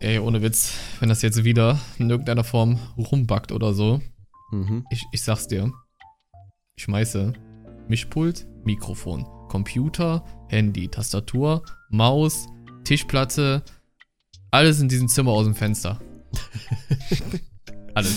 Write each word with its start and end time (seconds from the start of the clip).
Ey, 0.00 0.20
ohne 0.20 0.42
Witz, 0.42 0.74
wenn 1.00 1.08
das 1.08 1.22
jetzt 1.22 1.42
wieder 1.42 1.78
in 1.98 2.08
irgendeiner 2.08 2.44
Form 2.44 2.78
rumbackt 2.96 3.50
oder 3.50 3.74
so, 3.74 4.00
Mhm. 4.52 4.84
ich, 4.90 5.04
ich 5.12 5.22
sag's 5.22 5.48
dir. 5.48 5.72
Ich 6.76 6.84
schmeiße 6.84 7.32
Mischpult, 7.88 8.46
Mikrofon, 8.64 9.24
Computer, 9.48 10.24
Handy, 10.48 10.86
Tastatur, 10.88 11.62
Maus, 11.90 12.46
Tischplatte, 12.84 13.64
alles 14.52 14.80
in 14.80 14.88
diesem 14.88 15.08
Zimmer 15.08 15.32
aus 15.32 15.44
dem 15.46 15.56
Fenster. 15.56 15.98
alles. 17.94 18.14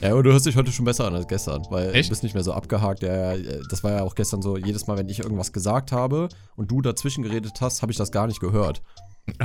Ja, 0.00 0.12
aber 0.12 0.22
du 0.22 0.32
hörst 0.32 0.46
dich 0.46 0.56
heute 0.56 0.72
schon 0.72 0.86
besser 0.86 1.06
an 1.06 1.14
als 1.14 1.28
gestern, 1.28 1.62
weil 1.68 1.94
Echt? 1.94 2.08
du 2.08 2.12
bist 2.12 2.22
nicht 2.22 2.34
mehr 2.34 2.42
so 2.44 2.54
abgehakt. 2.54 3.02
Ja, 3.02 3.34
ja, 3.34 3.58
das 3.68 3.84
war 3.84 3.92
ja 3.92 4.02
auch 4.02 4.14
gestern 4.14 4.40
so, 4.40 4.56
jedes 4.56 4.86
Mal, 4.86 4.96
wenn 4.96 5.10
ich 5.10 5.18
irgendwas 5.20 5.52
gesagt 5.52 5.92
habe 5.92 6.30
und 6.56 6.70
du 6.70 6.80
dazwischen 6.80 7.22
geredet 7.22 7.60
hast, 7.60 7.82
habe 7.82 7.92
ich 7.92 7.98
das 7.98 8.10
gar 8.12 8.26
nicht 8.26 8.40
gehört. 8.40 8.82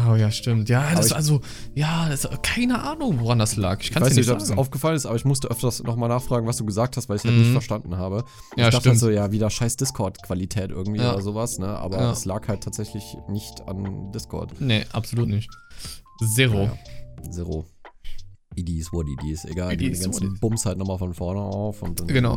Oh 0.09 0.15
ja, 0.15 0.31
stimmt. 0.31 0.69
Ja, 0.69 0.93
das 0.95 1.07
ich- 1.07 1.15
also, 1.15 1.41
ja, 1.75 2.07
das 2.09 2.27
keine 2.41 2.81
Ahnung, 2.83 3.19
woran 3.19 3.39
das 3.39 3.55
lag. 3.55 3.79
Ich 3.81 3.87
Ich 3.87 3.91
kann 3.91 4.03
weiß 4.03 4.11
es 4.11 4.17
nicht, 4.17 4.27
dir 4.27 4.31
ob 4.33 4.37
nicht 4.37 4.41
das 4.43 4.47
sagen. 4.49 4.59
aufgefallen 4.59 4.95
ist, 4.95 5.05
aber 5.05 5.15
ich 5.15 5.25
musste 5.25 5.49
öfters 5.49 5.83
nochmal 5.83 6.09
nachfragen, 6.09 6.47
was 6.47 6.57
du 6.57 6.65
gesagt 6.65 6.97
hast, 6.97 7.09
weil 7.09 7.17
ich 7.17 7.21
es 7.21 7.25
halt 7.25 7.35
Mhm. 7.35 7.41
nicht 7.43 7.51
verstanden 7.51 7.97
habe. 7.97 8.23
Ja, 8.55 8.67
ich 8.67 8.71
dachte 8.71 8.77
stimmt. 8.81 8.85
halt 8.93 8.99
so, 8.99 9.09
ja, 9.09 9.31
wieder 9.31 9.49
scheiß 9.49 9.75
Discord-Qualität 9.77 10.71
irgendwie 10.71 11.01
Ja. 11.01 11.13
oder 11.13 11.21
sowas, 11.21 11.59
ne? 11.59 11.67
Aber 11.67 11.99
Ja. 11.99 12.11
es 12.11 12.25
lag 12.25 12.47
halt 12.47 12.63
tatsächlich 12.63 13.03
nicht 13.29 13.61
an 13.67 14.11
Discord. 14.11 14.59
Nee, 14.61 14.85
absolut 14.93 15.27
nicht. 15.29 15.49
Zero. 16.35 16.63
Ja, 17.23 17.31
Zero. 17.31 17.65
It 18.55 18.69
is 18.69 18.93
what 18.93 19.07
it 19.07 19.23
is. 19.31 19.45
Egal, 19.45 19.73
It 19.73 19.81
die 19.81 19.89
ganzen. 19.91 20.37
Bums 20.39 20.65
halt 20.65 20.77
nochmal 20.77 20.99
von 20.99 21.13
vorne 21.13 21.39
auf 21.41 21.81
und 21.81 21.99
dann. 21.99 22.07
Genau. 22.07 22.35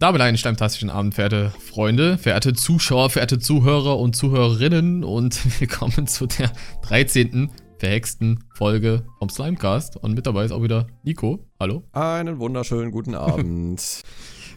Damit 0.00 0.22
einen 0.22 0.38
steinfantastischen 0.38 0.88
Abend, 0.88 1.14
verehrte 1.14 1.52
Freunde, 1.60 2.16
verehrte 2.16 2.54
Zuschauer, 2.54 3.10
verehrte 3.10 3.38
Zuhörer 3.38 3.98
und 3.98 4.16
Zuhörerinnen 4.16 5.04
und 5.04 5.38
willkommen 5.60 6.06
zu 6.06 6.26
der 6.26 6.50
13. 6.88 7.50
verhexten 7.78 8.42
Folge 8.54 9.04
vom 9.18 9.28
Slimecast. 9.28 9.98
Und 9.98 10.14
mit 10.14 10.26
dabei 10.26 10.46
ist 10.46 10.52
auch 10.52 10.62
wieder 10.62 10.86
Nico. 11.02 11.46
Hallo. 11.60 11.84
Einen 11.92 12.38
wunderschönen 12.38 12.90
guten 12.90 13.14
Abend. 13.14 14.02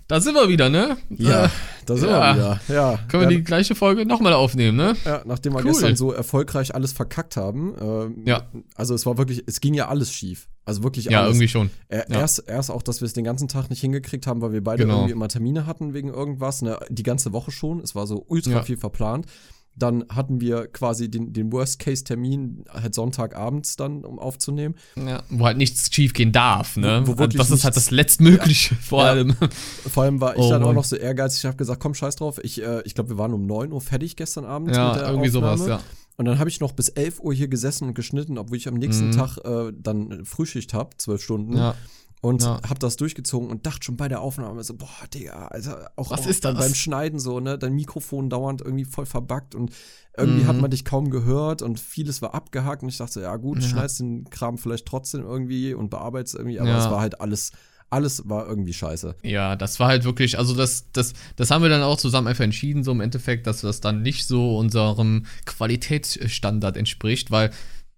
Da 0.10 0.20
sind 0.20 0.36
wir 0.36 0.50
wieder, 0.50 0.70
ne? 0.70 0.98
ja, 1.10 1.46
Äh, 1.46 1.50
da 1.86 1.96
sind 1.96 2.10
ja. 2.10 2.20
wir 2.20 2.36
wieder. 2.36 2.62
Ja, 2.68 3.00
können 3.08 3.24
wir 3.24 3.32
ja, 3.32 3.38
die 3.38 3.44
gleiche 3.44 3.74
Folge 3.74 4.06
nochmal 4.06 4.34
aufnehmen, 4.34 4.76
ne? 4.76 4.98
ja, 5.06 5.22
nachdem 5.26 5.54
wir 5.54 5.60
Cool. 5.60 5.68
gestern 5.72 5.96
so 5.96 6.12
erfolgreich 6.12 6.76
alles 6.76 6.92
verkackt 6.92 7.38
haben. 7.38 7.74
Ähm, 7.82 8.24
Ja. 8.26 8.44
Also 8.76 8.96
es 8.96 9.06
war 9.06 9.18
wirklich, 9.18 9.44
es 9.48 9.62
ging 9.62 9.74
ja 9.74 9.88
alles 9.88 10.12
schief. 10.14 10.50
Also 10.66 10.84
wirklich 10.84 11.06
Ja, 11.06 11.22
alles. 11.22 11.32
irgendwie 11.36 11.48
schon. 11.50 11.70
Äh, 11.90 12.04
Ja. 12.10 12.20
erst, 12.22 12.48
erst 12.48 12.72
auch, 12.72 12.82
dass 12.82 13.02
wir 13.02 13.06
es 13.06 13.14
den 13.14 13.26
ganzen 13.26 13.48
Tag 13.50 13.70
nicht 13.70 13.82
hingekriegt 13.82 14.28
haben, 14.28 14.42
weil 14.42 14.54
wir 14.54 14.64
beide 14.64 14.84
Genau. 14.84 14.96
irgendwie 15.00 15.12
immer 15.14 15.28
Termine 15.28 15.66
hatten 15.66 15.94
wegen 15.94 16.08
irgendwas. 16.10 16.62
Ne? 16.62 16.78
Die 16.90 17.04
ganze 17.04 17.34
Woche 17.34 17.52
schon. 17.52 17.82
Es 17.82 17.96
war 17.96 18.08
so 18.08 18.24
ultra 18.28 18.52
Ja. 18.52 18.64
viel 18.64 18.78
verplant. 18.78 19.26
Dann 19.76 20.06
hatten 20.10 20.40
wir 20.40 20.68
quasi 20.68 21.10
den, 21.10 21.34
den 21.34 21.52
Worst-Case-Termin 21.52 22.66
halt 22.72 22.94
Sonntagabends 22.94 23.76
dann, 23.76 24.06
um 24.06 24.20
aufzunehmen. 24.20 24.76
Ja, 24.96 25.24
wo 25.30 25.46
halt 25.46 25.58
nichts 25.58 25.94
schief 25.94 26.14
gehen 26.14 26.32
darf, 26.32 26.78
ne? 26.78 27.02
Wo- 27.06 27.14
wo 27.14 27.18
wirklich 27.18 27.40
das 27.42 27.52
ist 27.52 27.64
halt 27.64 27.76
das 27.76 27.90
Letztmögliche 27.92 28.76
vor 28.76 29.04
Ja. 29.04 29.10
allem. 29.10 29.36
Vor 29.92 30.04
allem 30.04 30.22
war 30.22 30.36
ich 30.36 30.42
Oh 30.42 30.50
dann 30.52 30.62
auch 30.62 30.68
Mann. 30.68 30.76
noch 30.76 30.84
so 30.84 30.96
ehrgeizig. 30.96 31.40
Ich 31.40 31.46
habe 31.46 31.58
gesagt, 31.58 31.80
komm, 31.82 31.94
scheiß 31.96 32.18
drauf. 32.18 32.40
Ich, 32.44 32.62
äh, 32.62 32.82
ich 32.86 32.94
glaube, 32.96 33.10
wir 33.10 33.18
waren 33.18 33.34
um 33.34 33.46
9 33.48 33.72
Uhr 33.72 33.82
fertig 33.82 34.16
gestern 34.16 34.46
Abend 34.46 34.68
mit 34.68 34.76
Ja, 34.76 34.94
der 34.94 35.08
irgendwie 35.10 35.30
Aufnahme. 35.36 35.58
sowas, 35.58 35.68
ja. 35.68 35.80
Und 36.18 36.26
dann 36.26 36.38
habe 36.40 36.50
ich 36.50 36.60
noch 36.60 36.74
bis 36.74 36.90
11 36.90 37.20
Uhr 37.20 37.34
hier 37.34 37.48
gesessen 37.48 37.88
und 37.88 37.94
geschnitten, 37.96 38.38
obwohl 38.38 38.58
ich 38.58 38.68
am 38.68 38.76
nächsten 38.76 39.08
Mhm. 39.08 39.12
Tag 39.12 39.38
äh, 39.46 39.72
dann 39.76 40.26
Frühschicht 40.26 40.74
habe, 40.74 40.96
12 40.98 41.22
Stunden. 41.24 41.58
Ja. 41.58 41.76
Und 42.22 42.42
Ja. 42.44 42.62
hab 42.70 42.80
das 42.80 42.96
durchgezogen 42.96 43.50
und 43.50 43.66
dachte 43.66 43.84
schon 43.84 43.98
bei 43.98 44.08
der 44.08 44.22
Aufnahme 44.22 44.64
so, 44.64 44.76
boah, 44.76 44.88
Digga, 45.14 45.48
Alter, 45.48 45.92
auch, 45.98 46.10
Was 46.12 46.22
auch 46.22 46.28
ist 46.28 46.46
dann 46.46 46.56
das? 46.56 46.64
beim 46.66 46.74
Schneiden 46.74 47.20
so, 47.20 47.42
ne, 47.42 47.58
dein 47.58 47.74
Mikrofon 47.74 48.30
dauernd 48.30 48.62
irgendwie 48.62 48.86
voll 48.86 49.06
verbuggt 49.06 49.56
und 49.56 49.74
irgendwie 50.18 50.44
Mhm. 50.44 50.48
hat 50.48 50.62
man 50.62 50.72
dich 50.72 50.86
kaum 50.86 51.10
gehört 51.10 51.62
und 51.62 51.82
vieles 51.82 52.22
war 52.22 52.34
abgehakt 52.34 52.82
und 52.82 52.88
ich 52.90 52.98
dachte, 52.98 53.20
ja 53.22 53.36
gut, 53.36 53.62
Ja. 53.62 53.68
schneidest 53.68 54.00
den 54.00 54.30
Kram 54.30 54.58
vielleicht 54.58 54.86
trotzdem 54.86 55.24
irgendwie 55.24 55.74
und 55.74 55.90
bearbeitest 55.90 56.36
irgendwie, 56.36 56.62
aber 56.62 56.78
es 56.78 56.90
war 56.90 57.02
halt 57.02 57.20
alles, 57.20 57.52
alles 57.94 58.28
war 58.28 58.48
irgendwie 58.48 58.74
scheiße. 58.74 59.16
Ja, 59.24 59.56
das 59.56 59.80
war 59.80 59.88
halt 59.88 60.04
wirklich, 60.04 60.38
also 60.38 60.56
das, 60.56 60.92
das, 60.92 61.14
das 61.36 61.52
haben 61.52 61.62
wir 61.62 61.70
dann 61.70 61.84
auch 61.84 61.98
zusammen 61.98 62.28
einfach 62.28 62.44
entschieden, 62.44 62.84
so 62.84 62.92
im 62.92 63.02
Endeffekt, 63.02 63.48
dass 63.48 63.62
das 63.62 63.80
dann 63.80 64.02
nicht 64.02 64.26
so 64.28 64.58
unserem 64.58 65.26
Qualitätsstandard 65.46 66.78
entspricht, 66.78 67.32
weil 67.32 67.52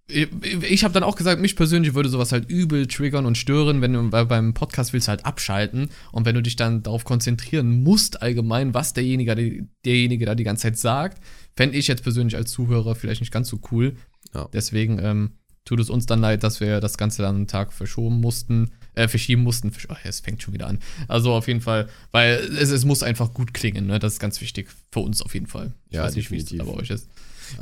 ich, 0.08 0.84
habe 0.84 0.94
dann 0.94 1.02
auch 1.02 1.16
gesagt, 1.16 1.40
mich 1.40 1.56
persönlich 1.56 1.94
würde 1.94 2.08
sowas 2.08 2.30
halt 2.30 2.48
übel 2.48 2.86
triggern 2.86 3.26
und 3.26 3.36
stören, 3.36 3.80
wenn 3.82 3.92
du 3.92 4.08
beim 4.08 4.54
Podcast 4.54 4.92
willst 4.92 5.08
halt 5.08 5.26
abschalten 5.26 5.88
und 6.12 6.24
wenn 6.24 6.36
du 6.36 6.42
dich 6.42 6.54
dann 6.54 6.84
darauf 6.84 7.02
konzentrieren 7.04 7.82
musst, 7.82 8.22
allgemein, 8.22 8.72
was 8.72 8.92
derjenige, 8.94 9.34
der- 9.34 9.64
derjenige 9.84 10.24
da 10.24 10.36
die 10.36 10.44
ganze 10.44 10.62
Zeit 10.62 10.78
sagt, 10.78 11.20
fände 11.56 11.76
ich 11.76 11.88
jetzt 11.88 12.04
persönlich 12.04 12.36
als 12.36 12.52
Zuhörer 12.52 12.94
vielleicht 12.94 13.20
nicht 13.20 13.32
ganz 13.32 13.48
so 13.48 13.58
cool. 13.72 13.96
Ja. 14.32 14.48
Deswegen 14.52 15.00
ähm, 15.02 15.30
tut 15.64 15.80
es 15.80 15.90
uns 15.90 16.06
dann 16.06 16.20
leid, 16.20 16.44
dass 16.44 16.60
wir 16.60 16.80
das 16.80 16.98
Ganze 16.98 17.22
dann 17.22 17.34
einen 17.34 17.46
Tag 17.48 17.72
verschoben 17.72 18.20
mussten, 18.20 18.70
äh, 18.96 19.06
verschieben 19.08 19.42
mussten. 19.42 19.70
Versch- 19.70 19.86
Oh, 19.88 19.96
es 20.02 20.20
fängt 20.20 20.42
schon 20.42 20.52
wieder 20.52 20.66
an. 20.66 20.80
Also 21.06 21.32
auf 21.32 21.46
jeden 21.46 21.60
Fall, 21.60 21.88
weil 22.10 22.34
es, 22.58 22.70
es 22.70 22.84
muss 22.84 23.02
einfach 23.04 23.32
gut 23.32 23.54
klingen, 23.54 23.86
ne? 23.86 23.98
Das 24.00 24.14
ist 24.14 24.18
ganz 24.18 24.40
wichtig 24.40 24.68
für 24.90 25.00
uns 25.00 25.22
auf 25.22 25.32
jeden 25.34 25.46
Fall. 25.46 25.72
Ich 25.88 25.94
Ja, 25.96 26.02
weiß 26.02 26.16
nicht, 26.16 26.30
wie 26.32 26.38
es 26.38 26.46
definitiv. 26.46 26.74
bei 26.74 26.80
euch 26.80 26.90
ist. 26.90 27.08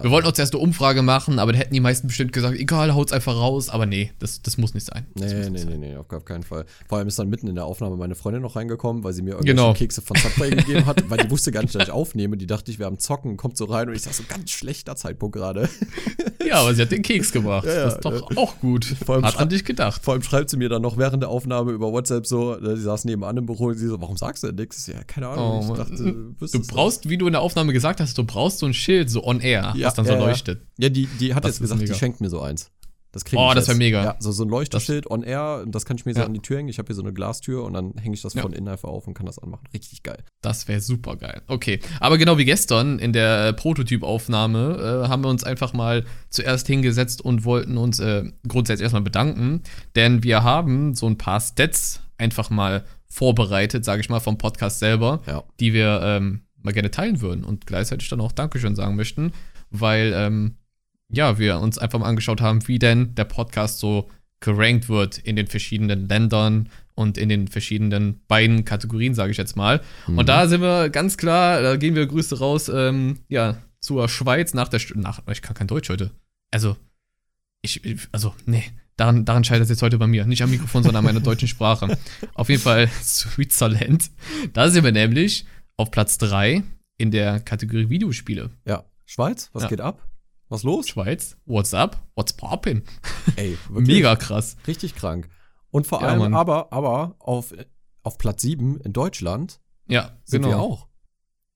Wir 0.01 0.11
wollten 0.11 0.29
auch 0.29 0.33
zuerst 0.33 0.55
eine 0.55 0.63
Umfrage 0.63 1.03
machen, 1.03 1.39
aber 1.39 1.53
da 1.53 1.59
hätten 1.59 1.75
die 1.75 1.81
meisten 1.81 2.07
bestimmt 2.09 2.33
gesagt, 2.33 2.57
egal, 2.59 2.95
haut's 2.95 3.13
einfach 3.13 3.35
raus. 3.37 3.69
Aber 3.69 3.87
nee, 3.87 4.13
das, 4.19 4.43
das 4.43 4.59
muss 4.59 4.75
nicht 4.75 4.87
sein. 4.87 5.07
Das 5.15 5.33
Nee, 5.33 5.39
nicht 5.41 5.51
nee, 5.53 5.59
sein. 5.59 5.69
nee, 5.81 5.89
nee, 5.91 5.97
auf 5.97 6.09
gar 6.09 6.21
keinen 6.21 6.43
Fall. 6.43 6.65
Vor 6.89 6.99
allem 6.99 7.09
ist 7.09 7.19
dann 7.19 7.29
mitten 7.29 7.49
in 7.49 7.55
der 7.55 7.65
Aufnahme 7.65 7.97
meine 7.97 8.15
Freundin 8.15 8.43
noch 8.43 8.57
reingekommen, 8.57 9.05
weil 9.05 9.13
sie 9.13 9.23
mir 9.23 9.33
irgendwelche 9.33 9.55
Genau. 9.57 9.73
Kekse 9.75 10.03
von 10.03 10.17
Subway 10.17 10.51
gegeben 10.57 10.87
hat, 10.87 11.09
weil 11.11 11.19
die 11.19 11.31
wusste 11.31 11.53
gar 11.53 11.63
nicht, 11.63 11.75
dass 11.75 11.85
ich 11.85 11.91
aufnehme. 11.91 12.37
Die 12.37 12.47
dachte, 12.47 12.71
ich 12.71 12.79
wäre 12.79 12.89
am 12.89 12.99
Zocken, 12.99 13.37
kommt 13.37 13.57
so 13.57 13.65
rein 13.67 13.89
und 13.89 13.95
ich 13.95 14.03
sag 14.03 14.15
so, 14.15 14.23
ganz 14.29 14.51
schlechter 14.51 14.97
Zeitpunkt 14.97 15.37
gerade. 15.37 15.69
Ja, 16.47 16.57
aber 16.61 16.75
sie 16.75 16.83
hat 16.83 16.93
den 16.93 17.01
Keks 17.01 17.33
gebracht. 17.33 17.65
Ja, 17.69 17.73
ja, 17.75 17.85
das 17.87 17.95
ist 17.95 18.05
doch 18.05 18.37
auch 18.37 18.61
gut. 18.61 18.85
Vor 18.85 19.15
allem 19.15 19.25
hat 19.25 19.39
an 19.39 19.49
dich 19.49 19.65
gedacht. 19.65 20.03
Vor 20.05 20.13
allem 20.13 20.23
schreibt 20.23 20.51
sie 20.51 20.59
mir 20.59 20.69
dann 20.69 20.83
noch 20.83 20.99
während 20.99 21.23
der 21.23 21.31
Aufnahme 21.31 21.73
über 21.73 21.91
WhatsApp 21.91 22.27
so, 22.27 22.55
äh, 22.59 22.77
sie 22.77 22.83
saß 22.83 23.07
nebenan 23.07 23.39
im 23.39 23.47
Büro 23.47 23.69
und 23.69 23.79
sie 23.79 23.87
so, 23.87 23.99
warum 24.01 24.19
sagst 24.19 24.43
du 24.43 24.49
denn 24.49 24.57
nichts? 24.57 24.87
Ja, 24.87 25.03
keine 25.05 25.29
Ahnung. 25.29 25.67
Oh, 25.71 25.73
ich 25.73 25.79
dachte, 25.79 25.97
Du 25.97 26.35
wüsstest 26.39 26.71
brauchst, 26.71 27.09
wie 27.09 27.17
du 27.17 27.27
in 27.27 27.33
der 27.33 27.41
Aufnahme 27.41 27.73
gesagt 27.73 27.99
hast, 28.01 28.19
du 28.19 28.25
brauchst 28.25 28.59
so 28.59 28.67
ein 28.67 28.75
Schild, 28.75 29.09
so 29.09 29.25
on 29.25 29.41
air, 29.41 29.73
Ja, 29.79 29.87
was 29.89 29.95
dann 29.95 30.07
so 30.07 30.15
leuchtet. 30.15 30.63
Ja, 30.79 30.89
die, 30.89 31.07
die 31.07 31.35
hat 31.35 31.45
Das 31.45 31.53
jetzt 31.53 31.61
gesagt, 31.61 31.81
mega. 31.81 31.93
die 31.93 31.99
schenkt 31.99 32.21
mir 32.21 32.31
so 32.31 32.41
eins. 32.41 32.71
Das 33.13 33.25
kriege 33.25 33.41
Oh, 33.41 33.51
ich 33.51 33.55
das 33.55 33.69
wär 33.69 33.75
jetzt. 33.75 33.79
mega. 33.79 34.03
Ja, 34.03 34.17
so, 34.19 34.33
so 34.33 34.43
ein 34.43 34.49
Leuchterschild 34.49 35.09
on 35.09 35.23
air, 35.23 35.61
und 35.65 35.73
das 35.73 35.85
kann 35.85 35.97
ich 35.97 36.05
mir 36.05 36.15
so 36.15 36.21
Ja. 36.21 36.27
an 36.27 36.35
die 36.35 36.41
Tür 36.41 36.59
hängen. 36.59 36.69
Ich 36.69 36.79
habe 36.79 36.87
hier 36.89 36.97
so 36.97 37.03
eine 37.03 37.13
Glastür 37.13 37.63
und 37.63 37.73
dann 37.75 37.93
hänge 37.97 38.15
ich 38.17 38.23
das 38.23 38.35
Ja. 38.35 38.43
von 38.43 38.53
innen 38.53 38.67
einfach 38.67 38.89
auf 38.89 39.07
und 39.07 39.15
kann 39.15 39.25
das 39.27 39.39
anmachen. 39.39 39.69
Richtig 39.73 40.03
geil. 40.03 40.25
Das 40.43 40.67
wäre 40.67 40.81
super 40.81 41.15
geil. 41.15 41.43
Okay, 41.47 41.79
aber 42.01 42.19
genau 42.19 42.39
wie 42.39 42.45
gestern 42.45 42.99
in 42.99 43.13
der 43.13 43.47
äh, 43.47 43.53
Prototypaufnahme 43.53 45.05
äh, 45.05 45.09
haben 45.09 45.23
wir 45.23 45.29
uns 45.31 45.45
einfach 45.45 45.73
mal 45.73 46.05
zuerst 46.31 46.67
hingesetzt 46.67 47.23
und 47.23 47.45
wollten 47.45 47.77
uns 47.77 48.01
äh, 48.01 48.25
grundsätzlich 48.49 48.83
erstmal 48.85 49.03
bedanken, 49.03 49.63
denn 49.97 50.23
wir 50.25 50.43
haben 50.43 50.95
so 50.95 51.07
ein 51.07 51.17
paar 51.19 51.41
Stats 51.41 52.01
einfach 52.19 52.51
mal 52.51 52.85
vorbereitet, 53.07 53.85
sage 53.85 54.01
ich 54.01 54.09
mal, 54.09 54.21
vom 54.21 54.39
Podcast 54.39 54.81
selber, 54.81 55.23
Ja. 55.27 55.45
die 55.61 55.73
wir 55.73 56.01
ähm, 56.03 56.41
mal 56.63 56.73
gerne 56.73 56.91
teilen 56.91 57.21
würden 57.21 57.45
und 57.45 57.67
gleichzeitig 57.67 58.09
dann 58.09 58.21
auch 58.21 58.33
Dankeschön 58.33 58.75
sagen 58.75 58.97
möchten, 58.97 59.33
weil 59.81 60.13
ähm, 60.15 60.57
ja, 61.11 61.39
wir 61.39 61.59
uns 61.61 61.79
einfach 61.79 61.99
mal 61.99 62.09
angeschaut 62.09 62.41
haben, 62.41 62.67
wie 62.69 62.79
denn 62.79 63.15
der 63.15 63.25
Podcast 63.25 63.79
so 63.79 64.11
gerankt 64.41 64.89
wird 64.89 65.19
in 65.19 65.37
den 65.37 65.47
verschiedenen 65.47 66.09
Ländern 66.09 66.69
und 66.95 67.19
in 67.19 67.29
den 67.29 67.49
verschiedenen 67.49 68.21
beiden 68.29 68.65
Kategorien, 68.65 69.15
sage 69.15 69.33
ich 69.33 69.37
jetzt 69.37 69.57
mal. 69.57 69.81
Mhm. 70.07 70.19
Und 70.19 70.29
da 70.29 70.47
sind 70.47 70.61
wir 70.61 70.91
ganz 70.91 71.17
klar, 71.17 71.63
da 71.63 71.77
gehen 71.77 71.95
wir 71.95 72.07
Grüße 72.07 72.39
raus, 72.39 72.69
ähm, 72.69 73.21
ja, 73.29 73.57
zur 73.81 74.09
Schweiz 74.09 74.55
nach 74.55 74.69
der 74.69 74.81
St 74.81 74.97
nach, 74.97 75.23
ich 75.31 75.43
kann 75.43 75.55
kein 75.55 75.67
Deutsch 75.67 75.89
heute. 75.89 76.11
Also, 76.51 76.77
ich, 77.63 77.81
also, 78.13 78.35
nee, 78.47 78.65
daran, 78.97 79.25
daran 79.25 79.45
scheitert 79.45 79.65
es 79.65 79.71
jetzt 79.71 79.83
heute 79.83 79.99
bei 79.99 80.07
mir. 80.07 80.25
Nicht 80.27 80.43
am 80.43 80.51
Mikrofon, 80.51 80.83
sondern 80.83 81.05
an 81.05 81.13
meiner 81.13 81.21
deutschen 81.25 81.49
Sprache. 81.49 81.97
Auf 82.35 82.49
jeden 82.49 82.63
Fall 82.63 82.89
Switzerland. 83.03 84.11
Da 84.53 84.69
sind 84.71 84.85
wir 84.85 84.93
nämlich 84.93 85.47
auf 85.77 85.91
Platz 85.91 86.19
3 86.19 86.63
in 86.97 87.11
der 87.11 87.41
Kategorie 87.41 87.89
Videospiele. 87.89 88.51
Ja. 88.67 88.85
Schweiz, 89.07 89.51
was 89.53 89.65
Ja. 89.65 89.69
geht 89.69 89.81
ab? 89.81 90.07
Was 90.49 90.63
los? 90.63 90.89
Schweiz, 90.89 91.37
what's 91.47 91.75
up? 91.75 92.03
What's 92.15 92.33
poppin? 92.35 92.83
Ey, 93.37 93.57
wirklich 93.69 93.87
Mega 93.97 94.17
krass. 94.17 94.57
Richtig 94.67 94.95
krank. 94.95 95.29
Und 95.71 95.87
vor 95.87 96.01
Ja, 96.03 96.09
allem 96.09 96.19
Mann. 96.21 96.35
aber, 96.35 96.73
aber 96.73 97.17
auf, 97.19 97.53
auf 98.03 98.19
Platz 98.19 98.43
7 98.43 98.81
in 98.81 98.93
Deutschland 98.93 99.61
Ja, 99.89 100.17
sind 100.25 100.43
genau. 100.43 100.55
wir 100.57 100.61
auch. 100.61 100.89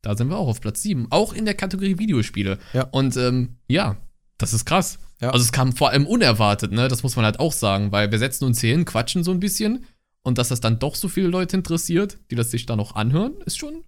Da 0.02 0.16
sind 0.16 0.28
wir 0.28 0.36
auch 0.38 0.48
auf 0.48 0.60
Platz 0.60 0.82
7. 0.82 1.08
Auch 1.10 1.32
in 1.32 1.44
der 1.44 1.54
Kategorie 1.54 1.98
Videospiele. 1.98 2.58
Ja. 2.72 2.84
Und 2.90 3.16
ähm, 3.16 3.58
ja, 3.68 3.96
das 4.38 4.52
ist 4.54 4.64
krass. 4.64 4.98
Ja. 5.20 5.30
Also 5.30 5.44
es 5.44 5.52
kam 5.52 5.72
vor 5.72 5.90
allem 5.90 6.06
unerwartet, 6.06 6.70
ne? 6.72 6.88
Das 6.88 7.02
muss 7.02 7.16
man 7.16 7.24
halt 7.24 7.40
auch 7.40 7.52
sagen, 7.52 7.90
weil 7.92 8.10
wir 8.12 8.18
setzen 8.18 8.44
uns 8.44 8.60
hier 8.60 8.70
hin, 8.70 8.84
quatschen 8.84 9.24
so 9.24 9.32
ein 9.32 9.40
bisschen. 9.40 9.84
Und 10.22 10.38
dass 10.38 10.48
das 10.48 10.60
dann 10.60 10.78
doch 10.78 10.94
so 10.94 11.08
viele 11.08 11.28
Leute 11.28 11.56
interessiert, 11.56 12.18
die 12.30 12.34
das 12.36 12.50
sich 12.50 12.66
dann 12.66 12.78
noch 12.78 12.94
anhören, 12.94 13.40
ist 13.44 13.58
schon 13.58 13.84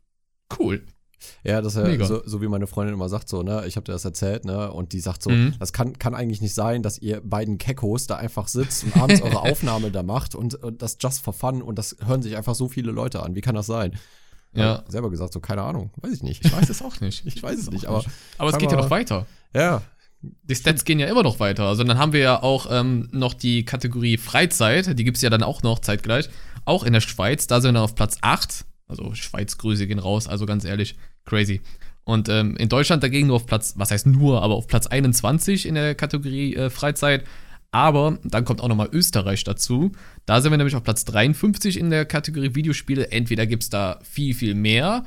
cool. 0.59 0.85
Ja, 1.45 1.61
das 1.61 1.75
ist 1.77 1.87
ja 1.87 2.05
so, 2.07 2.23
so 2.25 2.41
wie 2.43 2.49
meine 2.49 2.67
Freundin 2.67 2.95
immer 2.95 3.09
sagt, 3.09 3.29
so, 3.29 3.43
ne, 3.43 3.65
ich 3.67 3.77
habe 3.77 3.85
dir 3.85 3.93
das 3.93 4.05
erzählt, 4.05 4.45
ne, 4.45 4.73
und 4.73 4.93
die 4.93 5.01
sagt 5.01 5.23
so, 5.23 5.31
Mhm. 5.31 5.55
das 5.59 5.73
kann, 5.73 5.99
kann 5.99 6.15
eigentlich 6.15 6.41
nicht 6.41 6.55
sein, 6.55 6.83
dass 6.83 6.99
ihr 6.99 7.21
beiden 7.21 7.59
Keckos 7.59 8.07
da 8.07 8.17
einfach 8.17 8.49
sitzt 8.49 8.85
und 8.85 8.97
abends 8.97 9.23
eure 9.23 9.41
Aufnahme 9.51 9.91
da 9.91 10.03
macht 10.03 10.35
und, 10.35 10.55
und 10.57 10.83
das 10.83 10.97
just 11.01 11.23
for 11.23 11.33
fun 11.33 11.63
und 11.63 11.79
das 11.79 11.97
hören 12.05 12.23
sich 12.23 12.37
einfach 12.37 12.55
so 12.55 12.69
viele 12.69 12.91
Leute 12.93 13.23
an. 13.23 13.35
Wie 13.35 13.41
kann 13.41 13.55
das 13.55 13.67
sein? 13.67 13.99
Ja. 14.53 14.79
Hab 14.79 14.91
Selber 14.91 15.11
gesagt, 15.11 15.33
so, 15.33 15.41
keine 15.41 15.63
Ahnung. 15.63 15.91
Weiß 16.01 16.13
ich 16.13 16.23
nicht. 16.23 16.45
Ich 16.45 16.53
weiß 16.53 16.69
es 16.71 16.83
auch 16.83 17.01
nicht. 17.01 17.25
Ich 17.27 17.43
weiß 17.43 17.59
es 17.59 17.71
nicht, 17.71 17.87
aber. 17.87 18.03
Aber 18.39 18.51
es 18.51 18.59
geht 18.59 18.73
ja 18.73 18.77
noch 18.79 18.91
weiter. 18.91 19.27
Ja. 19.55 19.83
Die 20.23 20.55
Stats 20.55 20.85
gehen 20.85 20.99
ja 20.99 21.07
immer 21.07 21.23
noch 21.23 21.39
weiter. 21.41 21.65
Also 21.65 21.85
dann 21.85 21.97
haben 21.99 22.13
wir 22.13 22.21
ja 22.21 22.43
auch 22.43 22.67
ähm, 22.71 23.09
noch 23.13 23.33
die 23.33 23.65
Kategorie 23.65 24.17
Freizeit. 24.19 24.99
Die 24.99 25.05
gibt 25.05 25.17
es 25.19 25.23
ja 25.23 25.31
dann 25.31 25.43
auch 25.43 25.63
noch 25.63 25.79
zeitgleich. 25.79 26.29
Auch 26.65 26.83
in 26.85 26.93
der 26.93 27.01
Schweiz. 27.01 27.47
Da 27.47 27.61
sind 27.61 27.75
wir 27.75 27.81
auf 27.83 27.95
Platz 27.95 28.19
8. 28.21 28.65
Also 28.89 29.15
Schweiz, 29.15 29.57
Grüße 29.57 29.87
gehen 29.87 30.01
raus. 30.01 30.27
Also 30.27 30.45
ganz 30.47 30.65
ehrlich, 30.65 30.97
crazy. 31.25 31.61
Und 32.05 32.29
ähm, 32.29 32.57
in 32.57 32.69
Deutschland 32.69 33.03
dagegen 33.03 33.29
nur 33.29 33.37
auf 33.37 33.47
Platz, 33.47 33.75
was 33.77 33.91
heißt 33.91 34.07
nur, 34.07 34.43
aber 34.43 34.55
auf 34.55 34.67
Platz 34.67 34.87
21 34.87 35.67
in 35.67 35.75
der 35.75 35.95
Kategorie 35.95 36.57
äh, 36.57 36.71
Freizeit. 36.71 37.25
Aber 37.73 38.19
dann 38.25 38.45
kommt 38.45 38.61
auch 38.61 38.69
nochmal 38.69 38.89
Österreich 38.93 39.45
dazu. 39.45 39.93
Da 40.27 40.41
sind 40.41 40.51
wir 40.51 40.57
nämlich 40.57 40.75
auf 40.75 40.83
Platz 40.83 41.05
53 41.05 41.79
in 41.79 41.91
der 41.91 42.05
Kategorie 42.05 42.55
Videospiele. 42.55 43.13
Entweder 43.13 43.47
gibt 43.47 43.63
es 43.63 43.71
da 43.71 44.01
viel, 44.03 44.35
viel 44.35 44.57
mehr, 44.57 45.05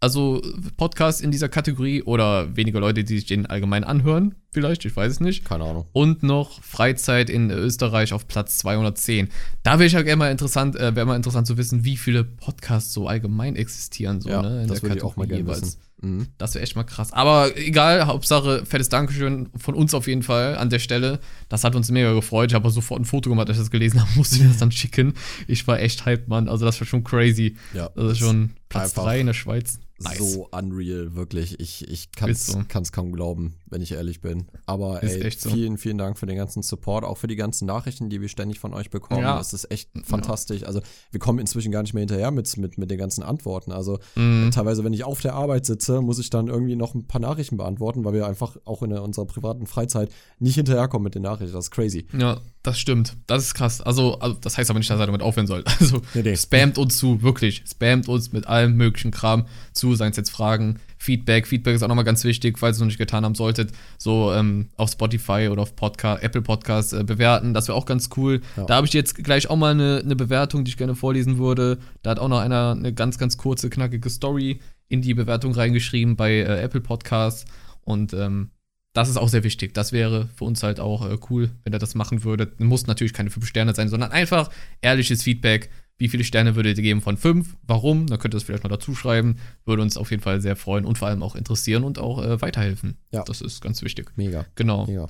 also 0.00 0.42
Podcasts 0.76 1.20
in 1.20 1.30
dieser 1.30 1.48
Kategorie 1.48 2.02
oder 2.02 2.54
weniger 2.54 2.80
Leute, 2.80 3.02
die 3.02 3.16
sich 3.16 3.26
den 3.26 3.46
allgemein 3.46 3.82
anhören, 3.82 4.34
vielleicht, 4.50 4.84
ich 4.84 4.94
weiß 4.94 5.12
es 5.12 5.20
nicht. 5.20 5.44
Keine 5.44 5.64
Ahnung. 5.64 5.86
Und 5.92 6.22
noch 6.22 6.62
Freizeit 6.62 7.30
in 7.30 7.50
Österreich 7.50 8.12
auf 8.12 8.28
Platz 8.28 8.58
210. 8.58 9.28
Da 9.62 9.78
wäre 9.78 9.86
ich 9.86 9.94
ja 9.94 10.02
gerne 10.02 10.16
mal 10.16 10.30
interessant, 10.30 10.76
äh, 10.76 10.94
wäre 10.94 11.06
mal 11.06 11.16
interessant 11.16 11.46
zu 11.46 11.56
wissen, 11.56 11.84
wie 11.84 11.96
viele 11.96 12.24
Podcasts 12.24 12.92
so 12.92 13.08
allgemein 13.08 13.56
existieren, 13.56 14.20
so, 14.20 14.28
ja, 14.28 14.42
ne, 14.42 14.62
in 14.62 14.68
das 14.68 14.80
der 14.80 14.88
würde 14.88 14.98
ich 14.98 15.04
auch 15.04 15.16
mal 15.16 15.26
gerne 15.26 15.46
wissen. 15.46 15.76
Mhm. 16.02 16.26
das 16.36 16.54
wäre 16.54 16.62
echt 16.62 16.76
mal 16.76 16.84
krass. 16.84 17.12
Aber 17.14 17.56
egal, 17.56 18.06
Hauptsache, 18.06 18.66
fettes 18.66 18.90
Dankeschön 18.90 19.48
von 19.56 19.74
uns 19.74 19.94
auf 19.94 20.06
jeden 20.06 20.22
Fall 20.22 20.56
an 20.56 20.68
der 20.68 20.78
Stelle. 20.78 21.20
Das 21.48 21.64
hat 21.64 21.74
uns 21.74 21.90
mega 21.90 22.12
gefreut. 22.12 22.50
Ich 22.50 22.54
habe 22.54 22.68
sofort 22.70 23.00
ein 23.00 23.06
Foto 23.06 23.30
gemacht, 23.30 23.48
als 23.48 23.56
ich 23.56 23.62
das 23.62 23.70
gelesen 23.70 24.00
habe, 24.02 24.10
musste 24.16 24.42
mir 24.42 24.48
das 24.48 24.58
dann 24.58 24.72
schicken. 24.72 25.14
Ich 25.48 25.66
war 25.66 25.80
echt 25.80 26.04
hyped, 26.04 26.28
Mann. 26.28 26.48
Also, 26.48 26.66
das 26.66 26.78
war 26.80 26.86
schon 26.86 27.02
crazy. 27.02 27.56
Ja, 27.72 27.88
Das 27.94 28.12
ist 28.12 28.18
schon 28.18 28.50
Platz 28.68 28.90
einfach 28.90 29.04
3 29.04 29.20
in 29.20 29.26
der 29.26 29.34
Schweiz. 29.34 29.78
Nice. 29.98 30.18
so 30.34 30.48
unreal, 30.50 31.14
wirklich. 31.14 31.58
Ich, 31.58 31.88
ich 31.88 32.12
kann 32.12 32.30
es 32.30 32.46
so. 32.48 32.60
kaum 32.92 33.12
glauben, 33.12 33.54
wenn 33.70 33.80
ich 33.80 33.92
ehrlich 33.92 34.20
bin. 34.20 34.46
Aber 34.66 35.02
Ist 35.02 35.16
ey, 35.16 35.30
so. 35.30 35.48
vielen, 35.50 35.78
vielen 35.78 35.96
Dank 35.96 36.18
für 36.18 36.26
den 36.26 36.36
ganzen 36.36 36.62
Support, 36.62 37.04
auch 37.04 37.16
für 37.16 37.28
die 37.28 37.36
ganzen 37.36 37.66
Nachrichten, 37.66 38.10
die 38.10 38.20
wir 38.20 38.28
ständig 38.28 38.58
von 38.60 38.74
euch 38.74 38.90
bekommen. 38.90 39.22
Ja. 39.22 39.38
Das 39.38 39.54
ist 39.54 39.70
echt 39.70 39.88
fantastisch. 40.04 40.64
Also 40.64 40.80
wir 41.10 41.20
kommen 41.20 41.38
inzwischen 41.38 41.72
gar 41.72 41.82
nicht 41.82 41.94
mehr 41.94 42.02
hinterher 42.02 42.30
mit, 42.30 42.54
mit, 42.58 42.76
mit 42.78 42.90
den 42.90 42.98
ganzen 42.98 43.22
Antworten. 43.22 43.72
Also 43.72 43.98
Mhm. 44.16 44.50
teilweise, 44.50 44.84
wenn 44.84 44.92
ich 44.92 45.04
auf 45.04 45.20
der 45.20 45.34
Arbeit 45.34 45.64
sitze, 45.66 46.00
muss 46.02 46.18
ich 46.18 46.28
dann 46.30 46.48
irgendwie 46.48 46.76
noch 46.76 46.94
ein 46.94 47.06
paar 47.06 47.20
Nachrichten 47.20 47.56
beantworten, 47.56 48.04
weil 48.04 48.12
wir 48.12 48.26
einfach 48.26 48.56
auch 48.66 48.82
in 48.82 48.92
unserer 48.92 49.26
privaten 49.26 49.66
Freizeit 49.66 50.10
nicht 50.38 50.56
hinterherkommen 50.56 51.04
mit 51.04 51.14
den 51.14 51.22
Nachrichten. 51.22 51.54
Das 51.54 51.66
ist 51.66 51.70
crazy. 51.70 52.06
Ja, 52.16 52.40
das 52.66 52.78
stimmt. 52.78 53.16
Das 53.26 53.44
ist 53.44 53.54
krass. 53.54 53.80
Also, 53.80 54.18
also 54.18 54.36
das 54.40 54.58
heißt 54.58 54.70
aber 54.70 54.78
nicht, 54.78 54.90
dass 54.90 54.98
er 54.98 55.06
damit 55.06 55.22
aufhören 55.22 55.46
soll. 55.46 55.64
Also, 55.80 56.00
Nee, 56.14 56.22
nee. 56.22 56.36
spamt 56.36 56.78
uns 56.78 56.96
zu, 56.96 57.22
wirklich. 57.22 57.62
Spamt 57.70 58.08
uns 58.08 58.32
mit 58.32 58.46
allem 58.46 58.76
möglichen 58.76 59.10
Kram 59.10 59.46
zu, 59.72 59.94
seien 59.94 60.10
es 60.10 60.16
jetzt 60.16 60.30
Fragen, 60.30 60.78
Feedback. 60.98 61.46
Feedback 61.46 61.76
ist 61.76 61.82
auch 61.82 61.88
nochmal 61.88 62.04
ganz 62.04 62.24
wichtig, 62.24 62.58
falls 62.58 62.74
ihr 62.74 62.78
es 62.78 62.80
noch 62.80 62.86
nicht 62.86 62.98
getan 62.98 63.24
haben 63.24 63.34
solltet. 63.34 63.70
So 63.98 64.32
ähm, 64.32 64.70
auf 64.76 64.90
Spotify 64.90 65.48
oder 65.50 65.62
auf 65.62 65.76
Podcast, 65.76 66.22
Apple 66.22 66.42
Podcasts 66.42 66.92
äh, 66.92 67.04
bewerten. 67.04 67.54
Das 67.54 67.68
wäre 67.68 67.76
auch 67.76 67.86
ganz 67.86 68.08
cool. 68.16 68.40
Ja. 68.56 68.64
Da 68.64 68.76
habe 68.76 68.86
ich 68.86 68.92
jetzt 68.92 69.22
gleich 69.22 69.48
auch 69.48 69.56
mal 69.56 69.72
eine, 69.72 70.00
eine 70.04 70.16
Bewertung, 70.16 70.64
die 70.64 70.70
ich 70.70 70.76
gerne 70.76 70.94
vorlesen 70.94 71.38
würde. 71.38 71.78
Da 72.02 72.10
hat 72.10 72.18
auch 72.18 72.28
noch 72.28 72.40
einer 72.40 72.72
eine 72.72 72.92
ganz, 72.92 73.18
ganz 73.18 73.36
kurze, 73.36 73.70
knackige 73.70 74.10
Story 74.10 74.60
in 74.88 75.02
die 75.02 75.14
Bewertung 75.14 75.52
reingeschrieben 75.52 76.16
bei 76.16 76.32
äh, 76.32 76.62
Apple 76.62 76.80
Podcasts. 76.80 77.44
Und 77.82 78.12
ähm, 78.14 78.50
das 78.96 79.10
ist 79.10 79.18
auch 79.18 79.28
sehr 79.28 79.44
wichtig. 79.44 79.74
Das 79.74 79.92
wäre 79.92 80.28
für 80.36 80.44
uns 80.44 80.62
halt 80.62 80.80
auch 80.80 81.08
äh, 81.08 81.18
cool, 81.28 81.50
wenn 81.64 81.72
ihr 81.74 81.78
das 81.78 81.94
machen 81.94 82.24
würdet. 82.24 82.58
Muss 82.60 82.86
natürlich 82.86 83.12
keine 83.12 83.28
5 83.28 83.46
Sterne 83.46 83.74
sein, 83.74 83.90
sondern 83.90 84.10
einfach 84.10 84.48
ehrliches 84.80 85.22
Feedback. 85.22 85.68
Wie 85.98 86.08
viele 86.08 86.24
Sterne 86.24 86.56
würdet 86.56 86.78
ihr 86.78 86.82
geben 86.82 87.02
von 87.02 87.18
5? 87.18 87.56
Warum? 87.66 88.06
Dann 88.06 88.18
könnt 88.18 88.32
ihr 88.32 88.36
das 88.36 88.44
vielleicht 88.44 88.64
mal 88.64 88.70
dazu 88.70 88.94
schreiben. 88.94 89.36
Würde 89.66 89.82
uns 89.82 89.98
auf 89.98 90.10
jeden 90.10 90.22
Fall 90.22 90.40
sehr 90.40 90.56
freuen 90.56 90.86
und 90.86 90.96
vor 90.96 91.08
allem 91.08 91.22
auch 91.22 91.36
interessieren 91.36 91.84
und 91.84 91.98
auch 91.98 92.22
äh, 92.24 92.40
weiterhelfen. 92.40 92.96
Ja. 93.12 93.22
Das 93.24 93.42
ist 93.42 93.60
ganz 93.60 93.82
wichtig. 93.82 94.12
Mega. 94.16 94.46
Genau. 94.54 94.86
Mega. 94.86 95.08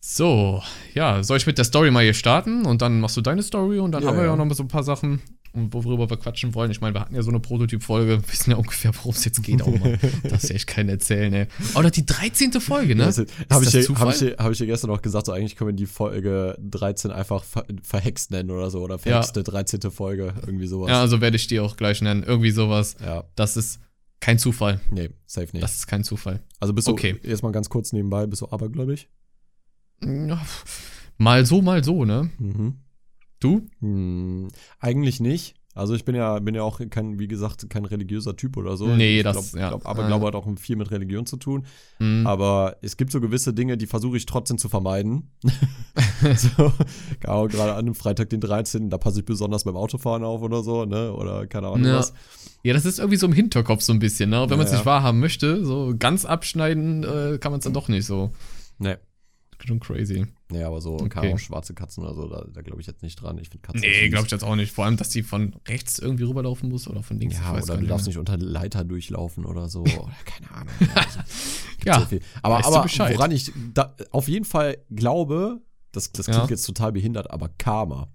So, 0.00 0.60
ja, 0.94 1.22
soll 1.22 1.36
ich 1.36 1.46
mit 1.46 1.58
der 1.58 1.64
Story 1.64 1.92
mal 1.92 2.02
hier 2.02 2.14
starten 2.14 2.66
und 2.66 2.82
dann 2.82 2.98
machst 2.98 3.16
du 3.16 3.20
deine 3.20 3.44
Story 3.44 3.78
und 3.78 3.92
dann 3.92 4.02
Ja, 4.02 4.08
haben 4.08 4.16
wir 4.16 4.24
ja 4.24 4.34
noch 4.34 4.52
so 4.54 4.64
ein 4.64 4.68
paar 4.68 4.82
Sachen, 4.82 5.22
worüber 5.54 6.08
wir 6.08 6.16
quatschen 6.16 6.54
wollen. 6.54 6.70
Ich 6.70 6.80
meine, 6.80 6.94
wir 6.94 7.00
hatten 7.00 7.14
ja 7.14 7.22
so 7.22 7.30
eine 7.30 7.40
Prototyp-Folge, 7.40 8.22
wissen 8.30 8.50
ja 8.50 8.56
ungefähr, 8.56 8.94
worum 8.96 9.12
es 9.12 9.24
jetzt 9.24 9.42
geht 9.42 9.62
auch 9.62 9.78
mal. 9.78 9.98
das 10.22 10.44
ist 10.44 10.50
ja 10.50 10.56
echt 10.56 10.66
kein 10.66 10.88
Erzählen, 10.88 11.32
ey. 11.32 11.46
Oder 11.74 11.90
die 11.90 12.06
13. 12.06 12.52
Folge, 12.60 12.94
ne? 12.94 13.04
Das 13.04 13.18
habe 13.50 13.64
ich, 13.64 13.70
Zufall? 13.70 14.08
hab 14.08 14.22
ich, 14.22 14.38
hab 14.38 14.52
ich 14.52 14.58
dir 14.58 14.66
gestern 14.66 14.90
noch 14.90 15.02
gesagt, 15.02 15.26
so 15.26 15.32
eigentlich 15.32 15.56
können 15.56 15.68
wir 15.68 15.76
die 15.76 15.86
Folge 15.86 16.56
13 16.60 17.10
einfach 17.10 17.44
ver 17.44 17.64
verhext 17.82 18.30
nennen 18.30 18.50
oder 18.50 18.70
so. 18.70 18.80
Oder 18.80 18.98
verhexte 18.98 19.42
13. 19.42 19.80
Folge, 19.90 20.34
irgendwie 20.46 20.66
sowas. 20.66 20.90
Ja, 20.90 21.00
also 21.00 21.20
werde 21.20 21.36
ich 21.36 21.46
die 21.46 21.60
auch 21.60 21.76
gleich 21.76 22.00
nennen. 22.00 22.22
Irgendwie 22.22 22.50
sowas. 22.50 22.96
ja. 23.04 23.24
Das 23.36 23.56
ist 23.56 23.80
kein 24.20 24.38
Zufall. 24.38 24.80
Nee, 24.90 25.10
safe 25.26 25.48
nicht. 25.52 25.62
Das 25.62 25.74
ist 25.74 25.86
kein 25.86 26.04
Zufall. 26.04 26.40
also 26.60 26.72
bist 26.72 26.86
du, 26.86 26.92
okay. 26.92 27.18
jetzt 27.24 27.42
mal 27.42 27.52
ganz 27.52 27.68
kurz 27.68 27.92
nebenbei, 27.92 28.26
bist 28.26 28.40
du 28.40 28.48
abergläubig? 28.48 29.08
Ja, 30.04 30.40
mal 31.18 31.44
so, 31.44 31.60
mal 31.60 31.82
so, 31.84 32.04
ne? 32.04 32.30
Mhm. 32.38 32.78
Du? 33.42 33.62
Hm, 33.80 34.48
eigentlich 34.80 35.20
nicht. 35.20 35.54
Also 35.74 35.94
ich 35.94 36.04
bin 36.04 36.14
ja, 36.14 36.38
bin 36.38 36.54
ja 36.54 36.62
auch 36.64 36.80
kein, 36.90 37.18
wie 37.18 37.28
gesagt, 37.28 37.70
kein 37.70 37.86
religiöser 37.86 38.36
Typ 38.36 38.58
oder 38.58 38.76
so. 38.76 38.88
Nee, 38.88 39.18
ich 39.18 39.24
das- 39.24 39.52
glaub, 39.52 39.60
ja. 39.62 39.68
Glaub, 39.70 39.86
Aberglaube 39.86 40.26
hat 40.26 40.34
auch 40.34 40.46
viel 40.58 40.76
mit 40.76 40.90
Religion 40.90 41.24
zu 41.24 41.38
tun. 41.38 41.64
Hm. 41.96 42.26
Aber 42.26 42.76
es 42.82 42.98
gibt 42.98 43.10
so 43.10 43.22
gewisse 43.22 43.54
Dinge, 43.54 43.78
die 43.78 43.86
versuche 43.86 44.18
ich 44.18 44.26
trotzdem 44.26 44.58
zu 44.58 44.68
vermeiden. 44.68 45.30
so, 46.36 46.72
Ahnung, 47.26 47.48
gerade 47.48 47.72
an 47.72 47.78
einem 47.78 47.94
Freitag, 47.94 48.28
den 48.30 48.40
13., 48.42 48.90
da 48.90 48.98
passe 48.98 49.20
ich 49.20 49.24
besonders 49.24 49.64
beim 49.64 49.76
Autofahren 49.76 50.24
auf 50.24 50.42
oder 50.42 50.62
so, 50.62 50.84
ne? 50.84 51.12
Oder 51.14 51.46
keine 51.46 51.68
Ahnung 51.68 51.84
Ja. 51.86 51.98
was. 51.98 52.12
Ja, 52.62 52.74
das 52.74 52.84
ist 52.84 52.98
irgendwie 52.98 53.16
so 53.16 53.26
im 53.26 53.32
Hinterkopf 53.32 53.80
so 53.82 53.92
ein 53.94 53.98
bisschen, 53.98 54.28
ne? 54.30 54.42
Wenn 54.48 54.58
man 54.58 54.66
es 54.66 54.72
Ja, 54.72 54.78
nicht 54.78 54.86
ja. 54.86 54.92
wahrhaben 54.92 55.20
möchte, 55.20 55.64
so 55.64 55.94
ganz 55.98 56.24
abschneiden 56.26 57.02
äh, 57.02 57.38
kann 57.38 57.50
man 57.50 57.58
es 57.60 57.64
dann 57.64 57.72
doch 57.72 57.88
nicht 57.88 58.04
so. 58.06 58.30
Nee. 58.78 58.96
Schon 59.64 59.78
crazy. 59.80 60.26
Nee, 60.50 60.62
aber 60.64 60.80
so, 60.80 60.94
Okay. 60.98 61.36
schwarze 61.38 61.72
Katzen 61.74 62.02
oder 62.04 62.14
so, 62.14 62.28
da, 62.28 62.44
da 62.52 62.62
glaube 62.62 62.80
ich 62.80 62.86
jetzt 62.86 63.02
nicht 63.02 63.16
dran. 63.16 63.38
Ich 63.38 63.48
finde 63.48 63.62
Katzen 63.62 63.80
Nee, 63.80 64.08
glaube 64.08 64.26
ich 64.26 64.32
jetzt 64.32 64.42
auch 64.44 64.56
nicht. 64.56 64.72
Vor 64.72 64.84
allem, 64.84 64.96
dass 64.96 65.08
die 65.10 65.22
von 65.22 65.54
rechts 65.68 65.98
irgendwie 65.98 66.24
rüberlaufen 66.24 66.68
muss 66.68 66.88
oder 66.88 67.02
von 67.02 67.18
links. 67.20 67.36
Ja, 67.36 67.52
oder 67.60 67.76
du 67.76 67.86
darfst 67.86 68.06
nicht 68.06 68.18
unter 68.18 68.36
Leiter 68.36 68.84
durchlaufen 68.84 69.44
oder 69.44 69.68
so. 69.68 69.82
Oder 69.84 70.12
keine 70.24 70.50
Ahnung. 70.50 70.74
Also, 70.94 71.20
Ja, 71.84 72.00
so 72.00 72.06
viel. 72.06 72.20
Aber, 72.42 72.56
weißt 72.56 72.66
aber 72.66 72.84
woran 73.14 73.30
ich 73.30 73.52
da, 73.74 73.94
auf 74.10 74.28
jeden 74.28 74.44
Fall 74.44 74.78
glaube, 74.90 75.60
das, 75.92 76.10
das 76.12 76.26
klingt 76.26 76.40
Ja. 76.42 76.48
jetzt 76.48 76.64
total 76.66 76.92
behindert, 76.92 77.30
aber 77.30 77.48
Karma. 77.58 78.08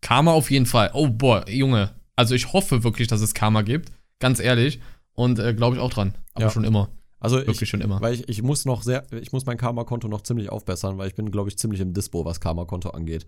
Karma 0.00 0.32
auf 0.32 0.50
jeden 0.50 0.66
Fall. 0.66 0.90
Oh, 0.94 1.08
boah, 1.08 1.48
Junge. 1.48 1.90
Also 2.16 2.34
ich 2.34 2.52
hoffe 2.52 2.84
wirklich, 2.84 3.08
dass 3.08 3.20
es 3.20 3.34
Karma 3.34 3.62
gibt. 3.62 3.90
Ganz 4.20 4.38
ehrlich. 4.40 4.80
Und 5.12 5.38
äh, 5.38 5.54
glaube 5.54 5.76
ich 5.76 5.82
auch 5.82 5.90
dran. 5.90 6.14
Aber 6.34 6.46
Ja. 6.46 6.50
schon 6.50 6.64
immer. 6.64 6.90
Also 7.24 7.38
Wirklich 7.38 7.62
ich, 7.62 7.68
schon 7.70 7.80
immer. 7.80 8.02
weil 8.02 8.12
ich, 8.12 8.28
ich 8.28 8.42
muss 8.42 8.66
noch 8.66 8.82
sehr, 8.82 9.06
ich 9.18 9.32
muss 9.32 9.46
mein 9.46 9.56
Karma-Konto 9.56 10.08
noch 10.08 10.20
ziemlich 10.20 10.50
aufbessern, 10.50 10.98
weil 10.98 11.08
ich 11.08 11.14
bin, 11.14 11.30
glaube 11.30 11.48
ich, 11.48 11.56
ziemlich 11.56 11.80
im 11.80 11.94
Dispo, 11.94 12.26
was 12.26 12.38
Karma-Konto 12.38 12.90
angeht. 12.90 13.24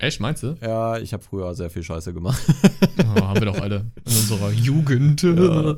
Echt, 0.00 0.18
meinst 0.18 0.42
du? 0.42 0.56
Ja, 0.60 0.98
ich 0.98 1.12
habe 1.12 1.22
früher 1.22 1.54
sehr 1.54 1.70
viel 1.70 1.84
Scheiße 1.84 2.12
gemacht. 2.12 2.42
Oh, 2.98 3.20
haben 3.20 3.38
wir 3.38 3.46
doch 3.46 3.60
alle 3.60 3.92
in 4.04 4.12
unserer 4.12 4.50
Jugend. 4.50 5.22
ja, 5.22 5.30
ja, 5.32 5.76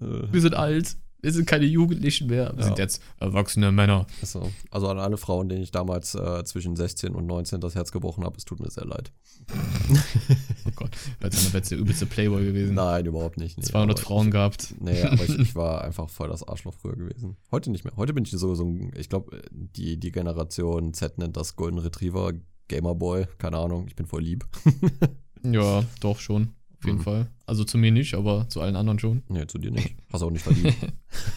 äh, 0.00 0.32
Wir 0.32 0.40
sind 0.40 0.54
alt. 0.54 0.96
Wir 1.20 1.32
sind 1.32 1.46
keine 1.46 1.64
Jugendlichen 1.64 2.28
mehr. 2.28 2.52
Wir 2.54 2.60
Ja. 2.60 2.64
sind 2.66 2.78
jetzt 2.78 3.02
erwachsene 3.18 3.72
Männer. 3.72 4.06
so. 4.22 4.50
Also 4.70 4.88
an 4.88 4.98
alle 4.98 5.16
Frauen, 5.16 5.48
denen 5.48 5.62
ich 5.62 5.72
damals 5.72 6.14
äh, 6.14 6.44
zwischen 6.44 6.76
16 6.76 7.14
und 7.14 7.26
19 7.26 7.60
das 7.60 7.74
Herz 7.74 7.90
gebrochen 7.90 8.22
habe, 8.24 8.36
es 8.36 8.44
tut 8.44 8.60
mir 8.60 8.70
sehr 8.70 8.84
leid. 8.84 9.12
Oh 10.66 10.70
Gott. 10.76 10.90
Dann 11.20 11.32
wäre 11.32 11.62
der 11.62 11.78
übelste 11.78 12.04
Playboy 12.06 12.44
gewesen. 12.44 12.74
Nein, 12.74 13.06
überhaupt 13.06 13.38
nicht. 13.38 13.56
Nee, 13.56 13.64
200 13.64 13.98
aber 13.98 14.06
Frauen 14.06 14.30
gehabt. 14.30 14.74
Nee, 14.80 15.02
aber 15.02 15.24
ich, 15.24 15.38
ich 15.38 15.54
war 15.56 15.82
einfach 15.82 16.10
voll 16.10 16.28
das 16.28 16.46
Arschloch 16.46 16.74
früher 16.74 16.94
gewesen. 16.94 17.36
Heute 17.50 17.70
nicht 17.70 17.84
mehr. 17.84 17.94
Heute 17.96 18.12
bin 18.12 18.24
ich 18.24 18.30
so, 18.30 18.54
so 18.54 18.64
ein, 18.64 18.92
ich 18.96 19.08
glaube, 19.08 19.40
die, 19.50 19.96
die 19.98 20.12
Generation 20.12 20.92
Z 20.92 21.16
nennt 21.18 21.36
das 21.38 21.56
Golden 21.56 21.78
Retriever, 21.78 22.32
Gamerboy, 22.68 23.26
keine 23.38 23.56
Ahnung, 23.56 23.86
ich 23.88 23.96
bin 23.96 24.06
voll 24.06 24.22
lieb. 24.22 24.46
Ja, 25.44 25.84
doch 26.00 26.18
schon. 26.18 26.48
Auf 26.80 26.84
jeden 26.86 26.98
Mhm. 26.98 27.02
Fall. 27.02 27.26
Also 27.46 27.64
zu 27.64 27.76
mir 27.78 27.90
nicht, 27.90 28.14
aber 28.14 28.46
zu 28.48 28.60
allen 28.60 28.76
anderen 28.76 28.98
schon. 28.98 29.22
Nee, 29.28 29.46
zu 29.46 29.58
dir 29.58 29.70
nicht. 29.70 29.96
Hast 30.12 30.22
auch 30.22 30.30
nicht 30.30 30.42
verdient. 30.42 30.74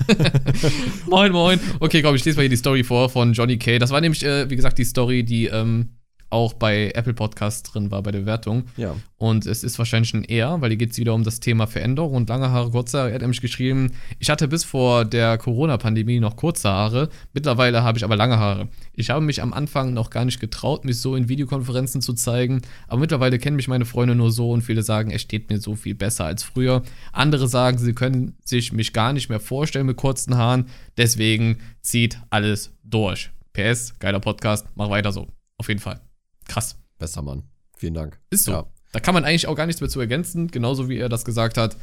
moin, 1.07 1.31
moin. 1.31 1.59
Okay, 1.79 2.01
komm, 2.01 2.15
ich 2.15 2.25
lese 2.25 2.37
mal 2.37 2.43
hier 2.43 2.49
die 2.49 2.55
Story 2.57 2.83
vor 2.83 3.09
von 3.09 3.33
Johnny 3.33 3.57
K. 3.57 3.79
Das 3.79 3.91
war 3.91 4.01
nämlich, 4.01 4.23
äh, 4.23 4.49
wie 4.49 4.55
gesagt, 4.55 4.77
die 4.77 4.83
Story, 4.83 5.23
die 5.23 5.45
ähm, 5.47 5.89
auch 6.31 6.53
bei 6.53 6.91
Apple 6.95 7.13
Podcast 7.13 7.73
drin 7.73 7.91
war, 7.91 8.01
bei 8.01 8.11
der 8.11 8.25
Wertung. 8.25 8.65
ja. 8.77 8.95
Und 9.21 9.45
es 9.45 9.63
ist 9.63 9.77
wahrscheinlich 9.77 10.15
ein 10.15 10.23
Er, 10.23 10.61
weil 10.61 10.71
hier 10.71 10.77
geht 10.77 10.93
es 10.93 10.97
wieder 10.97 11.13
um 11.13 11.23
das 11.23 11.39
Thema 11.39 11.67
Veränderung 11.67 12.15
und 12.15 12.29
lange 12.29 12.49
Haare, 12.49 12.71
kurze 12.71 12.97
Haare. 12.97 13.09
Er 13.09 13.15
hat 13.15 13.21
nämlich 13.21 13.39
geschrieben, 13.39 13.91
ich 14.17 14.31
hatte 14.31 14.47
bis 14.47 14.63
vor 14.63 15.05
der 15.05 15.37
Corona-Pandemie 15.37 16.19
noch 16.19 16.35
kurze 16.35 16.69
Haare, 16.69 17.09
mittlerweile 17.31 17.83
habe 17.83 17.99
ich 17.99 18.03
aber 18.03 18.15
lange 18.15 18.39
Haare. 18.39 18.69
Ich 18.93 19.11
habe 19.11 19.23
mich 19.23 19.43
am 19.43 19.53
Anfang 19.53 19.93
noch 19.93 20.09
gar 20.09 20.25
nicht 20.25 20.39
getraut, 20.39 20.85
mich 20.85 20.99
so 20.99 21.15
in 21.15 21.29
Videokonferenzen 21.29 22.01
zu 22.01 22.13
zeigen, 22.13 22.63
aber 22.87 22.99
mittlerweile 22.99 23.37
kennen 23.37 23.57
mich 23.57 23.67
meine 23.67 23.85
Freunde 23.85 24.15
nur 24.15 24.31
so 24.31 24.49
und 24.49 24.63
viele 24.63 24.81
sagen, 24.81 25.11
er 25.11 25.19
steht 25.19 25.51
mir 25.51 25.59
so 25.59 25.75
viel 25.75 25.93
besser 25.93 26.25
als 26.25 26.41
früher. 26.41 26.81
Andere 27.11 27.47
sagen, 27.47 27.77
sie 27.77 27.93
können 27.93 28.35
sich 28.43 28.73
mich 28.73 28.91
gar 28.91 29.13
nicht 29.13 29.29
mehr 29.29 29.39
vorstellen 29.39 29.85
mit 29.85 29.97
kurzen 29.97 30.35
Haaren, 30.35 30.65
deswegen 30.97 31.57
zieht 31.81 32.19
alles 32.31 32.73
durch. 32.83 33.29
PS, 33.53 33.99
geiler 33.99 34.19
Podcast, 34.19 34.65
mach 34.73 34.89
weiter 34.89 35.11
so. 35.11 35.27
Auf 35.57 35.67
jeden 35.67 35.79
Fall. 35.79 36.01
Krass. 36.51 36.77
Bester 36.99 37.21
Mann. 37.21 37.43
Vielen 37.77 37.93
Dank. 37.93 38.19
Ist 38.29 38.43
so. 38.45 38.51
Ja. 38.51 38.65
Da 38.91 38.99
kann 38.99 39.13
man 39.13 39.23
eigentlich 39.23 39.47
auch 39.47 39.55
gar 39.55 39.65
nichts 39.65 39.79
mehr 39.81 39.89
zu 39.89 39.99
ergänzen, 40.01 40.47
genauso 40.49 40.89
wie 40.89 40.97
er 40.97 41.09
das 41.09 41.23
gesagt 41.25 41.57
hat. 41.57 41.77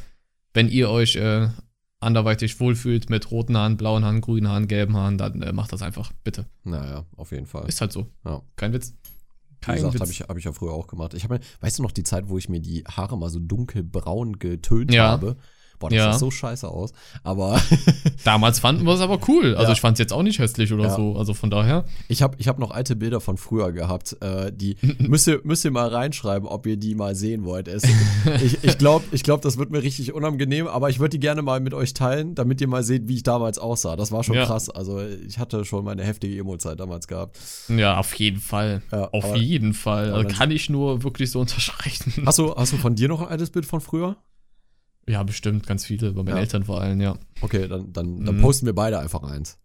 wenn 0.53 0.69
ihr 0.69 0.89
euch 0.89 1.15
äh, 1.15 1.47
anderweitig 1.99 2.59
wohlfühlt 2.59 3.09
mit 3.09 3.29
roten 3.31 3.57
Haaren, 3.57 3.77
blauen 3.77 4.05
Haaren, 4.05 4.21
grünen 4.21 4.47
Haaren, 4.47 4.67
gelben 4.67 4.95
Haaren, 4.95 5.17
dann 5.17 5.41
äh, 5.41 5.51
macht 5.53 5.73
das 5.73 5.81
einfach, 5.81 6.11
bitte. 6.23 6.45
Naja, 6.63 7.05
auf 7.17 7.31
jeden 7.31 7.45
Fall. 7.47 7.67
Ist 7.67 7.81
halt 7.81 7.91
so. 7.91 8.07
Ja. 8.25 8.41
Kein 8.55 8.71
Witz. 8.73 8.93
Wie 8.93 9.65
Kein 9.65 9.75
gesagt, 9.75 9.95
Witz. 9.95 10.01
habe 10.01 10.11
ich, 10.11 10.21
hab 10.21 10.37
ich 10.37 10.43
ja 10.45 10.51
früher 10.53 10.71
auch 10.71 10.87
gemacht. 10.87 11.13
Ich 11.15 11.23
habe 11.25 11.39
weißt 11.59 11.79
du 11.79 11.83
noch 11.83 11.91
die 11.91 12.03
Zeit, 12.03 12.29
wo 12.29 12.37
ich 12.37 12.47
mir 12.47 12.61
die 12.61 12.83
Haare 12.85 13.17
mal 13.17 13.29
so 13.29 13.39
dunkelbraun 13.39 14.39
getönt 14.39 14.93
Ja. 14.93 15.09
habe? 15.09 15.35
Boah, 15.79 15.89
das 15.89 15.97
Ja. 15.97 16.11
sah 16.13 16.19
so 16.19 16.29
scheiße 16.31 16.67
aus. 16.67 16.91
Aber 17.23 17.59
Damals 18.25 18.59
fanden 18.59 18.85
wir 18.85 18.93
es 18.93 19.01
aber 19.01 19.19
cool. 19.27 19.55
Also 19.55 19.67
Ja. 19.69 19.73
ich 19.73 19.81
fand 19.81 19.93
es 19.95 19.99
jetzt 19.99 20.11
auch 20.13 20.23
nicht 20.23 20.39
hässlich 20.39 20.73
oder 20.73 20.83
Ja. 20.85 20.95
so. 20.95 21.15
Also 21.17 21.33
von 21.33 21.49
daher. 21.49 21.85
ich 22.09 22.21
habe 22.21 22.35
ich 22.39 22.47
hab 22.47 22.59
noch 22.59 22.71
alte 22.71 22.95
Bilder 22.95 23.21
von 23.21 23.37
früher 23.37 23.71
gehabt. 23.71 24.17
Äh, 24.21 24.51
die 24.53 24.75
müsst 24.99 25.27
ihr, 25.27 25.39
müsst 25.43 25.63
ihr 25.65 25.71
mal 25.71 25.87
reinschreiben, 25.87 26.47
ob 26.47 26.65
ihr 26.65 26.77
die 26.77 26.95
mal 26.95 27.15
sehen 27.15 27.43
wollt. 27.45 27.67
Es, 27.67 27.83
ich 28.43 28.63
ich 28.63 28.77
glaube, 28.77 29.05
ich 29.11 29.23
glaub, 29.23 29.41
das 29.41 29.57
wird 29.57 29.71
mir 29.71 29.81
richtig 29.81 30.13
unangenehm, 30.13 30.67
aber 30.67 30.89
ich 30.89 30.99
würde 30.99 31.11
die 31.11 31.19
gerne 31.19 31.41
mal 31.41 31.59
mit 31.59 31.73
euch 31.73 31.93
teilen, 31.93 32.35
damit 32.35 32.59
ihr 32.61 32.67
mal 32.67 32.83
seht, 32.83 33.07
wie 33.07 33.15
ich 33.15 33.23
damals 33.23 33.57
aussah. 33.57 33.95
Das 33.95 34.11
war 34.11 34.23
schon 34.23 34.35
krass. 34.35 34.69
Also 34.69 34.99
ich 35.01 35.39
hatte 35.39 35.63
schon 35.65 35.85
meine 35.85 36.03
heftige 36.03 36.37
Emo-Zeit 36.39 36.79
damals 36.79 37.07
gehabt. 37.07 37.39
Ja, 37.69 37.97
auf 37.99 38.13
jeden 38.15 38.41
Fall. 38.41 38.81
Auf 38.91 39.23
aber- 39.23 39.37
jeden 39.37 39.73
Fall. 39.73 40.13
Also 40.13 40.27
kann 40.37 40.51
ich 40.51 40.69
nur 40.69 41.03
wirklich 41.03 41.31
so 41.31 41.39
unterschreiben. 41.39 42.25
Hast 42.25 42.37
du, 42.39 42.53
hast 42.55 42.73
du 42.73 42.77
von 42.77 42.95
dir 42.95 43.07
noch 43.07 43.21
ein 43.21 43.27
altes 43.27 43.49
Bild 43.49 43.65
von 43.65 43.79
früher? 43.81 44.17
Ja, 45.09 45.23
bestimmt, 45.23 45.65
ganz 45.65 45.85
viele. 45.85 46.11
Bei 46.11 46.23
meinen 46.23 46.35
Ja. 46.35 46.41
Eltern 46.41 46.63
vor 46.65 46.81
allem, 46.81 47.01
ja. 47.01 47.17
Okay, 47.41 47.67
dann, 47.67 47.91
dann, 47.93 48.23
dann 48.25 48.37
Mhm. 48.37 48.41
posten 48.41 48.65
wir 48.67 48.73
beide 48.75 48.99
einfach 48.99 49.23
eins. 49.23 49.57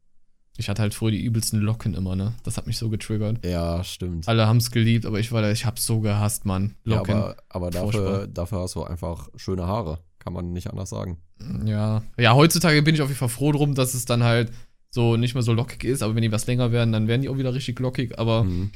Ich 0.57 0.69
hatte 0.69 0.81
halt 0.83 0.95
früher 0.95 1.11
die 1.11 1.23
übelsten 1.23 1.61
Locken 1.61 1.95
immer, 1.95 2.15
ne? 2.17 2.33
Das 2.45 2.57
hat 2.57 2.67
mich 2.67 2.79
so 2.79 2.89
getriggert. 2.89 3.45
Ja, 3.45 3.83
stimmt. 3.85 4.29
Alle 4.29 4.47
haben 4.47 4.59
es 4.59 4.71
geliebt, 4.71 5.05
aber 5.05 5.19
ich 5.19 5.33
war 5.33 5.43
da, 5.43 5.51
ich 5.51 5.67
hab's 5.67 5.85
so 5.85 6.01
gehasst, 6.01 6.45
Mann. 6.47 6.77
Ja, 6.85 6.97
Locken. 6.99 7.15
aber, 7.15 7.37
aber 7.49 7.71
dafür, 7.71 8.27
dafür 8.29 8.61
hast 8.61 8.75
du 8.77 8.85
einfach 8.85 9.29
schöne 9.37 9.67
Haare. 9.67 9.99
Kann 10.21 10.33
man 10.33 10.53
nicht 10.53 10.71
anders 10.71 10.91
sagen. 10.91 11.19
Ja. 11.67 12.03
Ja, 12.17 12.35
heutzutage 12.35 12.81
bin 12.83 12.95
ich 12.95 13.03
auf 13.03 13.09
jeden 13.09 13.19
Fall 13.19 13.29
froh 13.29 13.53
drum, 13.53 13.75
dass 13.75 13.93
es 13.95 14.05
dann 14.07 14.23
halt 14.23 14.51
so 14.91 15.17
nicht 15.17 15.35
mehr 15.35 15.43
so 15.43 15.53
lockig 15.53 15.83
ist, 15.85 16.03
aber 16.05 16.15
wenn 16.15 16.23
die 16.23 16.31
was 16.33 16.47
länger 16.47 16.71
werden, 16.73 16.93
dann 16.93 17.09
werden 17.09 17.21
die 17.23 17.29
auch 17.29 17.37
wieder 17.37 17.53
richtig 17.53 17.79
lockig, 17.81 18.17
aber 18.19 18.45
Mhm. 18.45 18.71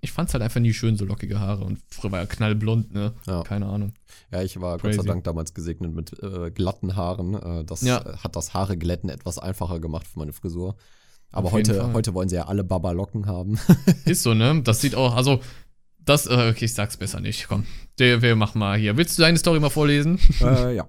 Ich 0.00 0.12
fand's 0.12 0.32
halt 0.32 0.42
einfach 0.42 0.60
nie 0.60 0.72
schön, 0.72 0.96
so 0.96 1.04
lockige 1.04 1.40
Haare 1.40 1.64
und 1.64 1.78
früher 1.88 2.12
war 2.12 2.20
ja 2.20 2.26
knallblond, 2.26 2.92
ne? 2.92 3.12
Ja. 3.26 3.42
Keine 3.42 3.66
Ahnung. 3.66 3.92
Ja, 4.32 4.42
ich 4.42 4.60
war 4.60 4.78
Gott 4.78 4.92
sei 4.92 4.96
Crazy. 4.98 5.08
Dank 5.08 5.24
damals 5.24 5.54
gesegnet 5.54 5.94
mit 5.94 6.20
äh, 6.22 6.50
glatten 6.50 6.96
Haaren. 6.96 7.34
Äh, 7.34 7.64
das 7.64 7.82
Ja. 7.82 8.04
hat 8.22 8.36
das 8.36 8.54
Haare 8.54 8.76
glätten 8.76 9.10
etwas 9.10 9.38
einfacher 9.38 9.80
gemacht 9.80 10.06
für 10.06 10.18
meine 10.18 10.32
Frisur. 10.32 10.76
Aber 11.32 11.46
Auf 11.46 11.52
heute, 11.52 11.92
heute 11.92 12.12
wollen 12.14 12.28
sie 12.28 12.36
ja 12.36 12.46
alle 12.46 12.64
Baba-Locken 12.64 13.26
haben. 13.26 13.58
Ist 14.04 14.22
so, 14.24 14.34
ne? 14.34 14.62
Das 14.64 14.80
sieht 14.80 14.94
auch, 14.96 15.14
also, 15.14 15.40
das, 16.04 16.26
äh, 16.26 16.50
okay, 16.50 16.64
ich 16.64 16.74
sag's 16.74 16.96
besser 16.96 17.20
nicht, 17.20 17.46
komm. 17.48 17.66
Wir 17.98 18.34
machen 18.34 18.58
mal 18.58 18.78
hier. 18.78 18.96
Willst 18.96 19.16
du 19.18 19.22
deine 19.22 19.38
Story 19.38 19.60
mal 19.60 19.70
vorlesen? 19.70 20.18
äh, 20.40 20.74
ja. 20.74 20.88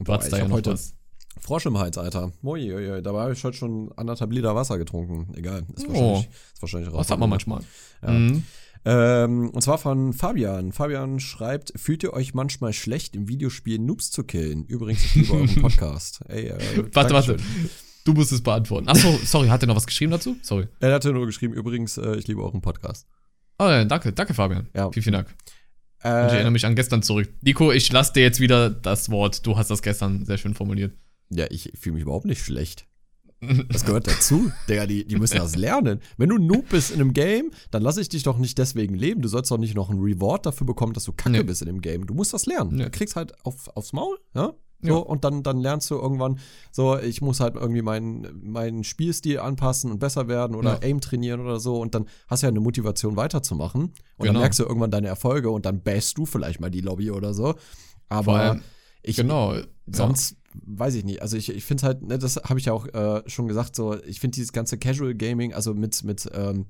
Boah, 0.00 0.22
ich 0.22 0.30
da 0.30 0.36
ja 0.36 0.42
hab 0.44 0.48
noch 0.48 0.56
heute 0.56 0.72
was. 0.72 0.94
Frosch 1.46 1.64
im 1.66 1.78
Hals, 1.78 1.96
Alter. 1.96 2.32
Moi, 2.42 2.74
oi, 2.74 2.90
oi, 2.90 3.02
dabei 3.02 3.20
habe 3.20 3.32
ich 3.32 3.44
heute 3.44 3.56
schon 3.56 3.92
anderthalb 3.96 4.32
Liter 4.32 4.56
Wasser 4.56 4.78
getrunken. 4.78 5.32
Egal, 5.36 5.62
ist 5.76 5.86
Oh. 5.88 5.92
wahrscheinlich, 5.92 6.28
ist 6.54 6.62
wahrscheinlich 6.62 6.92
Das 6.92 7.10
hat 7.10 7.18
man 7.20 7.30
manchmal. 7.30 7.60
Ja. 8.02 8.10
Mhm. 8.10 8.42
Ähm, 8.84 9.50
und 9.50 9.62
zwar 9.62 9.78
von 9.78 10.12
Fabian. 10.12 10.72
Fabian 10.72 11.20
schreibt, 11.20 11.72
fühlt 11.76 12.02
ihr 12.02 12.12
euch 12.14 12.34
manchmal 12.34 12.72
schlecht, 12.72 13.14
im 13.14 13.28
Videospiel 13.28 13.78
Noobs 13.78 14.10
zu 14.10 14.24
killen? 14.24 14.64
Übrigens, 14.64 15.04
ich 15.04 15.14
liebe 15.14 15.34
euren 15.34 15.54
Podcast. 15.62 16.18
Ey, 16.28 16.48
äh, 16.48 16.84
Warte, 16.92 17.14
warte. 17.14 17.36
Du 18.04 18.12
musst 18.12 18.32
es 18.32 18.42
beantworten. 18.42 18.88
Achso, 18.88 19.16
sorry, 19.24 19.46
hat 19.48 19.62
er 19.62 19.68
noch 19.68 19.76
was 19.76 19.86
geschrieben 19.86 20.10
dazu? 20.10 20.36
Sorry. 20.42 20.66
Er 20.80 20.94
hatte 20.94 21.12
nur 21.12 21.26
geschrieben, 21.26 21.54
übrigens, 21.54 21.96
äh, 21.96 22.16
ich 22.16 22.26
liebe 22.26 22.42
euren 22.42 22.60
Podcast. 22.60 23.06
Oh, 23.60 23.64
ja, 23.64 23.84
danke, 23.84 24.12
danke, 24.12 24.34
Fabian. 24.34 24.68
Ja. 24.74 24.90
Vielen, 24.90 25.02
vielen 25.04 25.12
Dank. 25.14 25.28
Und 25.28 26.10
ich 26.10 26.10
Äh, 26.10 26.34
erinnere 26.34 26.50
mich 26.50 26.66
an 26.66 26.74
gestern 26.74 27.02
zurück. 27.02 27.28
Nico, 27.42 27.70
ich 27.72 27.90
lasse 27.92 28.12
dir 28.12 28.22
jetzt 28.22 28.38
wieder 28.40 28.68
das 28.70 29.10
Wort. 29.10 29.46
Du 29.46 29.56
hast 29.56 29.70
das 29.70 29.82
gestern 29.82 30.24
sehr 30.24 30.38
schön 30.38 30.54
formuliert. 30.54 30.92
Ja, 31.30 31.46
ich 31.50 31.72
fühle 31.78 31.94
mich 31.94 32.02
überhaupt 32.02 32.26
nicht 32.26 32.42
schlecht. 32.44 32.86
Das 33.68 33.84
gehört 33.84 34.06
dazu. 34.06 34.50
Digga, 34.68 34.86
die, 34.86 35.06
die 35.06 35.16
müssen 35.16 35.36
das 35.36 35.56
lernen. 35.56 36.00
Wenn 36.16 36.30
du 36.30 36.36
ein 36.36 36.46
Noob 36.46 36.70
bist 36.70 36.90
in 36.90 37.00
einem 37.00 37.12
Game, 37.12 37.50
dann 37.70 37.82
lasse 37.82 38.00
ich 38.00 38.08
dich 38.08 38.22
doch 38.22 38.38
nicht 38.38 38.56
deswegen 38.56 38.94
leben. 38.94 39.20
Du 39.20 39.28
sollst 39.28 39.50
doch 39.50 39.58
nicht 39.58 39.74
noch 39.74 39.90
einen 39.90 40.00
Reward 40.00 40.46
dafür 40.46 40.66
bekommen, 40.66 40.94
dass 40.94 41.04
du 41.04 41.12
kacke 41.12 41.30
Nee. 41.36 41.42
bist 41.42 41.60
in 41.60 41.66
dem 41.66 41.82
Game. 41.82 42.06
Du 42.06 42.14
musst 42.14 42.32
das 42.32 42.46
lernen. 42.46 42.76
Nee. 42.76 42.84
Du 42.84 42.90
kriegst 42.90 43.14
halt 43.14 43.34
auf, 43.44 43.68
aufs 43.76 43.92
Maul, 43.92 44.18
ja? 44.34 44.54
So, 44.80 44.88
Ja. 44.88 44.94
und 44.96 45.24
dann, 45.24 45.42
dann 45.42 45.58
lernst 45.58 45.90
du 45.90 45.96
irgendwann, 45.96 46.38
so, 46.72 46.98
ich 46.98 47.20
muss 47.20 47.40
halt 47.40 47.56
irgendwie 47.56 47.82
meinen, 47.82 48.26
meinen 48.42 48.84
Spielstil 48.84 49.38
anpassen 49.38 49.90
und 49.90 49.98
besser 49.98 50.28
werden 50.28 50.56
oder 50.56 50.80
Ja. 50.82 50.88
Aim 50.88 51.00
trainieren 51.02 51.40
oder 51.40 51.60
so. 51.60 51.78
Und 51.78 51.94
dann 51.94 52.06
hast 52.28 52.42
du 52.42 52.46
ja 52.46 52.50
eine 52.50 52.60
Motivation 52.60 53.16
weiterzumachen. 53.16 53.82
Und 53.82 53.92
dann 54.18 54.28
Genau. 54.28 54.40
merkst 54.40 54.58
du 54.60 54.64
irgendwann 54.64 54.90
deine 54.90 55.08
Erfolge 55.08 55.50
und 55.50 55.66
dann 55.66 55.82
bashst 55.82 56.16
du 56.16 56.24
vielleicht 56.24 56.60
mal 56.60 56.70
die 56.70 56.80
Lobby 56.80 57.10
oder 57.10 57.34
so. 57.34 57.54
Aber 58.08 58.34
allem, 58.34 58.62
ich, 59.02 59.16
genau. 59.16 59.54
sonst 59.86 60.36
weiß 60.64 60.94
ich 60.94 61.04
nicht. 61.04 61.22
Also 61.22 61.36
ich, 61.36 61.48
ich 61.50 61.64
finde 61.64 61.82
halt, 61.84 62.02
ne, 62.02 62.18
das 62.18 62.36
habe 62.36 62.58
ich 62.58 62.66
ja 62.66 62.72
auch 62.72 62.86
äh, 62.86 63.22
schon 63.26 63.48
gesagt, 63.48 63.76
so, 63.76 64.00
ich 64.04 64.20
finde 64.20 64.36
dieses 64.36 64.52
ganze 64.52 64.78
Casual 64.78 65.14
Gaming, 65.14 65.52
also 65.54 65.74
mit, 65.74 66.02
mit, 66.04 66.28
ähm, 66.34 66.66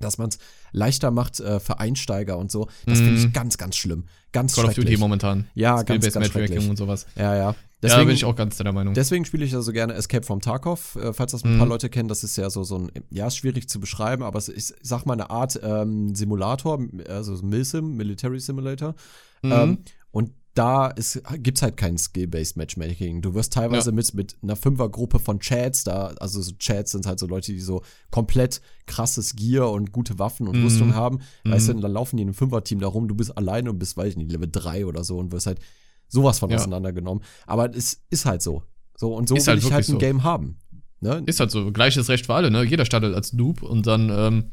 dass 0.00 0.18
man 0.18 0.28
es 0.28 0.38
leichter 0.72 1.10
macht 1.10 1.40
äh, 1.40 1.58
für 1.60 1.78
Einsteiger 1.80 2.36
und 2.38 2.50
so, 2.50 2.68
das 2.84 2.98
finde 3.00 3.18
ich 3.18 3.26
Mhm. 3.26 3.32
ganz, 3.32 3.56
ganz 3.58 3.76
schlimm. 3.76 4.04
Ganz 4.32 4.54
Call 4.54 4.66
of 4.66 4.74
Duty 4.74 4.96
momentan. 4.98 5.46
Ja, 5.54 5.76
ganz, 5.76 5.82
Skill-Based 6.04 6.14
ganz 6.14 6.26
Matchmaking 6.26 6.48
schrecklich. 6.48 6.70
und 6.70 6.76
sowas. 6.76 7.06
Ja, 7.16 7.34
ja. 7.34 7.40
ja, 7.50 7.56
Deswegen, 7.82 8.06
bin 8.06 8.14
ich 8.16 8.24
auch 8.26 8.36
ganz 8.36 8.56
der 8.58 8.72
Meinung. 8.72 8.92
deswegen 8.94 9.24
spiele 9.24 9.44
ich 9.46 9.52
ja 9.52 9.62
so 9.62 9.72
gerne 9.72 9.94
Escape 9.94 10.26
from 10.26 10.40
Tarkov, 10.40 10.96
äh, 10.96 11.12
falls 11.14 11.32
das 11.32 11.44
ein 11.44 11.54
Mhm. 11.54 11.58
paar 11.58 11.66
Leute 11.68 11.88
kennen. 11.88 12.08
Das 12.10 12.24
ist 12.24 12.36
ja 12.36 12.50
so, 12.50 12.62
so 12.64 12.76
ein, 12.78 12.90
ja, 13.10 13.26
ist 13.28 13.36
schwierig 13.38 13.68
zu 13.70 13.80
beschreiben, 13.80 14.22
aber 14.22 14.38
es 14.38 14.48
ist, 14.48 14.72
ich 14.72 14.76
sag 14.88 15.06
mal, 15.06 15.14
eine 15.14 15.30
Art 15.30 15.58
ähm, 15.62 16.14
Simulator, 16.14 16.78
also 17.08 17.34
Milsim, 17.42 17.96
Military 17.96 18.38
Simulator. 18.40 18.94
Mhm. 19.42 19.52
Ähm, 19.52 19.78
und 20.10 20.32
da 20.56 20.92
gibt 21.38 21.58
es 21.58 21.62
halt 21.62 21.76
kein 21.76 21.98
Skill-Based 21.98 22.56
Matchmaking. 22.56 23.20
Du 23.22 23.34
wirst 23.34 23.52
teilweise 23.52 23.90
Ja. 23.90 23.94
mit, 23.94 24.14
mit 24.14 24.36
einer 24.42 24.56
Fünfergruppe 24.56 25.18
von 25.18 25.38
Chats, 25.38 25.84
da, 25.84 26.06
also 26.18 26.40
so 26.40 26.52
Chats 26.58 26.92
sind 26.92 27.06
halt 27.06 27.18
so 27.18 27.26
Leute, 27.26 27.52
die 27.52 27.60
so 27.60 27.82
komplett 28.10 28.60
krasses 28.86 29.36
Gear 29.36 29.70
und 29.70 29.92
gute 29.92 30.18
Waffen 30.18 30.48
und 30.48 30.56
Mhm. 30.58 30.64
Rüstung 30.64 30.94
haben. 30.94 31.20
Weißt 31.44 31.68
du, 31.68 31.74
Mhm. 31.74 31.82
dann 31.82 31.92
laufen 31.92 32.16
die 32.16 32.22
in 32.22 32.28
einem 32.28 32.34
Fünferteam 32.34 32.80
da 32.80 32.86
rum, 32.88 33.06
du 33.06 33.14
bist 33.14 33.36
alleine 33.36 33.70
und 33.70 33.78
bist, 33.78 33.96
weiß 33.96 34.08
ich 34.12 34.16
nicht, 34.16 34.32
Level 34.32 34.48
3 34.50 34.86
oder 34.86 35.04
so 35.04 35.18
und 35.18 35.30
wirst 35.30 35.46
halt 35.46 35.60
sowas 36.08 36.38
von 36.38 36.50
Ja. 36.50 36.56
auseinandergenommen. 36.56 37.22
Aber 37.46 37.74
es 37.76 38.02
ist 38.10 38.24
halt 38.24 38.40
so. 38.42 38.62
So, 38.96 39.14
und 39.14 39.28
so 39.28 39.36
Ist 39.36 39.46
will 39.46 39.54
halt 39.54 39.64
ich 39.64 39.72
halt 39.72 39.88
ein 39.88 39.92
so. 39.92 39.98
Game 39.98 40.22
haben. 40.22 40.56
Ne? 41.00 41.22
Ist 41.26 41.38
halt 41.40 41.50
so, 41.50 41.70
gleiches 41.72 42.08
Recht 42.08 42.24
für 42.24 42.34
alle, 42.34 42.50
ne? 42.50 42.62
Jeder 42.64 42.86
startet 42.86 43.14
als 43.14 43.34
Noob 43.34 43.62
und 43.62 43.86
dann, 43.86 44.08
ähm, 44.10 44.52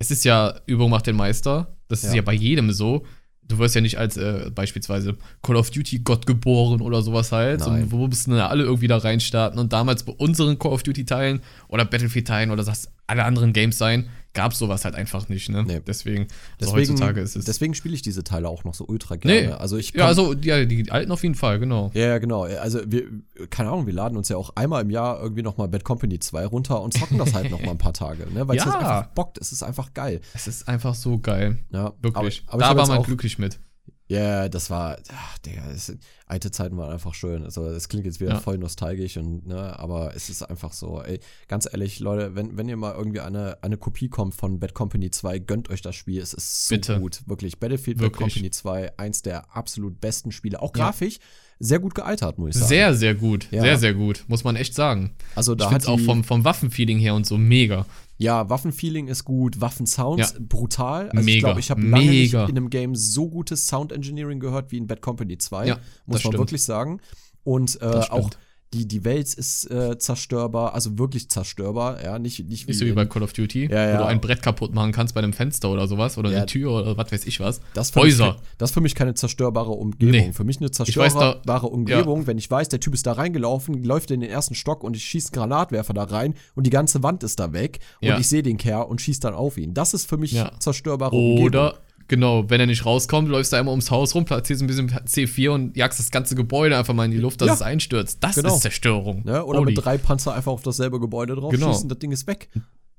es 0.00 0.10
ist 0.10 0.24
ja, 0.24 0.58
Übung 0.66 0.90
macht 0.90 1.06
den 1.06 1.14
Meister. 1.14 1.76
Das 1.86 2.02
ist 2.02 2.10
Ja. 2.10 2.16
ja 2.16 2.22
bei 2.22 2.32
jedem 2.34 2.72
so. 2.72 3.04
Du 3.48 3.58
wirst 3.58 3.74
ja 3.74 3.80
nicht 3.80 3.98
als 3.98 4.16
äh, 4.16 4.50
beispielsweise 4.54 5.16
Call 5.42 5.56
of 5.56 5.70
Duty 5.70 6.00
Gott 6.00 6.26
geboren 6.26 6.80
oder 6.80 7.02
sowas 7.02 7.30
halt. 7.32 7.60
Und 7.66 7.92
wo 7.92 8.06
müssen 8.08 8.36
ja 8.36 8.48
alle 8.48 8.64
irgendwie 8.64 8.88
da 8.88 8.96
reinstarten. 8.96 9.58
Und 9.58 9.72
damals 9.72 10.02
bei 10.02 10.12
unseren 10.12 10.58
Call 10.58 10.72
of 10.72 10.82
Duty-Teilen 10.82 11.40
oder 11.68 11.84
Battlefield-Teilen 11.84 12.50
oder 12.50 12.64
das 12.64 12.90
alle 13.06 13.24
anderen 13.24 13.52
Games 13.52 13.78
sein, 13.78 14.08
gab 14.36 14.54
sowas 14.54 14.84
halt 14.84 14.94
einfach 14.94 15.28
nicht, 15.28 15.48
ne? 15.48 15.64
Nee. 15.66 15.80
Deswegen, 15.84 16.28
also 16.60 16.74
Deswegen, 16.76 16.76
heutzutage 16.92 17.20
ist 17.22 17.34
es. 17.36 17.44
deswegen 17.46 17.74
spiele 17.74 17.94
ich 17.94 18.02
diese 18.02 18.22
Teile 18.22 18.48
auch 18.48 18.64
noch 18.64 18.74
so 18.74 18.84
ultra 18.86 19.16
gerne. 19.16 19.48
Nee. 19.48 19.52
Also 19.52 19.78
ich 19.78 19.92
ja, 19.94 20.06
also 20.06 20.34
ja, 20.34 20.64
die 20.64 20.90
alten 20.92 21.10
auf 21.10 21.22
jeden 21.22 21.34
Fall, 21.34 21.58
genau. 21.58 21.90
Ja, 21.94 22.06
ja, 22.08 22.18
genau. 22.18 22.42
Also 22.44 22.80
wir, 22.86 23.04
keine 23.50 23.70
Ahnung, 23.70 23.86
wir 23.86 23.94
laden 23.94 24.16
uns 24.16 24.28
ja 24.28 24.36
auch 24.36 24.50
einmal 24.54 24.82
im 24.82 24.90
Jahr 24.90 25.20
irgendwie 25.20 25.42
nochmal 25.42 25.68
Bad 25.68 25.84
Company 25.84 26.18
2 26.20 26.46
runter 26.46 26.82
und 26.82 26.92
zocken 26.92 27.18
das 27.18 27.34
halt 27.34 27.50
nochmal 27.50 27.70
ein 27.70 27.78
paar 27.78 27.94
Tage, 27.94 28.30
ne? 28.32 28.46
Weil 28.46 28.58
es 28.58 28.64
Ja. 28.66 28.72
das 28.72 28.74
einfach 28.76 29.06
bockt, 29.14 29.38
es 29.38 29.52
ist 29.52 29.62
einfach 29.62 29.94
geil. 29.94 30.20
Es 30.34 30.46
ist 30.46 30.68
einfach 30.68 30.94
so 30.94 31.18
geil. 31.18 31.58
Ja, 31.72 31.94
Wirklich. 32.02 32.42
Aber, 32.46 32.64
aber 32.64 32.74
da 32.74 32.80
war 32.80 32.88
man 32.88 32.98
auch, 32.98 33.06
glücklich 33.06 33.38
mit. 33.38 33.58
Ja, 34.08 34.48
das 34.48 34.70
war, 34.70 34.98
ach, 35.12 35.38
Digga, 35.38 35.62
das, 35.68 35.92
alte 36.26 36.50
Zeiten 36.52 36.76
waren 36.76 36.92
einfach 36.92 37.12
schön. 37.14 37.42
Also 37.44 37.68
das 37.72 37.88
klingt 37.88 38.06
jetzt 38.06 38.20
wieder 38.20 38.34
Ja. 38.34 38.40
voll 38.40 38.56
nostalgisch 38.56 39.16
und, 39.16 39.46
ne, 39.48 39.76
aber 39.78 40.14
es 40.14 40.28
ist 40.30 40.42
einfach 40.44 40.72
so, 40.72 41.02
ey, 41.02 41.18
ganz 41.48 41.66
ehrlich, 41.70 41.98
Leute, 41.98 42.34
wenn, 42.36 42.56
wenn 42.56 42.68
ihr 42.68 42.76
mal 42.76 42.94
irgendwie 42.94 43.20
eine, 43.20 43.58
eine 43.62 43.76
Kopie 43.76 44.08
kommt 44.08 44.34
von 44.36 44.60
Bad 44.60 44.74
Company 44.74 45.10
2, 45.10 45.40
gönnt 45.40 45.70
euch 45.70 45.82
das 45.82 45.96
Spiel. 45.96 46.20
Es 46.22 46.34
ist 46.34 46.68
so 46.68 46.74
Bitte. 46.76 47.00
gut. 47.00 47.22
Wirklich. 47.26 47.58
Battlefield 47.58 47.98
Bad 47.98 48.04
Wirklich. 48.04 48.34
Company 48.34 48.50
2, 48.50 48.96
eins 48.98 49.22
der 49.22 49.56
absolut 49.56 50.00
besten 50.00 50.30
Spiele. 50.30 50.62
Auch 50.62 50.70
Ja. 50.76 50.84
grafisch 50.84 51.18
sehr 51.58 51.78
gut 51.78 51.94
gealtert, 51.94 52.38
muss 52.38 52.50
ich 52.50 52.54
sagen. 52.56 52.68
Sehr, 52.68 52.94
sehr 52.94 53.14
gut. 53.14 53.48
Ja. 53.50 53.62
Sehr, 53.62 53.78
sehr 53.78 53.94
gut. 53.94 54.24
Muss 54.28 54.44
man 54.44 54.56
echt 54.56 54.74
sagen. 54.74 55.14
also 55.34 55.52
Ich 55.52 55.58
da 55.58 55.64
finde 55.64 55.74
hat 55.76 55.82
es 55.82 55.88
auch 55.88 55.96
die- 55.96 56.04
vom, 56.04 56.22
vom 56.22 56.44
Waffenfeeling 56.44 56.98
her 56.98 57.14
und 57.14 57.26
so 57.26 57.38
mega. 57.38 57.86
Ja, 58.18 58.48
Waffenfeeling 58.48 59.08
ist 59.08 59.24
gut, 59.24 59.60
Waffensounds 59.60 60.32
Ja. 60.32 60.38
brutal. 60.40 61.08
Also 61.10 61.18
ich 61.20 61.24
Mega, 61.26 61.48
glaube, 61.48 61.60
ich 61.60 61.70
habe 61.70 61.82
lange 61.82 62.06
nicht 62.10 62.32
in 62.32 62.40
einem 62.40 62.70
Game 62.70 62.94
so 62.94 63.28
gutes 63.28 63.66
Sound 63.66 63.92
Engineering 63.92 64.40
gehört 64.40 64.72
wie 64.72 64.78
in 64.78 64.86
Bad 64.86 65.02
Company 65.02 65.36
2, 65.38 65.66
Ja, 65.66 65.74
muss 65.74 65.82
das 65.82 66.06
man 66.06 66.18
stimmt. 66.20 66.38
wirklich 66.38 66.64
sagen. 66.64 67.00
Und 67.44 67.80
äh, 67.82 67.84
auch 67.84 68.30
die, 68.74 68.86
die 68.88 69.04
Welt 69.04 69.32
ist 69.32 69.70
äh, 69.70 69.96
zerstörbar, 69.96 70.74
also 70.74 70.98
wirklich 70.98 71.30
zerstörbar, 71.30 72.02
ja, 72.02 72.18
nicht, 72.18 72.40
nicht 72.48 72.66
Nicht 72.66 72.78
so 72.78 72.84
wie 72.84 72.92
bei 72.92 73.06
Call 73.06 73.22
of 73.22 73.32
Duty, 73.32 73.68
Ja, 73.70 73.88
ja. 73.88 73.94
wo 73.94 73.98
du 74.02 74.06
ein 74.06 74.20
Brett 74.20 74.42
kaputt 74.42 74.74
machen 74.74 74.90
kannst 74.92 75.14
bei 75.14 75.20
einem 75.22 75.32
Fenster 75.32 75.70
oder 75.70 75.86
sowas 75.86 76.18
oder 76.18 76.30
Ja. 76.30 76.38
eine 76.38 76.46
Tür 76.46 76.72
oder 76.72 76.96
was 76.96 77.12
weiß 77.12 77.26
ich 77.26 77.38
was. 77.40 77.60
das, 77.74 77.88
ist 77.88 77.92
für 77.94 78.00
mich 78.00 78.14
Häuser. 78.14 78.32
kein- 78.34 78.42
das 78.58 78.70
ist 78.70 78.74
für 78.74 78.80
mich 78.80 78.94
keine 78.96 79.14
zerstörbare 79.14 79.70
Umgebung. 79.70 80.10
Nee. 80.10 80.32
Für 80.32 80.44
mich 80.44 80.58
eine 80.58 80.68
weiß 80.68 80.76
da- 80.76 80.84
zerstörbare 80.84 81.68
Umgebung, 81.68 82.26
wenn 82.26 82.38
ich 82.38 82.50
weiß, 82.50 82.68
der 82.68 82.80
Typ 82.80 82.94
ist 82.94 83.06
da 83.06 83.12
reingelaufen, 83.12 83.84
läuft 83.84 84.10
in 84.10 84.20
den 84.20 84.30
ersten 84.30 84.54
Stock 84.54 84.82
und 84.82 84.96
ich 84.96 85.04
schieße 85.04 85.28
einen 85.32 85.40
Granatwerfer 85.48 85.94
da 85.94 86.02
rein 86.04 86.34
und 86.54 86.66
die 86.66 86.70
ganze 86.70 87.02
Wand 87.02 87.22
ist 87.22 87.38
da 87.38 87.52
weg 87.52 87.78
und 88.02 88.08
Ja. 88.08 88.18
ich 88.18 88.26
sehe 88.28 88.42
den 88.42 88.56
Kerl 88.56 88.84
und 88.86 89.00
schieße 89.00 89.20
dann 89.20 89.34
auf 89.34 89.58
ihn. 89.58 89.74
Das 89.74 89.94
ist 89.94 90.08
für 90.08 90.16
mich 90.16 90.32
Ja. 90.32 90.50
zerstörbare 90.58 91.14
Umgebung. 91.14 91.44
Oder 91.46 91.78
Genau, 92.08 92.48
wenn 92.48 92.60
er 92.60 92.66
nicht 92.66 92.86
rauskommt, 92.86 93.28
läufst 93.28 93.52
du 93.52 93.56
einmal 93.56 93.72
ums 93.72 93.90
Haus 93.90 94.14
rum, 94.14 94.24
platzierst 94.24 94.62
ein 94.62 94.66
bisschen 94.68 94.88
C4 94.90 95.50
und 95.50 95.76
jagst 95.76 95.98
das 95.98 96.10
ganze 96.10 96.34
Gebäude 96.36 96.76
einfach 96.78 96.94
mal 96.94 97.04
in 97.04 97.10
die 97.10 97.18
Luft, 97.18 97.40
dass 97.40 97.48
Ja. 97.48 97.54
es 97.54 97.62
einstürzt. 97.62 98.18
Das 98.22 98.36
Genau. 98.36 98.54
ist 98.54 98.60
Zerstörung. 98.62 99.24
Ne? 99.24 99.44
Oder 99.44 99.60
Holy. 99.60 99.74
mit 99.74 99.84
drei 99.84 99.98
Panzer 99.98 100.34
einfach 100.34 100.52
auf 100.52 100.62
dasselbe 100.62 101.00
Gebäude 101.00 101.34
drauf 101.34 101.50
Genau. 101.52 101.72
schießen, 101.72 101.88
das 101.88 101.98
Ding 101.98 102.12
ist 102.12 102.26
weg. 102.26 102.48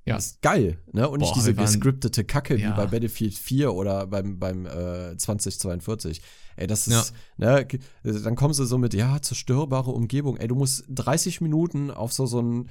Ja. 0.05 0.15
Das 0.15 0.25
ist 0.27 0.41
geil, 0.41 0.77
ne? 0.93 1.09
Und 1.09 1.19
nicht 1.19 1.29
Boah, 1.29 1.35
diese 1.35 1.47
wir 1.47 1.57
waren- 1.57 1.65
gescriptete 1.65 2.23
Kacke 2.23 2.55
Ja. 2.57 2.69
wie 2.71 2.75
bei 2.77 2.85
Battlefield 2.87 3.33
4 3.33 3.73
oder 3.73 4.07
beim, 4.07 4.39
beim 4.39 4.65
äh, 4.65 5.17
2042. 5.17 6.21
Ey, 6.55 6.65
das 6.65 6.87
ist, 6.87 7.13
ne, 7.37 7.65
g- 7.65 7.79
dann 8.03 8.35
kommen 8.35 8.53
sie 8.53 8.65
so 8.65 8.77
mit, 8.77 8.93
ja, 8.93 9.21
zerstörbare 9.21 9.91
Umgebung. 9.91 10.37
Ey, 10.37 10.47
du 10.47 10.55
musst 10.55 10.85
30 10.89 11.41
Minuten 11.41 11.91
auf 11.91 12.13
so, 12.13 12.25
so 12.25 12.41
ein 12.41 12.69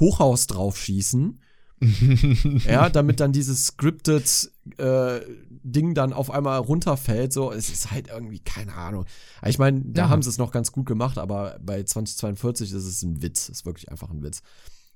Hochhaus 0.00 0.46
drauf 0.46 0.78
schießen. 0.78 1.40
ja, 2.66 2.88
damit 2.88 3.20
dann 3.20 3.32
dieses 3.32 3.66
scripted 3.66 4.50
äh, 4.78 5.20
Ding 5.64 5.94
dann 5.94 6.12
auf 6.12 6.30
einmal 6.30 6.58
runterfällt. 6.58 7.32
So, 7.32 7.50
es 7.52 7.68
ist 7.70 7.90
halt 7.90 8.08
irgendwie, 8.08 8.38
keine 8.38 8.74
Ahnung. 8.74 9.06
Ich 9.46 9.58
meine, 9.58 9.80
da 9.84 10.02
Ja. 10.02 10.08
haben 10.08 10.22
sie 10.22 10.28
es 10.30 10.38
noch 10.38 10.50
ganz 10.52 10.72
gut 10.72 10.86
gemacht, 10.86 11.18
aber 11.18 11.58
bei 11.60 11.82
2042 11.82 12.72
ist 12.72 12.84
es 12.84 13.02
ein 13.02 13.22
Witz. 13.22 13.48
Ist 13.48 13.66
wirklich 13.66 13.90
einfach 13.90 14.10
ein 14.10 14.22
Witz. 14.22 14.42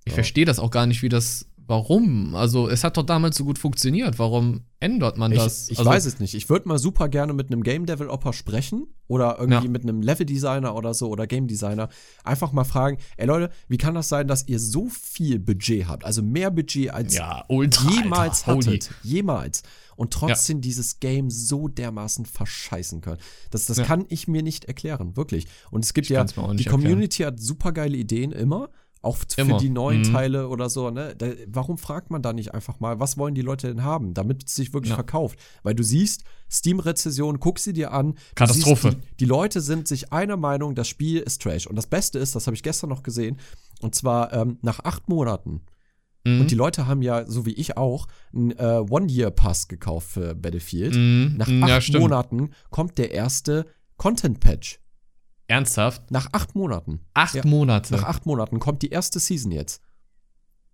Ich 0.05 0.13
Ja. 0.13 0.15
verstehe 0.15 0.45
das 0.45 0.59
auch 0.59 0.71
gar 0.71 0.87
nicht, 0.87 1.03
wie 1.03 1.09
das. 1.09 1.47
Warum? 1.69 2.37
Also, 2.37 2.69
es 2.69 2.85
hat 2.85 2.97
doch 2.97 3.03
damals 3.03 3.37
so 3.37 3.45
gut 3.45 3.59
funktioniert. 3.59 4.21
Warum 4.21 4.61
ändert 4.79 5.19
man 5.19 5.33
das? 5.33 5.65
Ich, 5.67 5.73
ich 5.73 5.79
also, 5.81 5.91
weiß 5.91 6.05
es 6.07 6.21
nicht. 6.21 6.35
Ich 6.35 6.49
würde 6.49 6.69
mal 6.69 6.79
super 6.79 7.09
gerne 7.09 7.33
mit 7.33 7.51
einem 7.51 7.65
Game 7.65 7.87
Developer 7.87 8.33
sprechen 8.33 8.87
oder 9.09 9.37
irgendwie 9.39 9.65
Ja. 9.65 9.71
mit 9.71 9.83
einem 9.83 10.03
Level 10.03 10.27
Designer 10.27 10.75
oder 10.75 10.95
so 10.95 11.09
oder 11.09 11.27
Game 11.27 11.47
Designer. 11.47 11.89
Einfach 12.25 12.53
mal 12.53 12.65
fragen, 12.65 12.99
ey 13.17 13.27
Leute, 13.27 13.51
wie 13.69 13.77
kann 13.77 13.95
das 13.95 14.09
sein, 14.09 14.27
dass 14.29 14.47
ihr 14.49 14.59
so 14.59 14.89
viel 14.89 15.39
Budget 15.39 15.87
habt? 15.89 16.05
Also 16.05 16.23
mehr 16.23 16.51
Budget 16.51 16.91
als 16.91 17.15
Ja, 17.15 17.45
ultra. 17.49 17.91
jemals 17.91 18.41
Alter, 18.47 18.55
holy. 18.55 18.65
hattet. 18.79 18.91
Jemals. 19.03 19.63
Und 19.97 20.13
trotzdem 20.13 20.61
dieses 20.61 21.01
Game 21.01 21.31
so 21.31 21.69
dermaßen 21.69 22.27
verscheißen 22.27 23.01
können. 23.01 23.19
Das, 23.51 23.65
das 23.67 23.79
Ja. 23.79 23.85
kann 23.85 24.05
ich 24.09 24.29
mir 24.29 24.43
nicht 24.43 24.67
erklären, 24.67 25.17
wirklich. 25.17 25.47
Und 25.71 25.85
es 25.85 25.95
gibt 25.95 26.07
Ich 26.07 26.11
ja, 26.11 26.23
die 26.25 26.29
nicht 26.29 26.39
erklären. 26.67 26.69
Community 26.83 27.23
hat 27.23 27.41
super 27.41 27.73
geile 27.73 27.97
Ideen 27.97 28.33
immer. 28.33 28.69
Auch 29.07 29.17
für 29.17 29.41
Immer. 29.41 29.59
die 29.59 29.71
neuen 29.71 30.01
Mhm. 30.01 30.13
Teile 30.13 30.49
oder 30.49 30.69
so, 30.69 30.91
ne? 30.91 31.15
Da, 31.17 31.29
warum 31.47 31.79
fragt 31.79 32.11
man 32.11 32.21
da 32.23 32.33
nicht 32.33 32.53
einfach 32.55 32.81
mal, 32.81 33.01
was 33.01 33.17
wollen 33.17 33.35
die 33.35 33.43
Leute 33.43 33.69
denn 33.69 33.83
haben, 33.85 34.13
damit 34.15 34.45
es 34.47 34.55
sich 34.57 34.73
wirklich 34.75 34.91
Ja. 34.91 34.97
verkauft? 34.97 35.39
Weil 35.63 35.75
du 35.75 35.83
siehst, 35.83 36.25
Steam-Rezession, 36.51 37.41
guck 37.41 37.59
sie 37.59 37.73
dir 37.73 37.93
an. 37.93 38.15
Katastrophe. 38.35 38.91
Siehst, 38.91 39.03
die, 39.13 39.17
die 39.21 39.25
Leute 39.25 39.61
sind 39.61 39.89
sich 39.89 40.13
einer 40.13 40.37
Meinung, 40.37 40.75
das 40.75 40.89
Spiel 40.89 41.19
ist 41.21 41.41
Trash. 41.43 41.67
Und 41.67 41.77
das 41.77 41.87
Beste 41.87 42.19
ist, 42.19 42.35
das 42.35 42.47
habe 42.47 42.55
ich 42.57 42.63
gestern 42.63 42.91
noch 42.91 43.03
gesehen, 43.03 43.39
und 43.81 43.95
zwar 43.95 44.33
ähm, 44.33 44.59
nach 44.63 44.81
acht 44.85 45.09
Monaten. 45.09 45.63
Mhm. 46.25 46.41
Und 46.41 46.51
die 46.51 46.55
Leute 46.57 46.87
haben 46.89 47.03
ja, 47.03 47.25
so 47.27 47.47
wie 47.47 47.53
ich 47.53 47.77
auch, 47.77 48.09
einen 48.35 48.51
äh, 48.53 48.83
One-Year-Pass 48.91 49.69
gekauft 49.69 50.09
für 50.11 50.35
Battlefield. 50.35 50.95
Mhm. 50.97 51.35
Nach 51.37 51.47
Mhm, 51.49 51.63
acht 51.63 51.89
ja. 51.89 52.01
Monaten 52.01 52.51
kommt 52.71 52.99
der 52.99 53.13
erste 53.13 53.67
Content-Patch. 53.97 54.81
Ernsthaft? 55.49 56.11
Nach 56.11 56.29
acht 56.33 56.55
Monaten. 56.55 57.01
Acht 57.15 57.35
Ja. 57.35 57.47
Monate. 57.47 57.95
Nach 57.95 58.05
acht 58.05 58.27
Monaten 58.27 58.59
kommt 58.59 58.83
die 58.83 58.91
erste 58.91 59.21
Season 59.21 59.53
jetzt. 59.53 59.81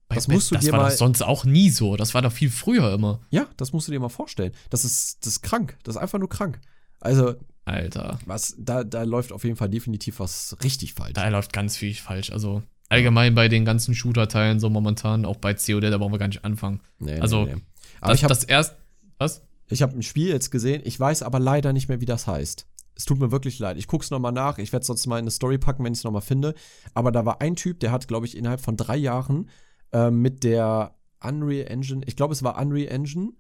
das 0.08 0.28
musst 0.28 0.50
du 0.50 0.56
das 0.56 0.64
dir 0.64 0.72
war 0.72 0.82
mal- 0.82 0.90
doch 0.90 0.96
sonst 0.96 1.22
auch 1.22 1.44
nie 1.44 1.70
so. 1.70 1.96
Das 1.96 2.12
war 2.14 2.20
doch 2.22 2.32
viel 2.32 2.50
früher 2.50 2.92
immer. 2.92 3.20
Ja, 3.30 3.46
das 3.56 3.72
musst 3.72 3.88
du 3.88 3.92
dir 3.92 4.00
mal 4.00 4.08
vorstellen. 4.10 4.52
Das 4.70 4.84
ist, 4.84 5.18
das 5.24 5.34
ist 5.34 5.42
krank. 5.42 5.78
Das 5.84 5.96
ist 5.96 6.00
einfach 6.02 6.18
nur 6.18 6.28
krank. 6.28 6.60
Also, 7.00 7.34
Alter. 7.64 8.18
was, 8.26 8.54
da, 8.58 8.84
da 8.84 9.02
läuft 9.04 9.32
auf 9.32 9.44
jeden 9.44 9.56
Fall 9.56 9.68
definitiv 9.70 10.20
was 10.20 10.56
richtig 10.62 10.94
falsch. 10.94 11.14
Da 11.14 11.28
läuft 11.28 11.52
ganz 11.52 11.76
viel 11.76 11.94
falsch. 11.94 12.30
Also, 12.30 12.62
allgemein 12.90 13.34
bei 13.34 13.48
den 13.48 13.64
ganzen 13.64 13.94
Shooter-Teilen, 13.94 14.60
so 14.60 14.68
momentan, 14.68 15.24
auch 15.24 15.36
bei 15.36 15.54
COD, 15.54 15.84
da 15.84 15.96
brauchen 15.98 16.12
wir 16.12 16.18
gar 16.18 16.28
nicht 16.28 16.44
anfangen. 16.44 16.80
Nee, 16.98 17.18
also, 17.18 17.44
nee, 17.44 17.54
nee. 17.54 17.62
Aber 18.02 18.10
Das, 18.12 18.18
ich 18.18 18.24
habe 18.24 18.34
das 18.34 18.44
erst. 18.44 18.74
Was? 19.18 19.42
ich 19.68 19.80
hab 19.80 19.94
ein 19.94 20.02
Spiel 20.02 20.28
jetzt 20.28 20.50
gesehen, 20.50 20.82
ich 20.84 21.00
weiß 21.00 21.22
aber 21.22 21.38
leider 21.40 21.72
nicht 21.72 21.88
mehr, 21.88 22.00
wie 22.02 22.06
das 22.06 22.26
heißt. 22.26 22.66
Es 22.94 23.04
tut 23.04 23.18
mir 23.18 23.30
wirklich 23.32 23.58
leid. 23.58 23.78
Ich 23.78 23.86
guck's 23.86 24.10
noch 24.10 24.18
mal 24.18 24.32
nach. 24.32 24.58
Ich 24.58 24.72
werde 24.72 24.84
sonst 24.86 25.06
mal 25.06 25.16
in 25.18 25.22
eine 25.24 25.30
Story 25.30 25.58
packen, 25.58 25.82
wenn 25.84 25.92
ich 25.92 26.00
es 26.00 26.04
noch 26.04 26.10
mal 26.12 26.20
finde. 26.20 26.54
Aber 26.94 27.10
da 27.12 27.24
war 27.24 27.40
ein 27.40 27.56
Typ, 27.56 27.80
der 27.80 27.90
hat, 27.90 28.06
glaube 28.08 28.26
ich, 28.26 28.36
innerhalb 28.36 28.60
von 28.60 28.76
drei 28.76 28.96
Jahren 28.96 29.48
äh, 29.92 30.10
mit 30.10 30.44
der 30.44 30.94
Unreal 31.22 31.68
Engine, 31.68 32.02
ich 32.06 32.16
glaube, 32.16 32.32
es 32.34 32.42
war 32.42 32.60
Unreal 32.60 32.88
Engine, 32.92 33.32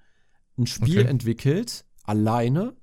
ein 0.58 0.66
Spiel 0.66 1.00
Okay. 1.00 1.08
entwickelt, 1.08 1.84
alleine. 2.04 2.74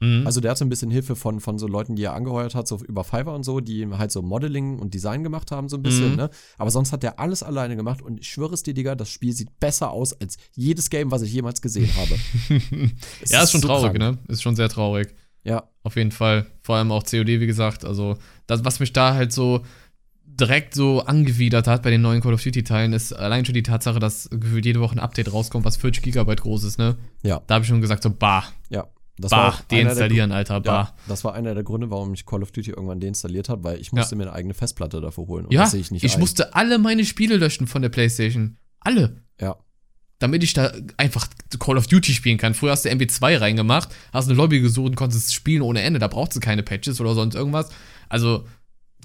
Mhm. 0.00 0.26
Also 0.26 0.40
der 0.40 0.50
hatte 0.50 0.64
ein 0.64 0.68
bisschen 0.68 0.90
Hilfe 0.90 1.16
von, 1.16 1.40
von 1.40 1.58
so 1.58 1.66
Leuten, 1.66 1.96
die 1.96 2.02
er 2.02 2.12
angeheuert 2.12 2.54
hat, 2.54 2.68
so 2.68 2.76
über 2.84 3.02
Fiverr 3.04 3.34
und 3.34 3.44
so, 3.44 3.60
die 3.60 3.86
halt 3.86 4.12
so 4.12 4.20
Modeling 4.20 4.78
und 4.78 4.92
Design 4.92 5.22
gemacht 5.22 5.50
haben, 5.52 5.68
so 5.70 5.76
ein 5.76 5.82
bisschen, 5.82 6.10
Mhm. 6.10 6.16
ne? 6.16 6.30
Aber 6.58 6.70
sonst 6.70 6.92
hat 6.92 7.02
der 7.02 7.18
alles 7.18 7.42
alleine 7.42 7.76
gemacht 7.76 8.02
und 8.02 8.20
ich 8.20 8.28
schwöre 8.28 8.52
es 8.52 8.62
dir, 8.62 8.74
Digga, 8.74 8.94
das 8.94 9.08
Spiel 9.08 9.32
sieht 9.32 9.58
besser 9.58 9.90
aus 9.92 10.12
als 10.20 10.36
jedes 10.52 10.90
Game, 10.90 11.10
was 11.10 11.22
ich 11.22 11.32
jemals 11.32 11.62
gesehen 11.62 11.88
habe. 11.96 12.14
Es 13.22 13.30
ja, 13.30 13.42
ist 13.42 13.52
schon 13.52 13.62
so 13.62 13.68
traurig, 13.68 13.94
krank. 13.94 14.18
ne? 14.18 14.32
Ist 14.32 14.42
schon 14.42 14.56
sehr 14.56 14.68
traurig. 14.68 15.14
Ja, 15.46 15.68
Auf 15.82 15.96
jeden 15.96 16.10
Fall. 16.10 16.46
Vor 16.62 16.76
allem 16.76 16.90
auch 16.90 17.04
COD, 17.04 17.26
wie 17.40 17.46
gesagt. 17.46 17.84
Also, 17.84 18.18
das, 18.46 18.64
was 18.64 18.80
mich 18.80 18.92
da 18.92 19.14
halt 19.14 19.32
so 19.32 19.62
direkt 20.24 20.74
so 20.74 21.00
angewidert 21.00 21.66
hat 21.66 21.82
bei 21.82 21.90
den 21.90 22.02
neuen 22.02 22.20
Call 22.20 22.34
of 22.34 22.42
Duty-Teilen, 22.42 22.92
ist 22.92 23.12
allein 23.12 23.44
schon 23.44 23.54
die 23.54 23.62
Tatsache, 23.62 23.98
dass 23.98 24.28
gefühlt 24.30 24.66
jede 24.66 24.80
Woche 24.80 24.96
ein 24.96 24.98
Update 24.98 25.32
rauskommt, 25.32 25.64
was 25.64 25.76
40 25.76 26.02
Gigabyte 26.02 26.42
groß 26.42 26.64
ist, 26.64 26.78
ne? 26.78 26.96
ja, 27.22 27.40
Da 27.46 27.54
habe 27.54 27.62
ich 27.62 27.68
schon 27.68 27.80
gesagt, 27.80 28.02
so, 28.02 28.10
bah, 28.10 28.44
ja. 28.68 28.86
Das 29.18 29.30
bah, 29.30 29.58
der 29.70 29.84
deinstallieren, 29.84 30.30
Alter, 30.30 30.60
bah. 30.60 30.72
Ja, 30.72 30.94
das 31.08 31.24
war 31.24 31.32
einer 31.32 31.54
der 31.54 31.62
Gründe, 31.62 31.90
warum 31.90 32.12
ich 32.12 32.26
Call 32.26 32.42
of 32.42 32.52
Duty 32.52 32.72
irgendwann 32.72 33.00
deinstalliert 33.00 33.48
habe, 33.48 33.64
weil 33.64 33.80
ich 33.80 33.92
musste 33.92 34.14
mir 34.14 34.24
eine 34.24 34.32
eigene 34.34 34.52
Festplatte 34.52 35.00
dafür 35.00 35.26
holen. 35.26 35.46
Ja, 35.48 35.72
ich 35.72 35.90
nicht 35.90 36.04
ein. 36.04 36.20
musste 36.20 36.54
alle 36.54 36.78
meine 36.78 37.04
Spiele 37.04 37.38
löschen 37.38 37.66
von 37.66 37.80
der 37.80 37.88
Playstation. 37.88 38.58
Alle. 38.80 39.22
Ja. 39.40 39.56
Damit 40.18 40.42
ich 40.42 40.54
da 40.54 40.72
einfach 40.96 41.28
Call 41.58 41.76
of 41.76 41.88
Duty 41.88 42.14
spielen 42.14 42.38
kann. 42.38 42.54
Früher 42.54 42.72
hast 42.72 42.84
du 42.84 42.88
MB2 42.88 43.40
reingemacht, 43.40 43.90
hast 44.12 44.28
eine 44.28 44.36
Lobby 44.36 44.60
gesucht 44.60 44.90
und 44.90 44.96
konntest 44.96 45.34
spielen 45.34 45.62
ohne 45.62 45.82
Ende. 45.82 45.98
Da 45.98 46.08
brauchst 46.08 46.34
du 46.34 46.40
keine 46.40 46.62
Patches 46.62 47.00
oder 47.00 47.14
sonst 47.14 47.34
irgendwas. 47.34 47.68
Also, 48.08 48.46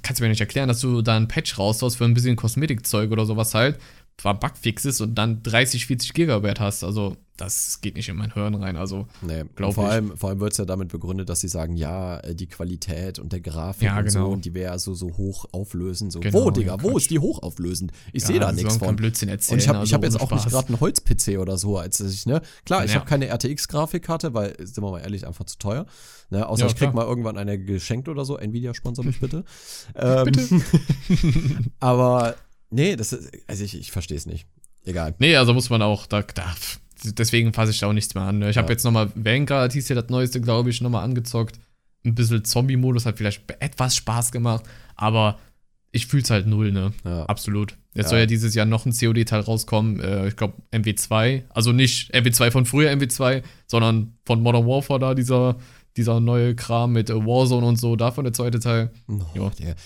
kannst 0.04 0.20
du 0.20 0.24
mir 0.24 0.30
nicht 0.30 0.42
erklären, 0.42 0.68
dass 0.68 0.80
du 0.80 1.02
da 1.02 1.16
einen 1.16 1.28
Patch 1.28 1.58
raushaust 1.58 1.98
für 1.98 2.06
ein 2.06 2.14
bisschen 2.14 2.36
Kosmetikzeug 2.36 3.12
oder 3.12 3.26
sowas 3.26 3.54
halt, 3.54 3.80
zwar 4.22 4.40
Bugfixes 4.40 5.02
und 5.02 5.16
dann 5.16 5.42
30, 5.42 5.88
40 5.88 6.14
Gigabyte 6.14 6.60
hast. 6.60 6.84
Also, 6.84 7.18
das 7.38 7.82
geht 7.82 7.96
nicht 7.96 8.08
in 8.08 8.18
mein 8.18 8.32
Hirn 8.36 8.54
rein. 8.54 8.76
Also, 8.76 9.08
Nee, 9.24 9.46
Glaub 9.56 9.74
vor 9.74 9.86
ich. 9.86 9.92
allem, 9.92 10.16
vor 10.16 10.30
allem 10.30 10.40
wird 10.40 10.52
es 10.52 10.60
ja 10.60 10.66
damit 10.66 10.90
begründet, 10.90 11.28
dass 11.28 11.40
sie 11.40 11.48
sagen, 11.48 11.76
ja, 11.76 12.20
äh, 12.20 12.36
die 12.36 12.46
Qualität 12.46 13.18
und 13.18 13.32
der 13.34 13.40
Grafik 13.40 13.82
Ja, 13.88 13.98
und 13.98 14.12
so, 14.12 14.20
genau. 14.20 14.32
und 14.32 14.46
die 14.46 14.54
wäre 14.54 14.78
so, 14.78 14.94
so 14.94 15.18
hoch 15.18 15.46
auflösend. 15.52 16.12
So, 16.12 16.20
Genau, 16.20 16.46
wo, 16.46 16.52
Digga, 16.52 16.76
ja, 16.76 16.84
wo 16.84 16.96
ist 16.98 17.10
die 17.10 17.18
hochauflösend? 17.18 17.92
Ich 18.14 18.22
ja, 18.22 18.28
sehe 18.28 18.40
da 18.40 18.52
nichts 18.52 18.78
von. 18.78 18.96
Blödsinn 18.96 19.28
erzählen. 19.30 19.56
Und 19.56 19.64
ich 19.64 19.68
habe 19.70 19.80
also 19.80 19.90
ich 19.90 19.94
hab 19.96 20.04
jetzt 20.04 20.22
auch 20.22 20.30
nicht 20.30 20.42
Spaß. 20.42 20.54
gerade 20.54 20.68
einen 20.68 20.80
Holz-PC 20.82 21.40
oder 21.40 21.58
so, 21.58 21.80
als 21.80 22.00
ich, 22.00 22.28
ne? 22.28 22.42
Klar, 22.66 22.86
ich 22.86 22.94
habe 22.94 23.06
keine 23.06 23.28
RTX-Grafikkarte, 23.28 24.36
weil, 24.36 24.56
sind 24.60 24.84
wir 24.84 24.92
mal 24.92 25.00
ehrlich, 25.00 25.26
einfach 25.26 25.46
zu 25.46 25.58
teuer. 25.58 25.88
Ne? 26.30 26.48
Außer 26.48 26.68
ich 26.68 26.76
krieg 26.76 26.92
klar. 26.92 26.94
mal 26.94 27.06
irgendwann 27.06 27.40
eine 27.40 27.58
geschenkt 27.58 28.08
oder 28.08 28.24
so. 28.24 28.38
Nvidia 28.38 28.76
sponsor 28.76 29.04
mich 29.04 29.20
bitte. 29.20 29.44
ähm, 29.96 30.26
Bitte. 30.26 30.62
aber, 31.80 32.36
nee, 32.72 32.96
das 32.96 33.14
ist, 33.14 33.32
also 33.48 33.64
ich, 33.64 33.78
ich 33.80 33.92
verstehe 33.92 34.18
es 34.18 34.26
nicht. 34.26 34.46
Egal. 34.86 35.14
Nee, 35.20 35.36
also 35.36 35.54
muss 35.54 35.70
man 35.70 35.82
auch, 35.82 36.08
da, 36.08 36.24
da 36.24 36.56
deswegen 37.04 37.54
fasse 37.54 37.72
ich 37.72 37.80
da 37.80 37.88
auch 37.88 37.94
nichts 37.94 38.16
mehr 38.16 38.24
an. 38.24 38.40
ne? 38.40 38.50
Ich 38.50 38.58
habe 38.58 38.68
Ja. 38.68 38.72
jetzt 38.72 38.84
nochmal 38.84 39.12
Vanguard, 39.16 39.74
hieß 39.74 39.90
ja 39.90 39.96
das 39.96 40.10
neueste, 40.10 40.42
glaube 40.42 40.70
ich, 40.72 40.82
nochmal 40.82 41.04
angezockt. 41.04 41.60
Ein 42.04 42.16
bisschen 42.16 42.44
Zombie-Modus 42.44 43.06
hat 43.06 43.18
vielleicht 43.18 43.44
etwas 43.60 43.96
Spaß 43.96 44.32
gemacht, 44.32 44.64
aber 44.96 45.38
ich 45.92 46.08
fühle 46.08 46.24
es 46.24 46.30
halt 46.32 46.48
null, 46.48 46.72
ne? 46.72 46.94
Ja. 47.04 47.26
Absolut. 47.26 47.78
Jetzt 47.94 48.06
Ja. 48.06 48.10
soll 48.12 48.20
ja 48.20 48.26
dieses 48.26 48.56
Jahr 48.56 48.66
noch 48.66 48.86
ein 48.86 48.94
COD-Teil 48.94 49.42
rauskommen, 49.42 50.00
äh, 50.00 50.28
ich 50.30 50.36
glaube 50.38 50.56
MW2. 50.72 51.44
Also 51.50 51.74
nicht 51.74 52.14
MW2 52.16 52.50
von 52.52 52.66
früher 52.66 52.90
MW2, 52.92 53.44
sondern 53.68 54.18
von 54.26 54.42
Modern 54.42 54.66
Warfare 54.66 55.00
da, 55.00 55.14
dieser, 55.14 55.58
dieser 55.98 56.20
neue 56.22 56.56
Kram 56.56 56.94
mit 56.94 57.10
äh, 57.10 57.16
Warzone 57.16 57.66
und 57.66 57.76
so, 57.78 57.96
davon 57.96 58.24
der 58.24 58.34
zweite 58.34 58.60
Teil. 58.60 58.92
Oh, 59.10 59.20
Ja, 59.36 59.42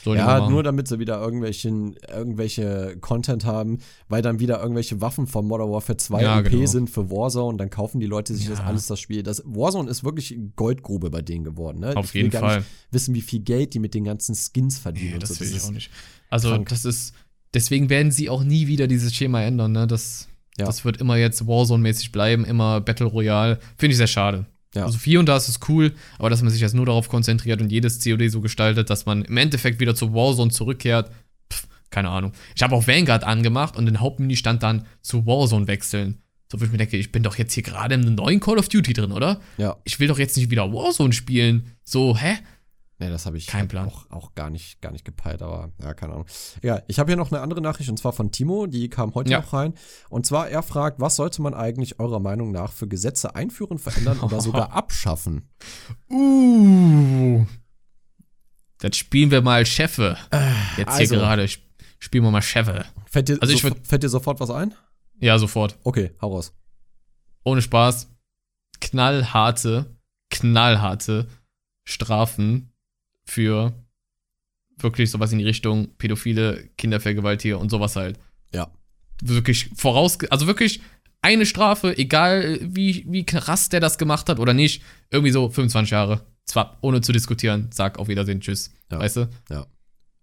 mal 0.05 0.15
ja 0.15 0.49
nur 0.49 0.61
damit 0.63 0.87
sie 0.87 0.99
wieder 0.99 1.19
irgendwelchen, 1.19 1.95
irgendwelche 2.13 2.97
Content 3.01 3.45
haben, 3.45 3.79
weil 4.07 4.21
dann 4.21 4.39
wieder 4.39 4.61
irgendwelche 4.61 5.01
Waffen 5.01 5.25
von 5.27 5.47
Modern 5.47 5.71
Warfare 5.71 5.97
2 5.97 6.21
Ja, 6.21 6.39
OP 6.39 6.49
genau. 6.49 6.65
sind 6.67 6.89
für 6.89 7.09
Warzone, 7.09 7.57
dann 7.57 7.69
kaufen 7.69 7.99
die 7.99 8.05
Leute 8.05 8.33
sich 8.35 8.47
das 8.47 8.59
Ja. 8.59 8.65
alles 8.65 8.85
das 8.87 8.99
Spiel. 8.99 9.23
Das 9.23 9.41
Warzone 9.45 9.89
ist 9.89 10.03
wirklich 10.03 10.37
Goldgrube 10.55 11.09
bei 11.09 11.21
denen 11.21 11.43
geworden, 11.43 11.79
ne? 11.79 11.95
Auf 11.97 12.05
Ich 12.07 12.13
will 12.13 12.21
jeden 12.23 12.31
gar 12.31 12.41
Fall. 12.41 12.57
Nicht 12.59 12.67
wissen, 12.91 13.15
wie 13.15 13.21
viel 13.21 13.39
Geld 13.39 13.73
die 13.73 13.79
mit 13.79 13.93
den 13.93 14.03
ganzen 14.03 14.35
Skins 14.35 14.77
verdienen. 14.77 15.15
Und 15.15 15.23
das 15.23 15.29
so. 15.29 15.39
will 15.39 15.47
ich 15.49 15.55
ist- 15.55 15.65
auch 15.67 15.71
nicht. 15.71 15.89
Also, 16.29 16.49
krank. 16.49 16.69
das 16.69 16.85
ist, 16.85 17.13
deswegen 17.53 17.89
werden 17.89 18.11
sie 18.11 18.29
auch 18.29 18.43
nie 18.43 18.67
wieder 18.67 18.87
dieses 18.87 19.13
Schema 19.15 19.41
ändern, 19.41 19.71
ne? 19.71 19.87
Das, 19.87 20.27
Ja. 20.57 20.65
das 20.65 20.85
wird 20.85 20.97
immer 20.97 21.17
jetzt 21.17 21.47
Warzone-mäßig 21.47 22.11
bleiben, 22.11 22.45
immer 22.45 22.79
Battle 22.81 23.07
Royale. 23.07 23.59
Finde 23.77 23.91
ich 23.93 23.97
sehr 23.97 24.07
schade. 24.07 24.45
Ja. 24.75 24.85
Also 24.85 24.99
hier 24.99 25.19
und 25.19 25.27
da 25.27 25.37
ist 25.37 25.47
es 25.47 25.59
cool, 25.67 25.93
aber 26.19 26.29
dass 26.29 26.41
man 26.41 26.51
sich 26.51 26.61
jetzt 26.61 26.75
nur 26.75 26.85
darauf 26.85 27.09
konzentriert 27.09 27.61
und 27.61 27.71
jedes 27.71 28.03
COD 28.03 28.29
so 28.29 28.41
gestaltet, 28.41 28.89
dass 28.89 29.05
man 29.05 29.23
im 29.23 29.37
Endeffekt 29.37 29.79
wieder 29.79 29.95
zu 29.95 30.13
Warzone 30.13 30.51
zurückkehrt, 30.51 31.11
pff, 31.51 31.67
keine 31.89 32.09
Ahnung. 32.09 32.33
Ich 32.55 32.61
habe 32.61 32.75
auch 32.75 32.87
Vanguard 32.87 33.23
angemacht 33.23 33.77
und 33.77 33.85
den 33.85 33.99
Hauptmenü 33.99 34.35
stand 34.35 34.63
dann 34.63 34.85
zu 35.01 35.25
Warzone 35.25 35.67
wechseln. 35.67 36.21
So, 36.51 36.59
wo 36.59 36.65
ich 36.65 36.71
mir 36.71 36.77
denke, 36.77 36.97
ich 36.97 37.11
bin 37.11 37.23
doch 37.23 37.37
jetzt 37.37 37.53
hier 37.53 37.63
gerade 37.63 37.95
im 37.95 38.15
neuen 38.15 38.39
Call 38.39 38.59
of 38.59 38.69
Duty 38.69 38.93
drin, 38.93 39.11
oder? 39.11 39.41
Ja. 39.57 39.77
Ich 39.83 39.99
will 39.99 40.07
doch 40.07 40.19
jetzt 40.19 40.37
nicht 40.37 40.51
wieder 40.51 40.71
Warzone 40.71 41.13
spielen. 41.13 41.71
So, 41.83 42.15
hä? 42.17 42.37
Nee, 42.97 43.09
das 43.09 43.25
habe 43.25 43.37
ich 43.37 43.47
Kein 43.47 43.67
Plan. 43.67 43.89
Auch, 43.89 44.09
auch 44.09 44.35
gar 44.35 44.49
nicht, 44.49 44.81
gar 44.81 44.93
nicht 44.93 45.03
gepeilt, 45.03 45.41
aber 45.41 45.73
ja, 45.81 45.93
keine 45.93 46.13
Ahnung. 46.13 46.27
Ja, 46.63 46.81
ich 46.87 46.97
habe 46.97 47.09
hier 47.11 47.17
noch 47.17 47.29
eine 47.29 47.41
andere 47.41 47.59
Nachricht 47.59 47.89
und 47.89 47.97
zwar 47.97 48.13
von 48.13 48.31
Timo, 48.31 48.67
die 48.67 48.89
kam 48.89 49.13
heute 49.15 49.31
Ja. 49.31 49.39
noch 49.41 49.51
rein. 49.51 49.73
Und 50.09 50.25
zwar, 50.25 50.47
er 50.49 50.63
fragt, 50.63 51.01
was 51.01 51.17
sollte 51.17 51.41
man 51.41 51.53
eigentlich 51.53 51.99
eurer 51.99 52.21
Meinung 52.21 52.51
nach 52.53 52.71
für 52.71 52.87
Gesetze 52.87 53.35
einführen, 53.35 53.79
verändern 53.79 54.21
oder 54.21 54.39
sogar 54.39 54.71
abschaffen? 54.73 55.49
Uh. 56.09 57.45
Dann 58.79 58.93
spielen 58.93 59.31
wir 59.31 59.41
mal 59.41 59.65
Chefe. 59.65 60.17
Jetzt 60.77 60.87
also. 60.89 61.15
hier 61.15 61.19
gerade 61.19 61.43
sp- 61.51 61.63
spielen 61.99 62.23
wir 62.23 62.31
mal 62.31 62.41
Chefe. 62.41 62.85
Fällt 63.09 63.27
dir, 63.29 63.37
Also 63.41 63.57
so, 63.57 63.67
würd- 63.67 63.85
fällt 63.85 64.03
dir 64.03 64.09
sofort 64.09 64.39
was 64.39 64.49
ein? 64.49 64.73
Ja, 65.19 65.37
sofort. 65.37 65.77
Okay, 65.83 66.11
hau 66.21 66.33
raus. 66.33 66.53
Ohne 67.43 67.61
Spaß. 67.61 68.09
Knallharte, 68.81 69.97
knallharte 70.29 71.27
Strafen 71.85 72.71
für 73.25 73.73
wirklich 74.77 75.09
sowas 75.09 75.31
in 75.31 75.39
die 75.39 75.45
Richtung 75.45 75.89
pädophile 75.97 76.69
Kindervergewaltiger 76.77 77.59
und 77.59 77.69
sowas 77.69 77.95
halt. 77.95 78.19
Ja. 78.53 78.71
Wirklich 79.21 79.69
voraus, 79.75 80.17
also 80.29 80.47
wirklich 80.47 80.81
eine 81.21 81.45
Strafe, 81.45 81.97
egal 81.97 82.59
wie, 82.61 83.05
wie 83.07 83.25
krass 83.25 83.69
der 83.69 83.79
das 83.79 83.97
gemacht 83.97 84.29
hat 84.29 84.39
oder 84.39 84.53
nicht, 84.53 84.83
irgendwie 85.09 85.31
so 85.31 85.49
25 85.49 85.91
Jahre. 85.91 86.25
Zwar 86.45 86.77
ohne 86.81 87.01
zu 87.01 87.11
diskutieren, 87.11 87.69
sag 87.71 87.97
auf 87.97 88.07
Wiedersehen, 88.07 88.41
tschüss. 88.41 88.71
Ja. 88.91 88.99
Weißt 88.99 89.17
du? 89.17 89.29
Ja. 89.49 89.65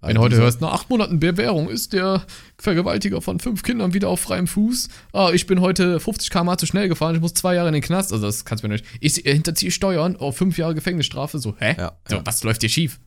Wenn 0.02 0.16
du 0.16 0.20
heute 0.20 0.36
hörst, 0.36 0.60
nach 0.60 0.72
acht 0.72 0.90
Monaten 0.90 1.20
Bewährung 1.20 1.68
ist 1.68 1.92
der 1.92 2.26
Vergewaltiger 2.58 3.22
von 3.22 3.38
fünf 3.40 3.62
Kindern 3.62 3.94
wieder 3.94 4.08
auf 4.08 4.20
freiem 4.20 4.46
Fuß. 4.46 4.88
Ah, 5.12 5.30
ich 5.32 5.46
bin 5.46 5.60
heute 5.60 6.00
50 6.00 6.30
km 6.30 6.58
zu 6.58 6.66
schnell 6.66 6.88
gefahren, 6.88 7.14
ich 7.14 7.20
muss 7.20 7.34
zwei 7.34 7.54
Jahre 7.54 7.68
in 7.68 7.74
den 7.74 7.82
Knast. 7.82 8.12
Also 8.12 8.26
das 8.26 8.44
kannst 8.44 8.64
du 8.64 8.68
mir 8.68 8.74
nicht. 8.74 8.84
Ich 9.00 9.14
hinterziehe 9.14 9.70
Steuern, 9.70 10.16
oh, 10.18 10.32
fünf 10.32 10.58
Jahre 10.58 10.74
Gefängnisstrafe. 10.74 11.38
So, 11.38 11.54
hä? 11.58 11.76
Ja, 11.78 11.98
so, 12.08 12.16
ja. 12.16 12.22
was 12.26 12.42
läuft 12.42 12.62
dir 12.62 12.68
schief? 12.68 13.00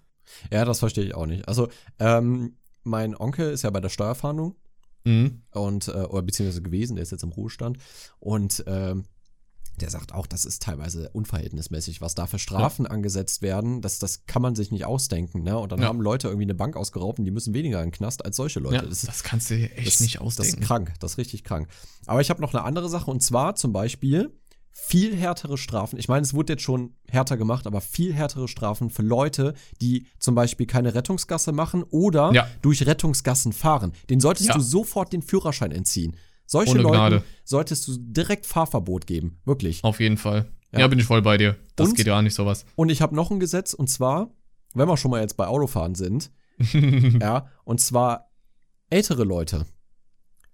Ja, 0.52 0.64
das 0.66 0.80
verstehe 0.80 1.04
ich 1.06 1.16
auch 1.16 1.26
nicht. 1.26 1.48
Also, 1.48 1.70
ähm, 2.00 2.56
mein 2.84 3.16
Onkel 3.16 3.52
ist 3.52 3.64
ja 3.64 3.70
bei 3.70 3.82
der 3.82 3.90
Steuerfahndung 3.90 4.56
Mhm. 5.08 5.42
und, 5.52 5.88
äh, 5.88 5.92
oder 5.92 6.24
beziehungsweise 6.24 6.64
gewesen, 6.64 6.96
der 6.96 7.04
ist 7.04 7.12
jetzt 7.12 7.24
im 7.24 7.30
Ruhestand. 7.30 7.78
Und 8.20 8.64
ähm, 8.68 9.06
der 9.82 9.90
sagt 9.90 10.14
auch, 10.14 10.28
das 10.28 10.46
ist 10.46 10.62
teilweise 10.64 11.10
unverhältnismäßig, 11.12 12.02
was 12.02 12.16
da 12.16 12.28
für 12.28 12.40
Strafen 12.40 12.88
angesetzt 12.88 13.42
werden. 13.42 13.82
Das, 13.82 14.00
das 14.00 14.26
kann 14.26 14.42
man 14.42 14.56
sich 14.56 14.72
nicht 14.72 14.86
ausdenken. 14.86 15.44
Ne? 15.44 15.58
Und 15.58 15.72
dann 15.72 15.82
Ja. 15.82 15.88
haben 15.88 16.02
Leute 16.02 16.28
irgendwie 16.28 16.46
eine 16.46 16.56
Bank 16.56 16.76
ausgeraubt 16.78 17.20
und 17.20 17.26
die 17.26 17.32
müssen 17.32 17.54
weniger 17.54 17.80
in 17.82 17.88
den 17.90 17.92
Knast 17.92 18.24
als 18.26 18.38
solche 18.38 18.60
Leute. 18.60 18.76
Ja, 18.76 18.82
das 18.84 19.02
das, 19.02 19.24
kannst 19.24 19.50
du 19.50 19.58
dir 19.58 19.72
echt 19.78 19.88
das, 19.88 20.00
nicht 20.00 20.16
Das 20.16 20.22
ausdenken. 20.24 20.62
ist 20.62 20.68
krank, 20.68 20.94
das 21.00 21.12
ist 21.14 21.18
richtig 21.18 21.44
krank. 21.44 21.68
Aber 22.06 22.22
ich 22.22 22.30
habe 22.30 22.42
noch 22.42 22.54
eine 22.54 22.64
andere 22.64 22.90
Sache 22.90 23.10
und 23.12 23.22
zwar 23.22 23.56
zum 23.56 23.74
Beispiel 23.74 24.32
viel 24.78 25.16
härtere 25.16 25.58
Strafen. 25.58 25.98
Ich 25.98 26.10
meine, 26.10 26.24
es 26.24 26.34
wurde 26.34 26.54
jetzt 26.54 26.64
schon 26.64 26.96
härter 27.10 27.38
gemacht, 27.38 27.66
aber 27.66 27.80
viel 27.80 28.14
härtere 28.14 28.50
Strafen 28.50 28.90
für 28.90 29.04
Leute, 29.04 29.54
die 29.82 30.06
zum 30.20 30.36
Beispiel 30.36 30.66
keine 30.68 30.94
Rettungsgasse 30.94 31.54
machen 31.54 31.84
oder 31.84 32.34
Ja. 32.34 32.46
durch 32.62 32.86
Rettungsgassen 32.86 33.54
fahren. 33.54 33.94
Den 34.10 34.20
solltest 34.20 34.50
Ja. 34.50 34.56
du 34.56 34.60
sofort 34.60 35.14
den 35.14 35.22
Führerschein 35.22 35.72
entziehen. 35.72 36.18
Solche 36.46 36.72
Ohne 36.74 36.82
Leuten 36.84 36.96
Gnade. 36.96 37.24
solltest 37.44 37.88
du 37.88 37.98
direkt 37.98 38.46
Fahrverbot 38.46 39.08
geben. 39.08 39.40
Wirklich. 39.46 39.84
Auf 39.84 40.00
jeden 40.00 40.18
Fall. 40.18 40.52
Ja. 40.72 40.82
Ja, 40.82 40.88
bin 40.88 41.00
ich 41.00 41.06
voll 41.06 41.22
bei 41.22 41.38
dir. 41.38 41.56
Das 41.76 41.90
Und- 41.90 41.96
geht 41.98 42.08
ja 42.08 42.22
nicht 42.22 42.36
sowas. 42.36 42.66
Und 42.76 42.90
ich 42.90 43.02
habe 43.02 43.16
noch 43.16 43.32
ein 43.32 43.40
Gesetz 43.40 43.74
und 43.74 43.90
zwar, 43.90 44.30
wenn 44.74 44.88
wir 44.88 44.98
schon 44.98 45.12
mal 45.12 45.22
jetzt 45.22 45.38
bei 45.38 45.48
Autofahren 45.48 45.96
sind, 45.96 46.32
ja, 47.22 47.48
und 47.64 47.80
zwar 47.82 48.30
ältere 48.90 49.24
Leute. 49.24 49.66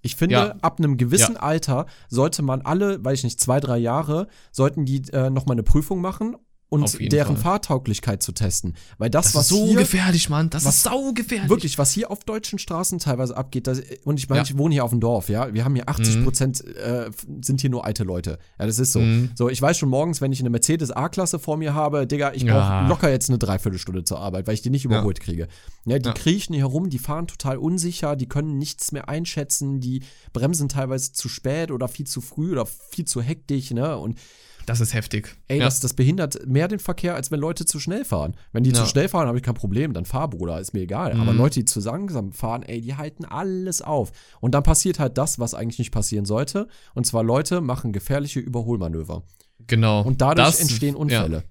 Ich 0.04 0.16
finde, 0.16 0.34
Ja. 0.36 0.56
ab 0.62 0.80
einem 0.80 0.98
gewissen 0.98 1.38
Alter 1.38 1.86
sollte 2.10 2.42
man 2.42 2.62
alle, 2.62 3.04
weiß 3.04 3.20
ich 3.20 3.24
nicht, 3.24 3.40
zwei, 3.40 3.60
drei 3.60 3.78
Jahre, 3.78 4.28
sollten 4.52 4.86
die 4.86 5.04
äh, 5.14 5.30
nochmal 5.30 5.54
eine 5.56 5.64
Prüfung 5.64 6.02
machen 6.02 6.36
und 6.72 7.12
deren 7.12 7.36
Fall. 7.36 7.44
Fahrtauglichkeit 7.44 8.24
zu 8.24 8.32
testen. 8.32 8.76
Weil 8.98 9.10
das, 9.10 9.26
Das 9.26 9.36
was 9.36 9.42
ist 9.44 9.50
so 9.50 9.66
hier, 9.68 9.76
gefährlich, 9.80 10.30
Mann. 10.30 10.50
Das 10.50 10.64
was- 10.66 10.78
ist 10.78 10.84
sau 10.84 11.12
gefährlich. 11.12 11.50
wirklich, 11.50 11.78
was 11.78 11.92
hier 11.92 12.10
auf 12.10 12.24
deutschen 12.24 12.58
Straßen 12.60 12.98
teilweise 13.00 13.36
abgeht, 13.36 13.68
das, 13.68 13.82
und 14.06 14.18
ich 14.18 14.30
meine, 14.30 14.40
Ja. 14.40 14.44
ich 14.46 14.58
wohne 14.58 14.74
hier 14.74 14.86
auf 14.86 14.92
dem 14.92 15.02
Dorf, 15.02 15.28
ja, 15.28 15.54
wir 15.54 15.66
haben 15.66 15.76
hier 15.76 15.90
80 15.90 16.18
Mhm. 16.18 16.24
Prozent 16.24 16.66
äh, 16.78 17.10
sind 17.42 17.60
hier 17.60 17.70
nur 17.70 17.84
alte 17.86 18.04
Leute. 18.06 18.40
Ja, 18.58 18.66
das 18.66 18.80
ist 18.80 18.94
so. 18.94 19.00
Mhm. 19.02 19.32
So, 19.36 19.50
ich 19.50 19.62
weiß 19.62 19.78
schon 19.78 19.90
morgens, 19.90 20.22
wenn 20.22 20.32
ich 20.32 20.40
eine 20.40 20.50
Mercedes 20.50 20.92
A-Klasse 20.92 21.40
vor 21.40 21.58
mir 21.58 21.74
habe, 21.74 22.08
Digga, 22.08 22.32
ich 22.34 22.44
brauche 22.46 22.56
Ja. 22.56 22.88
locker 22.88 23.10
jetzt 23.10 23.28
eine 23.30 23.38
Dreiviertelstunde 23.38 24.06
zur 24.06 24.20
Arbeit, 24.20 24.48
weil 24.48 24.54
ich 24.54 24.62
die 24.62 24.70
nicht 24.70 24.86
überholt 24.86 25.20
kriege. 25.20 25.50
Ja, 25.86 26.00
die 26.00 26.08
Ja. 26.08 26.14
kriechen 26.14 26.54
hier 26.54 26.64
herum, 26.64 26.90
die 26.90 27.00
fahren 27.00 27.28
total 27.28 27.58
unsicher, 27.58 28.16
die 28.16 28.30
können 28.30 28.58
nichts 28.58 28.94
mehr 28.94 29.10
einschätzen, 29.10 29.82
die 29.82 30.04
bremsen 30.32 30.70
teilweise 30.70 31.12
zu 31.12 31.28
spät 31.28 31.70
oder 31.72 31.90
viel 31.90 32.08
zu 32.08 32.22
früh 32.22 32.52
oder 32.54 32.66
viel 32.66 33.04
zu 33.06 33.22
hektisch, 33.22 33.72
ne? 33.72 33.98
Und 33.98 34.18
Das 34.66 34.80
ist 34.80 34.94
heftig. 34.94 35.36
ey, 35.48 35.60
ja. 35.60 35.66
das, 35.66 35.80
das 35.80 35.94
behindert 35.94 36.46
mehr 36.48 36.68
den 36.68 36.80
Verkehr, 36.80 37.16
als 37.16 37.32
wenn 37.32 37.40
Leute 37.40 37.66
zu 37.66 37.80
schnell 37.80 38.06
fahren. 38.06 38.36
Wenn 38.52 38.64
die 38.64 38.70
Ja. 38.72 38.76
zu 38.76 38.86
schnell 38.86 39.10
fahren, 39.10 39.28
habe 39.28 39.38
ich 39.38 39.44
kein 39.44 39.56
Problem, 39.56 39.94
dann 39.94 40.06
fahr, 40.06 40.30
Bruder, 40.30 40.60
ist 40.60 40.74
mir 40.74 40.82
egal. 40.82 41.12
Aber 41.14 41.32
Mhm. 41.34 41.38
Leute, 41.38 41.60
die 41.60 41.66
zu 41.66 41.80
langsam 41.80 42.32
fahren, 42.32 42.64
ey, 42.64 42.82
die 42.82 42.96
halten 42.96 43.26
alles 43.26 43.82
auf. 43.82 44.12
Und 44.40 44.54
dann 44.56 44.64
passiert 44.64 45.00
halt 45.00 45.18
das, 45.18 45.40
was 45.40 45.54
eigentlich 45.54 45.80
nicht 45.80 45.92
passieren 45.92 46.26
sollte. 46.26 46.68
Und 46.94 47.06
zwar 47.06 47.24
Leute 47.24 47.62
machen 47.62 47.92
gefährliche 47.94 48.40
Überholmanöver. 48.40 49.24
genau. 49.68 50.02
Und 50.02 50.22
dadurch 50.22 50.48
Das- 50.48 50.60
entstehen 50.60 50.96
Unfälle. 50.96 51.44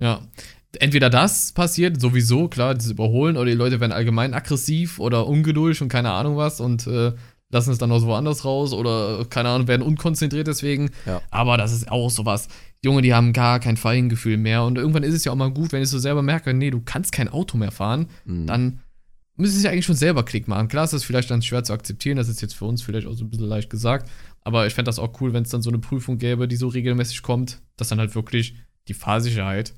Ja. 0.00 0.20
Entweder 0.80 1.08
das 1.10 1.52
passiert 1.52 1.98
sowieso, 2.00 2.48
klar, 2.48 2.74
das 2.74 2.90
Überholen, 2.90 3.36
oder 3.38 3.46
die 3.46 3.56
Leute 3.56 3.80
werden 3.80 3.90
allgemein 3.92 4.34
aggressiv 4.34 4.98
oder 5.00 5.26
ungeduldig 5.26 5.80
und 5.80 5.88
keine 5.88 6.12
Ahnung 6.12 6.36
was 6.36 6.60
und 6.60 6.86
äh, 6.86 7.12
lassen 7.50 7.70
es 7.72 7.78
dann 7.78 7.92
aus 7.92 8.04
woanders 8.04 8.44
raus 8.44 8.72
oder, 8.72 9.24
keine 9.28 9.48
Ahnung, 9.48 9.68
werden 9.68 9.82
unkonzentriert 9.82 10.46
deswegen. 10.46 10.90
Ja. 11.06 11.22
Aber 11.30 11.56
das 11.56 11.72
ist 11.72 11.90
auch 11.90 12.10
sowas. 12.10 12.48
Junge, 12.84 13.02
die 13.02 13.14
haben 13.14 13.32
gar 13.32 13.58
kein 13.58 13.76
Feingefühl 13.76 14.36
mehr 14.36 14.62
und 14.64 14.78
irgendwann 14.78 15.02
ist 15.02 15.14
es 15.14 15.24
ja 15.24 15.32
auch 15.32 15.36
mal 15.36 15.50
gut, 15.50 15.72
wenn 15.72 15.82
ich 15.82 15.88
so 15.88 15.98
selber 15.98 16.22
merke, 16.22 16.52
nee, 16.54 16.70
du 16.70 16.80
kannst 16.80 17.12
kein 17.12 17.28
Auto 17.28 17.56
mehr 17.56 17.72
fahren, 17.72 18.06
Mhm. 18.24 18.46
dann 18.46 18.80
müsste 19.36 19.56
es 19.56 19.62
ja 19.64 19.70
eigentlich 19.70 19.86
schon 19.86 19.96
selber 19.96 20.24
Klick 20.24 20.46
machen. 20.48 20.68
Klar 20.68 20.84
ist 20.84 20.92
das 20.92 21.04
vielleicht 21.04 21.30
dann 21.30 21.42
schwer 21.42 21.64
zu 21.64 21.72
akzeptieren, 21.72 22.16
das 22.16 22.28
ist 22.28 22.40
jetzt 22.42 22.54
für 22.54 22.64
uns 22.66 22.82
vielleicht 22.82 23.06
auch 23.06 23.14
so 23.14 23.24
ein 23.24 23.30
bisschen 23.30 23.46
leicht 23.48 23.70
gesagt, 23.70 24.10
aber 24.42 24.66
ich 24.66 24.74
fände 24.74 24.88
das 24.88 24.98
auch 24.98 25.20
cool, 25.20 25.32
wenn 25.32 25.42
es 25.44 25.50
dann 25.50 25.62
so 25.62 25.70
eine 25.70 25.78
Prüfung 25.78 26.18
gäbe, 26.18 26.48
die 26.48 26.56
so 26.56 26.68
regelmäßig 26.68 27.22
kommt, 27.22 27.60
dass 27.76 27.88
dann 27.88 27.98
halt 27.98 28.14
wirklich 28.14 28.54
die 28.88 28.94
Fahrsicherheit, 28.94 29.74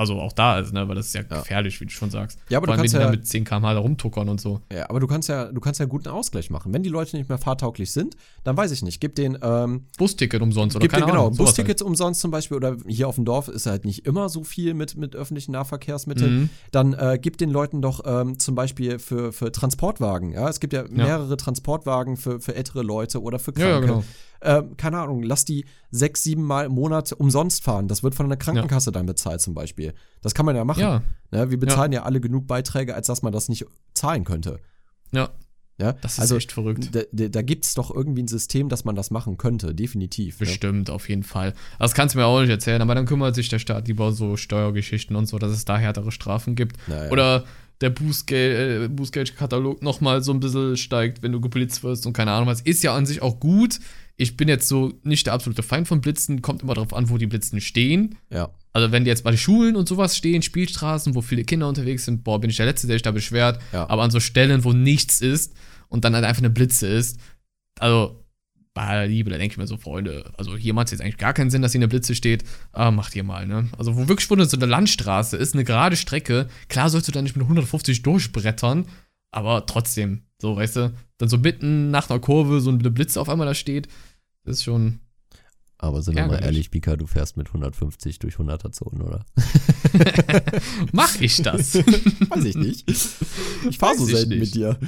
also 0.00 0.18
auch 0.18 0.32
da 0.32 0.58
ist, 0.58 0.72
ne, 0.72 0.88
weil 0.88 0.96
das 0.96 1.06
ist 1.06 1.14
ja, 1.14 1.20
Ja. 1.30 1.38
gefährlich, 1.38 1.80
wie 1.80 1.84
du 1.84 1.90
schon 1.92 2.10
sagst. 2.10 2.38
Ja, 2.48 2.58
aber 2.58 2.66
Vor 2.66 2.74
du 2.76 2.80
kannst 2.82 2.94
ja, 2.94 3.10
mit 3.10 3.26
10 3.26 3.44
km/h 3.44 3.74
da 3.74 3.78
rumtuckern 3.80 4.28
und 4.28 4.40
so. 4.40 4.60
ja, 4.72 4.88
aber 4.90 4.98
du 4.98 5.06
kannst 5.06 5.28
ja, 5.28 5.44
du 5.52 5.60
kannst 5.60 5.78
ja 5.78 5.84
einen 5.84 5.90
guten 5.90 6.08
Ausgleich 6.08 6.50
machen. 6.50 6.72
Wenn 6.72 6.82
die 6.82 6.88
Leute 6.88 7.16
nicht 7.16 7.28
mehr 7.28 7.38
fahrtauglich 7.38 7.92
sind, 7.92 8.16
dann 8.42 8.56
weiß 8.56 8.70
ich 8.72 8.82
nicht, 8.82 9.00
gib 9.00 9.14
den, 9.14 9.38
ähm, 9.42 9.84
Busticket 9.98 10.42
umsonst 10.42 10.74
oder 10.74 10.82
Gibt 10.82 10.94
keine 10.94 11.04
dir 11.06 11.10
genau 11.12 11.22
Ahnung. 11.26 11.34
sowas 11.34 11.50
Bustickets 11.50 11.82
umsonst 11.82 12.20
zum 12.20 12.30
Beispiel 12.30 12.56
oder 12.56 12.76
hier 12.86 13.06
auf 13.06 13.14
dem 13.14 13.24
Dorf 13.24 13.48
ist 13.48 13.66
halt 13.66 13.84
nicht 13.84 14.06
immer 14.06 14.28
so 14.28 14.42
viel 14.42 14.74
mit, 14.74 14.96
mit 14.96 15.14
öffentlichen 15.14 15.52
Nahverkehrsmitteln. 15.52 16.40
Mhm. 16.42 16.50
Dann 16.72 16.94
äh, 16.94 17.18
gibt 17.20 17.40
den 17.40 17.50
Leuten 17.50 17.82
doch 17.82 18.00
ähm, 18.06 18.38
zum 18.38 18.54
Beispiel 18.54 18.98
für, 18.98 19.32
für 19.32 19.52
Transportwagen. 19.52 20.32
Ja, 20.32 20.48
es 20.48 20.60
gibt 20.60 20.72
ja, 20.72 20.84
mehrere 20.88 21.36
Transportwagen 21.36 22.16
für, 22.16 22.40
für 22.40 22.54
ältere 22.54 22.82
Leute 22.82 23.20
oder 23.22 23.38
für 23.38 23.52
Ja, 23.58 23.66
ja, 23.66 23.70
Kranke. 23.72 23.86
genau. 23.86 24.04
Ähm, 24.42 24.76
keine 24.76 24.98
Ahnung, 24.98 25.22
lass 25.22 25.44
die 25.44 25.66
sechs, 25.90 26.22
sieben 26.22 26.44
Mal 26.44 26.66
im 26.66 26.72
Monat 26.72 27.12
umsonst 27.12 27.62
fahren. 27.62 27.88
Das 27.88 28.02
wird 28.02 28.14
von 28.14 28.28
der 28.28 28.38
Krankenkasse 28.38 28.92
dann 28.92 29.06
bezahlt 29.06 29.40
zum 29.40 29.54
Beispiel. 29.54 29.94
Das 30.22 30.34
kann 30.34 30.46
man 30.46 30.56
ja 30.56 30.64
machen. 30.64 30.80
Ja, 30.80 31.02
Ne? 31.30 31.50
Wir 31.50 31.58
bezahlen 31.58 31.92
ja. 31.92 32.02
alle 32.02 32.20
genug 32.20 32.46
Beiträge, 32.46 32.94
als 32.94 33.06
dass 33.06 33.22
man 33.22 33.32
das 33.32 33.48
nicht 33.48 33.66
zahlen 33.94 34.24
könnte. 34.24 34.60
ja, 35.12 35.30
Ja, 35.78 35.92
das 35.92 36.14
ist 36.14 36.20
also 36.20 36.36
echt 36.36 36.52
verrückt. 36.52 36.90
da, 36.92 37.28
da, 37.28 37.42
gibt 37.42 37.64
es 37.64 37.74
doch 37.74 37.94
irgendwie 37.94 38.22
ein 38.22 38.28
System, 38.28 38.68
dass 38.68 38.84
man 38.84 38.96
das 38.96 39.10
machen 39.10 39.38
könnte, 39.38 39.74
definitiv. 39.74 40.40
Ne? 40.40 40.46
Bestimmt, 40.46 40.90
auf 40.90 41.08
jeden 41.08 41.22
Fall. 41.22 41.54
Das 41.78 41.94
kannst 41.94 42.14
du 42.14 42.18
mir 42.18 42.26
auch 42.26 42.40
nicht 42.40 42.50
erzählen, 42.50 42.82
aber 42.82 42.94
dann 42.94 43.06
kümmert 43.06 43.34
sich 43.34 43.48
der 43.48 43.58
Staat 43.58 43.88
lieber 43.88 44.12
so 44.12 44.36
Steuergeschichten 44.36 45.16
und 45.16 45.26
so, 45.26 45.38
dass 45.38 45.52
es 45.52 45.64
da 45.64 45.78
härtere 45.78 46.12
Strafen 46.12 46.54
gibt. 46.54 46.76
Naja. 46.88 47.10
Oder 47.10 47.44
der 47.80 47.90
Bußgeld, 47.90 48.84
äh, 48.84 48.88
Bußgeldkatalog 48.88 49.82
nochmal 49.82 50.22
so 50.22 50.32
ein 50.32 50.40
bisschen 50.40 50.76
steigt, 50.76 51.22
wenn 51.22 51.32
du 51.32 51.40
geblitzt 51.40 51.82
wirst 51.82 52.06
und 52.06 52.12
keine 52.12 52.32
Ahnung 52.32 52.48
was. 52.48 52.60
Ist 52.60 52.82
ja 52.82 52.94
an 52.94 53.06
sich 53.06 53.22
auch 53.22 53.40
gut. 53.40 53.78
Ich 54.20 54.36
bin 54.36 54.48
jetzt 54.48 54.68
so 54.68 54.92
nicht 55.02 55.26
der 55.26 55.32
absolute 55.32 55.62
Feind 55.62 55.88
von 55.88 56.02
Blitzen, 56.02 56.42
kommt 56.42 56.62
immer 56.62 56.74
darauf 56.74 56.92
an, 56.92 57.08
wo 57.08 57.16
die 57.16 57.26
Blitzen 57.26 57.58
stehen. 57.62 58.18
Ja. 58.30 58.50
Also 58.74 58.92
wenn 58.92 59.04
die 59.04 59.08
jetzt 59.08 59.24
bei 59.24 59.34
Schulen 59.34 59.76
und 59.76 59.88
sowas 59.88 60.14
stehen, 60.14 60.42
Spielstraßen, 60.42 61.14
wo 61.14 61.22
viele 61.22 61.42
Kinder 61.44 61.66
unterwegs 61.66 62.04
sind, 62.04 62.22
boah, 62.22 62.38
bin 62.38 62.50
ich 62.50 62.56
der 62.58 62.66
Letzte, 62.66 62.86
der 62.86 62.96
sich 62.96 63.02
da 63.02 63.12
beschwert. 63.12 63.62
Ja. 63.72 63.88
Aber 63.88 64.02
an 64.02 64.10
so 64.10 64.20
Stellen, 64.20 64.62
wo 64.62 64.74
nichts 64.74 65.22
ist 65.22 65.54
und 65.88 66.04
dann 66.04 66.14
halt 66.14 66.26
einfach 66.26 66.42
eine 66.42 66.50
Blitze 66.50 66.86
ist, 66.86 67.18
also 67.78 68.22
bei 68.74 68.82
aller 68.82 69.06
Liebe, 69.06 69.30
da 69.30 69.38
denke 69.38 69.54
ich 69.54 69.58
mir 69.58 69.66
so, 69.66 69.78
Freunde, 69.78 70.30
also 70.36 70.54
hier 70.54 70.74
macht 70.74 70.88
es 70.88 70.90
jetzt 70.92 71.00
eigentlich 71.00 71.16
gar 71.16 71.32
keinen 71.32 71.48
Sinn, 71.48 71.62
dass 71.62 71.72
hier 71.72 71.78
eine 71.78 71.88
Blitze 71.88 72.14
steht, 72.14 72.44
aber 72.72 72.90
macht 72.90 73.16
ihr 73.16 73.24
mal, 73.24 73.46
ne? 73.46 73.70
Also 73.78 73.96
wo 73.96 74.06
wirklich 74.06 74.28
wo 74.30 74.44
so 74.44 74.56
eine 74.56 74.66
Landstraße 74.66 75.38
ist, 75.38 75.54
eine 75.54 75.64
gerade 75.64 75.96
Strecke, 75.96 76.46
klar 76.68 76.90
sollst 76.90 77.08
du 77.08 77.12
da 77.12 77.22
nicht 77.22 77.36
mit 77.36 77.44
150 77.44 78.02
durchbrettern, 78.02 78.86
aber 79.32 79.64
trotzdem, 79.64 80.24
so, 80.40 80.56
weißt 80.56 80.76
du, 80.76 80.92
dann 81.18 81.28
so 81.28 81.38
mitten 81.38 81.90
nach 81.90 82.10
einer 82.10 82.20
Kurve 82.20 82.60
so 82.60 82.70
eine 82.70 82.90
Blitze 82.90 83.20
auf 83.20 83.28
einmal 83.28 83.46
da 83.46 83.54
steht, 83.54 83.88
das 84.44 84.56
ist 84.56 84.64
schon, 84.64 85.00
Aber 85.78 86.02
sind 86.02 86.16
wir 86.16 86.26
mal 86.26 86.42
ehrlich, 86.42 86.70
Mika, 86.72 86.96
du 86.96 87.06
fährst 87.06 87.36
mit 87.36 87.48
150 87.48 88.18
durch 88.18 88.36
100er 88.36 88.72
Zonen, 88.72 89.02
oder? 89.02 89.24
mach 90.92 91.20
ich 91.20 91.42
das? 91.42 91.74
Weiß 92.28 92.44
ich 92.44 92.56
nicht. 92.56 92.90
Ich 93.68 93.78
fahre 93.78 93.96
so 93.96 94.04
selten 94.04 94.30
nicht. 94.30 94.40
mit 94.40 94.54
dir. 94.54 94.78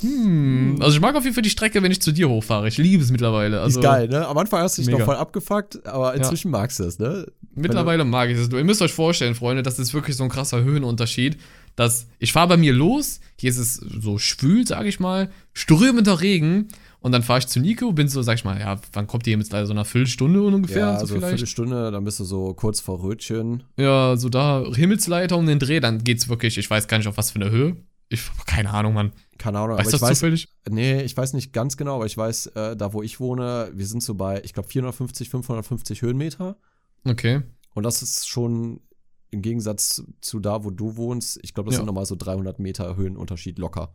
Hm. 0.00 0.76
Also 0.80 0.96
ich 0.96 1.00
mag 1.00 1.14
auf 1.14 1.24
jeden 1.24 1.34
Fall 1.34 1.42
die 1.42 1.50
Strecke, 1.50 1.82
wenn 1.82 1.90
ich 1.90 2.02
zu 2.02 2.12
dir 2.12 2.28
hochfahre. 2.28 2.68
Ich 2.68 2.78
liebe 2.78 3.02
es 3.02 3.10
mittlerweile. 3.10 3.60
Also, 3.60 3.80
ist 3.80 3.84
geil, 3.84 4.08
ne? 4.08 4.26
Am 4.26 4.36
Anfang 4.36 4.60
hast 4.60 4.76
du 4.76 4.82
dich 4.82 4.86
mega. 4.86 4.98
noch 4.98 5.04
voll 5.06 5.16
abgefuckt, 5.16 5.86
aber 5.86 6.14
inzwischen 6.14 6.50
magst 6.50 6.78
du 6.80 6.84
es, 6.84 6.98
ne? 6.98 7.26
Mittlerweile 7.54 8.04
mag 8.04 8.28
ich 8.30 8.38
es. 8.38 8.48
Ihr 8.48 8.64
müsst 8.64 8.82
euch 8.82 8.92
vorstellen, 8.92 9.34
Freunde, 9.34 9.62
das 9.62 9.78
ist 9.78 9.94
wirklich 9.94 10.16
so 10.16 10.24
ein 10.24 10.30
krasser 10.30 10.62
Höhenunterschied, 10.62 11.38
dass 11.76 12.06
ich 12.18 12.32
fahre 12.32 12.48
bei 12.48 12.56
mir 12.56 12.72
los, 12.72 13.20
hier 13.38 13.50
ist 13.50 13.58
es 13.58 13.74
so 13.76 14.18
schwül, 14.18 14.66
sage 14.66 14.88
ich 14.88 15.00
mal, 15.00 15.30
strömender 15.52 16.20
Regen 16.20 16.68
und 17.04 17.12
dann 17.12 17.22
fahre 17.22 17.38
ich 17.40 17.46
zu 17.46 17.60
Nico, 17.60 17.92
bin 17.92 18.08
so, 18.08 18.22
sag 18.22 18.36
ich 18.36 18.44
mal, 18.44 18.58
ja, 18.58 18.80
wann 18.94 19.06
kommt 19.06 19.26
ihr 19.26 19.36
jetzt 19.36 19.52
leider 19.52 19.66
so 19.66 19.72
einer 19.72 19.84
Viertelstunde 19.84 20.42
ungefähr? 20.42 20.78
Ja, 20.86 21.00
so 21.00 21.06
so 21.06 21.14
eine 21.16 21.28
Viertelstunde, 21.28 21.90
dann 21.90 22.02
bist 22.02 22.18
du 22.18 22.24
so 22.24 22.54
kurz 22.54 22.80
vor 22.80 23.02
Rötchen. 23.02 23.62
Ja, 23.76 24.16
so 24.16 24.28
da 24.28 24.64
Himmelsleiter 24.74 25.36
um 25.36 25.46
den 25.46 25.58
Dreh, 25.58 25.80
dann 25.80 26.02
geht's 26.02 26.28
wirklich, 26.28 26.56
ich 26.58 26.68
weiß 26.68 26.88
gar 26.88 26.96
nicht 26.98 27.06
auf 27.06 27.16
was 27.16 27.30
für 27.30 27.40
eine 27.40 27.50
Höhe. 27.50 27.76
Ich 28.08 28.22
keine 28.46 28.70
Ahnung, 28.70 28.94
Mann. 28.94 29.12
Keine 29.38 29.58
Ahnung, 29.58 29.76
Weißt 29.76 29.88
aber 29.88 29.88
ich 29.88 30.00
das 30.00 30.02
weiß, 30.02 30.18
zufällig? 30.18 30.48
nee, 30.68 31.02
ich 31.02 31.16
weiß 31.16 31.32
nicht 31.34 31.52
ganz 31.52 31.76
genau, 31.76 31.96
aber 31.96 32.06
ich 32.06 32.16
weiß, 32.16 32.46
äh, 32.48 32.76
da 32.76 32.92
wo 32.92 33.02
ich 33.02 33.20
wohne, 33.20 33.70
wir 33.74 33.86
sind 33.86 34.02
so 34.02 34.14
bei, 34.14 34.42
ich 34.44 34.52
glaube, 34.52 34.68
450, 34.68 35.28
550 35.30 36.02
Höhenmeter. 36.02 36.56
Okay. 37.04 37.42
Und 37.74 37.82
das 37.82 38.02
ist 38.02 38.28
schon 38.28 38.80
im 39.30 39.42
Gegensatz 39.42 40.04
zu 40.20 40.38
da, 40.40 40.64
wo 40.64 40.70
du 40.70 40.96
wohnst, 40.96 41.38
ich 41.42 41.54
glaube, 41.54 41.68
das 41.68 41.74
Ja. 41.74 41.80
sind 41.80 41.86
nochmal 41.86 42.06
so 42.06 42.14
300 42.16 42.58
Meter 42.60 42.96
Höhenunterschied 42.96 43.58
locker. 43.58 43.94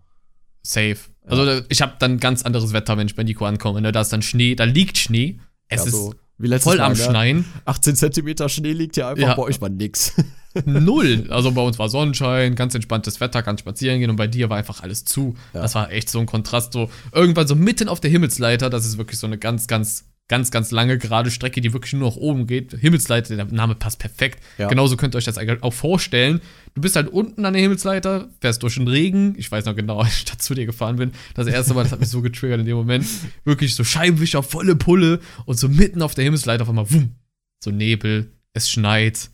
Safe. 0.62 0.98
Also 1.26 1.62
ich 1.70 1.82
habe 1.82 1.94
dann 2.00 2.20
ganz 2.20 2.44
anderes 2.44 2.74
Wetter, 2.74 2.98
wenn 2.98 3.08
ich 3.08 3.16
bei 3.16 3.24
Nico 3.24 3.46
ankomme. 3.46 3.82
Ne? 3.82 3.92
Da 3.92 4.02
ist 4.02 4.12
dann 4.12 4.22
Schnee, 4.22 4.56
da 4.56 4.64
liegt 4.64 4.98
Schnee. 4.98 5.40
Es 5.68 5.86
ja, 5.86 5.92
so 5.92 6.14
ist 6.40 6.64
voll 6.64 6.80
am 6.80 6.94
Mal, 6.94 6.98
ne? 6.98 7.04
Schneien. 7.04 7.46
18 7.66 7.96
Zentimeter 7.96 8.50
Schnee 8.50 8.74
liegt 8.74 8.96
hier 8.96 9.08
einfach, 9.08 9.22
Ja. 9.22 9.36
bei 9.36 9.44
euch 9.44 9.62
war 9.62 9.70
nix. 9.70 10.14
Null. 10.66 11.28
Also 11.30 11.52
bei 11.52 11.62
uns 11.62 11.78
war 11.78 11.90
Sonnenschein, 11.90 12.56
ganz 12.56 12.74
entspanntes 12.74 13.20
Wetter, 13.20 13.44
kann 13.44 13.58
spazieren 13.60 14.00
gehen 14.00 14.10
und 14.10 14.16
bei 14.16 14.28
dir 14.28 14.50
war 14.50 14.58
einfach 14.58 14.82
alles 14.82 15.06
zu. 15.06 15.36
Das 15.54 15.76
war 15.76 15.92
echt 15.92 16.10
so 16.10 16.20
ein 16.20 16.26
Kontrast. 16.26 16.74
So 16.74 16.90
irgendwann 17.14 17.48
so 17.48 17.56
mitten 17.56 17.88
auf 17.88 18.00
der 18.00 18.10
Himmelsleiter, 18.10 18.70
das 18.72 18.86
ist 18.86 18.98
wirklich 18.98 19.20
so 19.20 19.28
eine 19.28 19.38
ganz, 19.38 19.68
ganz, 19.68 20.06
ganz, 20.30 20.52
ganz 20.52 20.72
lange 20.72 20.98
gerade 20.98 21.32
Strecke, 21.32 21.60
die 21.60 21.74
wirklich 21.74 21.92
nur 21.94 22.10
nach 22.10 22.16
oben 22.16 22.48
geht. 22.48 22.72
Himmelsleiter, 22.72 23.36
der 23.36 23.46
Name 23.46 23.76
passt 23.76 24.00
perfekt. 24.00 24.42
Ja. 24.58 24.68
Genauso 24.68 24.96
könnt 24.96 25.16
ihr 25.16 25.18
euch 25.18 25.26
das 25.26 25.38
eigentlich 25.38 25.62
auch 25.64 25.74
vorstellen. 25.74 26.40
Du 26.76 26.82
bist 26.82 26.96
halt 26.96 27.10
unten 27.10 27.46
an 27.46 27.54
der 27.54 27.62
Himmelsleiter, 27.62 28.30
fährst 28.40 28.64
durch 28.64 28.76
den 28.76 28.88
Regen. 28.88 29.34
Ich 29.38 29.52
weiß 29.52 29.66
noch 29.66 29.76
genau, 29.76 30.00
als 30.02 30.20
ich 30.20 30.26
da 30.26 30.38
zu 30.38 30.54
dir 30.54 30.66
gefahren 30.66 30.96
bin. 30.96 31.12
Das 31.34 31.48
erste 31.48 31.74
Mal, 31.74 31.84
das 31.84 31.92
hat 31.92 32.00
mich 32.00 32.10
so 32.10 32.22
getriggert 32.22 32.60
in 32.60 32.66
dem 32.68 32.78
Moment. 32.78 33.06
Wirklich 33.44 33.76
so 33.76 33.84
Scheibenwischer, 33.84 34.44
volle 34.44 34.76
Pulle 34.76 35.20
und 35.46 35.60
so 35.60 35.68
mitten 35.68 36.02
auf 36.02 36.14
der 36.14 36.24
Himmelsleiter 36.24 36.62
auf 36.62 36.70
einmal, 36.70 36.90
wumm, 36.92 37.16
so 37.62 37.72
Nebel, 37.72 38.32
es 38.54 38.70
schneit, 38.70 39.32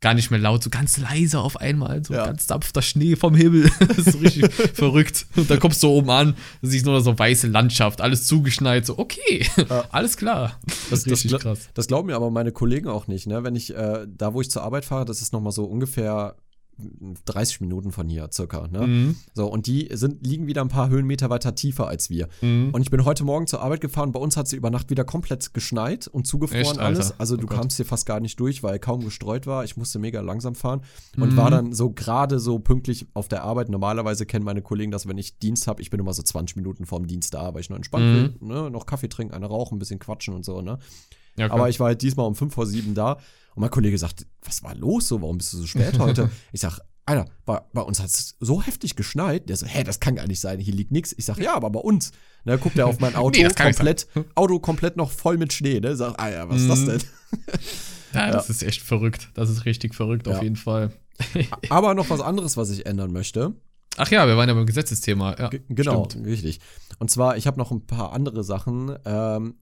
gar 0.00 0.14
nicht 0.14 0.30
mehr 0.30 0.40
laut, 0.40 0.62
so 0.64 0.70
ganz 0.70 0.96
leise 0.96 1.40
auf 1.40 1.58
einmal, 1.58 2.02
so 2.04 2.14
Ja. 2.14 2.24
ganz 2.26 2.46
sanfter 2.46 2.80
Schnee 2.82 3.16
vom 3.16 3.34
Himmel. 3.34 3.70
das 3.80 3.98
ist 3.98 4.12
so 4.12 4.18
richtig 4.18 4.52
verrückt. 4.74 5.26
Und 5.36 5.50
dann 5.50 5.60
kommst 5.60 5.82
du 5.82 5.88
oben 5.88 6.08
an, 6.10 6.34
siehst 6.62 6.86
nur 6.86 7.00
so 7.02 7.18
weiße 7.18 7.48
Landschaft, 7.48 8.00
alles 8.00 8.26
zugeschneit, 8.26 8.86
so, 8.86 8.98
okay, 8.98 9.46
Ja. 9.68 9.84
alles 9.92 10.16
klar. 10.16 10.58
Das, 10.88 11.04
das, 11.04 11.06
richtig 11.12 11.32
gla- 11.32 11.38
krass. 11.40 11.68
das 11.74 11.86
glauben 11.86 12.06
mir 12.08 12.16
aber 12.16 12.30
meine 12.30 12.52
Kollegen 12.52 12.88
auch 12.88 13.08
nicht, 13.08 13.26
ne? 13.26 13.44
Wenn 13.44 13.56
ich 13.56 13.74
äh, 13.76 14.06
da, 14.08 14.32
wo 14.32 14.40
ich 14.40 14.50
zur 14.50 14.62
Arbeit 14.62 14.84
fahre, 14.86 15.04
das 15.04 15.20
ist 15.20 15.32
nochmal 15.32 15.52
so 15.52 15.64
ungefähr 15.64 16.34
30 17.24 17.60
Minuten 17.60 17.92
von 17.92 18.08
hier 18.08 18.28
circa, 18.32 18.68
ne? 18.68 18.86
Mhm. 18.86 19.16
So, 19.34 19.46
und 19.46 19.66
die 19.66 19.88
sind, 19.92 20.26
liegen 20.26 20.46
wieder 20.46 20.60
ein 20.62 20.68
paar 20.68 20.88
Höhenmeter 20.88 21.30
weiter 21.30 21.54
tiefer 21.54 21.88
als 21.88 22.10
wir. 22.10 22.28
Mhm. 22.40 22.70
Und 22.72 22.82
ich 22.82 22.90
bin 22.90 23.04
heute 23.04 23.24
Morgen 23.24 23.46
zur 23.46 23.62
Arbeit 23.62 23.80
gefahren. 23.80 24.12
Bei 24.12 24.20
uns 24.20 24.36
hat 24.36 24.48
sie 24.48 24.56
über 24.56 24.70
Nacht 24.70 24.90
wieder 24.90 25.04
komplett 25.04 25.54
geschneit 25.54 26.08
und 26.08 26.26
zugefroren 26.26 26.62
Echt, 26.62 26.78
alles. 26.78 27.18
Also 27.18 27.34
Oh 27.34 27.38
du 27.38 27.46
Gott. 27.46 27.58
kamst 27.58 27.76
hier 27.76 27.86
fast 27.86 28.06
gar 28.06 28.20
nicht 28.20 28.38
durch, 28.40 28.62
weil 28.62 28.78
kaum 28.78 29.04
gestreut 29.04 29.46
war. 29.46 29.64
Ich 29.64 29.76
musste 29.76 29.98
mega 29.98 30.20
langsam 30.20 30.54
fahren 30.54 30.82
und 31.16 31.32
Mhm. 31.32 31.36
war 31.36 31.50
dann 31.50 31.72
so 31.72 31.90
gerade 31.90 32.38
so 32.40 32.58
pünktlich 32.58 33.06
auf 33.14 33.28
der 33.28 33.42
Arbeit. 33.44 33.68
Normalerweise 33.68 34.26
kennen 34.26 34.44
meine 34.44 34.62
Kollegen 34.62 34.90
das, 34.90 35.06
wenn 35.08 35.18
ich 35.18 35.38
Dienst 35.38 35.66
habe. 35.66 35.82
Ich 35.82 35.90
bin 35.90 36.00
immer 36.00 36.12
so 36.14 36.22
20 36.22 36.56
Minuten 36.56 36.86
vorm 36.86 37.06
Dienst 37.06 37.34
da, 37.34 37.54
weil 37.54 37.60
ich 37.60 37.70
noch 37.70 37.76
entspannt 37.76 38.04
Mhm. 38.04 38.14
will. 38.14 38.34
Ne? 38.62 38.70
Noch 38.70 38.86
Kaffee 38.86 39.08
trinken, 39.08 39.34
eine 39.34 39.46
rauchen, 39.46 39.76
ein 39.76 39.78
bisschen 39.78 39.98
quatschen 39.98 40.34
und 40.34 40.44
so. 40.44 40.60
Ne? 40.62 40.78
Ja. 41.36 41.50
Aber 41.50 41.68
ich 41.68 41.78
war 41.80 41.86
halt 41.86 42.02
diesmal 42.02 42.26
um 42.26 42.34
5 42.34 42.52
vor 42.52 42.66
7 42.66 42.94
da 42.94 43.18
und 43.54 43.60
mein 43.62 43.70
Kollege 43.70 43.98
sagt, 43.98 44.26
was 44.42 44.62
war 44.62 44.74
los 44.74 45.08
so? 45.08 45.20
Warum 45.22 45.38
bist 45.38 45.52
du 45.52 45.58
so 45.58 45.66
spät 45.66 45.98
heute? 45.98 46.30
ich 46.52 46.60
sag, 46.60 46.78
Alter, 47.06 47.24
bei, 47.44 47.60
bei 47.72 47.80
uns 47.82 47.98
hat 47.98 48.06
es 48.06 48.36
so 48.38 48.62
heftig 48.62 48.94
geschneit. 48.94 49.48
Der 49.48 49.56
so, 49.56 49.66
hä, 49.66 49.82
das 49.82 49.98
kann 49.98 50.14
gar 50.14 50.26
nicht 50.28 50.38
sein, 50.40 50.60
hier 50.60 50.74
liegt 50.74 50.92
nichts. 50.92 51.12
Ich 51.16 51.24
sag, 51.24 51.38
ja, 51.38 51.54
aber 51.54 51.70
bei 51.70 51.80
uns. 51.80 52.12
Ne, 52.44 52.56
guckt 52.58 52.78
er 52.78 52.86
auf 52.86 53.00
mein 53.00 53.14
Auto, 53.16 53.40
Nee, 53.40 53.48
komplett, 53.48 54.06
Auto 54.36 54.60
komplett 54.60 54.96
noch 54.96 55.10
voll 55.10 55.36
mit 55.36 55.52
Schnee. 55.52 55.80
Ne? 55.80 55.96
Sag, 55.96 56.14
ah 56.18 56.30
ja, 56.30 56.48
was 56.48 56.60
ist 56.60 56.68
das 56.70 56.80
Mhm. 56.80 56.86
denn? 56.86 57.00
ja, 58.14 58.30
das 58.30 58.48
ist 58.50 58.62
echt 58.62 58.82
verrückt. 58.82 59.30
Das 59.34 59.50
ist 59.50 59.64
richtig 59.64 59.94
verrückt 59.94 60.26
Ja. 60.26 60.36
auf 60.36 60.42
jeden 60.42 60.56
Fall. 60.56 60.92
Aber 61.68 61.94
noch 61.94 62.10
was 62.10 62.20
anderes, 62.20 62.56
was 62.56 62.70
ich 62.70 62.86
ändern 62.86 63.12
möchte. 63.12 63.54
Ach 63.96 64.10
ja, 64.10 64.26
wir 64.28 64.36
waren 64.36 64.48
ja 64.48 64.54
beim 64.54 64.66
Gesetzesthema. 64.66 65.36
Ja, 65.38 65.50
genau, 65.68 66.04
stimmt. 66.04 66.26
richtig. 66.26 66.60
Und 66.98 67.10
zwar, 67.10 67.36
ich 67.36 67.46
habe 67.46 67.58
noch 67.58 67.72
ein 67.72 67.86
paar 67.86 68.12
andere 68.12 68.44
Sachen. 68.44 68.96
Ähm, 69.04 69.56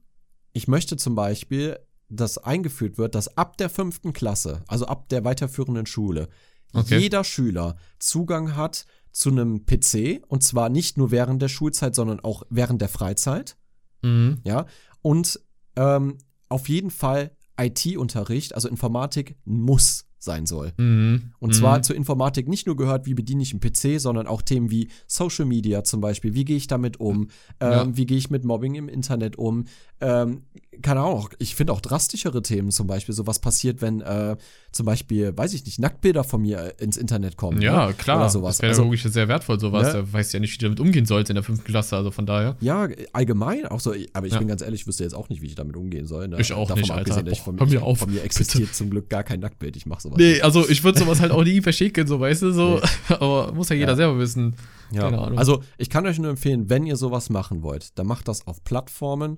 ich 0.53 0.67
möchte 0.67 0.97
zum 0.97 1.15
Beispiel, 1.15 1.79
dass 2.09 2.37
eingeführt 2.37 2.97
wird, 2.97 3.15
dass 3.15 3.37
ab 3.37 3.57
der 3.57 3.69
fünften 3.69 4.13
Klasse, 4.13 4.63
also 4.67 4.85
ab 4.85 5.09
der 5.09 5.23
weiterführenden 5.23 5.85
Schule, 5.85 6.29
Okay. 6.71 6.99
jeder 6.99 7.23
Schüler 7.23 7.77
Zugang 7.97 8.55
hat 8.55 8.85
zu 9.11 9.29
einem 9.29 9.65
PC 9.65 10.21
und 10.27 10.43
zwar 10.43 10.69
nicht 10.69 10.97
nur 10.97 11.09
während 11.09 11.41
der 11.41 11.47
Schulzeit, 11.47 11.95
sondern 11.95 12.19
auch 12.19 12.43
während 12.49 12.81
der 12.81 12.89
Freizeit. 12.89 13.57
Mhm. 14.03 14.39
Ja, 14.43 14.67
und 15.01 15.39
ähm, 15.75 16.19
auf 16.47 16.69
jeden 16.69 16.91
Fall 16.91 17.35
IT-Unterricht, 17.59 18.53
also 18.55 18.69
Informatik, 18.69 19.37
muss 19.45 20.05
sein 20.19 20.45
soll. 20.45 20.73
Mhm. 20.77 21.31
Und 21.39 21.49
mhm. 21.49 21.53
zwar 21.53 21.81
zur 21.81 21.95
Informatik 21.95 22.47
nicht 22.47 22.67
nur 22.67 22.75
gehört, 22.75 23.05
wie 23.05 23.13
bediene 23.13 23.41
ich 23.41 23.51
einen 23.53 23.61
PC, 23.61 23.99
sondern 23.99 24.27
auch 24.27 24.41
Themen 24.41 24.69
wie 24.69 24.89
Social 25.07 25.45
Media 25.45 25.83
zum 25.83 26.01
Beispiel. 26.01 26.33
Wie 26.33 26.45
gehe 26.45 26.57
ich 26.57 26.67
damit 26.67 26.99
um? 26.99 27.29
Ähm, 27.59 27.71
Ja. 27.71 27.97
Wie 27.97 28.05
gehe 28.05 28.17
ich 28.17 28.29
mit 28.29 28.43
Mobbing 28.43 28.75
im 28.75 28.89
Internet 28.89 29.37
um? 29.37 29.65
Ähm, 30.01 30.43
keine 30.81 31.01
Ahnung, 31.01 31.29
ich 31.39 31.55
finde 31.55 31.73
auch 31.73 31.81
drastischere 31.81 32.41
Themen 32.41 32.71
zum 32.71 32.87
Beispiel. 32.87 33.15
So 33.15 33.27
was 33.27 33.39
passiert, 33.39 33.81
wenn 33.81 34.01
äh, 34.01 34.37
zum 34.71 34.85
Beispiel, 34.85 35.35
weiß 35.35 35.53
ich 35.53 35.65
nicht, 35.65 35.79
Nacktbilder 35.79 36.23
von 36.23 36.41
mir 36.41 36.59
äh, 36.79 36.83
ins 36.83 36.95
Internet 36.97 37.37
kommen. 37.37 37.61
Ja, 37.61 37.87
ne? 37.87 37.93
klar. 37.93 38.17
Oder 38.17 38.29
sowas. 38.29 38.57
Das 38.57 38.61
wäre 38.61 38.69
Also, 38.71 38.83
logisch 38.83 39.03
sehr 39.03 39.27
wertvoll, 39.27 39.59
sowas. 39.59 39.87
Ne? 39.87 39.93
Der 39.93 40.13
weiß 40.13 40.31
ja 40.33 40.39
nicht, 40.39 40.53
wie 40.53 40.57
du 40.57 40.65
damit 40.65 40.79
umgehen 40.79 41.05
sollte 41.05 41.31
in 41.31 41.35
der 41.35 41.43
fünften 41.43 41.65
Klasse, 41.65 41.95
also 41.97 42.11
von 42.11 42.25
daher. 42.25 42.55
ja, 42.61 42.87
allgemein 43.13 43.65
auch 43.65 43.79
so, 43.79 43.93
aber 44.13 44.27
ich 44.27 44.33
Ja. 44.33 44.39
bin 44.39 44.47
ganz 44.47 44.61
ehrlich, 44.61 44.81
ich 44.81 44.87
wüsste 44.87 45.03
jetzt 45.03 45.13
auch 45.15 45.29
nicht, 45.29 45.41
wie 45.41 45.47
ich 45.47 45.55
damit 45.55 45.75
umgehen 45.75 46.05
soll. 46.05 46.27
Ne? 46.27 46.37
Ich 46.39 46.53
auch 46.53 46.67
Davon 46.67 46.81
nicht, 46.81 46.91
Alter. 46.91 47.17
abgesehen, 47.17 47.35
von, 47.43 47.55
Boah, 47.55 47.65
hör 47.65 47.71
mir 47.71 47.83
auf, 47.83 47.99
von 47.99 48.11
mir 48.13 48.23
existiert 48.23 48.73
zum 48.75 48.89
Glück 48.89 49.09
gar 49.09 49.23
kein 49.23 49.39
Nacktbild. 49.39 49.75
Ich 49.75 49.85
mache 49.85 50.01
sowas. 50.01 50.17
Nee, 50.17 50.41
also 50.41 50.67
ich 50.69 50.83
würde 50.83 50.99
sowas 50.99 51.19
halt 51.19 51.31
auch 51.31 51.43
nie 51.43 51.61
verschicken, 51.61 52.05
so 52.07 52.19
weißt 52.19 52.43
du, 52.43 52.51
so. 52.51 52.81
Aber 53.09 53.51
muss 53.53 53.69
ja 53.69 53.75
jeder 53.75 53.89
Ja. 53.91 53.95
selber 53.95 54.19
wissen. 54.19 54.55
Ja, 54.91 55.03
Keine 55.03 55.19
Ahnung. 55.19 55.37
also 55.37 55.61
ich 55.77 55.89
kann 55.89 56.05
euch 56.07 56.17
nur 56.19 56.29
empfehlen, 56.31 56.69
wenn 56.69 56.85
ihr 56.85 56.95
sowas 56.95 57.29
machen 57.29 57.61
wollt, 57.63 57.97
dann 57.99 58.07
macht 58.07 58.27
das 58.27 58.47
auf 58.47 58.63
Plattformen, 58.63 59.37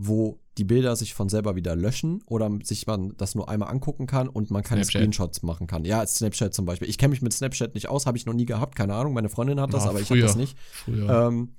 wo 0.00 0.38
die 0.56 0.64
Bilder 0.64 0.94
sich 0.96 1.12
von 1.12 1.28
selber 1.28 1.56
wieder 1.56 1.74
löschen 1.76 2.22
oder 2.26 2.50
sich 2.62 2.86
man 2.86 3.16
das 3.16 3.34
nur 3.34 3.48
einmal 3.48 3.68
angucken 3.70 4.06
kann 4.06 4.28
und 4.28 4.50
man 4.50 4.62
keine 4.62 4.82
Snapchat. 4.84 5.00
Screenshots 5.02 5.42
machen 5.42 5.66
kann. 5.66 5.84
Ja, 5.84 6.06
Snapchat 6.06 6.54
zum 6.54 6.64
Beispiel. 6.66 6.88
Ich 6.88 6.98
kenne 6.98 7.10
mich 7.10 7.20
mit 7.22 7.32
Snapchat 7.32 7.74
nicht 7.74 7.88
aus, 7.88 8.06
habe 8.06 8.16
ich 8.16 8.24
noch 8.24 8.32
nie 8.34 8.46
gehabt, 8.46 8.76
keine 8.76 8.94
Ahnung. 8.94 9.12
Meine 9.12 9.28
Freundin 9.28 9.60
hat 9.60 9.74
das, 9.74 9.84
Ah, 9.84 9.90
aber 9.90 10.00
ich 10.00 10.08
habe 10.10 10.20
früher. 10.20 10.26
das 10.28 10.36
nicht. 10.36 10.56
Früher. 10.72 11.26
Ähm, 11.28 11.54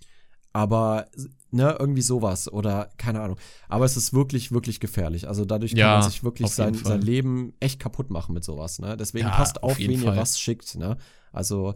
aber 0.54 1.06
ne, 1.52 1.75
irgendwie 1.80 2.02
sowas 2.02 2.52
oder 2.52 2.89
keine 2.97 3.21
Ahnung. 3.21 3.38
Aber 3.67 3.86
es 3.86 3.95
ist 3.97 4.13
wirklich, 4.13 4.52
wirklich 4.52 4.80
gefährlich. 4.80 5.28
Also 5.28 5.45
dadurch 5.45 5.71
kann 5.71 5.80
Ja, 5.80 5.99
man 5.99 6.10
sich 6.10 6.23
wirklich 6.23 6.49
sein, 6.49 6.75
Fall. 6.75 6.93
sein 6.93 7.02
Leben 7.02 7.54
echt 7.60 7.80
kaputt 7.80 8.10
machen 8.10 8.34
mit 8.34 8.43
sowas. 8.43 8.80
Ne? 8.80 8.97
Deswegen 8.97 9.28
Ja, 9.28 9.36
passt 9.36 9.62
auf 9.63 9.71
auf, 9.73 9.78
wen 9.80 9.99
Fall. 9.99 10.15
ihr 10.15 10.19
was 10.21 10.39
schickt. 10.39 10.75
Ne? 10.75 10.97
Also, 11.32 11.75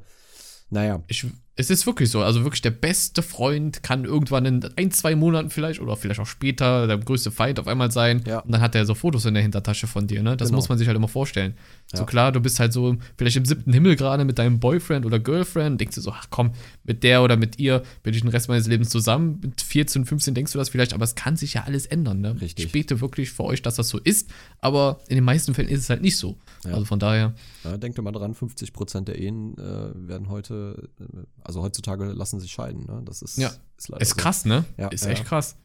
naja. 0.70 1.04
Ich, 1.08 1.26
es 1.56 1.70
ist 1.70 1.86
wirklich 1.86 2.10
so. 2.10 2.24
Also 2.24 2.44
wirklich 2.44 2.64
der 2.64 2.72
beste 2.72 3.22
Freund 3.22 3.84
kann 3.84 4.06
irgendwann 4.06 4.46
in 4.46 4.68
ein, 4.76 4.90
zwei 4.90 5.16
Monaten 5.16 5.52
vielleicht 5.52 5.80
oder 5.82 5.96
vielleicht 5.96 6.20
auch 6.20 6.26
später 6.26 6.88
der 6.88 6.98
größte 6.98 7.30
Feind 7.30 7.60
auf 7.60 7.68
einmal 7.68 7.92
sein. 7.92 8.24
Ja. 8.26 8.40
Und 8.40 8.52
dann 8.52 8.60
hat 8.62 8.74
er 8.74 8.86
so 8.88 8.96
Fotos 8.96 9.26
in 9.26 9.36
der 9.36 9.44
Hintertasche 9.44 9.86
von 9.86 10.08
dir. 10.08 10.24
Ne? 10.24 10.36
Das 10.36 10.48
Genau. 10.50 10.58
muss 10.58 10.70
man 10.70 10.80
sich 10.80 10.88
halt 10.88 10.98
immer 10.98 11.08
vorstellen. 11.08 11.54
So 11.94 12.00
Ja. 12.00 12.06
klar, 12.06 12.32
du 12.32 12.40
bist 12.40 12.60
halt 12.60 12.74
so 12.74 12.96
vielleicht 13.20 13.36
im 13.38 13.46
siebten 13.46 13.72
Himmel 13.72 13.96
gerade 13.96 14.26
mit 14.26 14.40
deinem 14.40 14.60
Boyfriend 14.60 15.06
oder 15.06 15.20
Girlfriend. 15.20 15.80
Denkst 15.80 15.94
du 15.96 16.02
so, 16.02 16.12
ach 16.12 16.26
komm, 16.32 16.54
mit 16.86 17.04
der 17.04 17.22
oder 17.22 17.38
mit 17.38 17.60
ihr 17.60 17.84
bin 18.02 18.16
ich 18.16 18.22
den 18.22 18.30
Rest 18.32 18.50
meines 18.50 18.66
Lebens 18.66 18.90
zusammen. 18.90 19.40
Mit 19.44 19.62
14, 19.62 20.06
15 20.06 20.34
denkst 20.34 20.54
du 20.54 20.58
das 20.58 20.70
vielleicht, 20.70 20.94
aber 20.94 21.04
es 21.04 21.14
kann 21.14 21.36
sich 21.36 21.54
ja 21.54 21.66
alles 21.66 21.86
ändern. 21.86 22.20
Ne? 22.22 22.42
Richtig. 22.42 22.66
Ich 22.66 22.72
bete 22.72 23.00
wirklich 23.00 23.30
für 23.32 23.44
euch, 23.44 23.62
dass 23.62 23.76
das 23.76 23.90
so 23.90 24.00
ist. 24.00 24.32
Aber 24.60 25.02
in 25.08 25.16
den 25.16 25.24
meisten 25.24 25.54
Fällen 25.54 25.70
ist 25.70 25.82
es 25.82 25.90
halt 25.92 26.02
nicht 26.02 26.18
so. 26.18 26.38
Ja. 26.66 26.72
Also 26.74 26.86
von 26.86 26.98
daher. 26.98 27.36
Ja, 27.64 27.78
denkt 27.78 28.02
mal 28.02 28.12
dran, 28.12 28.34
50 28.34 28.74
Prozent 28.74 29.08
der 29.08 29.20
Ehen 29.20 29.56
äh, 29.58 29.62
werden 30.08 30.30
heute, 30.30 30.90
äh, 31.00 31.04
also 31.44 31.62
heutzutage 31.62 32.06
lassen 32.06 32.40
sich 32.40 32.52
scheiden. 32.52 32.86
Ne? 32.86 33.02
Das 33.06 33.22
ist, 33.22 33.38
Ja. 33.38 33.52
ist 33.78 33.90
leider 33.90 34.02
Ist 34.02 34.10
so. 34.12 34.16
krass, 34.16 34.46
ne? 34.46 34.66
Ja, 34.78 34.88
ist 34.90 35.06
echt 35.06 35.24
ja. 35.24 35.28
krass. 35.28 35.58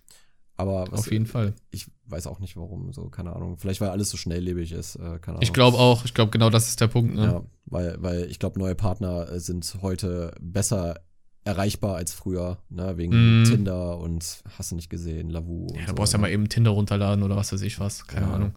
Aber 0.57 0.91
was, 0.91 1.01
Auf 1.01 1.13
jeden 1.13 1.27
Fall. 1.27 1.55
ich 1.71 1.87
weiß 2.07 2.27
auch 2.27 2.41
nicht 2.41 2.57
warum, 2.57 2.93
so, 2.93 3.09
keine 3.11 3.33
Ahnung. 3.35 3.59
Vielleicht 3.59 3.81
weil 3.81 3.91
alles 3.91 4.11
so 4.11 4.17
schnelllebig 4.17 4.73
ist, 4.73 4.97
äh, 4.97 4.99
keine 5.21 5.27
Ahnung. 5.37 5.43
Ich 5.43 5.53
glaube 5.53 5.79
auch, 5.79 6.05
ich 6.05 6.15
glaube 6.15 6.33
genau 6.33 6.51
das 6.51 6.69
ist 6.69 6.81
der 6.81 6.89
Punkt, 6.89 7.15
ne? 7.15 7.23
Ja, 7.25 7.43
weil, 7.67 7.97
weil 8.01 8.25
ich 8.25 8.41
glaube, 8.41 8.59
neue 8.59 8.75
Partner 8.75 9.31
äh, 9.31 9.39
sind 9.39 9.77
heute 9.83 10.35
besser 10.41 10.97
erreichbar 11.45 11.95
als 11.97 12.13
früher, 12.13 12.59
ne? 12.71 12.97
wegen 12.97 13.43
Mm. 13.43 13.45
Tinder 13.45 13.99
und 13.99 14.43
hast 14.59 14.73
du 14.73 14.75
nicht 14.75 14.91
gesehen, 14.91 15.31
Lavu. 15.31 15.69
Ja, 15.75 15.83
da 15.83 15.87
so, 15.89 15.95
brauchst 15.95 16.13
du 16.13 16.17
ja 16.17 16.19
ne? 16.19 16.23
mal 16.23 16.33
eben 16.33 16.49
Tinder 16.49 16.73
runterladen 16.73 17.23
oder 17.23 17.37
was 17.37 17.53
weiß 17.53 17.63
ich 17.63 17.79
was. 17.79 18.07
Keine 18.09 18.27
Ja. 18.27 18.33
Ahnung. 18.35 18.55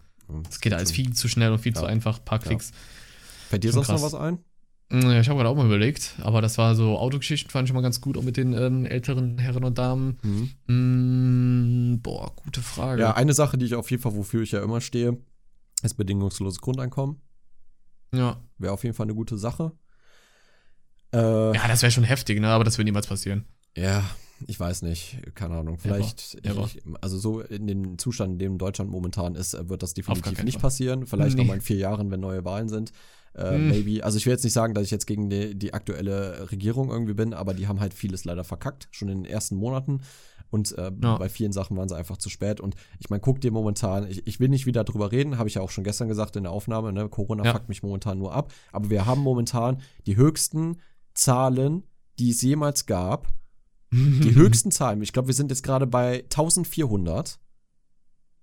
Es 0.50 0.60
geht 0.60 0.72
alles 0.74 0.90
viel 0.90 1.12
zu 1.12 1.28
schnell 1.28 1.52
und 1.52 1.58
viel 1.60 1.74
zu 1.74 1.84
einfach. 1.84 2.24
Paar. 2.24 2.38
Klicks. 2.40 2.72
Fällt 3.48 3.62
dir 3.64 3.68
schon 3.72 3.84
sonst 3.84 3.88
noch 3.88 3.94
krass. 4.10 4.12
was 4.12 4.20
ein? 4.20 4.38
Ja, 4.92 5.20
ich 5.20 5.28
habe 5.28 5.38
gerade 5.38 5.48
auch 5.48 5.56
mal 5.56 5.64
überlegt, 5.64 6.16
aber 6.20 6.42
das 6.42 6.58
war 6.58 6.74
so 6.74 6.98
Autogeschichten, 6.98 7.50
fand 7.50 7.66
ich 7.68 7.72
mal 7.74 7.80
ganz 7.80 8.00
gut, 8.02 8.18
auch 8.18 8.22
mit 8.22 8.36
den 8.36 8.52
ähm, 8.52 8.84
älteren 8.84 9.38
Herren 9.38 9.64
und 9.64 9.78
Damen. 9.78 10.18
Mhm. 10.22 11.94
Mm, 11.94 12.02
boah, 12.02 12.30
gute 12.36 12.60
Frage. 12.60 13.00
Ja, 13.00 13.14
eine 13.14 13.32
Sache, 13.32 13.56
die 13.56 13.64
ich 13.66 13.74
auf 13.74 13.90
jeden 13.90 14.02
Fall, 14.02 14.14
wofür 14.14 14.42
ich 14.42 14.52
ja 14.52 14.62
immer 14.62 14.80
stehe, 14.82 15.16
ist 15.82 15.94
bedingungsloses 15.94 16.60
Grundeinkommen. 16.60 17.16
ja. 18.12 18.36
Wäre 18.58 18.74
auf 18.74 18.84
jeden 18.84 18.94
Fall 18.94 19.06
eine 19.06 19.14
gute 19.14 19.38
Sache. 19.38 19.72
Äh, 21.12 21.54
Ja, 21.56 21.66
das 21.68 21.82
wäre 21.82 21.90
schon 21.90 22.04
heftig, 22.04 22.40
ne? 22.40 22.48
Aber 22.48 22.62
das 22.64 22.78
wird 22.78 22.84
niemals 22.86 23.06
passieren. 23.06 23.44
Ja, 23.76 24.04
ich 24.46 24.60
weiß 24.60 24.82
nicht, 24.82 25.18
keine 25.34 25.56
Ahnung. 25.56 25.78
Vielleicht, 25.78 26.38
Never. 26.44 26.66
Ich, 26.66 26.80
also 27.00 27.18
so 27.18 27.40
in 27.40 27.66
dem 27.66 27.98
Zustand, 27.98 28.34
in 28.34 28.38
dem 28.38 28.58
Deutschland 28.58 28.90
momentan 28.90 29.34
ist, 29.34 29.54
äh, 29.54 29.68
wird 29.68 29.82
das 29.82 29.94
definitiv 29.94 30.42
nicht 30.44 30.60
passieren. 30.60 31.06
Vielleicht 31.06 31.36
Nee. 31.36 31.42
noch 31.42 31.48
mal 31.48 31.54
in 31.54 31.60
vier 31.60 31.76
Jahren, 31.78 32.10
wenn 32.10 32.20
neue 32.20 32.44
Wahlen 32.44 32.68
sind. 32.68 32.92
Äh, 33.34 33.54
Hm. 33.54 33.68
Maybe. 33.68 34.04
Also 34.04 34.18
ich 34.18 34.26
will 34.26 34.32
jetzt 34.32 34.44
nicht 34.44 34.52
sagen, 34.52 34.74
dass 34.74 34.84
ich 34.84 34.90
jetzt 34.90 35.06
gegen 35.06 35.30
die, 35.30 35.54
die 35.54 35.72
aktuelle 35.74 36.50
Regierung 36.52 36.90
irgendwie 36.90 37.14
bin, 37.14 37.32
aber 37.34 37.54
die 37.54 37.66
haben 37.68 37.80
halt 37.80 37.94
vieles 37.94 38.24
leider 38.24 38.44
verkackt, 38.44 38.88
schon 38.90 39.08
in 39.08 39.22
den 39.22 39.30
ersten 39.32 39.56
Monaten. 39.56 40.00
Und 40.50 40.76
äh, 40.76 40.90
Ja. 41.02 41.16
bei 41.16 41.30
vielen 41.30 41.52
Sachen 41.52 41.76
waren 41.78 41.88
sie 41.88 41.96
einfach 41.96 42.18
zu 42.18 42.28
spät. 42.28 42.60
Und 42.60 42.74
ich 42.98 43.08
meine, 43.08 43.20
guck 43.20 43.40
dir 43.40 43.50
momentan, 43.50 44.06
ich, 44.10 44.26
ich 44.26 44.38
will 44.38 44.50
nicht 44.50 44.66
wieder 44.66 44.84
drüber 44.84 45.10
reden, 45.10 45.38
habe 45.38 45.48
ich 45.48 45.54
ja 45.54 45.62
auch 45.62 45.70
schon 45.70 45.82
gestern 45.84 46.08
gesagt 46.08 46.36
in 46.36 46.42
der 46.42 46.52
Aufnahme, 46.52 46.92
ne? 46.92 47.08
Corona 47.08 47.42
Ja. 47.44 47.52
fuckt 47.54 47.70
mich 47.70 47.82
momentan 47.82 48.18
nur 48.18 48.34
ab. 48.34 48.52
Aber 48.70 48.90
wir 48.90 49.06
haben 49.06 49.22
momentan 49.22 49.80
die 50.06 50.16
höchsten 50.16 50.76
Zahlen, 51.14 51.84
die 52.18 52.30
es 52.30 52.42
jemals 52.42 52.84
gab. 52.86 53.28
Die 53.92 54.34
höchsten 54.34 54.70
Zahlen. 54.70 55.02
Ich 55.02 55.12
glaube, 55.12 55.28
wir 55.28 55.34
sind 55.34 55.50
jetzt 55.50 55.62
gerade 55.62 55.86
bei 55.86 56.20
1400 56.24 57.38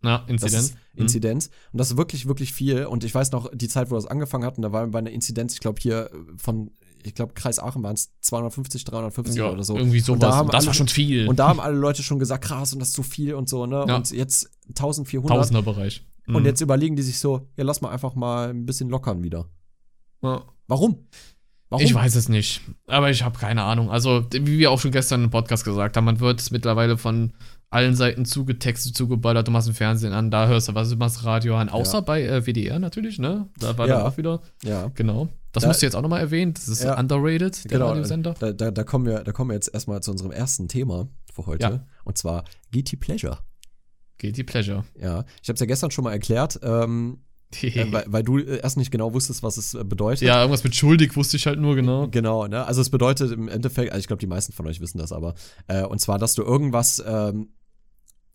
Ja, 0.03 0.19
das 0.19 0.29
Inzidenz. 0.29 0.63
ist 0.69 0.75
Inzidenz. 0.95 1.49
Und 1.73 1.77
das 1.79 1.91
ist 1.91 1.97
wirklich, 1.97 2.27
wirklich 2.27 2.53
viel. 2.53 2.85
Und 2.85 3.03
ich 3.03 3.13
weiß 3.13 3.31
noch, 3.31 3.49
die 3.53 3.67
Zeit, 3.67 3.91
wo 3.91 3.95
das 3.95 4.05
angefangen 4.05 4.45
hat, 4.45 4.57
und 4.57 4.63
da 4.63 4.71
wir 4.71 4.87
bei 4.87 4.99
einer 4.99 5.09
Inzidenz, 5.11 5.53
ich 5.53 5.59
glaube, 5.59 5.79
hier 5.81 6.09
von, 6.37 6.71
ich 7.03 7.13
glaube, 7.15 7.33
Kreis 7.33 7.59
Aachen 7.59 7.83
waren 7.83 7.95
es 7.95 8.11
250, 8.21 8.83
350 8.85 9.35
ja, 9.37 9.49
oder 9.51 9.63
so. 9.63 9.75
irgendwie 9.77 9.99
sowas. 9.99 10.15
Und 10.15 10.23
da 10.23 10.35
haben 10.35 10.47
das 10.49 10.55
alle- 10.61 10.67
war 10.67 10.73
schon 10.73 10.87
viel. 10.87 11.27
Und 11.27 11.39
da 11.39 11.47
haben 11.49 11.59
alle 11.59 11.77
Leute 11.77 12.01
schon 12.03 12.19
gesagt, 12.19 12.45
krass, 12.45 12.71
und 12.73 12.79
das 12.79 12.89
ist 12.89 12.95
zu 12.95 13.03
viel 13.03 13.33
und 13.33 13.49
so, 13.49 13.65
ne? 13.65 13.85
Ja. 13.87 13.95
Und 13.97 14.11
jetzt 14.11 14.49
1400. 14.69 15.37
Tausenderbereich. 15.37 16.05
Und 16.27 16.41
Mhm. 16.41 16.45
jetzt 16.45 16.61
überlegen 16.61 16.95
die 16.95 17.01
sich 17.01 17.17
so, 17.19 17.49
ja, 17.57 17.63
lass 17.63 17.81
mal 17.81 17.89
einfach 17.89 18.15
mal 18.15 18.49
ein 18.49 18.65
bisschen 18.65 18.89
lockern 18.89 19.23
wieder. 19.23 19.49
Ja. 20.21 20.43
Warum? 20.67 21.07
Warum? 21.69 21.85
Ich 21.85 21.93
weiß 21.93 22.15
es 22.15 22.29
nicht, 22.29 22.61
aber 22.87 23.09
ich 23.11 23.23
habe 23.23 23.37
keine 23.37 23.63
Ahnung. 23.63 23.91
Also, 23.91 24.25
wie 24.31 24.57
wir 24.59 24.71
auch 24.71 24.79
schon 24.79 24.91
gestern 24.91 25.23
im 25.25 25.29
Podcast 25.29 25.63
gesagt 25.65 25.97
haben, 25.97 26.05
man 26.05 26.19
wird 26.19 26.51
mittlerweile 26.51 26.97
von 26.97 27.33
allen 27.71 27.95
Seiten 27.95 28.25
zugetextet, 28.25 28.95
zugeballert, 28.95 29.47
du 29.47 29.51
machst 29.51 29.67
ein 29.67 29.73
Fernsehen 29.75 30.11
an, 30.13 30.31
da 30.31 30.47
hörst 30.47 30.69
du 30.69 30.75
was, 30.75 30.89
du 30.89 30.95
machst 30.97 31.23
Radio 31.23 31.55
an, 31.55 31.69
außer 31.69 31.99
Ja. 31.99 32.01
bei 32.01 32.23
äh, 32.23 32.45
WDR 32.45 32.79
natürlich, 32.79 33.19
ne? 33.19 33.47
Da 33.59 33.77
war 33.77 33.87
Ja. 33.87 33.97
dann 33.99 34.07
auch 34.07 34.17
wieder, 34.17 34.41
Ja. 34.63 34.89
genau. 34.95 35.29
Das 35.51 35.61
Da- 35.63 35.67
musst 35.69 35.81
du 35.81 35.85
jetzt 35.85 35.95
auch 35.95 36.01
nochmal 36.01 36.21
erwähnen, 36.21 36.53
das 36.53 36.67
ist 36.67 36.83
Ja. 36.83 36.99
underrated, 36.99 37.63
der 37.65 37.71
Genau, 37.79 37.89
Radiosender. 37.89 38.35
Da, 38.39 38.51
da, 38.53 38.71
da, 38.71 38.83
kommen 38.83 39.05
wir, 39.05 39.23
da 39.23 39.31
kommen 39.31 39.49
wir 39.51 39.55
jetzt 39.55 39.71
erstmal 39.73 40.01
zu 40.01 40.11
unserem 40.11 40.31
ersten 40.31 40.67
Thema 40.67 41.07
für 41.33 41.45
heute. 41.45 41.63
Ja. 41.63 41.85
Und 42.05 42.17
zwar 42.17 42.43
Guilty 42.71 42.95
Pleasure. 42.97 43.37
Guilty 44.19 44.43
Pleasure. 44.43 44.83
Ja, 44.99 45.23
ich 45.41 45.47
habe 45.49 45.53
es 45.55 45.59
ja 45.59 45.65
gestern 45.65 45.91
schon 45.91 46.03
mal 46.03 46.11
erklärt, 46.11 46.59
ähm, 46.63 47.19
äh, 47.61 47.91
weil, 47.91 48.03
weil 48.07 48.23
du 48.23 48.37
äh, 48.37 48.59
erst 48.61 48.77
nicht 48.77 48.91
genau 48.91 49.13
wusstest, 49.13 49.41
was 49.41 49.57
es 49.57 49.73
äh, 49.73 49.83
bedeutet. 49.83 50.21
ja, 50.27 50.39
irgendwas 50.41 50.63
mit 50.63 50.75
schuldig 50.75 51.15
wusste 51.15 51.37
ich 51.37 51.47
halt 51.47 51.59
nur 51.59 51.75
genau. 51.75 52.07
Genau, 52.09 52.45
ne? 52.47 52.65
Also 52.65 52.81
es 52.81 52.89
bedeutet 52.91 53.31
im 53.31 53.47
Endeffekt, 53.47 53.91
also 53.91 53.99
ich 53.99 54.07
glaube, 54.07 54.19
die 54.19 54.27
meisten 54.27 54.53
von 54.53 54.67
euch 54.67 54.81
wissen 54.81 54.97
das 54.99 55.11
aber, 55.11 55.33
äh, 55.67 55.83
und 55.83 55.99
zwar, 55.99 56.19
dass 56.19 56.33
du 56.35 56.43
irgendwas, 56.43 57.01
ähm, 57.05 57.49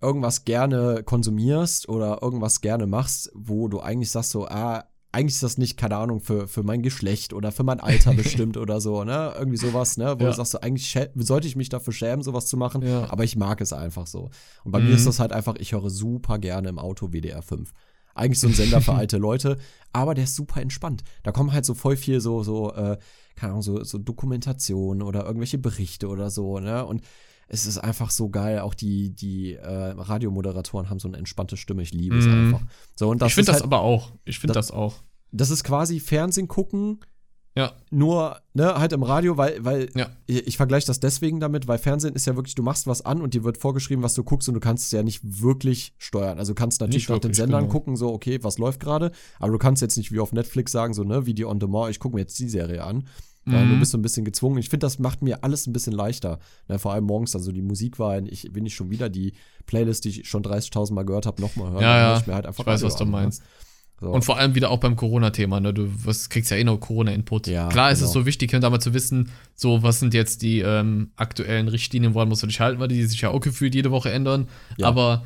irgendwas 0.05 0.45
gerne 0.45 1.03
konsumierst 1.05 1.89
oder 1.89 2.23
irgendwas 2.23 2.61
gerne 2.61 2.87
machst, 2.87 3.31
wo 3.35 3.69
du 3.69 3.81
eigentlich 3.81 4.11
sagst 4.11 4.31
so, 4.31 4.47
ah, 4.47 4.85
eigentlich 5.13 5.35
ist 5.35 5.43
das 5.45 5.59
nicht, 5.59 5.77
keine 5.77 5.97
Ahnung, 5.97 6.19
für, 6.21 6.49
für 6.49 6.65
mein 6.65 6.83
Geschlecht 6.83 7.33
oder 7.33 7.53
für 7.53 7.63
mein 7.63 7.79
Alter 7.79 8.13
bestimmt 8.23 8.57
oder 8.57 8.81
so, 8.81 9.05
ne? 9.05 9.33
Irgendwie 9.39 9.57
sowas, 9.59 9.97
ne? 9.97 10.17
Wo 10.19 10.25
Ja. 10.25 10.31
du 10.31 10.37
sagst 10.37 10.53
so, 10.53 10.61
eigentlich 10.61 10.99
sollte 11.15 11.47
ich 11.47 11.55
mich 11.55 11.69
dafür 11.69 11.93
schämen, 11.93 12.23
sowas 12.25 12.47
zu 12.47 12.57
machen, 12.57 12.83
Ja. 12.83 13.09
aber 13.11 13.23
ich 13.25 13.37
mag 13.37 13.61
es 13.61 13.73
einfach 13.73 14.07
so. 14.09 14.31
Und 14.65 14.73
bei 14.73 14.81
Mhm. 14.81 14.87
mir 14.87 14.95
ist 14.97 15.07
das 15.07 15.21
halt 15.21 15.33
einfach, 15.33 15.55
ich 15.59 15.73
höre 15.73 15.89
super 15.89 16.39
gerne 16.39 16.69
im 16.69 16.79
Auto 16.81 17.13
WDR 17.13 17.43
5. 17.43 17.73
Eigentlich 18.17 18.41
so 18.41 18.49
ein 18.49 18.55
Sender 18.55 18.81
für 18.81 18.95
alte 18.95 19.19
Leute, 19.29 19.57
aber 19.93 20.15
der 20.15 20.25
ist 20.25 20.35
super 20.35 20.61
entspannt. 20.61 21.03
Da 21.23 21.31
kommen 21.33 21.53
halt 21.53 21.65
so 21.65 21.75
voll 21.75 21.97
viel 21.97 22.21
so, 22.21 22.43
so, 22.43 22.73
äh, 22.75 22.99
keine 23.37 23.53
Ahnung, 23.53 23.63
so, 23.63 23.83
so 23.85 23.99
Dokumentation 23.99 25.01
oder 25.03 25.25
irgendwelche 25.27 25.59
Berichte 25.59 26.09
oder 26.09 26.31
so, 26.31 26.59
ne? 26.59 26.85
Und 26.85 27.03
es 27.49 27.67
ist 27.67 27.79
einfach 27.79 28.11
so 28.11 28.29
geil. 28.31 28.61
Auch 28.61 28.75
die, 28.75 29.11
die 29.11 29.55
äh, 29.55 29.67
Radiomoderatoren 29.69 30.91
haben 30.91 30.99
so 30.99 31.09
eine 31.09 31.17
entspannte 31.19 31.57
Stimme. 31.57 31.83
Ich 31.83 31.93
liebe 31.93 32.17
es 32.19 32.27
Mhm. 32.27 32.33
einfach. 32.55 32.67
So, 32.97 33.09
und 33.11 33.21
das 33.23 33.29
ich 33.29 33.35
finde 33.35 33.47
das 33.53 33.57
halt, 33.57 33.65
aber 33.65 33.81
auch. 33.81 34.13
Ich 34.25 34.39
finde 34.39 34.55
Das- 34.55 34.69
das 34.69 34.77
auch. 34.77 35.03
das 35.33 35.51
ist 35.51 35.65
quasi 35.65 36.01
Fernsehen 36.01 36.49
gucken, 36.49 37.01
Ja. 37.57 37.73
nur, 37.91 38.41
ne, 38.55 38.75
halt 38.75 38.93
im 38.93 39.03
Radio, 39.05 39.37
weil, 39.37 39.65
weil 39.65 39.89
Ja. 39.95 40.09
ich, 40.27 40.47
ich 40.49 40.57
vergleiche 40.57 40.87
das 40.89 40.99
deswegen 41.01 41.39
damit, 41.39 41.69
weil 41.69 41.79
Fernsehen 41.79 42.15
ist 42.15 42.27
ja 42.27 42.35
wirklich, 42.35 42.55
du 42.57 42.63
machst 42.65 42.87
was 42.89 43.03
an 43.05 43.21
und 43.21 43.33
dir 43.35 43.45
wird 43.45 43.59
vorgeschrieben, 43.59 44.03
was 44.03 44.15
du 44.15 44.25
guckst 44.25 44.49
und 44.49 44.55
du 44.55 44.61
kannst 44.61 44.87
es 44.87 44.91
ja 44.91 45.03
nicht 45.05 45.21
wirklich 45.43 45.95
steuern. 45.99 46.39
Also 46.39 46.53
du 46.53 46.57
kannst 46.59 46.81
natürlich 46.81 47.09
nach 47.09 47.19
den 47.21 47.33
Sendern 47.35 47.63
genau. 47.63 47.73
gucken, 47.73 47.97
so, 47.97 48.13
okay, 48.13 48.39
was 48.43 48.59
läuft 48.59 48.81
gerade, 48.81 49.13
aber 49.39 49.53
du 49.53 49.59
kannst 49.59 49.83
jetzt 49.83 49.97
nicht 49.97 50.11
wie 50.11 50.19
auf 50.19 50.33
Netflix 50.33 50.73
sagen, 50.73 50.95
so, 50.95 51.05
ne, 51.05 51.27
Video 51.27 51.49
on 51.49 51.61
Demand, 51.61 51.91
ich 51.91 52.01
gucke 52.01 52.17
mir 52.17 52.23
jetzt 52.23 52.39
die 52.41 52.49
Serie 52.49 52.83
an. 52.83 53.05
Weil 53.47 53.67
du 53.69 53.75
Mhm. 53.75 53.81
bist 53.81 53.93
so 53.93 53.99
ein 53.99 54.03
bisschen 54.03 54.25
gezwungen. 54.25 54.59
Ich 54.59 54.71
finde, 54.71 54.87
das 54.87 54.99
macht 54.99 55.21
mir 55.21 55.45
alles 55.45 55.67
ein 55.67 55.73
bisschen 55.75 55.93
leichter. 55.93 56.39
Ne, 56.69 56.79
vor 56.79 56.93
allem 56.95 57.05
morgens, 57.05 57.35
also 57.35 57.53
die 57.53 57.61
Musikwahl, 57.63 58.27
ich 58.29 58.55
will 58.55 58.63
nicht 58.63 58.75
schon 58.75 58.91
wieder 58.91 59.09
die 59.11 59.35
Playlist, 59.67 60.05
die 60.07 60.09
ich 60.11 60.29
schon 60.29 60.43
30.000 60.43 60.95
Mal 60.95 61.05
gehört 61.05 61.27
habe, 61.27 61.43
nochmal 61.43 61.71
hören. 61.73 61.83
Ja, 61.83 61.97
ja. 61.99 62.19
Ich, 62.19 62.27
mir 62.27 62.35
halt 62.35 62.47
einfach 62.47 62.61
Ich 62.65 62.67
weiß, 62.67 62.83
was 62.83 62.97
du 62.97 63.05
an, 63.05 63.11
ne? 63.11 63.17
meinst. 63.17 63.43
So. 64.01 64.11
Und 64.11 64.25
vor 64.25 64.39
allem 64.39 64.55
wieder 64.57 64.71
auch 64.71 64.81
beim 64.81 64.97
Corona-Thema, 64.97 65.61
ne? 65.61 65.73
Du 65.73 65.87
wirst, 66.05 66.29
kriegst 66.29 66.51
ja 66.51 66.57
eh 66.57 66.65
noch 66.65 66.79
Corona-Input. 66.79 67.47
Ja, 67.47 67.69
Klar 67.69 67.93
ist 67.93 67.99
genau. 68.01 68.09
es 68.09 68.13
so 68.13 68.27
wichtig, 68.27 68.53
und 68.55 68.61
da 68.61 68.69
mal 68.69 68.81
zu 68.81 68.93
wissen, 68.93 69.31
so, 69.55 69.83
was 69.85 70.01
sind 70.01 70.15
jetzt 70.15 70.43
die 70.43 70.59
ähm, 70.61 71.13
aktuellen 71.17 71.69
Richtlinien, 71.69 72.13
woran 72.15 72.29
musst 72.29 72.43
du 72.43 72.47
dich 72.49 72.59
halten, 72.61 72.81
weil 72.81 72.89
die 72.89 73.05
sich 73.05 73.21
ja 73.21 73.29
auch 73.31 73.41
gefühlt 73.41 73.75
jede 73.75 73.91
Woche 73.93 74.11
ändern. 74.11 74.49
Ja. 74.79 74.89
Aber 74.89 75.25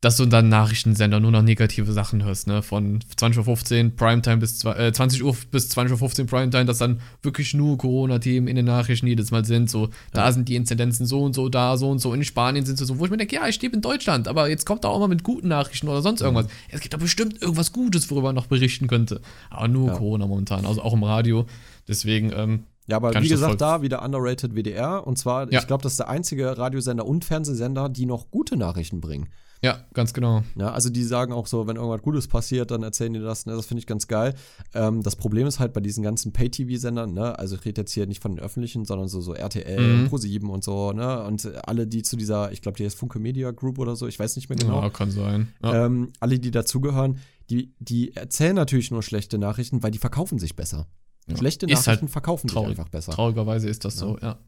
dass 0.00 0.16
du 0.16 0.26
dann 0.26 0.48
Nachrichtensender 0.48 1.18
nur 1.18 1.32
noch 1.32 1.42
negative 1.42 1.92
Sachen 1.92 2.22
hörst, 2.24 2.46
ne? 2.46 2.62
Von 2.62 3.00
20.15 3.00 3.84
Uhr 3.86 3.90
Primetime 3.96 4.36
bis 4.36 4.64
äh, 4.64 4.92
20 4.92 5.24
Uhr 5.24 5.36
bis 5.50 5.70
20.15 5.76 6.20
Uhr 6.20 6.26
Primetime, 6.28 6.66
dass 6.66 6.78
dann 6.78 7.00
wirklich 7.20 7.52
nur 7.52 7.76
Corona-Themen 7.78 8.46
in 8.46 8.54
den 8.54 8.66
Nachrichten 8.66 9.08
jedes 9.08 9.32
Mal 9.32 9.44
sind. 9.44 9.68
So, 9.68 9.88
da 10.12 10.26
Ja. 10.26 10.32
sind 10.32 10.48
die 10.48 10.54
Inzidenzen 10.54 11.04
so 11.04 11.22
und 11.24 11.34
so, 11.34 11.48
da 11.48 11.76
so 11.76 11.90
und 11.90 11.98
so. 11.98 12.14
In 12.14 12.22
Spanien 12.22 12.64
sind 12.64 12.76
sie 12.78 12.84
so, 12.84 13.00
wo 13.00 13.06
ich 13.06 13.10
mir 13.10 13.16
denke, 13.16 13.34
ja, 13.34 13.48
ich 13.48 13.60
lebe 13.60 13.74
in 13.74 13.82
Deutschland, 13.82 14.28
aber 14.28 14.48
jetzt 14.48 14.66
kommt 14.66 14.84
da 14.84 14.88
auch 14.88 15.00
mal 15.00 15.08
mit 15.08 15.24
guten 15.24 15.48
Nachrichten 15.48 15.88
oder 15.88 16.00
sonst 16.00 16.20
irgendwas. 16.20 16.46
Es 16.70 16.80
gibt 16.80 16.94
da 16.94 16.98
bestimmt 16.98 17.42
irgendwas 17.42 17.72
Gutes, 17.72 18.08
worüber 18.08 18.28
man 18.28 18.36
noch 18.36 18.46
berichten 18.46 18.86
könnte. 18.86 19.20
Aber 19.50 19.66
nur 19.66 19.88
Ja. 19.88 19.94
Corona 19.96 20.28
momentan, 20.28 20.64
also 20.64 20.80
auch 20.80 20.92
im 20.92 21.02
Radio. 21.02 21.46
Deswegen, 21.88 22.32
ähm, 22.36 22.64
Ja, 22.86 22.96
aber 22.96 23.10
Kann 23.10 23.24
wie 23.24 23.28
gesagt, 23.28 23.60
da 23.60 23.82
wieder 23.82 24.02
underrated 24.02 24.54
WDR. 24.54 25.04
Und 25.06 25.18
zwar, 25.18 25.52
Ja. 25.52 25.58
ich 25.60 25.66
glaube, 25.66 25.82
das 25.82 25.92
ist 25.94 25.98
der 25.98 26.08
einzige 26.08 26.56
Radiosender 26.56 27.04
und 27.04 27.24
Fernsehsender, 27.24 27.88
die 27.88 28.06
noch 28.06 28.30
gute 28.30 28.56
Nachrichten 28.56 29.00
bringen. 29.00 29.26
Ja, 29.62 29.84
ganz 29.92 30.12
genau. 30.12 30.42
Ja, 30.56 30.70
also 30.72 30.88
die 30.90 31.02
sagen 31.02 31.32
auch 31.32 31.46
so, 31.46 31.66
wenn 31.66 31.76
irgendwas 31.76 32.02
Gutes 32.02 32.28
passiert, 32.28 32.70
dann 32.70 32.82
erzählen 32.82 33.12
die 33.12 33.20
das. 33.20 33.46
Ne? 33.46 33.54
Das 33.56 33.66
finde 33.66 33.80
ich 33.80 33.86
ganz 33.86 34.06
geil. 34.06 34.34
Ähm, 34.74 35.02
das 35.02 35.16
Problem 35.16 35.46
ist 35.46 35.58
halt 35.58 35.72
bei 35.72 35.80
diesen 35.80 36.02
ganzen 36.04 36.32
Pay-TV-Sendern, 36.32 37.12
ne? 37.12 37.38
also 37.38 37.56
ich 37.56 37.64
rede 37.64 37.80
jetzt 37.80 37.92
hier 37.92 38.06
nicht 38.06 38.22
von 38.22 38.36
den 38.36 38.44
öffentlichen, 38.44 38.84
sondern 38.84 39.08
so, 39.08 39.20
so 39.20 39.34
RTL, 39.34 39.78
Mhm. 39.78 40.06
Pro7 40.08 40.46
und 40.46 40.62
so, 40.64 40.92
ne? 40.92 41.24
Und 41.24 41.50
alle, 41.66 41.86
die 41.86 42.02
zu 42.02 42.16
dieser, 42.16 42.52
ich 42.52 42.62
glaube, 42.62 42.76
die 42.78 42.84
heißt 42.84 42.96
Funke 42.96 43.18
Media 43.18 43.50
Group 43.50 43.78
oder 43.78 43.96
so, 43.96 44.06
ich 44.06 44.18
weiß 44.18 44.36
nicht 44.36 44.48
mehr 44.48 44.58
genau. 44.58 44.80
Ja, 44.82 44.90
kann 44.90 45.10
sein. 45.10 45.52
Ja. 45.62 45.86
Ähm, 45.86 46.12
alle, 46.20 46.38
die 46.38 46.50
dazugehören, 46.50 47.18
die, 47.50 47.74
die 47.78 48.14
erzählen 48.14 48.54
natürlich 48.54 48.90
nur 48.90 49.02
schlechte 49.02 49.38
Nachrichten, 49.38 49.82
weil 49.82 49.90
die 49.90 49.98
verkaufen 49.98 50.38
sich 50.38 50.54
besser. 50.56 50.86
Ja. 51.28 51.36
Schlechte 51.36 51.66
Ist 51.66 51.86
Nachrichten 51.86 52.06
halt 52.06 52.10
verkaufen 52.12 52.48
traurig. 52.48 52.70
sich 52.70 52.78
einfach 52.78 52.90
besser. 52.90 53.12
Traurigerweise 53.12 53.68
ist 53.68 53.84
das 53.84 53.96
so, 53.96 54.18
ja. 54.22 54.38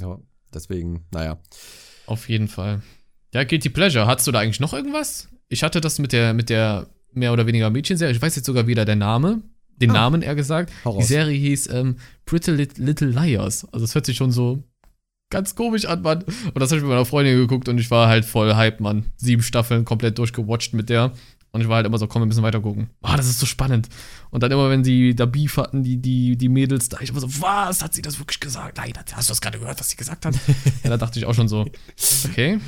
Ja, 0.00 0.18
deswegen, 0.52 1.04
naja. 1.12 1.38
Auf 2.06 2.28
jeden 2.28 2.48
Fall. 2.48 2.82
Ja, 3.34 3.44
Guilty 3.44 3.68
Pleasure. 3.68 4.06
Hattest 4.06 4.26
du 4.26 4.32
da 4.32 4.38
eigentlich 4.40 4.60
noch 4.60 4.72
irgendwas? 4.72 5.28
Ich 5.48 5.62
hatte 5.62 5.80
das 5.80 5.98
mit 5.98 6.12
der, 6.12 6.32
mit 6.34 6.48
der 6.50 6.86
mehr 7.12 7.32
oder 7.32 7.46
weniger 7.46 7.68
Mädchenserie. 7.70 8.14
Ich 8.14 8.22
weiß 8.22 8.36
jetzt 8.36 8.46
sogar 8.46 8.66
wieder 8.66 8.84
der 8.84 8.96
Name. 8.96 9.42
Den 9.76 9.90
Ah. 9.90 9.94
Namen 9.94 10.22
eher 10.22 10.34
gesagt. 10.36 10.72
Die. 10.86 11.02
Serie 11.02 11.36
hieß 11.36 11.68
ähm, 11.72 11.96
Pretty 12.26 12.52
Lit- 12.52 12.78
Little 12.78 13.08
Liars. 13.08 13.66
Also 13.72 13.84
es 13.84 13.94
hört 13.94 14.06
sich 14.06 14.16
schon 14.16 14.30
so 14.30 14.62
ganz 15.30 15.56
komisch 15.56 15.84
an, 15.86 16.02
Mann. 16.02 16.22
Und 16.22 16.60
das 16.60 16.70
habe 16.70 16.76
ich 16.78 16.82
mit 16.82 16.90
meiner 16.90 17.04
Freundin 17.04 17.36
geguckt 17.36 17.68
und 17.68 17.78
ich 17.78 17.90
war 17.90 18.06
halt 18.08 18.24
voll 18.24 18.54
hype, 18.54 18.78
Mann. 18.80 19.06
Sieben 19.16 19.42
Staffeln 19.42 19.84
komplett 19.84 20.16
durchgewatcht 20.18 20.74
mit 20.74 20.88
der. 20.88 21.12
Und 21.50 21.60
ich 21.60 21.68
war 21.68 21.76
halt 21.76 21.86
immer 21.86 21.98
so, 21.98 22.06
komm, 22.08 22.22
wir 22.22 22.26
müssen 22.26 22.42
weiter 22.42 22.60
gucken. 22.60 22.90
Ah, 23.02 23.16
das 23.16 23.26
ist 23.28 23.38
so 23.38 23.46
spannend. 23.46 23.88
Und 24.30 24.42
dann 24.42 24.50
immer, 24.50 24.70
wenn 24.70 24.82
sie 24.84 25.14
da 25.14 25.24
Beef 25.26 25.56
hatten, 25.56 25.82
die, 25.84 25.96
die, 25.98 26.36
die 26.36 26.48
Mädels, 26.48 26.88
da 26.88 26.98
ich 27.00 27.10
immer 27.10 27.20
so, 27.20 27.28
was, 27.40 27.82
hat 27.82 27.94
sie 27.94 28.02
das 28.02 28.18
wirklich 28.18 28.40
gesagt? 28.40 28.76
Nein, 28.76 28.92
hast 29.12 29.28
du 29.28 29.32
das 29.32 29.40
gerade 29.40 29.58
gehört, 29.60 29.78
was 29.78 29.88
sie 29.90 29.96
gesagt 29.96 30.24
hat? 30.26 30.34
ja, 30.84 30.90
da 30.90 30.96
dachte 30.96 31.18
ich 31.18 31.26
auch 31.26 31.34
schon 31.34 31.46
so, 31.48 31.64
okay. 32.28 32.58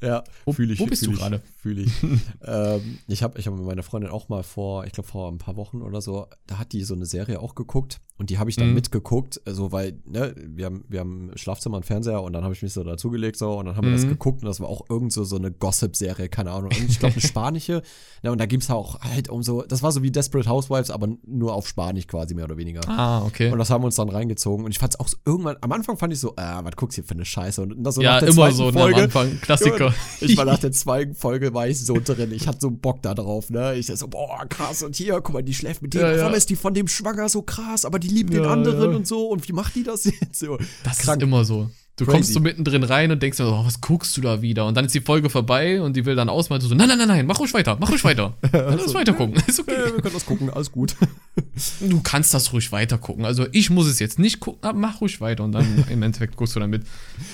Ja, 0.00 0.22
Wo- 0.44 0.52
fühl 0.52 0.70
ich. 0.70 0.78
wo 0.80 0.86
bist 0.86 1.00
fühl 1.04 1.08
du 1.08 1.14
ich, 1.14 1.20
gerade? 1.20 1.42
Fühle 1.56 1.82
ich. 1.82 1.92
ähm, 2.44 2.98
ich 3.08 3.22
habe 3.22 3.38
ich 3.38 3.46
hab 3.46 3.54
mit 3.54 3.64
meiner 3.64 3.82
Freundin 3.82 4.10
auch 4.10 4.28
mal 4.28 4.42
vor, 4.42 4.84
ich 4.84 4.92
glaube 4.92 5.08
vor 5.08 5.30
ein 5.30 5.38
paar 5.38 5.56
Wochen 5.56 5.82
oder 5.82 6.00
so, 6.00 6.26
da 6.46 6.58
hat 6.58 6.72
die 6.72 6.84
so 6.84 6.94
eine 6.94 7.06
Serie 7.06 7.40
auch 7.40 7.54
geguckt 7.54 8.00
Und 8.18 8.30
die 8.30 8.38
habe 8.38 8.50
ich 8.50 8.56
dann 8.56 8.68
Mhm. 8.70 8.74
mitgeguckt, 8.74 9.40
so 9.46 9.70
weil, 9.70 9.96
ne, 10.04 10.34
wir 10.36 10.66
haben, 10.66 10.84
wir 10.88 11.00
haben 11.00 11.30
im 11.30 11.36
Schlafzimmer 11.38 11.76
einen 11.76 11.84
Fernseher 11.84 12.20
und 12.22 12.32
dann 12.32 12.42
habe 12.44 12.52
ich 12.52 12.62
mich 12.62 12.72
so 12.72 12.82
dazugelegt 12.82 13.36
so 13.36 13.56
und 13.58 13.66
dann 13.66 13.76
haben 13.76 13.86
wir 13.86 13.92
das 13.92 14.04
Mhm. 14.04 14.08
geguckt 14.10 14.42
und 14.42 14.48
das 14.48 14.58
war 14.60 14.68
auch 14.68 14.82
irgend 14.90 15.12
so, 15.12 15.22
so 15.24 15.36
eine 15.36 15.52
Gossip-Serie, 15.52 16.28
keine 16.28 16.50
Ahnung. 16.50 16.70
Und 16.76 16.88
ich 16.90 16.98
glaube 16.98 17.14
eine 17.14 17.20
spanische. 17.26 17.82
ne, 18.24 18.32
und 18.32 18.38
da 18.40 18.46
ging 18.46 18.60
es 18.60 18.68
auch 18.70 19.00
halt 19.02 19.28
um 19.28 19.42
so, 19.44 19.62
das 19.62 19.82
war 19.84 19.92
so 19.92 20.02
wie 20.02 20.10
Desperate 20.10 20.48
Housewives, 20.50 20.90
aber 20.90 21.08
nur 21.26 21.54
auf 21.54 21.68
Spanisch 21.68 22.06
quasi 22.08 22.34
mehr 22.34 22.44
oder 22.46 22.56
weniger. 22.56 22.80
Ah, 22.88 23.24
okay. 23.24 23.52
Und 23.52 23.58
das 23.60 23.70
haben 23.70 23.82
wir 23.82 23.86
uns 23.86 23.94
dann 23.94 24.08
reingezogen. 24.08 24.64
Und 24.64 24.72
ich 24.72 24.78
fand 24.80 24.94
es 24.94 25.00
auch 25.00 25.06
so, 25.08 25.16
irgendwann, 25.24 25.56
am 25.60 25.70
Anfang 25.70 25.96
fand 25.96 26.12
ich 26.12 26.18
so, 26.18 26.30
äh, 26.32 26.42
was 26.62 26.74
guckst 26.74 26.98
du 26.98 27.02
hier 27.02 27.06
für 27.08 27.14
eine 27.14 27.24
Scheiße? 27.24 27.62
Und 27.62 27.84
das 27.84 27.94
so 27.94 28.02
ja, 28.02 28.14
nach 28.14 28.18
der 28.20 28.28
immer 28.30 28.36
zweiten 28.50 28.56
so 28.56 28.62
ne, 28.64 28.68
am 28.70 28.74
Folge, 28.74 29.02
Anfang. 29.04 29.40
Klassiker. 29.40 29.94
ich 30.20 30.36
war 30.36 30.44
nach 30.44 30.58
der 30.58 30.72
zweiten 30.72 31.14
Folge, 31.14 31.54
war 31.54 31.68
ich 31.68 31.78
so 31.78 31.94
drin. 32.02 32.32
Ich 32.32 32.48
hatte 32.48 32.58
so 32.62 32.70
Bock 32.72 33.00
da 33.02 33.14
drauf, 33.14 33.50
ne? 33.50 33.76
Ich 33.76 33.86
so, 33.86 34.08
boah, 34.08 34.44
krass. 34.48 34.82
Und 34.82 34.96
hier, 34.96 35.20
guck 35.20 35.34
mal, 35.34 35.42
die 35.42 35.54
schläft 35.54 35.82
mit 35.82 35.94
dem. 35.94 36.00
Ja, 36.00 36.12
ja. 36.12 36.22
Warum 36.22 36.34
ist 36.34 36.50
die 36.50 36.56
von 36.56 36.74
dem 36.74 36.88
schwanger 36.88 37.28
so 37.28 37.42
krass? 37.42 37.84
Aber 37.84 37.98
die 38.00 38.07
liebt 38.10 38.32
den 38.32 38.44
Ja, 38.44 38.50
anderen 38.52 38.90
ja. 38.90 38.96
und 38.96 39.06
so. 39.06 39.28
Und 39.28 39.48
wie 39.48 39.52
macht 39.52 39.74
die 39.74 39.82
das 39.84 40.04
jetzt 40.04 40.38
so? 40.38 40.58
Das 40.84 40.98
Krank. 40.98 41.20
ist 41.22 41.26
immer 41.26 41.44
so. 41.44 41.70
Du 41.98 42.04
Crazy. 42.04 42.16
kommst 42.16 42.32
so 42.32 42.38
mittendrin 42.40 42.84
rein 42.84 43.10
und 43.10 43.20
denkst 43.22 43.38
dir, 43.38 43.46
oh, 43.48 43.64
was 43.66 43.80
guckst 43.80 44.16
du 44.16 44.20
da 44.20 44.40
wieder? 44.40 44.66
Und 44.66 44.76
dann 44.76 44.84
ist 44.84 44.94
die 44.94 45.00
Folge 45.00 45.28
vorbei 45.30 45.82
und 45.82 45.96
die 45.96 46.06
will 46.06 46.14
dann 46.14 46.28
ausmachen. 46.28 46.60
Du 46.60 46.66
so, 46.68 46.74
nein, 46.76 46.86
nein, 46.88 46.96
nein, 46.96 47.08
nein, 47.08 47.26
mach 47.26 47.40
ruhig 47.40 47.52
weiter, 47.52 47.76
mach 47.80 47.90
ruhig 47.90 48.04
weiter. 48.04 48.34
Lass 48.52 48.82
uns 48.84 48.94
weiter 48.94 49.12
gucken. 49.14 49.34
Ist 49.48 49.58
Ja, 49.58 49.64
okay. 49.64 49.76
wir 49.94 50.00
können 50.02 50.14
das 50.14 50.24
gucken, 50.24 50.48
alles 50.50 50.70
gut. 50.70 50.94
Du 51.80 52.00
kannst 52.02 52.32
das 52.34 52.52
ruhig 52.52 52.70
weiter 52.70 52.98
gucken. 52.98 53.24
Also 53.24 53.46
ich 53.50 53.70
muss 53.70 53.88
es 53.88 53.98
jetzt 53.98 54.18
nicht 54.20 54.38
gucken, 54.38 54.60
aber 54.62 54.78
mach 54.78 55.00
ruhig 55.00 55.20
weiter. 55.20 55.42
Und 55.42 55.50
dann 55.52 55.84
im 55.90 56.02
Endeffekt 56.02 56.36
guckst 56.36 56.54
du 56.54 56.60
dann 56.60 56.70
mit. 56.70 56.84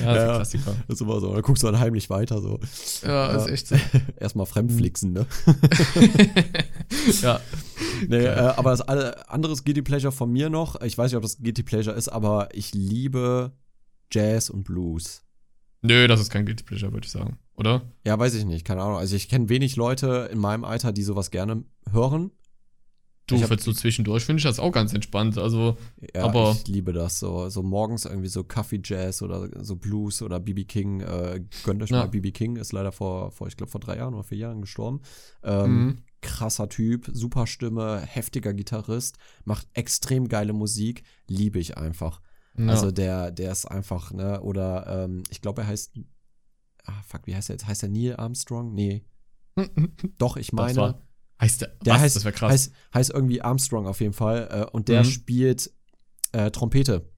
Ja, 0.00 0.14
das 0.14 0.16
ist 0.16 0.24
Ja. 0.24 0.30
ein 0.30 0.36
Klassiker. 0.36 0.76
Das 0.88 0.94
ist 0.96 1.00
immer 1.02 1.20
so. 1.20 1.32
Dann 1.34 1.42
guckst 1.42 1.62
du 1.62 1.66
dann 1.66 1.78
heimlich 1.78 2.08
weiter 2.08 2.40
so. 2.40 2.58
Ja, 3.06 3.32
ist 3.36 3.48
echt 3.50 3.68
so. 3.68 3.76
Erstmal 4.18 4.46
fremdflixen, 4.46 5.12
ne? 5.12 5.26
Ja. 7.22 7.40
Nee, 8.08 8.24
äh, 8.24 8.30
aber 8.56 8.70
das 8.70 8.80
alle, 8.80 9.28
anderes 9.28 9.64
Guilty 9.64 9.82
Pleasure 9.82 10.12
von 10.12 10.30
mir 10.32 10.48
noch, 10.48 10.80
ich 10.80 10.96
weiß 10.96 11.10
nicht, 11.10 11.16
ob 11.16 11.22
das 11.22 11.38
Guilty 11.38 11.62
Pleasure 11.62 11.94
ist, 11.96 12.08
aber 12.08 12.48
ich 12.52 12.72
liebe 12.74 13.52
Jazz 14.14 14.50
und 14.50 14.64
Blues. 14.64 15.22
Nö, 15.82 16.06
das 16.08 16.20
ist 16.20 16.30
kein 16.30 16.46
Guilty 16.46 16.64
Pleasure, 16.64 16.92
würde 16.92 17.06
ich 17.06 17.12
sagen. 17.12 17.38
Oder? 17.56 17.82
Ja, 18.04 18.18
weiß 18.18 18.34
ich 18.34 18.44
nicht, 18.44 18.64
keine 18.64 18.82
Ahnung. 18.82 18.96
Also 18.96 19.16
ich 19.16 19.28
kenne 19.28 19.48
wenig 19.48 19.76
Leute 19.76 20.28
in 20.32 20.38
meinem 20.38 20.64
Alter, 20.64 20.92
die 20.92 21.02
sowas 21.02 21.30
gerne 21.30 21.64
hören. 21.90 22.30
Du, 23.26 23.36
Ich 23.36 23.42
hab- 23.42 23.58
so 23.58 23.72
zwischendurch 23.72 24.24
finde 24.24 24.38
ich 24.40 24.44
das 24.44 24.58
auch 24.58 24.70
ganz 24.72 24.92
entspannt. 24.92 25.38
Also, 25.38 25.78
Ja, 26.14 26.24
Aber- 26.24 26.52
ich 26.52 26.68
liebe 26.68 26.92
das 26.92 27.18
so. 27.18 27.48
So 27.48 27.62
morgens 27.62 28.04
irgendwie 28.04 28.28
so 28.28 28.44
Coffee 28.44 28.80
Jazz 28.84 29.22
oder 29.22 29.48
so 29.64 29.76
Blues 29.76 30.20
oder 30.20 30.40
BB 30.40 30.64
King. 30.66 31.00
Äh, 31.00 31.42
gönnt 31.64 31.82
euch 31.82 31.88
Ja. 31.90 32.00
mal 32.00 32.08
BB 32.08 32.32
King, 32.32 32.56
ist 32.56 32.72
leider 32.72 32.92
vor, 32.92 33.30
vor 33.30 33.46
ich 33.48 33.56
glaube, 33.56 33.70
vor 33.72 33.80
drei 33.80 33.96
Jahren 33.96 34.12
oder 34.14 34.24
vier 34.24 34.38
Jahren 34.38 34.60
gestorben. 34.60 35.00
Ähm, 35.42 35.84
mhm. 35.86 35.96
Krasser 36.20 36.68
Typ, 36.68 37.08
super 37.12 37.46
Stimme, 37.46 38.00
heftiger 38.00 38.52
Gitarrist, 38.52 39.16
macht 39.44 39.68
extrem 39.72 40.28
geile 40.28 40.52
Musik, 40.52 41.02
liebe 41.26 41.58
ich 41.58 41.76
einfach. 41.78 42.20
Ja. 42.58 42.66
Also 42.68 42.90
der, 42.90 43.30
der 43.30 43.52
ist 43.52 43.66
einfach, 43.66 44.12
ne, 44.12 44.40
oder 44.40 45.04
ähm, 45.04 45.22
ich 45.30 45.40
glaube, 45.40 45.62
er 45.62 45.68
heißt, 45.68 45.94
ah, 46.84 47.02
fuck, 47.06 47.26
wie 47.26 47.34
heißt 47.34 47.50
er 47.50 47.54
jetzt? 47.54 47.66
Heißt 47.66 47.82
er 47.82 47.88
Neil 47.88 48.16
Armstrong? 48.16 48.72
Nee. 48.74 49.04
Doch, 50.18 50.36
ich 50.36 50.52
meine. 50.52 50.76
war- 50.76 51.00
heißt 51.40 51.60
der, 51.62 51.68
Der 51.84 51.94
was? 51.94 52.00
heißt, 52.00 52.16
das 52.16 52.24
wäre 52.24 52.34
krass. 52.34 52.52
Heißt, 52.52 52.72
heißt 52.94 53.10
irgendwie 53.10 53.42
Armstrong 53.42 53.86
auf 53.86 54.00
jeden 54.00 54.12
Fall. 54.12 54.48
Äh, 54.50 54.70
und 54.70 54.88
der 54.88 55.00
Mhm. 55.02 55.06
spielt 55.08 55.72
äh, 56.32 56.50
Trompete. 56.50 57.10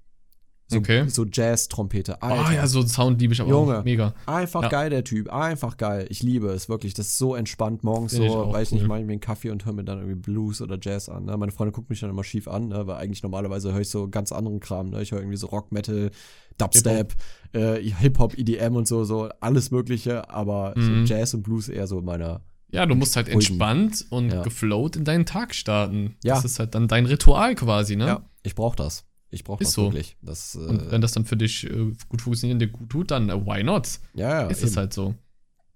So, 0.68 0.78
Okay. 0.78 1.08
so 1.08 1.24
Jazz-Trompete. 1.24 2.18
oh 2.20 2.26
Alter. 2.26 2.52
ja, 2.52 2.66
so 2.66 2.80
einen 2.80 2.88
Sound 2.88 3.20
liebe 3.20 3.32
ich 3.32 3.40
aber 3.40 3.50
Junge. 3.50 3.78
auch. 3.78 3.84
Mega. 3.84 4.14
Einfach 4.26 4.62
Ja. 4.62 4.68
geil, 4.68 4.90
der 4.90 5.04
Typ. 5.04 5.32
Einfach 5.32 5.76
geil. 5.76 6.06
Ich 6.10 6.24
liebe 6.24 6.48
es 6.48 6.68
wirklich. 6.68 6.92
Das 6.94 7.06
ist 7.06 7.18
so 7.18 7.36
entspannt 7.36 7.84
morgens 7.84 8.14
Find 8.16 8.28
so, 8.28 8.52
ich 8.58 8.72
cool. 8.72 8.78
nicht 8.78 8.86
mache 8.88 8.98
ich 9.00 9.06
mir 9.06 9.12
einen 9.12 9.20
Kaffee 9.20 9.50
und 9.50 9.64
höre 9.64 9.74
mir 9.74 9.84
dann 9.84 9.98
irgendwie 9.98 10.16
Blues 10.18 10.60
oder 10.60 10.76
Jazz 10.80 11.08
an. 11.08 11.26
Ne? 11.26 11.36
Meine 11.36 11.52
Freundin 11.52 11.72
guckt 11.72 11.88
mich 11.88 12.00
dann 12.00 12.10
immer 12.10 12.24
schief 12.24 12.48
an, 12.48 12.68
ne? 12.68 12.84
weil 12.86 12.96
eigentlich 12.96 13.22
normalerweise 13.22 13.72
höre 13.72 13.80
ich 13.82 13.90
so 13.90 14.08
ganz 14.08 14.32
anderen 14.32 14.58
Kram. 14.58 14.90
Ne? 14.90 15.02
Ich 15.02 15.12
höre 15.12 15.20
irgendwie 15.20 15.36
so 15.36 15.46
Rock, 15.46 15.70
Metal, 15.70 16.10
Dubstep, 16.58 17.14
äh, 17.52 17.80
Hip-Hop, 17.80 18.36
EDM 18.36 18.74
und 18.76 18.88
so, 18.88 19.04
so 19.04 19.28
alles 19.40 19.70
Mögliche. 19.70 20.28
Aber 20.30 20.74
Mhm. 20.76 21.06
so 21.06 21.14
Jazz 21.14 21.32
und 21.34 21.42
Blues 21.42 21.68
eher 21.68 21.86
so 21.86 22.00
meiner. 22.00 22.40
Ja, 22.72 22.84
du 22.86 22.96
musst 22.96 23.14
halt 23.14 23.28
entspannt 23.28 24.04
und 24.10 24.32
Ja. 24.32 24.42
geflowt 24.42 24.96
in 24.96 25.04
deinen 25.04 25.24
Tag 25.26 25.54
starten. 25.54 26.16
Ja. 26.24 26.34
Das 26.34 26.44
ist 26.44 26.58
halt 26.58 26.74
dann 26.74 26.88
dein 26.88 27.06
Ritual 27.06 27.54
quasi, 27.54 27.94
ne? 27.94 28.06
Ja, 28.06 28.22
ich 28.42 28.56
brauche 28.56 28.76
das. 28.76 29.04
Ich 29.30 29.44
brauche 29.44 29.62
das 29.64 29.72
so. 29.72 29.84
wirklich. 29.84 30.16
Das, 30.22 30.54
äh, 30.54 30.58
Und 30.58 30.90
wenn 30.90 31.00
das 31.00 31.12
dann 31.12 31.24
für 31.24 31.36
dich 31.36 31.64
äh, 31.68 31.92
gut 32.08 32.22
funktioniert, 32.22 32.72
gut 32.72 32.88
tut, 32.90 33.10
dann 33.10 33.28
äh, 33.28 33.34
why 33.46 33.62
not? 33.62 33.88
ja, 34.14 34.42
ja, 34.42 34.46
ist 34.48 34.62
es 34.62 34.76
halt 34.76 34.92
so. 34.92 35.14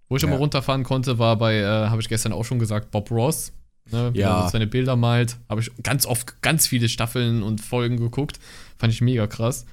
Wo 0.08 0.16
ich 0.16 0.22
Ja. 0.22 0.28
immer 0.28 0.38
runterfahren 0.38 0.82
konnte, 0.84 1.18
war 1.18 1.36
bei, 1.36 1.56
äh, 1.58 1.64
habe 1.66 2.00
ich 2.00 2.08
gestern 2.08 2.32
auch 2.32 2.44
schon 2.44 2.58
gesagt, 2.58 2.90
Bob 2.90 3.10
Ross. 3.10 3.52
Ne, 3.92 4.12
wie 4.14 4.18
Ja. 4.20 4.40
er 4.40 4.44
so 4.44 4.50
seine 4.52 4.66
Bilder 4.68 4.94
malt. 4.94 5.38
Habe 5.48 5.60
ich 5.62 5.70
ganz 5.82 6.06
oft 6.06 6.42
ganz 6.42 6.66
viele 6.66 6.88
Staffeln 6.88 7.42
und 7.42 7.60
Folgen 7.60 7.96
geguckt. 7.96 8.38
Fand 8.78 8.92
ich 8.92 9.00
mega 9.00 9.26
krass. 9.26 9.66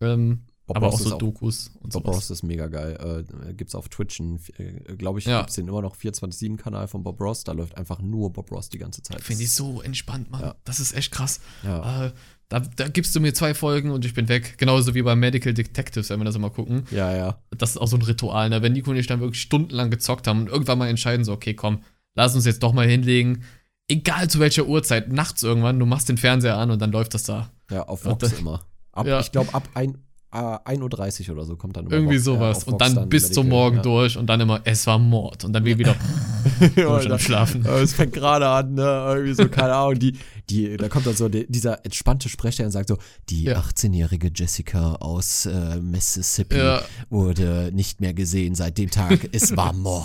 Ähm, 0.00 0.40
Bob 0.66 0.78
aber 0.78 0.86
Ross 0.86 0.94
auch 0.96 1.00
ist 1.00 1.08
so 1.10 1.18
Dokus 1.18 1.70
und 1.80 1.92
Bob 1.92 2.04
sowas. 2.04 2.16
Ross 2.16 2.30
ist 2.30 2.42
mega 2.42 2.68
geil. 2.68 3.24
Äh, 3.48 3.52
gibt's 3.52 3.74
auf 3.74 3.90
Twitch, 3.90 4.18
äh, 4.20 4.96
glaube 4.96 5.18
ich, 5.18 5.26
Ja. 5.26 5.40
gibt's 5.40 5.56
den 5.56 5.68
immer 5.68 5.82
noch 5.82 5.94
24-7-Kanal 5.94 6.88
von 6.88 7.02
Bob 7.02 7.20
Ross. 7.20 7.44
Da 7.44 7.52
läuft 7.52 7.76
einfach 7.76 8.00
nur 8.00 8.32
Bob 8.32 8.50
Ross 8.50 8.70
die 8.70 8.78
ganze 8.78 9.02
Zeit. 9.02 9.20
Finde 9.20 9.42
ich 9.42 9.52
so 9.52 9.82
entspannt, 9.82 10.30
Mann. 10.30 10.40
Ja. 10.40 10.54
Das 10.64 10.80
ist 10.80 10.94
echt 10.94 11.12
krass. 11.12 11.40
Ja, 11.64 12.06
Äh, 12.06 12.12
da, 12.48 12.60
da 12.60 12.88
gibst 12.88 13.14
du 13.16 13.20
mir 13.20 13.32
zwei 13.34 13.54
Folgen 13.54 13.90
und 13.90 14.04
ich 14.04 14.14
bin 14.14 14.28
weg. 14.28 14.58
Genauso 14.58 14.94
wie 14.94 15.02
bei 15.02 15.16
Medical 15.16 15.54
Detectives, 15.54 16.10
wenn 16.10 16.20
wir 16.20 16.24
das 16.24 16.36
immer 16.36 16.50
gucken. 16.50 16.84
ja, 16.90 17.14
ja. 17.14 17.38
Das 17.50 17.70
ist 17.70 17.78
auch 17.78 17.88
so 17.88 17.96
ein 17.96 18.02
Ritual, 18.02 18.50
ne? 18.50 18.62
Wenn 18.62 18.72
Nico 18.72 18.90
und 18.90 18.96
ich 18.96 19.06
dann 19.06 19.20
wirklich 19.20 19.40
stundenlang 19.40 19.90
gezockt 19.90 20.26
haben 20.26 20.40
und 20.40 20.48
irgendwann 20.48 20.78
mal 20.78 20.88
entscheiden, 20.88 21.24
so, 21.24 21.32
okay, 21.32 21.54
komm, 21.54 21.82
lass 22.14 22.34
uns 22.34 22.44
jetzt 22.44 22.62
doch 22.62 22.72
mal 22.72 22.86
hinlegen. 22.86 23.44
Egal 23.88 24.28
zu 24.30 24.40
welcher 24.40 24.66
Uhrzeit, 24.66 25.12
nachts 25.12 25.42
irgendwann, 25.42 25.78
du 25.78 25.86
machst 25.86 26.08
den 26.08 26.16
Fernseher 26.16 26.56
an 26.56 26.70
und 26.70 26.80
dann 26.80 26.92
läuft 26.92 27.14
das 27.14 27.24
da. 27.24 27.50
Ja, 27.70 27.82
auf 27.82 28.04
Vox 28.04 28.32
immer. 28.38 28.66
Ab, 28.92 29.06
Ja. 29.06 29.20
Ich 29.20 29.32
glaube, 29.32 29.52
ab 29.52 29.68
ein, 29.74 29.94
äh, 29.94 29.98
1.30 30.34 31.28
Uhr 31.28 31.36
oder 31.36 31.44
so 31.44 31.56
kommt 31.56 31.76
dann 31.76 31.86
immer 31.86 31.94
Irgendwie 31.94 32.14
ja, 32.16 32.20
sowas. 32.20 32.58
auf 32.58 32.66
und 32.66 32.80
Vox 32.80 32.94
dann 32.94 33.08
bis 33.08 33.30
zum 33.32 33.48
Morgen 33.48 33.76
ja. 33.76 33.82
durch 33.82 34.16
und 34.16 34.26
dann 34.26 34.40
immer, 34.40 34.60
es 34.64 34.86
war 34.86 34.98
Mord. 34.98 35.44
Und 35.44 35.52
dann 35.52 35.64
wir 35.64 35.78
wieder 35.78 35.94
Ja, 36.76 36.98
dann- 36.98 37.18
schlafen. 37.18 37.64
Es 37.82 37.94
fängt 37.94 38.12
gerade 38.12 38.46
an, 38.48 38.74
ne? 38.74 38.82
Irgendwie 39.14 39.34
so, 39.34 39.48
keine 39.48 39.74
Ahnung, 39.74 39.98
die, 39.98 40.18
die, 40.50 40.76
da 40.76 40.88
kommt 40.88 41.06
dann 41.06 41.14
so 41.14 41.28
die, 41.28 41.46
dieser 41.48 41.84
entspannte 41.84 42.28
Sprecher 42.28 42.64
und 42.64 42.70
sagt 42.72 42.88
so, 42.88 42.98
die 43.30 43.44
Ja. 43.44 43.60
18-jährige 43.60 44.30
Jessica 44.34 44.96
aus 44.96 45.46
äh, 45.46 45.80
Mississippi 45.80 46.56
Ja. 46.58 46.82
wurde 47.10 47.70
nicht 47.72 48.00
mehr 48.00 48.12
gesehen 48.14 48.54
seit 48.54 48.76
dem 48.78 48.90
Tag. 48.90 49.28
es 49.32 49.56
war 49.56 49.72
Mord. 49.72 50.04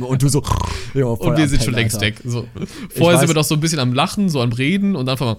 Und 0.00 0.22
du 0.22 0.28
so, 0.28 0.42
ja, 0.94 1.04
Und 1.06 1.36
wir 1.36 1.48
sind 1.48 1.62
schon 1.62 1.74
längst 1.74 1.96
Alter. 1.96 2.06
weg. 2.06 2.20
So. 2.24 2.46
Vorher 2.94 3.18
sind 3.18 3.28
wir 3.28 3.34
doch 3.34 3.44
so 3.44 3.54
ein 3.54 3.60
bisschen 3.60 3.78
am 3.78 3.92
Lachen, 3.94 4.28
so 4.28 4.40
am 4.42 4.52
Reden 4.52 4.96
und 4.96 5.08
einfach 5.08 5.26
mal, 5.26 5.36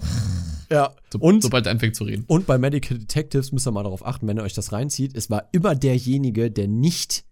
Ja. 0.70 0.94
so, 1.12 1.18
Und, 1.18 1.42
sobald 1.42 1.66
er 1.66 1.72
anfängt 1.72 1.96
zu 1.96 2.04
reden. 2.04 2.24
und 2.26 2.46
bei 2.46 2.58
Medical 2.58 2.98
Detectives 2.98 3.52
müsst 3.52 3.66
ihr 3.66 3.70
mal 3.72 3.82
darauf 3.84 4.04
achten, 4.06 4.26
wenn 4.28 4.36
ihr 4.38 4.42
euch 4.42 4.54
das 4.54 4.72
reinzieht, 4.72 5.16
es 5.16 5.30
war 5.30 5.48
immer 5.52 5.74
derjenige, 5.74 6.50
der 6.50 6.68
nicht 6.68 7.24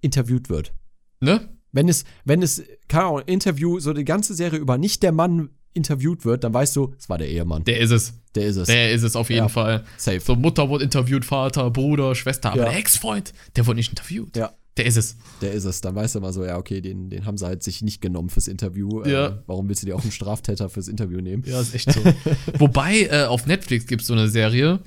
interviewt 0.00 0.48
wird. 0.50 0.72
Ne? 1.20 1.48
Wenn 1.72 1.88
es, 1.88 2.04
wenn 2.24 2.42
es, 2.42 2.62
keine 2.88 3.04
Ahnung, 3.04 3.22
Interview, 3.26 3.78
so 3.78 3.92
die 3.92 4.04
ganze 4.04 4.34
Serie 4.34 4.58
über 4.58 4.76
nicht 4.78 5.02
der 5.02 5.12
Mann 5.12 5.50
interviewt 5.72 6.24
wird, 6.24 6.42
dann 6.42 6.52
weißt 6.52 6.74
du, 6.74 6.94
es 6.98 7.08
war 7.08 7.18
der 7.18 7.28
Ehemann. 7.28 7.62
Der 7.64 7.78
ist 7.78 7.92
es. 7.92 8.14
Der 8.34 8.46
ist 8.46 8.56
es. 8.56 8.66
Der 8.66 8.90
ist 8.92 9.04
es 9.04 9.14
auf 9.14 9.28
jeden 9.28 9.42
Ja. 9.42 9.48
Fall. 9.48 9.84
Safe. 9.96 10.18
So, 10.18 10.34
Mutter 10.34 10.68
wurde 10.68 10.82
interviewt, 10.84 11.24
Vater, 11.24 11.70
Bruder, 11.70 12.14
Schwester, 12.16 12.50
aber 12.52 12.62
Ja. 12.64 12.68
der 12.70 12.78
Ex-Freund, 12.78 13.32
der 13.54 13.66
wurde 13.66 13.76
nicht 13.76 13.90
interviewt. 13.90 14.36
Ja. 14.36 14.52
Der 14.80 14.86
ist 14.86 14.96
es. 14.96 15.16
Der 15.42 15.52
ist 15.52 15.64
es. 15.64 15.80
Dann 15.82 15.94
weißt 15.94 16.14
du 16.14 16.20
mal 16.20 16.32
so, 16.32 16.44
ja, 16.44 16.56
okay, 16.56 16.80
den, 16.80 17.10
den 17.10 17.26
haben 17.26 17.36
sie 17.36 17.46
halt 17.46 17.62
sich 17.62 17.82
nicht 17.82 18.00
genommen 18.00 18.30
fürs 18.30 18.48
Interview. 18.48 19.04
Ja. 19.04 19.26
Äh, 19.26 19.32
warum 19.46 19.68
willst 19.68 19.82
du 19.82 19.86
dir 19.86 19.94
auch 19.94 20.02
einen 20.02 20.12
Straftäter 20.12 20.70
fürs 20.70 20.88
Interview 20.88 21.20
nehmen? 21.20 21.44
Ja, 21.46 21.60
ist 21.60 21.74
echt 21.74 21.92
so. 21.92 22.00
Wobei, 22.58 23.02
äh, 23.10 23.24
auf 23.24 23.46
Netflix 23.46 23.86
gibt 23.86 24.00
es 24.02 24.08
so 24.08 24.14
eine 24.14 24.28
Serie, 24.28 24.80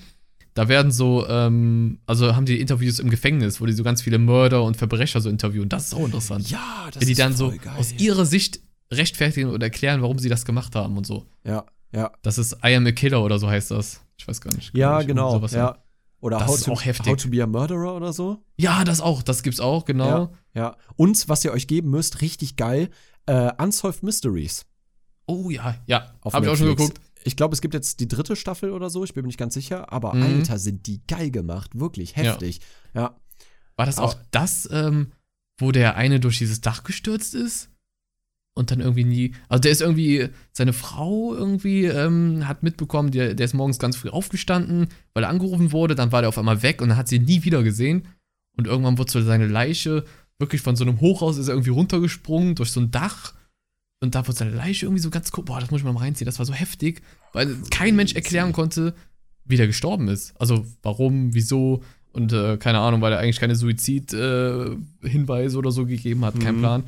da 0.56 0.68
werden 0.68 0.92
so, 0.92 1.28
ähm, 1.28 2.00
also 2.06 2.36
haben 2.36 2.46
die 2.46 2.60
Interviews 2.60 3.00
im 3.00 3.10
Gefängnis, 3.10 3.62
wo 3.62 3.66
die 3.66 3.74
so 3.74 3.84
ganz 3.84 4.02
viele 4.02 4.20
Mörder 4.20 4.64
und 4.64 4.78
Verbrecher 4.78 5.22
so 5.22 5.30
interviewen. 5.30 5.70
Das 5.70 5.86
ist 5.86 5.96
auch 5.96 6.06
interessant. 6.06 6.50
Ja, 6.50 6.88
das 6.92 7.02
Wenn 7.02 7.08
die 7.08 7.14
ist 7.14 7.20
dann 7.20 7.36
so 7.36 7.50
geil. 7.50 7.74
aus 7.78 7.94
ihrer 7.94 8.26
Sicht 8.26 8.60
rechtfertigen 8.92 9.50
oder 9.50 9.66
erklären, 9.66 10.02
warum 10.02 10.20
sie 10.20 10.30
das 10.30 10.46
gemacht 10.46 10.76
haben 10.76 10.98
und 10.98 11.06
so. 11.06 11.26
Ja, 11.44 11.66
ja. 11.92 12.12
Das 12.22 12.38
ist 12.38 12.58
I 12.64 12.76
am 12.76 12.86
a 12.86 12.92
Killer 12.92 13.24
oder 13.24 13.40
so 13.40 13.48
heißt 13.48 13.72
das. 13.72 14.02
Ich 14.18 14.28
weiß 14.28 14.42
gar 14.42 14.54
nicht. 14.54 14.76
Ja, 14.76 15.02
genau. 15.02 15.40
ja. 15.48 15.78
Oder 16.24 16.40
Das 16.40 16.48
how, 16.48 16.56
ist 16.58 16.64
to, 16.66 16.72
auch 16.72 16.86
heftig. 16.86 17.08
how 17.12 17.18
to 17.18 17.30
be 17.30 17.44
a 17.44 17.48
Murderer 17.48 17.96
oder 17.96 18.14
so. 18.14 18.44
Ja, 18.56 18.84
das 18.86 19.02
auch. 19.02 19.22
Das 19.24 19.44
gibt's 19.44 19.60
auch, 19.60 19.84
genau. 19.84 20.32
Ja, 20.54 20.62
ja. 20.62 20.78
Und 20.96 21.28
was 21.28 21.44
ihr 21.44 21.52
euch 21.52 21.68
geben 21.68 21.90
müsst, 21.90 22.22
richtig 22.22 22.56
geil, 22.56 22.90
äh, 23.26 23.52
Unsolved 23.62 24.04
Mysteries. 24.04 24.66
Oh 25.26 25.50
ja, 25.50 25.76
ja. 25.86 26.14
Hab 26.24 26.42
ich 26.44 26.50
auch 26.50 26.56
schon 26.56 26.68
geguckt. 26.68 27.00
Ich 27.26 27.36
glaube, 27.36 27.54
es 27.54 27.62
gibt 27.62 27.74
jetzt 27.74 28.00
die 28.00 28.08
dritte 28.08 28.36
Staffel 28.38 28.72
oder 28.72 28.90
so, 28.90 29.04
ich 29.04 29.14
bin 29.14 29.24
mir 29.24 29.28
nicht 29.28 29.38
ganz 29.40 29.54
sicher, 29.54 29.92
aber 29.92 30.14
Mhm. 30.14 30.24
Alter, 30.24 30.60
sind 30.60 30.88
die 30.88 31.02
geil 31.08 31.30
gemacht, 31.32 31.72
wirklich 31.78 32.16
heftig. 32.16 32.62
Ja, 32.94 33.18
War 33.76 33.86
das 33.86 33.98
auch 33.98 34.14
Aber- 34.14 34.24
das, 34.32 34.68
ähm, 34.72 35.12
wo 35.58 35.72
der 35.72 35.96
eine 35.96 36.20
durch 36.20 36.38
dieses 36.38 36.62
Dach 36.62 36.84
gestürzt 36.84 37.34
ist? 37.34 37.70
Und 38.56 38.70
dann 38.70 38.82
irgendwie 38.82 39.04
nie. 39.04 39.34
Also 39.50 39.62
der 39.62 39.72
ist 39.72 39.82
irgendwie, 39.82 40.30
seine 40.52 40.74
Frau 40.74 41.34
irgendwie 41.34 41.86
ähm, 41.86 42.48
hat 42.48 42.62
mitbekommen, 42.62 43.10
der, 43.10 43.34
der 43.34 43.46
ist 43.46 43.56
morgens 43.56 43.80
ganz 43.80 43.96
früh 43.98 44.10
aufgestanden, 44.10 44.90
weil 45.16 45.24
er 45.24 45.30
angerufen 45.30 45.72
wurde, 45.72 45.96
dann 45.96 46.12
war 46.12 46.22
der 46.22 46.30
auf 46.30 46.38
einmal 46.38 46.62
weg 46.62 46.80
und 46.82 46.90
dann 46.90 46.98
hat 46.98 47.08
sie 47.08 47.16
ihn 47.16 47.26
nie 47.26 47.44
wieder 47.44 47.64
gesehen. 47.64 48.08
Und 48.56 48.68
irgendwann 48.68 49.00
wurde 49.00 49.12
so 49.12 49.22
seine 49.22 49.48
Leiche 49.48 50.04
wirklich 50.38 50.62
von 50.62 50.76
so 50.76 50.84
einem 50.84 51.00
Hochhaus 51.00 51.38
ist 51.38 51.48
er 51.48 51.54
irgendwie 51.56 51.72
runtergesprungen 51.72 52.54
durch 52.56 52.72
so 52.72 52.80
ein 52.80 52.92
Dach. 52.92 53.34
und 54.02 54.14
da 54.14 54.28
wurde 54.28 54.38
seine 54.38 54.52
Leiche 54.52 54.86
irgendwie 54.86 55.02
so 55.02 55.10
ganz 55.10 55.32
cool. 55.36 55.46
Boah, 55.46 55.60
das 55.60 55.72
muss 55.72 55.80
ich 55.82 55.86
mal 55.86 55.96
reinziehen. 55.96 56.26
Das 56.28 56.38
war 56.38 56.46
so 56.46 56.54
heftig, 56.54 57.02
weil 57.32 57.56
kein 57.72 57.96
Mensch 57.96 58.14
erklären 58.14 58.52
konnte, 58.52 58.94
wie 59.46 59.58
der 59.58 59.68
gestorben 59.68 60.10
ist. 60.10 60.34
Also 60.40 60.66
warum, 60.84 61.34
wieso 61.34 61.82
und 62.12 62.34
äh, 62.34 62.58
keine 62.58 62.80
Ahnung, 62.80 63.02
weil 63.02 63.14
er 63.14 63.20
eigentlich 63.20 63.40
keine 63.40 63.56
Suizid-Hinweise 63.56 65.56
äh, 65.56 65.58
oder 65.58 65.72
so 65.72 65.86
gegeben 65.86 66.26
hat, 66.26 66.40
kein 66.40 66.56
Mhm. 66.58 66.60
Plan. 66.60 66.84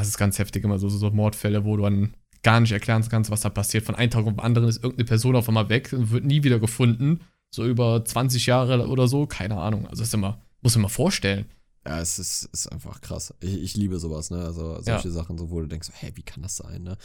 Das 0.00 0.08
ist 0.08 0.18
ganz 0.18 0.38
heftig, 0.38 0.62
immer 0.62 0.78
so, 0.78 0.88
so, 0.88 0.98
so 0.98 1.10
Mordfälle, 1.10 1.64
wo 1.64 1.76
du 1.76 1.84
dann 1.84 2.14
gar 2.42 2.60
nicht 2.60 2.72
erklären 2.72 3.04
kannst, 3.08 3.30
was 3.30 3.40
da 3.40 3.48
passiert. 3.48 3.84
Von 3.84 3.94
einem 3.94 4.10
Tag 4.10 4.26
auf 4.26 4.32
den 4.34 4.40
anderen 4.40 4.68
ist 4.68 4.76
irgendeine 4.76 5.06
Person 5.06 5.36
auf 5.36 5.48
einmal 5.48 5.68
weg 5.68 5.92
und 5.92 6.10
wird 6.10 6.24
nie 6.24 6.42
wieder 6.42 6.58
gefunden. 6.58 7.20
So 7.50 7.64
über 7.64 8.04
20 8.04 8.44
Jahre 8.46 8.88
oder 8.88 9.08
so, 9.08 9.26
keine 9.26 9.56
Ahnung. 9.56 9.86
Also 9.86 10.02
das 10.02 10.08
ist 10.08 10.14
immer, 10.14 10.42
muss 10.60 10.74
man 10.76 10.82
mal 10.82 10.88
vorstellen. 10.88 11.46
Ja, 11.86 12.00
es 12.00 12.18
ist, 12.18 12.44
ist 12.52 12.70
einfach 12.70 13.00
krass. 13.00 13.32
Ich, 13.40 13.62
ich 13.62 13.76
liebe 13.76 13.98
sowas, 13.98 14.30
ne? 14.30 14.44
Also 14.44 14.80
solche 14.82 15.10
Sachen, 15.10 15.38
so 15.38 15.50
wo 15.50 15.60
du 15.60 15.66
denkst, 15.66 15.88
hä, 15.94 16.10
wie 16.14 16.22
kann 16.22 16.42
das 16.42 16.56
sein, 16.56 16.82
ne? 16.82 16.98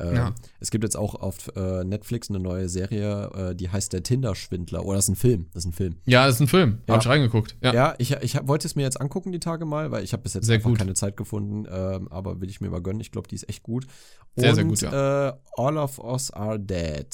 Ähm, 0.00 0.14
Ja. 0.16 0.34
Es 0.60 0.70
gibt 0.70 0.84
jetzt 0.84 0.96
auch 0.96 1.14
auf 1.14 1.54
äh, 1.56 1.84
Netflix 1.84 2.30
eine 2.30 2.40
neue 2.40 2.68
Serie, 2.68 3.30
äh, 3.50 3.54
die 3.54 3.68
heißt 3.70 3.92
Der 3.92 4.02
Tinder-Schwindler. 4.02 4.84
Oder 4.84 4.96
das 4.96 5.04
ist 5.06 5.10
ein 5.10 5.16
Film. 5.16 5.46
Das 5.52 5.64
ist 5.64 5.70
ein 5.70 5.72
Film. 5.72 5.96
Ja, 6.04 6.26
das 6.26 6.36
ist 6.36 6.40
ein 6.40 6.48
Film. 6.48 6.78
Ja. 6.86 6.94
Hab 6.94 7.02
ich 7.02 7.08
reingeguckt. 7.08 7.56
Ja. 7.62 7.74
Ja, 7.74 7.94
ich, 7.98 8.12
ich 8.12 8.36
hab, 8.36 8.48
wollte 8.48 8.66
es 8.66 8.74
mir 8.76 8.82
jetzt 8.82 9.00
angucken 9.00 9.32
die 9.32 9.40
Tage 9.40 9.64
mal, 9.64 9.90
weil 9.90 10.02
ich 10.04 10.12
habe 10.12 10.22
bis 10.22 10.34
jetzt 10.34 10.46
Sehr 10.46 10.56
einfach 10.56 10.70
gut. 10.70 10.78
keine 10.78 10.94
Zeit 10.94 11.16
gefunden, 11.16 11.66
ähm, 11.70 12.08
aber 12.10 12.40
will 12.40 12.48
ich 12.48 12.60
mir 12.60 12.70
mal 12.70 12.80
gönnen. 12.82 13.00
Ich 13.00 13.12
glaube, 13.12 13.28
die 13.28 13.34
ist 13.34 13.48
echt 13.48 13.62
gut. 13.62 13.86
Sehr, 14.34 14.50
Und 14.50 14.54
sehr 14.54 14.64
gut, 14.64 14.82
äh, 14.82 15.32
All 15.62 15.76
of 15.76 15.98
Us 15.98 16.30
Are 16.30 16.58
Dead. 16.58 17.06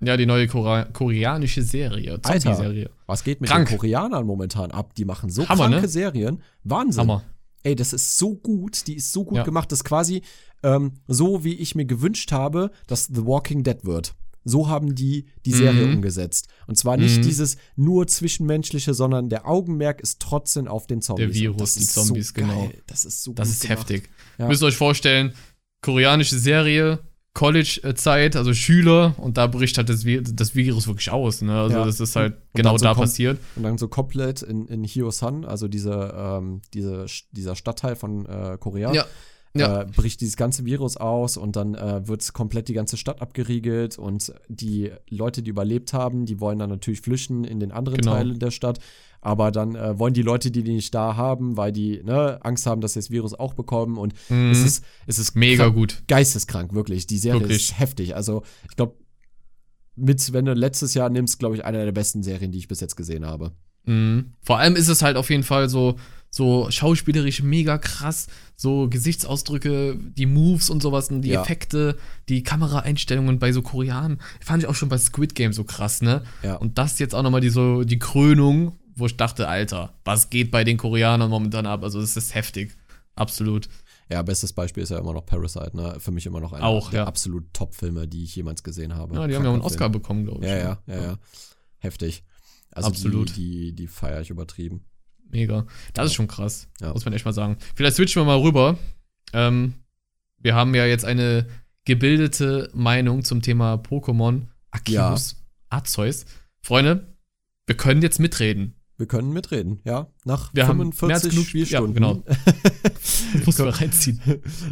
Ja, 0.00 0.16
die 0.18 0.26
neue 0.26 0.46
Kora 0.46 0.84
koreanische 0.84 1.62
Serie. 1.62 2.12
Alter. 2.22 2.38
Zombie-Serie. 2.38 2.90
Was 3.06 3.24
geht 3.24 3.40
mit 3.40 3.48
Krank. 3.48 3.68
den 3.68 3.78
Koreanern 3.78 4.26
momentan 4.26 4.70
ab? 4.72 4.94
Die 4.94 5.04
machen 5.06 5.30
so 5.30 5.48
Hammer, 5.48 5.68
kranke 5.68 5.82
ne? 5.82 5.88
Serien. 5.88 6.42
Wahnsinn. 6.64 7.00
Hammer. 7.00 7.22
Ey, 7.66 7.74
das 7.74 7.92
ist 7.92 8.16
so 8.16 8.36
gut, 8.36 8.86
die 8.86 8.94
ist 8.94 9.12
so 9.12 9.24
gut 9.24 9.38
Ja. 9.38 9.42
gemacht, 9.42 9.72
das 9.72 9.80
ist 9.80 9.84
quasi 9.84 10.22
ähm, 10.62 10.92
so, 11.08 11.42
wie 11.44 11.54
ich 11.54 11.74
mir 11.74 11.84
gewünscht 11.84 12.30
habe, 12.32 12.70
dass 12.86 13.06
The 13.06 13.26
Walking 13.26 13.62
Dead 13.64 13.84
wird. 13.84 14.14
So 14.44 14.68
haben 14.68 14.94
die 14.94 15.26
die 15.44 15.52
Serie 15.52 15.86
Mhm. 15.86 15.94
umgesetzt. 15.96 16.46
Und 16.68 16.78
zwar 16.78 16.96
nicht 16.96 17.18
Mhm. 17.18 17.22
dieses 17.22 17.56
nur 17.74 18.06
zwischenmenschliche, 18.06 18.94
sondern 18.94 19.28
der 19.28 19.46
Augenmerk 19.48 20.00
ist 20.00 20.20
trotzdem 20.20 20.68
auf 20.68 20.86
den 20.86 21.02
Zombies. 21.02 21.26
Der 21.26 21.34
Virus, 21.34 21.74
die 21.74 21.80
ist 21.80 21.92
Zombies, 21.94 22.28
so 22.28 22.34
geil. 22.34 22.46
genau. 22.46 22.70
Das 22.86 23.04
ist 23.04 23.22
so 23.24 23.32
Das 23.32 23.48
ist 23.50 23.62
gemacht. 23.62 23.78
heftig. 23.80 24.08
Ja. 24.38 24.46
Müsst 24.46 24.62
ihr 24.62 24.66
euch 24.66 24.76
vorstellen, 24.76 25.34
koreanische 25.82 26.38
Serie, 26.38 27.00
College-Zeit, 27.36 28.34
also 28.34 28.54
Schüler, 28.54 29.14
und 29.18 29.36
da 29.36 29.46
bricht 29.46 29.76
halt 29.76 29.88
das, 29.90 30.04
das 30.32 30.54
Virus 30.54 30.86
wirklich 30.88 31.10
aus. 31.10 31.42
Ne? 31.42 31.52
Also 31.52 31.76
Ja. 31.76 31.84
das 31.84 32.00
ist 32.00 32.16
halt 32.16 32.34
genau 32.54 32.76
so 32.78 32.84
da 32.84 32.94
passiert. 32.94 33.38
Und 33.56 33.62
dann 33.62 33.76
so 33.78 33.88
komplett 33.88 34.40
in, 34.42 34.66
in 34.68 34.84
Hyosan, 34.84 35.44
also 35.44 35.68
diese, 35.68 36.14
ähm, 36.16 36.62
diese, 36.72 37.04
dieser 37.32 37.54
Stadtteil 37.54 37.94
von 37.94 38.24
äh, 38.26 38.56
Korea, 38.58 38.92
Ja. 38.94 39.04
Ja. 39.54 39.82
äh, 39.82 39.84
bricht 39.86 40.20
dieses 40.22 40.36
ganze 40.36 40.64
Virus 40.64 40.96
aus 40.96 41.36
und 41.36 41.56
dann 41.56 41.74
äh, 41.74 42.06
wird 42.08 42.32
komplett 42.32 42.68
die 42.68 42.74
ganze 42.74 42.96
Stadt 42.96 43.20
abgeriegelt 43.22 43.98
und 43.98 44.32
die 44.48 44.90
Leute, 45.08 45.42
die 45.42 45.50
überlebt 45.50 45.92
haben, 45.92 46.26
die 46.26 46.40
wollen 46.40 46.58
dann 46.58 46.70
natürlich 46.70 47.00
flüchten 47.00 47.44
in 47.44 47.60
den 47.60 47.70
anderen 47.72 47.98
Genau. 48.00 48.12
Teilen 48.14 48.38
der 48.38 48.50
Stadt. 48.50 48.78
Aber 49.26 49.50
dann 49.50 49.74
äh, 49.74 49.98
wollen 49.98 50.14
die 50.14 50.22
Leute, 50.22 50.52
die 50.52 50.62
die 50.62 50.72
nicht 50.74 50.94
da 50.94 51.16
haben, 51.16 51.56
weil 51.56 51.72
die 51.72 52.00
ne, 52.04 52.38
Angst 52.44 52.64
haben, 52.64 52.80
dass 52.80 52.92
sie 52.92 53.00
das 53.00 53.10
Virus 53.10 53.34
auch 53.34 53.54
bekommen. 53.54 53.96
Und 53.98 54.14
Mhm. 54.28 54.52
es 54.52 54.62
ist, 54.64 54.84
es 55.08 55.18
ist 55.18 55.34
Mega 55.34 55.66
gut. 55.66 56.04
geisteskrank, 56.06 56.74
wirklich. 56.74 57.08
Die 57.08 57.18
Serie 57.18 57.40
Wirklich. 57.40 57.70
ist 57.70 57.78
heftig. 57.80 58.14
Also, 58.14 58.44
ich 58.70 58.76
glaube, 58.76 58.94
mit, 59.96 60.32
wenn 60.32 60.44
du 60.44 60.52
letztes 60.52 60.94
Jahr 60.94 61.10
nimmst, 61.10 61.40
glaube 61.40 61.56
ich, 61.56 61.64
eine 61.64 61.84
der 61.84 61.90
besten 61.90 62.22
Serien, 62.22 62.52
die 62.52 62.58
ich 62.58 62.68
bis 62.68 62.78
jetzt 62.78 62.94
gesehen 62.94 63.26
habe. 63.26 63.50
Mhm. 63.84 64.34
Vor 64.42 64.58
allem 64.60 64.76
ist 64.76 64.86
es 64.86 65.02
halt 65.02 65.16
auf 65.16 65.28
jeden 65.30 65.42
Fall 65.42 65.68
so, 65.68 65.96
so 66.30 66.70
schauspielerisch 66.70 67.42
mega 67.42 67.78
krass, 67.78 68.28
so 68.54 68.88
Gesichtsausdrücke, 68.88 69.96
die 70.16 70.26
Moves 70.26 70.70
und 70.70 70.82
sowas, 70.82 71.10
und 71.10 71.22
die 71.22 71.30
Ja. 71.30 71.42
Effekte, 71.42 71.96
die 72.28 72.44
Kameraeinstellungen 72.44 73.40
bei 73.40 73.50
so 73.50 73.62
Koreanern, 73.62 74.20
fand 74.40 74.62
ich 74.62 74.68
auch 74.68 74.74
schon 74.76 74.88
bei 74.88 74.98
Squid 74.98 75.34
Game 75.34 75.52
so 75.52 75.64
krass, 75.64 76.00
ne? 76.00 76.22
Ja. 76.44 76.54
Und 76.56 76.78
das 76.78 77.00
jetzt 77.00 77.14
auch 77.14 77.24
nochmal 77.24 77.40
die, 77.40 77.48
so, 77.50 77.82
die 77.82 77.98
Krönung, 77.98 78.78
wo 78.96 79.06
ich 79.06 79.16
dachte, 79.16 79.48
Alter, 79.48 79.94
was 80.04 80.30
geht 80.30 80.50
bei 80.50 80.64
den 80.64 80.76
Koreanern 80.76 81.30
momentan 81.30 81.66
ab? 81.66 81.84
Also, 81.84 82.00
es 82.00 82.16
ist 82.16 82.34
heftig. 82.34 82.76
Absolut. 83.14 83.68
Ja, 84.10 84.22
bestes 84.22 84.52
Beispiel 84.52 84.82
ist 84.82 84.90
ja 84.90 84.98
immer 84.98 85.12
noch 85.12 85.26
Parasite, 85.26 85.76
ne? 85.76 85.96
Für 85.98 86.12
mich 86.12 86.26
immer 86.26 86.40
noch 86.40 86.52
einer 86.52 86.64
Auch, 86.64 86.90
der 86.90 87.00
ja. 87.00 87.06
absolut 87.06 87.52
Top-Filme, 87.52 88.06
die 88.06 88.24
ich 88.24 88.36
jemals 88.36 88.62
gesehen 88.62 88.94
habe. 88.94 89.16
Ja, 89.16 89.26
die 89.26 89.34
haben 89.34 89.42
ja 89.42 89.50
auch 89.50 89.54
einen 89.54 89.62
Oscar 89.62 89.86
Film. 89.86 89.92
bekommen, 89.92 90.24
glaube 90.26 90.44
ich. 90.44 90.50
Ja, 90.50 90.56
ne? 90.56 90.78
ja, 90.86 90.94
ja, 90.94 91.02
ja. 91.02 91.18
Heftig. 91.78 92.22
Also 92.70 92.88
Absolut. 92.88 93.30
Die, 93.36 93.72
die, 93.72 93.72
die 93.74 93.86
feiere 93.88 94.20
ich 94.20 94.30
übertrieben. 94.30 94.84
Mega. 95.28 95.66
Das 95.92 96.02
Ja. 96.02 96.04
ist 96.04 96.14
schon 96.14 96.28
krass. 96.28 96.68
Ja. 96.80 96.92
Muss 96.92 97.04
man 97.04 97.14
echt 97.14 97.24
mal 97.24 97.32
sagen. 97.32 97.56
Vielleicht 97.74 97.96
switchen 97.96 98.22
wir 98.22 98.26
mal 98.26 98.38
rüber. 98.38 98.78
Ähm, 99.32 99.74
wir 100.38 100.54
haben 100.54 100.74
ja 100.76 100.86
jetzt 100.86 101.04
eine 101.04 101.46
gebildete 101.84 102.70
Meinung 102.74 103.24
zum 103.24 103.42
Thema 103.42 103.74
Pokémon 103.74 104.42
Arceus, 104.70 105.36
Arceus. 105.68 106.26
Freunde, 106.62 107.16
wir 107.66 107.76
können 107.76 108.02
jetzt 108.02 108.20
mitreden. 108.20 108.75
Wir 108.98 109.06
können 109.06 109.30
mitreden, 109.32 109.80
ja. 109.84 110.06
Nach 110.24 110.54
Wir 110.54 110.66
haben 110.66 110.78
mehr 110.78 110.86
als 110.86 110.96
45 110.98 111.30
genug- 111.32 111.46
Spielstunden. 111.46 112.02
ja, 112.02 112.12
genau. 112.12 112.24
Muss 113.44 113.58
man 113.58 113.68
reinziehen. 113.68 114.20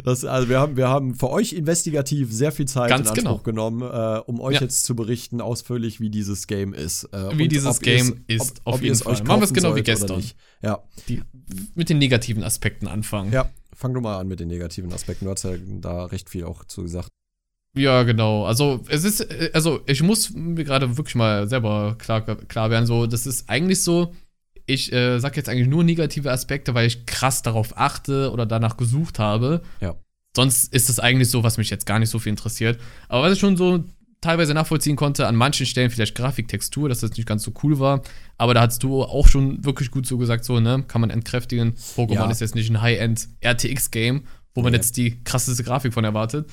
Das, 0.03 0.25
also 0.25 0.49
wir 0.49 0.59
haben, 0.59 0.77
wir 0.77 0.87
haben 0.89 1.13
für 1.15 1.29
euch 1.29 1.53
investigativ 1.53 2.31
sehr 2.33 2.51
viel 2.51 2.65
Zeit 2.65 2.89
Ganz 2.89 3.09
in 3.09 3.15
genau. 3.15 3.29
Anspruch 3.31 3.43
genommen, 3.43 3.81
äh, 3.83 4.19
um 4.25 4.39
euch 4.41 4.55
Ja. 4.55 4.61
jetzt 4.61 4.83
zu 4.83 4.95
berichten, 4.95 5.41
ausführlich, 5.41 5.99
wie 5.99 6.09
dieses 6.09 6.47
Game 6.47 6.73
ist. 6.73 7.03
Äh, 7.13 7.37
Wie 7.37 7.47
dieses 7.47 7.79
Game 7.81 8.21
ist, 8.27 8.61
ob, 8.63 8.67
auf 8.67 8.75
ob 8.75 8.81
jeden 8.81 8.93
es 8.93 9.03
Fall. 9.03 9.13
euch 9.13 9.23
Machen 9.23 9.41
wir 9.41 9.45
es 9.45 9.53
genau 9.53 9.75
wie 9.75 9.83
gestern. 9.83 10.23
Ja. 10.61 10.79
Die, 11.07 11.21
mit 11.75 11.89
den 11.89 11.99
negativen 11.99 12.43
Aspekten 12.43 12.87
anfangen. 12.87 13.31
ja, 13.31 13.49
fang 13.73 13.93
du 13.93 14.01
mal 14.01 14.17
an 14.19 14.27
mit 14.27 14.39
den 14.39 14.47
negativen 14.47 14.91
Aspekten. 14.91 15.25
Du 15.25 15.31
hast 15.31 15.43
ja 15.43 15.51
da 15.81 16.05
recht 16.05 16.29
viel 16.31 16.45
auch 16.45 16.65
zu 16.65 16.81
gesagt. 16.81 17.09
Ja, 17.75 18.03
genau. 18.03 18.45
Also, 18.45 18.83
es 18.87 19.03
ist, 19.03 19.19
äh, 19.21 19.51
also, 19.53 19.81
ich 19.85 20.01
muss 20.01 20.31
mir 20.33 20.63
gerade 20.63 20.97
wirklich 20.97 21.15
mal 21.15 21.47
selber 21.47 21.95
klar, 21.97 22.21
klar 22.23 22.69
werden, 22.69 22.85
so, 22.85 23.05
das 23.05 23.25
ist 23.25 23.49
eigentlich 23.49 23.83
so, 23.83 24.13
ich 24.65 24.91
äh, 24.93 25.19
sag 25.19 25.35
jetzt 25.37 25.49
eigentlich 25.49 25.67
nur 25.67 25.83
negative 25.83 26.31
Aspekte, 26.31 26.73
weil 26.73 26.87
ich 26.87 27.05
krass 27.05 27.41
darauf 27.43 27.77
achte 27.77 28.31
oder 28.31 28.45
danach 28.45 28.77
gesucht 28.77 29.19
habe. 29.19 29.61
Ja. 29.81 29.95
Sonst 30.35 30.73
ist 30.73 30.89
das 30.89 30.99
eigentlich 30.99 31.29
so, 31.29 31.43
was 31.43 31.57
mich 31.57 31.69
jetzt 31.69 31.85
gar 31.85 31.99
nicht 31.99 32.09
so 32.09 32.19
viel 32.19 32.31
interessiert. 32.31 32.79
Aber 33.07 33.23
was 33.23 33.33
ich 33.33 33.39
schon 33.39 33.55
so 33.57 33.83
teilweise 34.21 34.53
nachvollziehen 34.55 34.95
konnte, 34.95 35.27
an 35.27 35.35
manchen 35.35 35.65
Stellen 35.67 35.91
vielleicht 35.91 36.15
Grafik, 36.15 36.47
Textur, 36.47 36.89
dass 36.89 37.01
das 37.01 37.11
nicht 37.11 37.27
ganz 37.27 37.43
so 37.43 37.51
cool 37.63 37.77
war. 37.79 38.01
Aber 38.37 38.53
da 38.55 38.61
hast 38.61 38.81
du 38.81 39.03
auch 39.03 39.27
schon 39.27 39.63
wirklich 39.63 39.91
gut 39.91 40.07
so 40.07 40.17
gesagt, 40.17 40.43
so, 40.45 40.59
ne, 40.59 40.83
kann 40.87 40.99
man 41.01 41.09
entkräftigen. 41.11 41.75
Pokémon 41.95 42.13
Ja. 42.15 42.31
ist 42.31 42.41
jetzt 42.41 42.55
nicht 42.55 42.69
ein 42.71 42.81
High-End 42.81 43.27
RTX-Game, 43.41 44.23
wo 44.55 44.61
man 44.61 44.71
Nee. 44.71 44.77
jetzt 44.77 44.97
die 44.97 45.23
krasseste 45.23 45.63
Grafik 45.63 45.93
von 45.93 46.03
erwartet. 46.03 46.49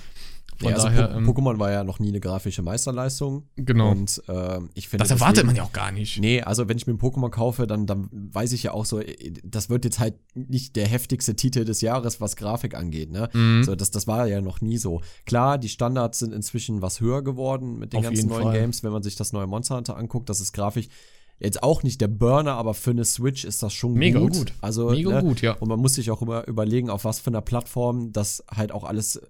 Von 0.63 0.71
Ja, 0.71 0.77
also 0.77 0.89
daher, 0.89 1.09
Po- 1.09 1.19
ähm, 1.19 1.29
Pokémon 1.29 1.59
war 1.59 1.71
ja 1.71 1.85
noch 1.85 1.99
nie 1.99 2.09
eine 2.09 2.21
grafische 2.21 2.63
Meisterleistung. 2.63 3.49
Genau. 3.57 3.91
Und 3.91 4.23
ähm, 4.29 4.71
ich 4.75 4.89
finde. 4.89 5.03
Das 5.03 5.11
erwartet 5.11 5.37
deswegen- 5.39 5.47
man 5.49 5.57
ja 5.57 5.63
auch 5.65 5.73
gar 5.73 5.93
nicht. 5.93 6.19
Nee, 6.21 6.41
also 6.43 6.69
wenn 6.69 6.77
ich 6.77 6.87
mir 6.87 6.95
ein 6.95 6.99
Pokémon 6.99 7.31
kaufe, 7.31 7.67
dann, 7.67 7.87
dann 7.87 8.09
weiß 8.13 8.53
ich 8.53 8.63
ja 8.63 8.73
auch 8.73 8.85
so, 8.85 9.01
äh, 9.01 9.33
das 9.45 9.69
wird 9.71 9.85
jetzt 9.85 9.99
halt 9.99 10.15
nicht 10.35 10.77
der 10.77 10.87
heftigste 10.87 11.37
Titel 11.37 11.65
des 11.65 11.81
Jahres, 11.81 12.21
was 12.21 12.37
Grafik 12.37 12.75
angeht, 12.75 13.11
ne? 13.11 13.29
Mhm. 13.33 13.65
So, 13.65 13.75
das, 13.75 13.91
das 13.91 14.07
war 14.07 14.27
ja 14.27 14.41
noch 14.41 14.61
nie 14.61 14.79
so. 14.79 15.01
Klar, 15.27 15.59
die 15.59 15.69
Standards 15.69 16.19
sind 16.21 16.33
inzwischen 16.33 16.81
was 16.83 17.01
höher 17.01 17.23
geworden 17.23 17.79
mit 17.79 17.93
den 17.93 17.99
Auf 17.99 18.05
ganzen 18.05 18.29
neuen 18.29 18.43
Fall. 18.45 18.59
Games, 18.61 18.83
wenn 18.83 18.93
man 18.93 19.03
sich 19.03 19.17
das 19.17 19.33
neue 19.33 19.47
Monster 19.47 19.77
Hunter 19.77 19.97
anguckt, 19.97 20.29
das 20.31 20.41
ist 20.41 20.53
grafisch 20.53 20.89
jetzt 21.39 21.61
auch 21.65 21.83
nicht 21.83 22.01
der 22.01 22.07
Burner, 22.07 22.53
aber 22.55 22.73
für 22.73 22.91
eine 22.93 23.05
Switch 23.05 23.45
ist 23.45 23.65
das 23.65 23.73
schon 23.73 23.95
Mega 23.95 24.21
gut. 24.21 24.33
gut. 24.33 24.53
Also, 24.61 24.91
Mega 24.91 25.11
ne? 25.11 25.23
gut, 25.23 25.41
ja. 25.43 25.55
Und 25.55 25.67
man 25.69 25.81
muss 25.81 25.95
sich 25.95 26.13
auch 26.13 26.23
immer 26.23 26.47
überlegen, 26.47 26.89
auf 26.89 27.05
was 27.05 27.19
für 27.19 27.31
einer 27.31 27.41
Plattform 27.41 28.13
das 28.13 28.45
halt 28.49 28.71
auch 28.71 28.85
alles 28.85 29.21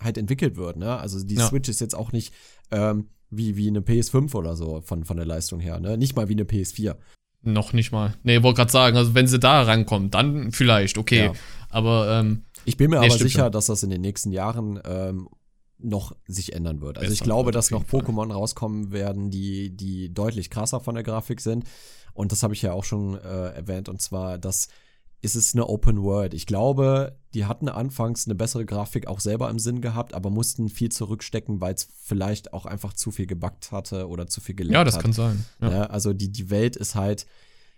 halt 0.00 0.18
entwickelt 0.18 0.56
wird, 0.56 0.76
ne? 0.76 0.98
Also 0.98 1.22
die 1.24 1.34
Ja. 1.36 1.46
Switch 1.46 1.68
ist 1.68 1.80
jetzt 1.80 1.94
auch 1.94 2.12
nicht 2.12 2.32
ähm, 2.70 3.08
wie, 3.30 3.56
wie 3.56 3.68
eine 3.68 3.80
PS5 3.80 4.34
oder 4.34 4.56
so 4.56 4.80
von, 4.80 5.04
von 5.04 5.16
der 5.16 5.26
Leistung 5.26 5.60
her, 5.60 5.78
ne? 5.80 5.96
Nicht 5.98 6.16
mal 6.16 6.28
wie 6.28 6.32
eine 6.34 6.44
PS4. 6.44 6.96
Noch 7.42 7.72
nicht 7.72 7.90
mal. 7.92 8.14
Nee, 8.22 8.42
wollte 8.42 8.58
gerade 8.58 8.72
sagen, 8.72 8.96
also 8.96 9.14
wenn 9.14 9.26
sie 9.26 9.38
da 9.38 9.62
rankommt, 9.62 10.14
dann 10.14 10.52
vielleicht, 10.52 10.98
okay. 10.98 11.26
Ja. 11.26 11.32
Aber 11.70 12.20
ähm, 12.20 12.44
Ich 12.64 12.76
bin 12.76 12.90
mir 12.90 13.00
Nee, 13.00 13.06
aber 13.06 13.16
sicher, 13.18 13.44
schon. 13.44 13.52
dass 13.52 13.66
das 13.66 13.82
in 13.82 13.90
den 13.90 14.00
nächsten 14.02 14.30
Jahren 14.32 14.78
ähm, 14.84 15.28
noch 15.78 16.14
sich 16.26 16.52
ändern 16.54 16.80
wird. 16.82 16.98
Also 16.98 17.10
ich 17.12 17.20
Besser 17.20 17.24
glaube, 17.24 17.46
wird, 17.46 17.54
dass 17.54 17.70
noch 17.70 17.80
jeden 17.80 17.90
Fall. 17.90 18.00
Pokémon 18.00 18.32
rauskommen 18.32 18.92
werden, 18.92 19.30
die, 19.30 19.74
die 19.74 20.12
deutlich 20.12 20.50
krasser 20.50 20.80
von 20.80 20.94
der 20.94 21.04
Grafik 21.04 21.40
sind. 21.40 21.64
Und 22.12 22.32
das 22.32 22.42
habe 22.42 22.52
ich 22.52 22.60
ja 22.60 22.72
auch 22.74 22.84
schon 22.84 23.14
äh, 23.14 23.52
erwähnt. 23.54 23.88
Und 23.88 24.02
zwar, 24.02 24.36
dass 24.36 24.68
ist 25.22 25.34
es 25.34 25.54
eine 25.54 25.68
Open 25.68 26.02
World. 26.02 26.34
Ich 26.34 26.46
glaube, 26.46 27.18
die 27.34 27.44
hatten 27.44 27.68
anfangs 27.68 28.26
eine 28.26 28.34
bessere 28.34 28.64
Grafik 28.64 29.06
auch 29.06 29.20
selber 29.20 29.50
im 29.50 29.58
Sinn 29.58 29.80
gehabt, 29.80 30.14
aber 30.14 30.30
mussten 30.30 30.68
viel 30.68 30.90
zurückstecken, 30.90 31.60
weil 31.60 31.74
es 31.74 31.88
vielleicht 32.02 32.52
auch 32.52 32.66
einfach 32.66 32.94
zu 32.94 33.10
viel 33.10 33.26
gebackt 33.26 33.70
hatte 33.70 34.08
oder 34.08 34.26
zu 34.26 34.40
viel 34.40 34.54
geleckt 34.54 34.74
ja, 34.74 34.84
das 34.84 34.96
hat. 34.96 35.02
kann 35.02 35.12
sein. 35.12 35.44
Ja. 35.60 35.68
Ne? 35.68 35.90
Also 35.90 36.12
die, 36.12 36.32
die 36.32 36.48
Welt 36.48 36.76
ist 36.76 36.94
halt, 36.94 37.26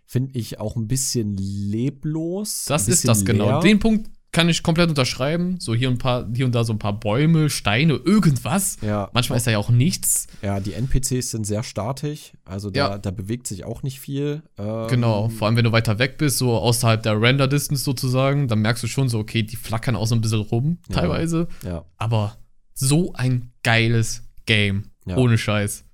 finde 0.07 0.39
ich, 0.39 0.61
auch 0.61 0.77
ein 0.77 0.87
bisschen 0.87 1.37
leblos. 1.37 2.65
Das 2.67 2.87
ist 2.87 3.09
das 3.09 3.25
genau. 3.25 3.47
leer. 3.47 3.61
Den 3.61 3.81
Punkt 3.81 4.11
kann 4.33 4.49
ich 4.49 4.63
komplett 4.63 4.89
unterschreiben. 4.89 5.61
So 5.61 5.75
hier 5.75 5.89
und, 5.91 5.99
paar, 5.99 6.27
hier 6.35 6.47
und 6.47 6.55
da 6.55 6.65
so 6.65 6.73
ein 6.73 6.79
paar 6.79 6.99
Bäume, 6.99 7.51
Steine, 7.51 7.95
irgendwas. 7.95 8.79
Ja. 8.81 9.11
Manchmal 9.13 9.37
ist 9.37 9.47
da 9.47 9.51
ja 9.51 9.59
auch 9.59 9.69
nichts. 9.71 10.27
Ja, 10.41 10.59
die 10.59 10.73
NPCs 10.73 11.31
sind 11.33 11.47
sehr 11.47 11.63
statisch, 11.63 12.33
also 12.45 12.71
da, 12.71 12.79
Ja. 12.93 12.99
da 12.99 13.11
bewegt 13.11 13.47
sich 13.47 13.65
auch 13.65 13.83
nicht 13.83 14.01
viel. 14.01 14.43
Ähm, 14.59 14.87
Genau, 14.89 15.29
vor 15.29 15.47
allem 15.47 15.57
wenn 15.57 15.65
du 15.65 15.73
weiter 15.73 15.99
weg 15.99 16.17
bist, 16.19 16.39
so 16.39 16.53
außerhalb 16.53 17.03
der 17.03 17.21
Render-Distance 17.21 17.85
sozusagen, 17.85 18.49
dann 18.49 18.61
merkst 18.61 18.83
du 18.83 18.87
schon 18.89 19.09
so, 19.11 19.19
okay, 19.19 19.43
die 19.43 19.57
flackern 19.57 19.97
auch 19.97 20.07
so 20.07 20.15
ein 20.15 20.21
bisschen 20.23 20.41
rum, 20.41 20.79
Ja. 20.89 20.97
teilweise. 20.97 21.47
Ja. 21.65 21.85
Aber 21.99 22.37
so 22.75 23.13
ein 23.13 23.53
geiles 23.63 24.23
Game. 24.47 24.91
Ja. 25.05 25.17
Ohne 25.19 25.37
Scheiß. 25.37 25.85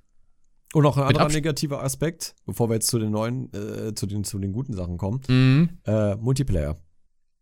Und 0.75 0.83
noch 0.83 0.97
ein 0.97 1.07
Mit 1.09 1.17
anderer 1.17 1.33
negativer 1.35 1.83
Aspekt, 1.83 2.35
bevor 2.47 2.69
wir 2.71 2.75
jetzt 2.75 2.89
zu 2.89 2.99
den 2.99 3.11
neuen, 3.11 3.51
äh, 3.55 3.95
zu, 3.95 4.07
den, 4.07 4.23
zu 4.23 4.39
den 4.39 4.53
guten 4.53 4.75
Sachen 4.75 4.97
kommen. 4.99 5.23
Mhm. 5.29 5.71
Äh, 5.87 6.15
Multiplayer. 6.17 6.77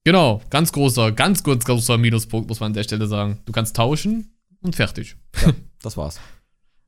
Genau, 0.07 0.41
ganz 0.51 0.71
großer, 0.71 1.11
ganz, 1.11 1.43
ganz 1.43 1.65
großer 1.65 1.99
Minuspunkt, 1.99 2.49
muss 2.49 2.61
man 2.61 2.69
an 2.69 2.75
der 2.75 2.85
Stelle 2.85 3.09
sagen. 3.09 3.41
Du 3.45 3.51
kannst 3.51 3.75
tauschen 3.75 4.31
und 4.63 4.77
fertig. 4.77 5.17
Das 5.83 5.97
war's. 5.97 6.21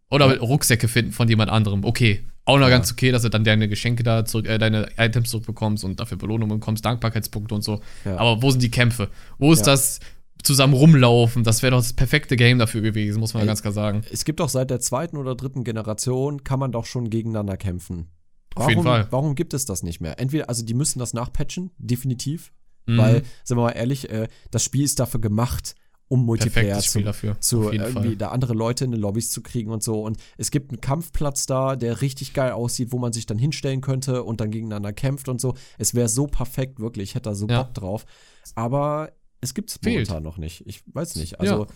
Oder 0.08 0.36
Ja. 0.36 0.40
Rucksäcke 0.40 0.86
finden 0.86 1.10
von 1.10 1.28
jemand 1.28 1.50
anderem. 1.50 1.84
Okay. 1.84 2.24
Auch 2.44 2.58
noch 2.58 2.68
Ja. 2.68 2.70
ganz 2.70 2.92
okay, 2.92 3.10
dass 3.10 3.22
du 3.22 3.28
dann 3.28 3.42
deine 3.42 3.68
Geschenke 3.68 4.04
da 4.04 4.24
zurück, 4.24 4.46
äh, 4.46 4.56
deine 4.58 4.88
Items 4.98 5.30
zurückbekommst 5.30 5.82
und 5.82 5.98
dafür 5.98 6.16
Belohnungen 6.16 6.60
bekommst, 6.60 6.84
Dankbarkeitspunkte 6.84 7.56
und 7.56 7.62
so. 7.62 7.80
Ja. 8.04 8.18
Aber 8.18 8.40
wo 8.40 8.52
sind 8.52 8.62
die 8.62 8.70
Kämpfe? 8.70 9.08
Wo 9.38 9.52
ist 9.52 9.66
Ja. 9.66 9.72
das 9.72 9.98
zusammen 10.44 10.74
rumlaufen? 10.74 11.42
Das 11.42 11.62
wäre 11.62 11.72
doch 11.72 11.78
das 11.78 11.94
perfekte 11.94 12.36
Game 12.36 12.60
dafür 12.60 12.82
gewesen, 12.82 13.18
muss 13.18 13.34
man 13.34 13.40
Ey. 13.42 13.46
ganz 13.48 13.62
klar 13.62 13.72
sagen. 13.72 14.02
Es 14.12 14.24
gibt 14.24 14.38
doch 14.38 14.48
seit 14.48 14.70
der 14.70 14.78
zweiten 14.78 15.16
oder 15.16 15.34
dritten 15.34 15.64
Generation, 15.64 16.44
kann 16.44 16.60
man 16.60 16.70
doch 16.70 16.86
schon 16.86 17.10
gegeneinander 17.10 17.56
kämpfen. 17.56 18.06
Auf 18.54 18.60
warum, 18.62 18.70
jeden 18.70 18.82
Fall. 18.84 19.08
Warum 19.10 19.34
gibt 19.34 19.54
es 19.54 19.64
das 19.64 19.82
nicht 19.82 20.00
mehr? 20.00 20.20
Entweder, 20.20 20.48
also 20.48 20.64
die 20.64 20.74
müssen 20.74 21.00
das 21.00 21.14
nachpatchen, 21.14 21.72
definitiv. 21.78 22.52
Mhm. 22.88 22.98
Weil, 22.98 23.22
sind 23.44 23.56
wir 23.56 23.62
mal 23.62 23.70
ehrlich, 23.72 24.10
äh, 24.10 24.28
das 24.50 24.64
Spiel 24.64 24.84
ist 24.84 24.98
dafür 24.98 25.20
gemacht, 25.20 25.74
um 26.08 26.24
Multiplayer 26.24 26.80
zu, 26.80 27.02
dafür. 27.02 27.38
zu 27.38 27.70
irgendwie 27.70 27.92
Fall. 27.92 28.16
da 28.16 28.28
andere 28.28 28.54
Leute 28.54 28.84
in 28.84 28.92
den 28.92 29.00
Lobbys 29.00 29.30
zu 29.30 29.42
kriegen 29.42 29.70
und 29.70 29.82
so. 29.82 30.02
Und 30.02 30.16
es 30.38 30.50
gibt 30.50 30.70
einen 30.70 30.80
Kampfplatz 30.80 31.44
da, 31.44 31.76
der 31.76 32.00
richtig 32.00 32.32
geil 32.32 32.52
aussieht, 32.52 32.92
wo 32.92 32.98
man 32.98 33.12
sich 33.12 33.26
dann 33.26 33.38
hinstellen 33.38 33.82
könnte 33.82 34.24
und 34.24 34.40
dann 34.40 34.50
gegeneinander 34.50 34.94
kämpft 34.94 35.28
und 35.28 35.38
so. 35.40 35.54
Es 35.76 35.94
wäre 35.94 36.08
so 36.08 36.26
perfekt, 36.26 36.80
wirklich. 36.80 37.10
Ich 37.10 37.14
hätte 37.14 37.28
da 37.28 37.34
so 37.34 37.46
Ja. 37.46 37.62
Bock 37.62 37.74
drauf. 37.74 38.06
Aber 38.54 39.12
es 39.42 39.52
gibt 39.52 39.70
es 39.70 39.78
momentan 39.84 40.22
noch 40.22 40.38
nicht. 40.38 40.66
Ich 40.66 40.82
weiß 40.86 41.16
nicht. 41.16 41.40
Also, 41.40 41.64
äh, 41.64 41.66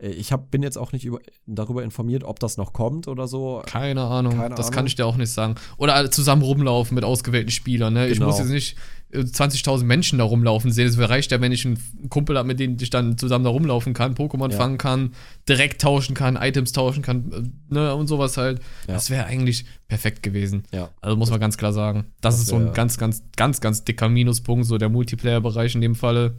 ich 0.00 0.32
hab, 0.32 0.50
bin 0.50 0.62
jetzt 0.62 0.76
auch 0.76 0.92
nicht 0.92 1.04
über, 1.04 1.20
darüber 1.46 1.82
informiert, 1.84 2.24
ob 2.24 2.40
das 2.40 2.56
noch 2.56 2.72
kommt 2.72 3.06
oder 3.08 3.28
so. 3.28 3.62
Keine 3.64 4.02
Ahnung. 4.02 4.36
Keine 4.36 4.54
das 4.56 4.66
Ahnung. 4.66 4.74
kann 4.74 4.86
ich 4.86 4.96
dir 4.96 5.06
auch 5.06 5.16
nicht 5.16 5.30
sagen. 5.30 5.54
Oder 5.76 6.10
zusammen 6.10 6.42
rumlaufen 6.42 6.94
mit 6.96 7.04
ausgewählten 7.04 7.50
Spielern. 7.52 7.94
Ne? 7.94 8.08
Ich 8.08 8.14
Genau. 8.14 8.26
muss 8.26 8.38
jetzt 8.38 8.48
nicht 8.48 8.76
äh, 9.12 9.20
20.000 9.20 9.84
Menschen 9.84 10.18
da 10.18 10.24
rumlaufen 10.24 10.72
sehen. 10.72 10.88
Es 10.88 10.98
reicht 10.98 11.30
ja, 11.30 11.40
wenn 11.40 11.52
ich 11.52 11.64
einen 11.64 11.78
Kumpel 12.10 12.36
habe, 12.36 12.48
mit 12.48 12.58
dem 12.58 12.76
ich 12.80 12.90
dann 12.90 13.16
zusammen 13.18 13.44
da 13.44 13.50
rumlaufen 13.50 13.94
kann, 13.94 14.16
Pokémon 14.16 14.50
Ja. 14.50 14.56
fangen 14.56 14.78
kann, 14.78 15.14
direkt 15.48 15.80
tauschen 15.80 16.14
kann, 16.14 16.34
Items 16.36 16.72
tauschen 16.72 17.02
kann 17.02 17.52
äh, 17.70 17.74
ne? 17.74 17.94
und 17.94 18.08
sowas 18.08 18.36
halt. 18.36 18.58
Ja. 18.88 18.94
Das 18.94 19.10
wäre 19.10 19.26
eigentlich 19.26 19.64
perfekt 19.86 20.24
gewesen. 20.24 20.64
Ja. 20.72 20.90
Also 21.02 21.16
muss 21.16 21.30
man 21.30 21.38
ganz 21.38 21.56
klar 21.56 21.72
sagen. 21.72 22.06
Das, 22.20 22.34
Das 22.34 22.40
ist 22.42 22.48
so 22.48 22.56
ein 22.56 22.72
ganz, 22.72 22.98
ganz, 22.98 23.22
ganz, 23.36 23.60
ganz 23.60 23.84
dicker 23.84 24.08
Minuspunkt, 24.08 24.66
so 24.66 24.76
der 24.76 24.88
Multiplayer-Bereich 24.88 25.76
in 25.76 25.80
dem 25.80 25.94
Falle. 25.94 26.34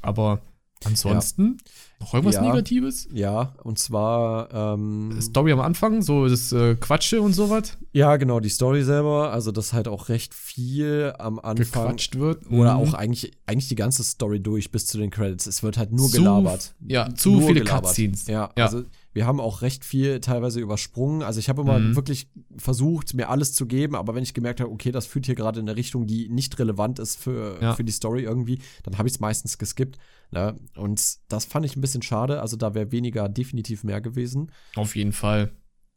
Aber 0.00 0.40
ansonsten 0.84 1.58
noch 2.00 2.14
irgendwas 2.14 2.36
Ja. 2.36 2.42
Negatives? 2.42 3.08
Ja, 3.12 3.54
und 3.64 3.78
zwar, 3.78 4.52
ähm, 4.54 5.18
Story 5.20 5.52
am 5.52 5.60
Anfang, 5.60 6.00
so 6.02 6.28
das 6.28 6.52
äh, 6.52 6.74
Quatsche 6.76 7.20
und 7.20 7.32
sowas, 7.32 7.76
ja, 7.92 8.16
genau, 8.16 8.38
die 8.40 8.48
Story 8.48 8.84
selber, 8.84 9.32
also 9.32 9.50
das 9.50 9.72
halt 9.72 9.88
auch 9.88 10.08
recht 10.08 10.32
viel 10.34 11.12
am 11.18 11.38
Anfang. 11.38 11.56
gequatscht 11.56 12.16
wird. 12.16 12.46
Oder 12.50 12.74
Mhm. 12.74 12.80
auch 12.80 12.94
eigentlich, 12.94 13.32
eigentlich 13.46 13.68
die 13.68 13.74
ganze 13.74 14.04
Story 14.04 14.40
durch 14.40 14.70
bis 14.70 14.86
zu 14.86 14.98
den 14.98 15.10
Credits. 15.10 15.46
Es 15.46 15.62
wird 15.62 15.76
halt 15.76 15.92
nur 15.92 16.08
Zu- 16.08 16.18
gelabert. 16.18 16.74
ja, 16.86 17.12
zu 17.14 17.30
Nur 17.32 17.42
viele 17.48 17.60
gelabert. 17.62 17.84
Cutscenes. 17.86 18.26
Ja, 18.28 18.50
Ja. 18.56 18.66
also 18.66 18.84
wir 19.18 19.26
haben 19.26 19.40
auch 19.40 19.62
recht 19.62 19.84
viel 19.84 20.20
teilweise 20.20 20.60
übersprungen. 20.60 21.22
Also 21.24 21.40
ich 21.40 21.48
habe 21.48 21.62
immer 21.62 21.80
Mhm. 21.80 21.96
wirklich 21.96 22.28
versucht, 22.56 23.14
mir 23.14 23.28
alles 23.30 23.52
zu 23.52 23.66
geben, 23.66 23.96
aber 23.96 24.14
wenn 24.14 24.22
ich 24.22 24.32
gemerkt 24.32 24.60
habe, 24.60 24.70
okay, 24.70 24.92
das 24.92 25.06
führt 25.06 25.26
hier 25.26 25.34
gerade 25.34 25.58
in 25.58 25.68
eine 25.68 25.76
Richtung, 25.76 26.06
die 26.06 26.28
nicht 26.28 26.56
relevant 26.60 27.00
ist 27.00 27.16
für, 27.20 27.58
Ja. 27.60 27.74
für 27.74 27.82
die 27.82 27.90
Story 27.90 28.22
irgendwie, 28.22 28.60
dann 28.84 28.96
habe 28.96 29.08
ich 29.08 29.14
es 29.14 29.20
meistens 29.20 29.58
geskippt. 29.58 29.98
Ne? 30.30 30.54
Und 30.76 31.16
das 31.26 31.46
fand 31.46 31.66
ich 31.66 31.74
ein 31.76 31.80
bisschen 31.80 32.02
schade. 32.02 32.40
Also 32.40 32.56
da 32.56 32.74
wäre 32.74 32.92
weniger 32.92 33.28
definitiv 33.28 33.82
mehr 33.82 34.00
gewesen. 34.00 34.52
Auf 34.76 34.94
jeden 34.94 35.12
Fall. 35.12 35.50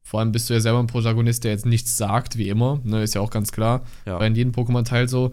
Vor 0.03 0.19
allem 0.19 0.31
bist 0.31 0.49
du 0.49 0.55
ja 0.55 0.59
selber 0.59 0.79
ein 0.79 0.87
Protagonist, 0.87 1.43
der 1.43 1.51
jetzt 1.51 1.67
nichts 1.67 1.95
sagt, 1.97 2.35
wie 2.39 2.49
immer. 2.49 2.81
Ne, 2.83 3.03
ist 3.03 3.13
ja 3.13 3.21
auch 3.21 3.29
ganz 3.29 3.51
klar. 3.51 3.83
Ja. 4.07 4.17
Bei 4.17 4.25
in 4.25 4.33
jedem 4.33 4.51
Pokémon-Teil 4.51 5.07
so. 5.07 5.31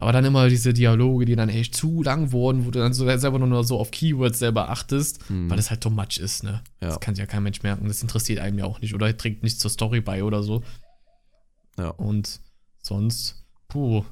Aber 0.00 0.12
dann 0.12 0.24
immer 0.24 0.48
diese 0.48 0.72
Dialoge, 0.72 1.24
die 1.24 1.34
dann 1.34 1.48
echt 1.48 1.74
zu 1.74 2.02
lang 2.04 2.30
wurden, 2.30 2.64
wo 2.64 2.70
du 2.70 2.78
dann 2.78 2.92
so 2.92 3.04
selber 3.18 3.38
nur 3.40 3.64
so 3.64 3.78
auf 3.80 3.90
Keywords 3.90 4.38
selber 4.38 4.70
achtest, 4.70 5.28
Mhm. 5.28 5.50
weil 5.50 5.56
das 5.56 5.70
halt 5.70 5.80
too 5.80 5.90
much 5.90 6.18
ist, 6.18 6.44
ne? 6.44 6.62
Ja. 6.80 6.88
Das 6.88 7.00
kann 7.00 7.14
sich 7.16 7.20
ja 7.20 7.26
kein 7.26 7.42
Mensch 7.42 7.62
merken. 7.64 7.88
Das 7.88 8.00
interessiert 8.02 8.38
einem 8.38 8.58
ja 8.58 8.64
auch 8.64 8.80
nicht 8.80 8.94
oder 8.94 9.14
trägt 9.16 9.42
nichts 9.42 9.58
zur 9.58 9.70
Story 9.72 10.00
bei 10.00 10.22
oder 10.22 10.42
so. 10.44 10.62
Ja. 11.76 11.88
Und 11.90 12.40
sonst, 12.80 13.44
puh. 13.68 14.04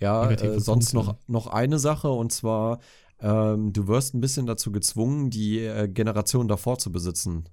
Ja, 0.00 0.30
äh, 0.30 0.60
sonst 0.60 0.94
noch, 0.94 1.16
noch 1.26 1.46
eine 1.48 1.78
Sache 1.78 2.08
und 2.10 2.32
zwar, 2.32 2.80
ähm, 3.20 3.72
du 3.72 3.86
wirst 3.88 4.14
ein 4.14 4.20
bisschen 4.20 4.46
dazu 4.46 4.70
gezwungen, 4.72 5.30
die 5.30 5.58
äh, 5.60 5.88
Generation 5.88 6.48
davor 6.48 6.78
zu 6.78 6.90
besitzen. 6.92 7.48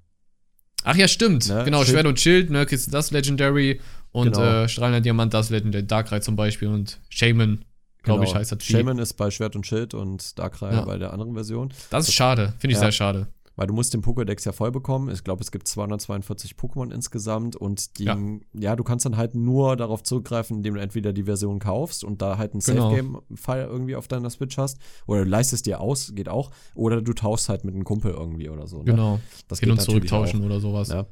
Ach 0.83 0.95
ja, 0.95 1.07
stimmt. 1.07 1.47
Ne, 1.47 1.63
Genau, 1.63 1.79
Schild- 1.83 1.89
Schwert 1.89 2.05
und 2.07 2.19
Schild, 2.19 2.49
ne, 2.51 2.65
du 2.65 2.91
das 2.91 3.09
Legendary 3.11 3.81
und 4.15 4.31
Genau. 4.33 4.63
äh, 4.63 4.69
Strahlender 4.69 5.01
Diamant 5.01 5.33
das 5.33 5.49
Legendary, 5.49 5.85
Darkrai 5.85 6.19
zum 6.21 6.35
Beispiel 6.35 6.69
und 6.69 6.99
Shaman, 7.09 7.65
glaube 8.03 8.23
ich, 8.23 8.33
heißt 8.33 8.51
das 8.51 8.63
Vieh. 8.63 8.73
Genau. 8.73 8.79
Shaman 8.89 8.99
ist 8.99 9.13
bei 9.13 9.29
Schwert 9.31 9.55
und 9.55 9.65
Schild 9.67 9.93
und 9.93 10.39
Darkrai 10.39 10.73
Ja. 10.73 10.85
bei 10.85 10.97
der 10.97 11.11
anderen 11.13 11.33
Version. 11.33 11.73
Das 11.89 12.07
ist 12.07 12.13
schade, 12.13 12.53
finde 12.59 12.71
ich 12.73 12.77
Ja. 12.77 12.85
sehr 12.85 12.91
schade. 12.91 13.27
Weil 13.57 13.67
du 13.67 13.73
musst 13.73 13.93
den 13.93 14.01
Pokédex 14.01 14.45
ja 14.45 14.51
voll 14.51 14.69
bekommen. 14.71 15.09
Ich 15.09 15.23
glaube, 15.23 15.41
es 15.41 15.49
gibt 15.49 15.65
242 15.65 16.55
Pokémon 16.55 16.93
insgesamt 16.93 17.55
und 17.55 17.97
die, 17.99 18.03
ja. 18.03 18.17
Ja. 18.53 18.75
du 18.75 18.83
kannst 18.83 19.05
dann 19.05 19.15
halt 19.15 19.33
nur 19.33 19.77
darauf 19.77 20.03
zurückgreifen, 20.03 20.57
indem 20.57 20.73
du 20.73 20.81
entweder 20.81 21.13
die 21.13 21.23
Version 21.23 21.59
kaufst 21.59 22.03
und 22.03 22.21
da 22.21 22.37
halt 22.37 22.51
einen 22.51 22.59
Genau. 22.59 22.89
Safe-Game-File 22.89 23.65
irgendwie 23.67 23.95
auf 23.95 24.09
deiner 24.09 24.29
Switch 24.29 24.57
hast. 24.57 24.77
Oder 25.07 25.23
du 25.23 25.29
leistest 25.29 25.65
dir 25.67 25.79
aus, 25.79 26.11
geht 26.15 26.27
auch. 26.27 26.51
Oder 26.73 27.01
du 27.01 27.13
tauschst 27.13 27.47
halt 27.47 27.63
mit 27.63 27.75
einem 27.75 27.85
Kumpel 27.85 28.11
irgendwie 28.11 28.49
oder 28.49 28.67
so. 28.67 28.79
Ne? 28.79 28.83
Genau. 28.85 29.19
Das 29.47 29.59
Hin 29.61 29.71
und 29.71 29.81
zurücktauschen 29.81 30.43
oder 30.43 30.59
sowas. 30.59 30.89
Ja. 30.89 31.05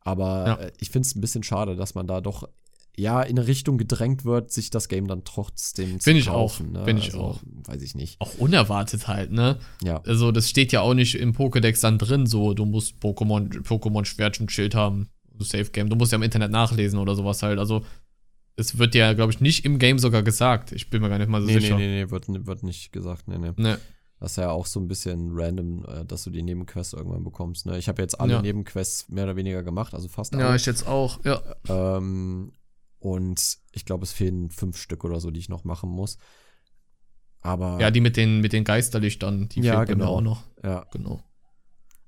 Aber 0.00 0.46
Ja. 0.46 0.54
äh, 0.56 0.72
ich 0.78 0.90
finde 0.90 1.06
es 1.06 1.14
ein 1.14 1.20
bisschen 1.20 1.42
schade, 1.42 1.76
dass 1.76 1.94
man 1.94 2.06
da 2.06 2.20
doch 2.20 2.48
ja 2.96 3.22
in 3.22 3.38
eine 3.38 3.46
Richtung 3.46 3.78
gedrängt 3.78 4.24
wird, 4.24 4.50
sich 4.50 4.70
das 4.70 4.88
Game 4.88 5.06
dann 5.06 5.22
trotzdem 5.24 6.00
zu 6.00 6.04
Find 6.10 6.18
ich 6.18 6.26
kaufen. 6.26 6.68
auch, 6.76 6.80
Ne? 6.80 6.84
find 6.84 6.98
ich 6.98 7.06
also, 7.06 7.20
auch. 7.20 7.40
Weiß 7.64 7.80
ich 7.82 7.94
nicht. 7.94 8.20
Auch 8.20 8.34
unerwartet 8.38 9.06
halt, 9.06 9.30
ne? 9.30 9.58
Ja. 9.84 10.00
Also, 10.04 10.32
das 10.32 10.48
steht 10.48 10.72
ja 10.72 10.80
auch 10.80 10.94
nicht 10.94 11.14
im 11.14 11.32
Pokédex 11.32 11.80
dann 11.80 11.98
drin, 11.98 12.26
so, 12.26 12.54
du 12.54 12.64
musst 12.64 12.96
Pokémon, 13.00 13.62
Pokémon 13.62 14.04
Schwert 14.04 14.40
und 14.40 14.50
Schild 14.50 14.74
haben. 14.74 15.08
Safe 15.40 15.66
Game. 15.70 15.88
Du 15.88 15.94
musst 15.94 16.10
ja 16.10 16.16
im 16.16 16.22
Internet 16.24 16.50
nachlesen 16.50 16.98
oder 16.98 17.14
sowas 17.14 17.40
halt. 17.44 17.60
Also, 17.60 17.84
es 18.56 18.76
wird 18.78 18.96
ja, 18.96 19.12
glaube 19.12 19.32
ich, 19.32 19.40
nicht 19.40 19.64
im 19.64 19.78
Game 19.78 20.00
sogar 20.00 20.24
gesagt. 20.24 20.72
Ich 20.72 20.90
bin 20.90 21.00
mir 21.00 21.08
gar 21.08 21.18
nicht 21.18 21.28
mal 21.28 21.40
so 21.40 21.46
Nee, 21.46 21.54
nee, 21.54 21.60
sicher. 21.60 21.76
nee, 21.76 22.02
nee, 22.04 22.10
wird, 22.10 22.24
wird 22.28 22.64
nicht 22.64 22.90
gesagt. 22.92 23.28
Nee, 23.28 23.38
nee. 23.38 23.52
Ne. 23.56 23.78
Das 24.20 24.32
ist 24.32 24.36
ja 24.36 24.50
auch 24.50 24.66
so 24.66 24.80
ein 24.80 24.88
bisschen 24.88 25.30
random, 25.32 25.84
äh, 25.86 26.04
dass 26.04 26.24
du 26.24 26.30
die 26.30 26.42
Nebenquests 26.42 26.92
irgendwann 26.92 27.22
bekommst. 27.22 27.66
Ne? 27.66 27.78
Ich 27.78 27.88
habe 27.88 28.02
jetzt 28.02 28.18
alle 28.20 28.32
Ja. 28.34 28.42
Nebenquests 28.42 29.08
mehr 29.08 29.24
oder 29.24 29.36
weniger 29.36 29.62
gemacht, 29.62 29.94
also 29.94 30.08
fast 30.08 30.34
alle. 30.34 30.42
Ja, 30.44 30.54
ich 30.54 30.66
jetzt 30.66 30.86
auch. 30.86 31.24
Ja. 31.24 31.40
ähm, 31.68 32.52
und 32.98 33.58
ich 33.72 33.84
glaube, 33.84 34.02
es 34.04 34.12
fehlen 34.12 34.50
fünf 34.50 34.76
Stück 34.76 35.04
oder 35.04 35.20
so, 35.20 35.30
die 35.30 35.38
ich 35.38 35.48
noch 35.48 35.62
machen 35.64 35.88
muss. 35.90 36.18
Aber 37.40 37.78
Ja, 37.80 37.90
die 37.90 38.00
mit 38.00 38.16
den, 38.16 38.40
mit 38.40 38.52
den 38.52 38.64
Geisterlichtern, 38.64 39.48
die 39.48 39.60
Ja, 39.60 39.80
mir 39.80 39.86
genau. 39.86 40.16
auch 40.16 40.20
noch. 40.20 40.42
ja, 40.64 40.84
Genau. 40.92 41.22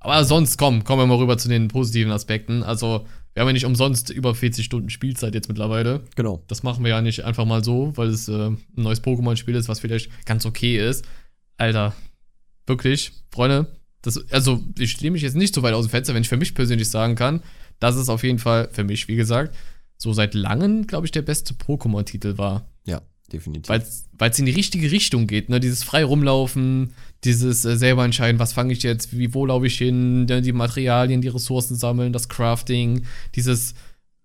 Aber 0.02 0.24
sonst, 0.24 0.56
komm, 0.56 0.82
kommen 0.82 1.02
wir 1.02 1.06
mal 1.06 1.18
rüber 1.18 1.36
zu 1.36 1.48
den 1.50 1.68
positiven 1.68 2.10
Aspekten. 2.10 2.62
Also, 2.62 3.06
wir 3.34 3.42
haben 3.42 3.48
ja 3.48 3.52
nicht 3.52 3.66
umsonst 3.66 4.08
über 4.08 4.34
40 4.34 4.64
Stunden 4.64 4.88
Spielzeit 4.88 5.34
jetzt 5.34 5.48
mittlerweile. 5.48 6.04
genau. 6.16 6.42
Das 6.48 6.62
machen 6.62 6.82
wir 6.82 6.88
ja 6.90 7.02
nicht 7.02 7.22
einfach 7.24 7.44
mal 7.44 7.62
so, 7.62 7.94
weil 7.98 8.08
es 8.08 8.26
äh, 8.26 8.46
ein 8.48 8.58
neues 8.76 9.02
Pokémon-Spiel 9.04 9.54
ist, 9.54 9.68
was 9.68 9.78
vielleicht 9.78 10.10
ganz 10.24 10.46
okay 10.46 10.78
ist. 10.88 11.04
Alter, 11.60 11.94
wirklich, 12.66 13.12
Freunde, 13.30 13.66
das, 14.02 14.30
also 14.30 14.64
ich 14.78 15.00
lehne 15.00 15.12
mich 15.12 15.22
jetzt 15.22 15.36
nicht 15.36 15.54
so 15.54 15.62
weit 15.62 15.74
aus 15.74 15.86
dem 15.86 15.90
Fenster, 15.90 16.14
wenn 16.14 16.22
ich 16.22 16.28
für 16.28 16.36
mich 16.36 16.54
persönlich 16.54 16.88
sagen 16.88 17.16
kann, 17.16 17.42
dass 17.78 17.96
es 17.96 18.08
auf 18.08 18.22
jeden 18.22 18.38
Fall, 18.38 18.68
für 18.72 18.84
mich, 18.84 19.08
wie 19.08 19.16
gesagt, 19.16 19.54
so 19.98 20.12
seit 20.12 20.34
langem, 20.34 20.86
glaube 20.86 21.06
ich, 21.06 21.12
der 21.12 21.22
beste 21.22 21.52
Pokémon-Titel 21.54 22.38
war. 22.38 22.66
Ja, 22.86 23.02
definitiv. 23.30 23.68
Weil 23.68 23.82
es 24.30 24.38
in 24.38 24.46
die 24.46 24.52
richtige 24.52 24.90
Richtung 24.90 25.26
geht, 25.26 25.50
ne? 25.50 25.60
Dieses 25.60 25.82
frei 25.82 26.02
rumlaufen, 26.02 26.94
dieses 27.24 27.66
äh, 27.66 27.76
selber 27.76 28.06
entscheiden, 28.06 28.38
was 28.38 28.54
fange 28.54 28.72
ich 28.72 28.82
jetzt, 28.82 29.18
wie, 29.18 29.34
wo 29.34 29.44
laufe 29.44 29.66
ich 29.66 29.76
hin, 29.76 30.26
die 30.26 30.52
Materialien, 30.52 31.20
die 31.20 31.28
Ressourcen 31.28 31.76
sammeln, 31.76 32.14
das 32.14 32.30
Crafting, 32.30 33.04
dieses 33.34 33.74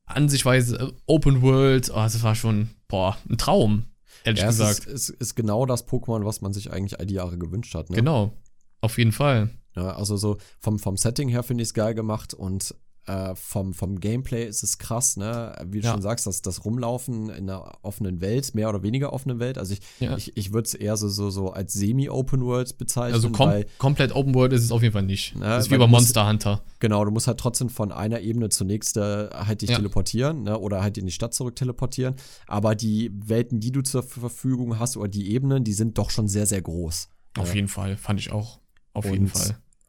an 0.05 0.29
sich 0.29 0.45
weise 0.45 0.77
äh, 0.77 0.91
Open 1.05 1.41
World, 1.41 1.89
oh, 1.91 1.95
das 1.95 2.23
war 2.23 2.35
schon, 2.35 2.69
boah, 2.87 3.17
ein 3.29 3.37
Traum, 3.37 3.83
ehrlich 4.25 4.41
ja, 4.41 4.49
es 4.49 4.57
gesagt. 4.57 4.87
ist, 4.87 5.09
es 5.09 5.09
ist 5.09 5.35
genau 5.35 5.65
das 5.65 5.87
Pokémon, 5.87 6.25
was 6.25 6.41
man 6.41 6.53
sich 6.53 6.71
eigentlich 6.71 6.99
all 6.99 7.05
die 7.05 7.15
Jahre 7.15 7.37
gewünscht 7.37 7.75
hat. 7.75 7.89
Ne? 7.89 7.95
Genau, 7.95 8.33
auf 8.81 8.97
jeden 8.97 9.11
Fall. 9.11 9.49
Ja, 9.75 9.95
also 9.95 10.17
so 10.17 10.37
vom, 10.59 10.79
vom 10.79 10.97
Setting 10.97 11.29
her 11.29 11.43
finde 11.43 11.63
ich 11.63 11.69
es 11.69 11.73
geil 11.73 11.93
gemacht 11.93 12.33
und 12.33 12.75
äh, 13.07 13.35
vom, 13.35 13.73
vom 13.73 13.99
Gameplay 13.99 14.45
ist 14.47 14.63
es 14.63 14.77
krass, 14.79 15.15
ne? 15.15 15.53
Wie 15.67 15.79
du 15.81 15.85
Ja. 15.85 15.93
schon 15.93 16.01
sagst, 16.01 16.25
das, 16.25 16.41
das 16.41 16.65
Rumlaufen 16.65 17.29
in 17.29 17.49
einer 17.49 17.73
offenen 17.83 18.19
Welt, 18.19 18.55
mehr 18.55 18.67
oder 18.69 18.81
weniger 18.81 19.13
offenen 19.13 19.39
Welt. 19.39 19.57
Also 19.59 19.73
ich, 19.73 19.79
Ja. 19.99 20.17
ich, 20.17 20.35
ich 20.35 20.53
würde 20.53 20.65
es 20.65 20.73
eher 20.73 20.97
so, 20.97 21.07
so, 21.09 21.29
so 21.29 21.51
als 21.51 21.73
Semi-Open 21.73 22.43
World 22.43 22.77
bezeichnen. 22.79 23.13
Also 23.13 23.29
kom 23.29 23.49
weil, 23.49 23.67
komplett 23.77 24.15
Open 24.15 24.33
World 24.33 24.53
ist 24.53 24.63
es 24.63 24.71
auf 24.71 24.81
jeden 24.81 24.93
Fall 24.93 25.03
nicht. 25.03 25.35
Ja, 25.35 25.41
das 25.57 25.65
ist 25.65 25.71
wie 25.71 25.75
bei 25.77 25.85
du 25.85 25.87
musst- 25.91 26.01
Monster 26.15 26.27
Hunter. 26.27 26.63
genau, 26.79 27.05
du 27.05 27.11
musst 27.11 27.27
halt 27.27 27.39
trotzdem 27.39 27.69
von 27.69 27.91
einer 27.91 28.21
Ebene 28.21 28.49
zur 28.49 28.65
nächsten 28.65 28.99
halt 29.01 29.61
dich 29.61 29.69
Ja. 29.69 29.75
teleportieren, 29.75 30.43
ne? 30.43 30.57
Oder 30.57 30.81
halt 30.81 30.97
in 30.97 31.05
die 31.05 31.11
Stadt 31.11 31.33
zurück 31.33 31.55
teleportieren. 31.55 32.15
Aber 32.47 32.73
die 32.75 33.11
Welten, 33.13 33.59
die 33.59 33.71
du 33.71 33.81
zur 33.83 34.01
Verfügung 34.03 34.79
hast, 34.79 34.97
oder 34.97 35.07
die 35.09 35.31
Ebenen, 35.31 35.63
die 35.63 35.73
sind 35.73 35.97
doch 35.97 36.09
schon 36.09 36.27
sehr, 36.27 36.45
sehr 36.47 36.61
groß. 36.61 37.09
Auf 37.37 37.53
jeden 37.53 37.67
Fall, 37.67 37.97
fand 37.97 38.19
ich 38.19 38.31
auch. 38.31 38.59
Auf 38.93 39.05
jeden 39.05 39.25
Und, 39.25 39.29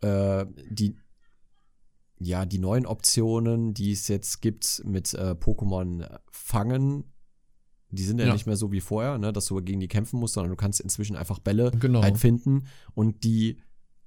Fall. 0.03 0.43
Äh, 0.43 0.47
die, 0.69 0.97
ja, 2.19 2.47
die 2.47 2.59
neuen 2.59 2.87
Optionen, 2.87 3.75
die 3.75 3.93
es 3.93 4.09
jetzt 4.09 4.41
gibt 4.41 4.83
mit 4.85 5.13
äh, 5.15 5.33
Pokémon 5.39 6.07
fangen, 6.31 7.05
die 7.91 8.03
sind 8.05 8.19
ja, 8.19 8.27
Ja. 8.27 8.33
nicht 8.33 8.47
mehr 8.47 8.57
so 8.57 8.73
wie 8.73 8.81
vorher, 8.81 9.19
ne, 9.19 9.33
dass 9.33 9.47
du 9.47 9.57
gegen 9.63 9.81
die 9.81 9.89
kämpfen 9.89 10.19
musst, 10.19 10.35
sondern 10.35 10.51
du 10.51 10.57
kannst 10.57 10.81
inzwischen 10.81 11.17
einfach 11.17 11.39
Bälle 11.39 11.71
Genau. 11.79 12.03
halt 12.03 12.19
finden 12.19 12.67
und 12.95 13.23
die 13.25 13.59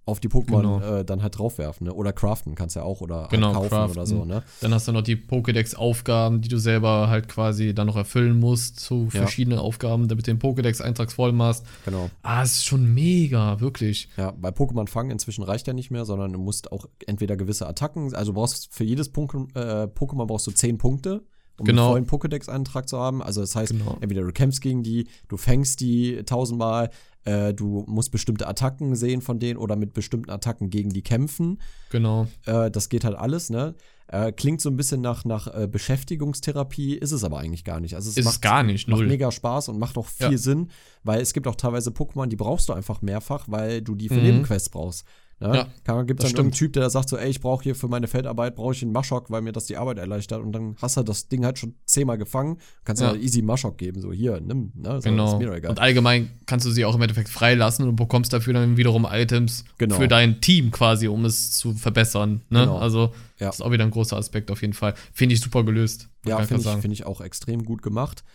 auf 0.10 0.20
die 0.20 0.28
Pokémon 0.30 0.62
Genau. 0.80 0.80
äh, 0.98 1.06
dann 1.06 1.22
halt 1.24 1.38
draufwerfen, 1.38 1.88
ne? 1.88 1.94
Oder 1.94 2.12
craften 2.14 2.56
kannst 2.56 2.76
ja 2.76 2.84
auch 2.84 3.02
oder 3.02 3.22
halt 3.22 3.30
Genau, 3.32 3.54
kaufen 3.54 3.70
craften. 3.70 3.92
oder 3.98 4.06
so, 4.06 4.26
ne? 4.26 4.44
Dann 4.62 4.74
hast 4.74 4.88
du 4.88 4.92
noch 4.92 5.02
die 5.04 5.16
Pokédex-Aufgaben, 5.16 6.42
die 6.42 6.50
du 6.50 6.58
selber 6.58 7.10
halt 7.10 7.28
quasi 7.30 7.74
dann 7.74 7.88
noch 7.88 7.96
erfüllen 7.96 8.40
musst, 8.40 8.80
so 8.80 9.04
Ja. 9.04 9.10
verschiedene 9.22 9.62
Aufgaben, 9.62 10.08
damit 10.08 10.28
du 10.28 10.32
den 10.34 10.40
Pokédex-Eintrag 10.40 11.12
voll 11.12 11.32
machst. 11.32 11.66
Genau. 11.86 12.10
Ah, 12.22 12.44
es 12.44 12.54
ist 12.58 12.66
schon 12.66 12.94
mega, 12.94 13.60
wirklich. 13.60 14.10
Ja, 14.18 14.32
bei 14.32 14.50
Pokémon 14.50 14.88
fangen 14.88 15.12
inzwischen 15.12 15.44
reicht 15.44 15.68
ja 15.68 15.74
nicht 15.74 15.92
mehr, 15.92 16.06
sondern 16.06 16.34
du 16.34 16.40
musst 16.40 16.72
auch 16.72 16.86
entweder 17.08 17.38
gewisse 17.38 17.68
Attacken, 17.68 18.14
also 18.16 18.32
du 18.32 18.36
brauchst 18.36 18.74
für 18.74 18.84
jedes 18.84 19.14
Pokémon, 19.14 19.48
äh, 19.56 19.88
Pokémon 19.88 20.26
brauchst 20.26 20.48
du 20.48 20.52
10 20.52 20.78
Punkte, 20.78 21.22
um 21.60 21.66
Genau. 21.66 21.94
einen 21.96 22.06
vollen 22.06 22.22
Pokédex-Eintrag 22.22 22.88
zu 22.88 22.98
haben. 22.98 23.22
Also 23.22 23.42
das 23.42 23.56
heißt, 23.56 23.72
Genau. 23.78 23.98
entweder 24.02 24.22
du 24.24 24.32
kämpfst 24.32 24.62
gegen 24.62 24.82
die, 24.84 25.08
du 25.28 25.38
fängst 25.38 25.82
die 25.82 26.24
tausendmal, 26.26 26.90
äh, 27.30 27.54
du 27.54 27.84
musst 27.88 28.12
bestimmte 28.12 28.48
Attacken 28.48 28.96
sehen 28.96 29.22
von 29.22 29.40
denen 29.40 29.58
oder 29.58 29.76
mit 29.76 29.94
bestimmten 29.94 30.30
Attacken 30.32 30.70
gegen 30.70 30.90
die 30.90 31.02
kämpfen. 31.02 31.60
Genau. 31.92 32.28
Äh, 32.46 32.72
das 32.72 32.90
geht 32.90 33.04
halt 33.04 33.16
alles, 33.16 33.50
ne? 33.50 33.76
Äh, 34.08 34.32
klingt 34.32 34.60
so 34.62 34.70
ein 34.70 34.76
bisschen 34.78 35.02
nach, 35.02 35.24
nach 35.26 35.46
äh, 35.48 35.68
Beschäftigungstherapie, 35.68 36.96
ist 36.96 37.12
es 37.12 37.24
aber 37.24 37.40
eigentlich 37.40 37.64
gar 37.64 37.80
nicht. 37.80 37.96
Also 37.96 38.10
es 38.10 38.18
Ist 38.18 38.26
macht, 38.26 38.42
gar 38.42 38.64
nicht, 38.64 38.88
macht 38.88 39.00
null. 39.00 39.08
mega 39.08 39.32
Spaß 39.32 39.70
und 39.70 39.80
macht 39.80 39.98
auch 39.98 40.08
viel 40.08 40.32
Ja. 40.32 40.38
Sinn, 40.38 40.70
weil 41.04 41.22
es 41.22 41.34
gibt 41.34 41.48
auch 41.48 41.56
teilweise 41.56 41.92
Pokémon, 41.92 42.26
die 42.28 42.36
brauchst 42.36 42.70
du 42.70 42.74
einfach 42.74 43.02
mehrfach, 43.02 43.46
weil 43.48 43.82
du 43.82 43.96
die 43.96 44.10
für 44.10 44.16
Mhm. 44.16 44.24
Nebenquests 44.24 44.70
brauchst. 44.70 45.06
Ne? 45.42 45.68
Ja, 45.88 46.02
gibt 46.04 46.20
das 46.22 46.34
dann 46.34 46.52
stimmt. 46.52 46.56
Typ, 46.56 46.74
der 46.74 46.90
sagt 46.90 47.08
so, 47.08 47.16
ey, 47.18 47.30
ich 47.30 47.40
brauche 47.40 47.64
hier 47.64 47.74
für 47.74 47.88
meine 47.88 48.08
Feldarbeit, 48.08 48.56
brauche 48.56 48.74
ich 48.74 48.82
einen 48.82 48.92
Maschok, 48.92 49.30
weil 49.32 49.42
mir 49.42 49.54
das 49.54 49.66
die 49.68 49.78
Arbeit 49.78 49.98
erleichtert. 49.98 50.42
Und 50.42 50.52
dann 50.52 50.76
hast 50.82 50.98
du 50.98 51.04
das 51.04 51.30
Ding 51.30 51.46
halt 51.46 51.58
schon 51.58 51.76
zehnmal 51.86 52.18
gefangen, 52.18 52.58
kannst 52.84 53.02
Ja. 53.02 53.14
ja 53.14 53.20
easy 53.20 53.42
Maschok 53.42 53.78
geben, 53.78 54.02
so 54.02 54.12
hier, 54.12 54.42
nimm, 54.42 54.74
ne? 54.76 55.02
So, 55.02 55.10
Genau. 55.10 55.38
Und 55.38 55.80
allgemein 55.80 56.30
kannst 56.46 56.66
du 56.66 56.72
sie 56.72 56.84
auch 56.84 56.96
im 56.96 57.02
Endeffekt 57.02 57.30
freilassen 57.30 57.88
und 57.88 57.96
bekommst 57.96 58.34
dafür 58.34 58.52
dann 58.54 58.76
wiederum 58.76 59.08
Items 59.10 59.64
Genau. 59.78 59.96
für 59.96 60.10
dein 60.10 60.42
Team 60.42 60.72
quasi, 60.72 61.08
um 61.08 61.24
es 61.24 61.52
zu 61.58 61.74
verbessern. 61.74 62.42
Ne? 62.50 62.60
Genau. 62.62 62.78
Also, 62.78 63.14
Ja. 63.40 63.48
das 63.48 63.56
ist 63.60 63.62
auch 63.62 63.72
wieder 63.72 63.86
ein 63.86 63.92
großer 63.92 64.18
Aspekt 64.18 64.52
auf 64.52 64.62
jeden 64.62 64.74
Fall. 64.74 64.94
Finde 65.14 65.36
ich 65.36 65.42
super 65.42 65.64
gelöst. 65.64 66.10
Ja, 66.26 66.40
finde 66.44 66.64
ich, 66.70 66.82
find 66.82 66.94
ich 66.94 67.06
auch 67.06 67.22
extrem 67.22 67.64
gut 67.64 67.82
gemacht. 67.82 68.26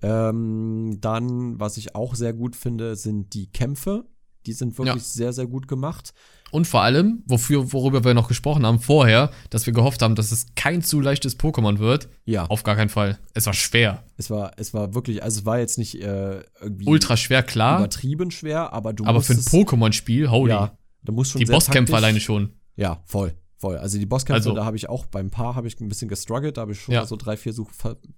Ähm, 0.00 0.98
dann, 1.00 1.58
was 1.60 1.76
ich 1.76 1.94
auch 1.94 2.14
sehr 2.14 2.32
gut 2.32 2.56
finde, 2.56 2.96
sind 2.96 3.34
die 3.34 3.46
Kämpfe. 3.50 4.04
Die 4.46 4.52
sind 4.52 4.76
wirklich 4.78 4.94
Ja. 4.96 5.08
sehr, 5.08 5.32
sehr 5.32 5.46
gut 5.46 5.68
gemacht. 5.68 6.12
Und 6.52 6.66
vor 6.66 6.82
allem, 6.82 7.22
wofür, 7.26 7.72
worüber 7.72 8.04
wir 8.04 8.12
noch 8.14 8.28
gesprochen 8.28 8.66
haben 8.66 8.78
vorher, 8.78 9.30
dass 9.50 9.64
wir 9.66 9.72
gehofft 9.72 10.02
haben, 10.02 10.14
dass 10.14 10.30
es 10.32 10.46
kein 10.54 10.82
zu 10.82 11.00
leichtes 11.00 11.38
Pokémon 11.40 11.78
wird. 11.78 12.08
Ja, 12.26 12.44
Auf 12.46 12.62
gar 12.62 12.76
keinen 12.76 12.90
Fall. 12.90 13.18
Es 13.34 13.46
war 13.46 13.54
schwer. 13.54 14.04
es 14.18 14.28
war, 14.30 14.52
es 14.58 14.74
war 14.74 14.94
wirklich, 14.94 15.22
also 15.22 15.40
es 15.40 15.46
war 15.46 15.58
jetzt 15.58 15.78
nicht 15.78 15.94
äh, 16.02 16.42
irgendwie 16.60 16.86
Ultra 16.86 17.16
schwer, 17.16 17.42
klar. 17.42 17.78
übertrieben 17.78 18.30
schwer, 18.30 18.72
aber 18.74 18.92
du 18.92 19.06
Aber 19.06 19.22
für 19.22 19.32
ein 19.32 19.38
Pokémon-Spiel, 19.40 20.30
holy. 20.30 20.50
ja, 20.52 20.76
du 21.02 21.12
musst 21.12 21.30
schon 21.32 21.40
die 21.40 21.46
Bosskämpfe 21.46 21.96
alleine 21.96 22.20
schon. 22.20 22.52
Ja, 22.76 23.02
voll, 23.06 23.32
voll. 23.56 23.78
Also 23.78 23.98
die 23.98 24.04
Bosskämpfe, 24.06 24.50
Also- 24.50 24.54
da 24.54 24.66
habe 24.66 24.76
ich 24.76 24.90
auch 24.90 25.06
beim 25.06 25.30
Paar 25.30 25.54
habe 25.54 25.66
ich 25.66 25.80
ein 25.80 25.88
bisschen 25.88 26.08
gestruggelt, 26.08 26.58
da 26.58 26.60
habe 26.60 26.72
ich 26.72 26.80
schon 26.82 26.92
Ja. 26.94 27.06
so 27.06 27.16
drei 27.16 27.38
vier, 27.38 27.54
Such, 27.54 27.70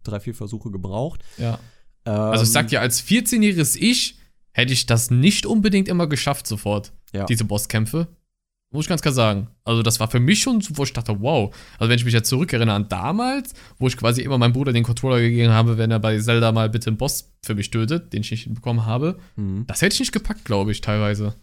drei, 0.03 0.18
vier 0.18 0.35
Versuche 0.35 0.72
gebraucht. 0.72 1.20
Ja. 1.39 1.61
Ähm, 2.05 2.12
Also 2.14 2.43
ich 2.43 2.51
sag 2.51 2.66
dir, 2.66 2.80
als 2.80 3.01
14-jähriges 3.01 3.76
Ich 3.76 4.18
hätte 4.51 4.72
ich 4.72 4.87
das 4.87 5.12
nicht 5.12 5.47
unbedingt 5.47 5.87
immer 5.89 6.09
geschafft 6.09 6.49
sofort. 6.49 6.93
Ja. 7.12 7.26
Diese 7.26 7.45
Bosskämpfe. 7.45 8.09
Muss 8.75 8.87
ich 8.87 8.89
ganz 8.89 9.03
klar 9.03 9.14
sagen. 9.14 9.47
Also 9.62 9.83
das 9.83 10.01
war 10.01 10.11
für 10.11 10.18
mich 10.18 10.41
schon 10.41 10.61
so, 10.61 10.77
wo 10.77 10.83
ich 10.83 10.93
dachte, 10.93 11.20
wow. 11.20 11.55
Also 11.79 11.89
wenn 11.89 11.97
ich 11.97 12.05
mich 12.05 12.12
jetzt 12.12 12.29
zurückerinnere 12.29 12.75
an 12.75 12.89
damals, 12.89 13.55
wo 13.79 13.87
ich 13.87 13.97
quasi 13.97 14.22
immer 14.22 14.37
meinem 14.37 14.53
Bruder 14.53 14.72
den 14.72 14.83
Controller 14.83 15.20
gegeben 15.20 15.53
habe, 15.53 15.79
wenn 15.79 15.93
er 15.93 16.01
bei 16.01 16.18
Zelda 16.18 16.51
mal 16.51 16.68
bitte 16.68 16.91
einen 16.91 16.97
Boss 16.97 17.33
für 17.45 17.55
mich 17.55 17.70
tötet, 17.70 18.12
den 18.12 18.22
ich 18.22 18.33
nicht 18.33 18.53
bekommen 18.53 18.85
habe, 18.85 19.20
mhm. 19.37 19.64
das 19.68 19.81
hätte 19.81 19.95
ich 19.95 20.01
nicht 20.01 20.12
gepackt, 20.12 20.45
glaube 20.45 20.72
ich, 20.72 20.81
teilweise. 20.81 21.37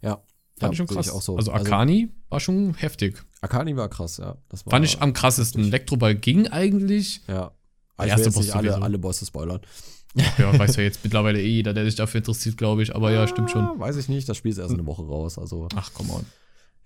ja, 0.00 0.22
Fand 0.60 0.74
ich 0.74 0.78
schon 0.78 0.86
krass. 0.86 1.10
auch 1.10 1.22
so. 1.22 1.36
Also 1.36 1.52
Akani 1.52 2.10
war 2.28 2.38
schon 2.38 2.74
heftig. 2.74 3.20
Akani 3.40 3.76
war 3.76 3.88
krass, 3.88 4.18
ja. 4.18 4.36
Das 4.48 4.64
war, 4.64 4.70
Fand 4.70 4.84
ich 4.84 5.02
am 5.02 5.12
krassesten. 5.12 5.64
Elektroball 5.64 6.14
ging 6.14 6.46
eigentlich. 6.46 7.22
Ja. 7.26 7.50
Ich 8.00 8.10
erste 8.10 8.30
Boss 8.30 8.44
nicht 8.44 8.54
alle, 8.54 8.80
alle 8.80 8.98
Bosse 8.98 9.26
spoilern. 9.26 9.60
Ja, 10.14 10.56
weiß 10.56 10.76
ja 10.76 10.82
jetzt 10.84 11.00
mittlerweile 11.02 11.40
eh 11.40 11.48
jeder, 11.48 11.74
der 11.74 11.84
sich 11.84 11.96
dafür 11.96 12.18
interessiert, 12.18 12.56
glaube 12.56 12.82
ich. 12.82 12.94
Aber 12.94 13.10
ja, 13.10 13.26
stimmt 13.26 13.50
schon. 13.50 13.64
Ah, 13.64 13.74
Weiß 13.76 13.96
ich 13.96 14.08
nicht, 14.08 14.28
das 14.28 14.36
Spiel 14.36 14.52
ist 14.52 14.58
erst 14.58 14.72
eine 14.72 14.86
Woche 14.86 15.02
raus, 15.02 15.38
also 15.38 15.68
Ach, 15.74 15.92
come 15.92 16.12
on. 16.12 16.26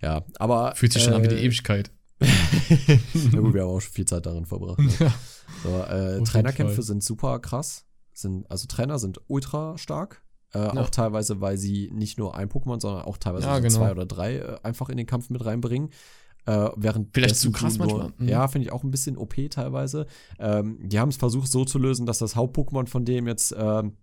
Ja. 0.01 0.23
Aber 0.37 0.73
Fühlt 0.75 0.93
sich 0.93 1.03
schon 1.03 1.13
an 1.13 1.23
wie 1.23 1.27
die 1.27 1.35
äh, 1.35 1.45
Ewigkeit. 1.45 1.91
Na 2.19 3.39
gut, 3.39 3.53
wir 3.53 3.61
haben 3.61 3.69
auch 3.69 3.79
schon 3.79 3.93
viel 3.93 4.05
Zeit 4.05 4.25
darin 4.25 4.45
verbracht. 4.45 4.79
Ne? 4.79 4.91
Ja. 4.99 5.13
So, 5.63 5.81
äh, 5.81 6.23
Trainerkämpfe 6.23 6.83
sind 6.83 7.03
super 7.03 7.39
krass. 7.39 7.85
Sind, 8.13 8.49
also 8.51 8.67
Trainer 8.67 8.99
sind 8.99 9.19
ultra 9.27 9.77
stark. 9.77 10.21
Äh, 10.53 10.59
Ja. 10.59 10.73
Auch 10.77 10.89
teilweise, 10.89 11.41
weil 11.41 11.57
sie 11.57 11.89
nicht 11.91 12.17
nur 12.19 12.35
ein 12.35 12.49
Pokémon, 12.49 12.79
sondern 12.79 13.03
auch 13.05 13.17
teilweise 13.17 13.47
Ja, 13.47 13.55
so 13.55 13.61
genau. 13.61 13.73
zwei 13.75 13.91
oder 13.91 14.05
drei 14.05 14.35
äh, 14.37 14.57
einfach 14.63 14.89
in 14.89 14.97
den 14.97 15.07
Kampf 15.07 15.29
mit 15.29 15.43
reinbringen. 15.43 15.89
Äh, 16.45 16.69
während 16.75 17.09
Vielleicht 17.13 17.35
zu 17.35 17.51
krass 17.51 17.77
manchmal. 17.77 18.13
Mhm. 18.17 18.27
Ja, 18.29 18.47
finde 18.47 18.65
ich 18.67 18.71
auch 18.71 18.83
ein 18.83 18.91
bisschen 18.91 19.17
OP 19.17 19.35
teilweise. 19.49 20.05
Ähm, 20.39 20.77
die 20.81 20.99
haben 20.99 21.09
es 21.09 21.17
versucht 21.17 21.51
so 21.51 21.65
zu 21.65 21.77
lösen, 21.79 22.05
dass 22.05 22.19
das 22.19 22.35
Haupt-Pokémon 22.35 22.87
von 22.87 23.05
dem 23.05 23.27
jetzt, 23.27 23.53
ähm, 23.57 23.97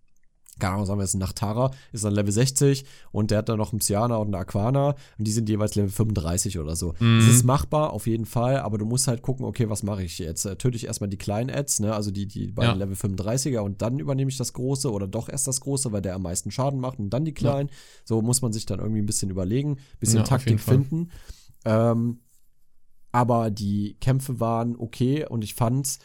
keine 0.59 0.75
Ahnung, 0.75 0.87
sagen 0.87 0.99
wir 0.99 1.05
jetzt 1.05 1.15
ein 1.15 1.19
Nachtara, 1.19 1.71
ist 1.93 2.05
dann 2.05 2.15
Level 2.15 2.33
60 2.33 2.85
und 3.13 3.31
der 3.31 3.39
hat 3.39 3.49
dann 3.49 3.59
noch 3.59 3.73
einen 3.73 3.81
Psyana 3.81 4.17
und 4.17 4.29
einen 4.29 4.43
Aquana 4.43 4.95
und 5.19 5.27
die 5.27 5.33
sind 5.33 5.49
jeweils 5.49 5.75
Level 5.75 5.91
35 5.91 6.59
oder 6.59 6.77
so. 6.77 6.95
Mhm. 6.99 7.19
Es 7.19 7.29
ist 7.29 7.45
machbar, 7.45 7.93
auf 7.93 8.07
jeden 8.07 8.25
Fall, 8.27 8.59
aber 8.59 8.79
du 8.79 8.87
musst 8.87 9.07
halt 9.07 9.23
gucken, 9.23 9.45
okay, 9.45 9.69
was 9.69 9.83
mache 9.83 10.03
ich 10.03 10.19
jetzt? 10.19 10.45
Äh, 10.47 10.57
Töte 10.57 10.77
ich 10.77 10.87
erstmal 10.87 11.09
die 11.11 11.19
kleinen 11.19 11.51
Ads, 11.51 11.81
ne, 11.81 11.95
also 11.95 12.11
die, 12.11 12.27
die 12.27 12.53
beiden 12.53 12.79
Ja. 12.79 12.87
Level 12.87 12.97
35er 12.97 13.59
und 13.59 13.83
dann 13.83 13.99
übernehme 13.99 14.31
ich 14.31 14.39
das 14.39 14.53
große 14.53 14.91
oder 14.91 15.07
doch 15.07 15.29
erst 15.29 15.47
das 15.47 15.61
große, 15.61 15.93
weil 15.93 16.03
der 16.03 16.15
am 16.15 16.23
meisten 16.23 16.51
Schaden 16.51 16.81
macht 16.81 16.99
und 16.99 17.11
dann 17.11 17.25
die 17.25 17.35
kleinen. 17.35 17.71
So 18.05 18.23
muss 18.23 18.43
man 18.43 18.53
sich 18.53 18.67
dann 18.67 18.81
irgendwie 18.81 19.03
ein 19.03 19.07
bisschen 19.07 19.31
überlegen, 19.31 19.79
bisschen 20.01 20.19
Ja, 20.19 20.25
Taktik 20.25 20.61
finden. 20.61 21.11
Ähm, 21.65 22.21
aber 23.13 23.51
die 23.51 23.97
Kämpfe 24.01 24.41
waren 24.41 24.77
okay 24.77 25.27
und 25.27 25.43
ich 25.43 25.55
fand 25.55 25.99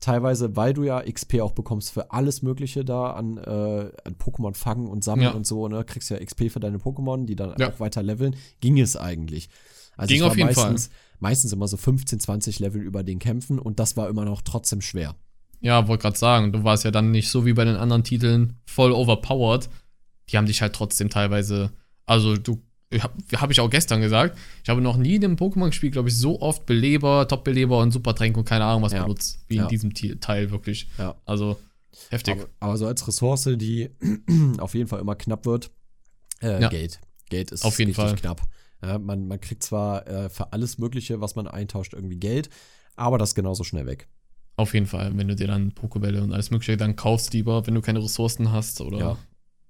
teilweise, 0.00 0.56
weil 0.56 0.72
du 0.74 0.84
ja 0.84 1.00
XP 1.02 1.40
auch 1.40 1.52
bekommst 1.52 1.90
für 1.92 2.10
alles 2.12 2.42
Mögliche 2.42 2.84
da 2.84 3.10
an, 3.12 3.36
äh, 3.38 3.90
an 4.04 4.14
Pokémon 4.18 4.54
fangen 4.54 4.86
und 4.86 5.02
sammeln 5.04 5.24
Ja. 5.28 5.32
und 5.32 5.46
so, 5.46 5.66
ne, 5.68 5.84
kriegst 5.84 6.10
ja 6.10 6.18
XP 6.24 6.50
für 6.50 6.60
deine 6.60 6.78
Pokémon, 6.78 7.24
die 7.26 7.36
dann 7.36 7.54
Ja. 7.58 7.70
auch 7.72 7.80
weiter 7.80 8.02
leveln, 8.02 8.36
ging 8.60 8.78
es 8.78 8.96
eigentlich. 8.96 9.48
Also 9.96 10.14
Ging 10.14 10.22
auf 10.22 10.36
jeden 10.36 10.52
Fall. 10.54 10.70
meistens, 10.72 10.90
meistens 11.18 11.52
immer 11.52 11.66
so 11.66 11.76
15, 11.76 12.20
20 12.20 12.60
Level 12.60 12.80
über 12.80 13.02
den 13.02 13.18
Kämpfen 13.18 13.58
und 13.58 13.80
das 13.80 13.96
war 13.96 14.08
immer 14.08 14.24
noch 14.24 14.42
trotzdem 14.42 14.80
schwer. 14.80 15.16
Ja, 15.60 15.88
wollte 15.88 16.02
gerade 16.02 16.18
sagen, 16.18 16.52
du 16.52 16.62
warst 16.62 16.84
ja 16.84 16.92
dann 16.92 17.10
nicht 17.10 17.28
so 17.30 17.44
wie 17.44 17.52
bei 17.52 17.64
den 17.64 17.74
anderen 17.74 18.04
Titeln 18.04 18.60
voll 18.64 18.92
overpowered. 18.92 19.68
Die 20.30 20.36
haben 20.36 20.46
dich 20.46 20.62
halt 20.62 20.74
trotzdem 20.74 21.10
teilweise, 21.10 21.72
also 22.06 22.36
du, 22.36 22.62
habe 22.94 23.14
hab 23.36 23.50
ich 23.50 23.60
auch 23.60 23.68
gestern 23.70 24.00
gesagt, 24.00 24.38
ich 24.62 24.68
habe 24.70 24.80
noch 24.80 24.96
nie 24.96 25.16
in 25.16 25.24
einem 25.24 25.36
Pokémon-Spiel, 25.36 25.90
glaube 25.90 26.08
ich, 26.08 26.16
so 26.18 26.40
oft 26.40 26.64
Beleber, 26.66 27.28
Top-Beleber 27.28 27.78
und 27.80 27.90
Supertränke 27.92 28.38
und 28.38 28.44
keine 28.46 28.64
Ahnung 28.64 28.82
was 28.82 28.92
Ja. 28.92 29.02
benutzt, 29.02 29.44
wie 29.48 29.56
Ja. 29.56 29.64
in 29.64 29.68
diesem 29.68 29.92
Teil 30.20 30.50
wirklich. 30.50 30.88
Ja. 30.98 31.14
Also 31.26 31.58
heftig. 32.10 32.34
Aber, 32.34 32.48
aber 32.60 32.76
so 32.78 32.86
als 32.86 33.06
Ressource, 33.06 33.48
die 33.56 33.90
auf 34.58 34.74
jeden 34.74 34.88
Fall 34.88 35.00
immer 35.00 35.14
knapp 35.16 35.44
wird, 35.46 35.70
äh, 36.40 36.62
Ja. 36.62 36.68
Geld. 36.68 37.00
Geld 37.28 37.50
ist 37.52 37.64
Auf 37.64 37.78
jeden 37.78 37.90
richtig 37.90 38.04
Fall. 38.06 38.16
knapp. 38.16 38.40
Ja, 38.82 38.98
man, 38.98 39.26
man 39.26 39.40
kriegt 39.40 39.62
zwar 39.62 40.06
äh, 40.06 40.28
für 40.30 40.52
alles 40.52 40.78
Mögliche, 40.78 41.20
was 41.20 41.34
man 41.34 41.46
eintauscht, 41.48 41.92
irgendwie 41.94 42.16
Geld, 42.16 42.48
aber 42.96 43.18
das 43.18 43.34
genauso 43.34 43.64
schnell 43.64 43.84
weg. 43.86 44.08
Auf 44.56 44.72
jeden 44.72 44.86
Fall, 44.86 45.16
wenn 45.16 45.28
du 45.28 45.36
dir 45.36 45.46
dann 45.46 45.72
Pokebälle 45.72 46.22
und 46.22 46.32
alles 46.32 46.50
mögliche 46.50 46.76
dann 46.76 46.96
kaufst 46.96 47.32
lieber, 47.34 47.66
wenn 47.66 47.74
du 47.74 47.80
keine 47.82 48.02
Ressourcen 48.02 48.50
hast 48.50 48.80
oder 48.80 48.98
Ja. 48.98 49.18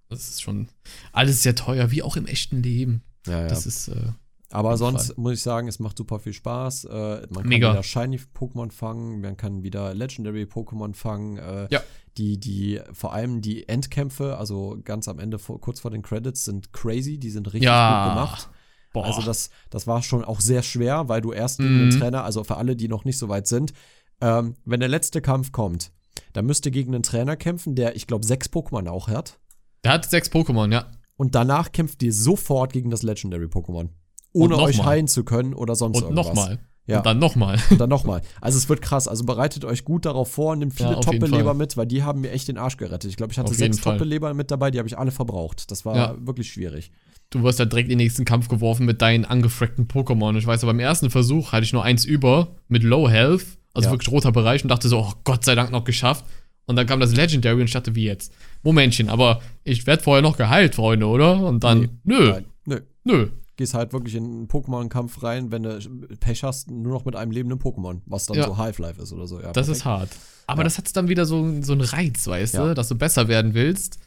das 0.09 0.29
ist 0.29 0.43
schon 0.43 0.69
alles 1.13 1.43
sehr 1.43 1.55
teuer, 1.55 1.91
wie 1.91 2.03
auch 2.03 2.17
im 2.17 2.27
echten 2.27 2.63
Leben. 2.63 3.03
Ja, 3.27 3.41
ja. 3.43 3.47
Das 3.49 3.67
ist 3.67 3.89
äh, 3.89 4.13
Aber 4.51 4.77
sonst 4.77 5.09
Fall. 5.09 5.15
muss 5.19 5.33
ich 5.35 5.43
sagen, 5.43 5.69
es 5.69 5.79
macht 5.79 5.99
super 5.99 6.19
viel 6.19 6.33
Spaß. 6.33 6.85
Äh, 6.85 6.89
man 7.31 7.43
kann 7.43 7.49
Mega. 7.49 7.71
wieder 7.73 7.83
Shiny-Pokémon 7.83 8.71
fangen, 8.73 9.21
man 9.21 9.37
kann 9.37 9.63
wieder 9.63 9.93
Legendary-Pokémon 9.95 10.95
fangen. 10.95 11.37
Äh, 11.39 11.69
Ja. 11.71 11.81
Die, 12.17 12.39
die, 12.41 12.81
vor 12.93 13.13
allem 13.13 13.43
die 13.43 13.69
Endkämpfe, 13.69 14.39
also 14.39 14.77
ganz 14.83 15.07
am 15.07 15.21
Ende, 15.21 15.39
vor, 15.39 15.61
kurz 15.61 15.79
vor 15.79 15.93
den 15.93 16.03
Credits, 16.03 16.45
sind 16.45 16.73
crazy, 16.73 17.19
die 17.19 17.31
sind 17.31 17.47
richtig 17.47 17.63
Ja. 17.67 18.05
gut 18.07 18.15
gemacht. 18.15 18.51
Boah. 18.93 19.05
Also 19.07 19.23
das, 19.23 19.51
das 19.71 19.87
war 19.87 20.03
schon 20.03 20.25
auch 20.25 20.41
sehr 20.41 20.63
schwer, 20.63 21.09
weil 21.09 21.21
du 21.21 21.33
erst 21.33 21.59
gegen 21.59 21.75
Mhm. 21.87 21.91
den 21.91 22.01
Trainer, 22.01 22.25
also 22.25 22.43
für 22.43 22.57
alle, 22.57 22.75
die 22.75 22.89
noch 22.89 23.05
nicht 23.05 23.19
so 23.19 23.29
weit 23.29 23.47
sind, 23.47 23.73
ähm, 24.21 24.55
wenn 24.65 24.81
der 24.81 24.89
letzte 24.89 25.21
Kampf 25.21 25.53
kommt, 25.53 25.93
dann 26.33 26.47
müsst 26.47 26.67
ihr 26.67 26.73
gegen 26.73 26.93
einen 26.93 27.05
Trainer 27.05 27.37
kämpfen, 27.37 27.77
der, 27.77 27.95
ich 27.95 28.09
glaube, 28.09 28.25
sechs 28.27 28.49
Pokémon 28.49 28.89
auch 28.89 29.07
hat. 29.07 29.39
Der 29.85 29.93
hat 29.93 30.11
sechs 30.11 30.29
Pokémon, 30.29 30.73
ja. 30.73 30.91
Und 31.19 31.35
danach 31.35 31.73
kämpft 31.73 32.03
ihr 32.03 32.13
sofort 32.15 32.73
gegen 32.73 32.89
das 32.89 33.03
Legendary-Pokémon. 33.03 33.91
Ohne 34.33 34.55
noch 34.57 34.63
euch 34.63 34.79
mal. 34.79 34.87
heilen 34.87 35.09
zu 35.09 35.25
können 35.25 35.53
oder 35.53 35.75
sonst 35.75 35.99
Und 35.99 36.05
irgendwas. 36.05 36.27
nochmal. 36.29 36.59
Ja. 36.87 36.99
Und 36.99 37.07
dann 37.07 37.19
nochmal. 37.19 37.59
Und 37.71 37.79
dann 37.81 37.91
nochmal. 37.91 38.23
Also 38.41 38.57
es 38.57 38.67
wird 38.71 38.81
krass. 38.81 39.09
Also 39.09 39.25
bereitet 39.25 39.65
euch 39.67 39.85
gut 39.85 40.07
darauf 40.07 40.31
vor, 40.31 40.57
nehmt 40.57 40.73
viele 40.75 40.93
Ja, 40.93 41.01
Top-Beleber 41.01 41.53
mit, 41.53 41.77
weil 41.77 41.87
die 41.87 42.03
haben 42.03 42.23
mir 42.23 42.31
echt 42.31 42.49
den 42.49 42.57
Arsch 42.57 42.79
gerettet. 42.79 43.11
Ich 43.11 43.17
glaube, 43.19 43.31
ich 43.33 43.39
hatte 43.39 43.51
Auf 43.51 43.57
sechs. 43.57 43.79
Top-Beleber 43.83 44.33
mit 44.33 44.51
dabei, 44.51 44.71
die 44.71 44.79
habe 44.79 44.89
ich 44.89 44.97
alle 44.97 45.11
verbraucht. 45.11 45.71
Das 45.71 45.85
war 45.85 45.97
Ja. 45.97 46.15
wirklich 46.19 46.51
schwierig. 46.51 46.91
Du 47.31 47.43
wirst 47.43 47.59
ja 47.59 47.67
direkt 47.67 47.91
in 47.91 47.99
den 47.99 48.05
nächsten 48.07 48.25
Kampf 48.25 48.49
geworfen 48.49 48.87
mit 48.87 49.03
deinen 49.03 49.27
angefrackten 49.27 49.87
Pokémon. 49.87 50.35
Ich 50.39 50.47
weiß, 50.47 50.63
aber 50.63 50.73
beim 50.73 50.81
ersten 50.81 51.11
Versuch 51.11 51.53
hatte 51.53 51.65
ich 51.65 51.75
nur 51.75 51.83
eins 51.85 52.07
über 52.07 52.57
mit 52.69 52.83
Low 52.85 53.07
Health, 53.11 53.45
also 53.75 53.89
Ja. 53.89 53.93
wirklich 53.93 54.11
roter 54.11 54.33
Bereich 54.33 54.63
und 54.63 54.69
dachte 54.71 54.89
so, 54.89 55.01
oh 55.01 55.13
Gott 55.25 55.45
sei 55.45 55.55
Dank 55.55 55.71
noch 55.71 55.85
geschafft. 55.85 56.25
Und 56.69 56.77
dann 56.77 56.87
kam 56.87 57.01
das 57.01 57.15
Legendary 57.17 57.57
und 57.61 57.65
ich 57.67 57.73
dachte, 57.73 57.95
wie 57.97 58.05
jetzt? 58.05 58.33
Momentchen, 58.63 59.09
aber 59.09 59.41
ich 59.65 59.87
werde 59.87 60.03
vorher 60.03 60.23
noch 60.23 60.37
geheilt, 60.37 60.75
Freunde, 60.77 61.07
oder? 61.07 61.41
Und 61.45 61.65
dann, 61.65 61.81
Nee. 61.81 61.89
nö, 62.05 62.31
Nein, 62.31 62.45
nö. 62.67 62.81
nö. 63.05 63.29
Gehst 63.57 63.75
halt 63.75 63.93
wirklich 63.93 64.15
in 64.15 64.25
einen 64.25 64.49
Pokémon-Kampf 64.49 65.21
rein, 65.25 65.51
wenn 65.51 65.65
du 65.65 65.81
Pech 66.21 66.45
hast, 66.45 66.71
nur 66.71 66.93
noch 66.93 67.05
mit 67.05 67.17
einem 67.17 67.33
lebenden 67.33 67.59
Pokémon, 67.59 68.03
was 68.07 68.27
dann 68.27 68.37
Ja. 68.37 68.45
so 68.47 68.57
Half-Life 68.57 69.03
ist 69.03 69.13
oder 69.13 69.27
so. 69.27 69.37
Ja, 69.41 69.47
Das 69.47 69.67
perfekt. 69.67 69.77
ist 69.79 69.85
hart. 69.85 70.11
Aber 70.47 70.61
Ja. 70.61 70.65
das 70.65 70.79
hat 70.79 70.95
dann 70.97 71.09
wieder 71.09 71.27
so, 71.27 71.61
so 71.63 71.73
einen 71.73 71.81
Reiz, 71.81 72.27
weißt 72.27 72.55
du, 72.59 72.75
dass 72.75 72.89
du 72.89 72.95
besser 72.95 73.27
werden 73.29 73.55
willst. 73.55 73.99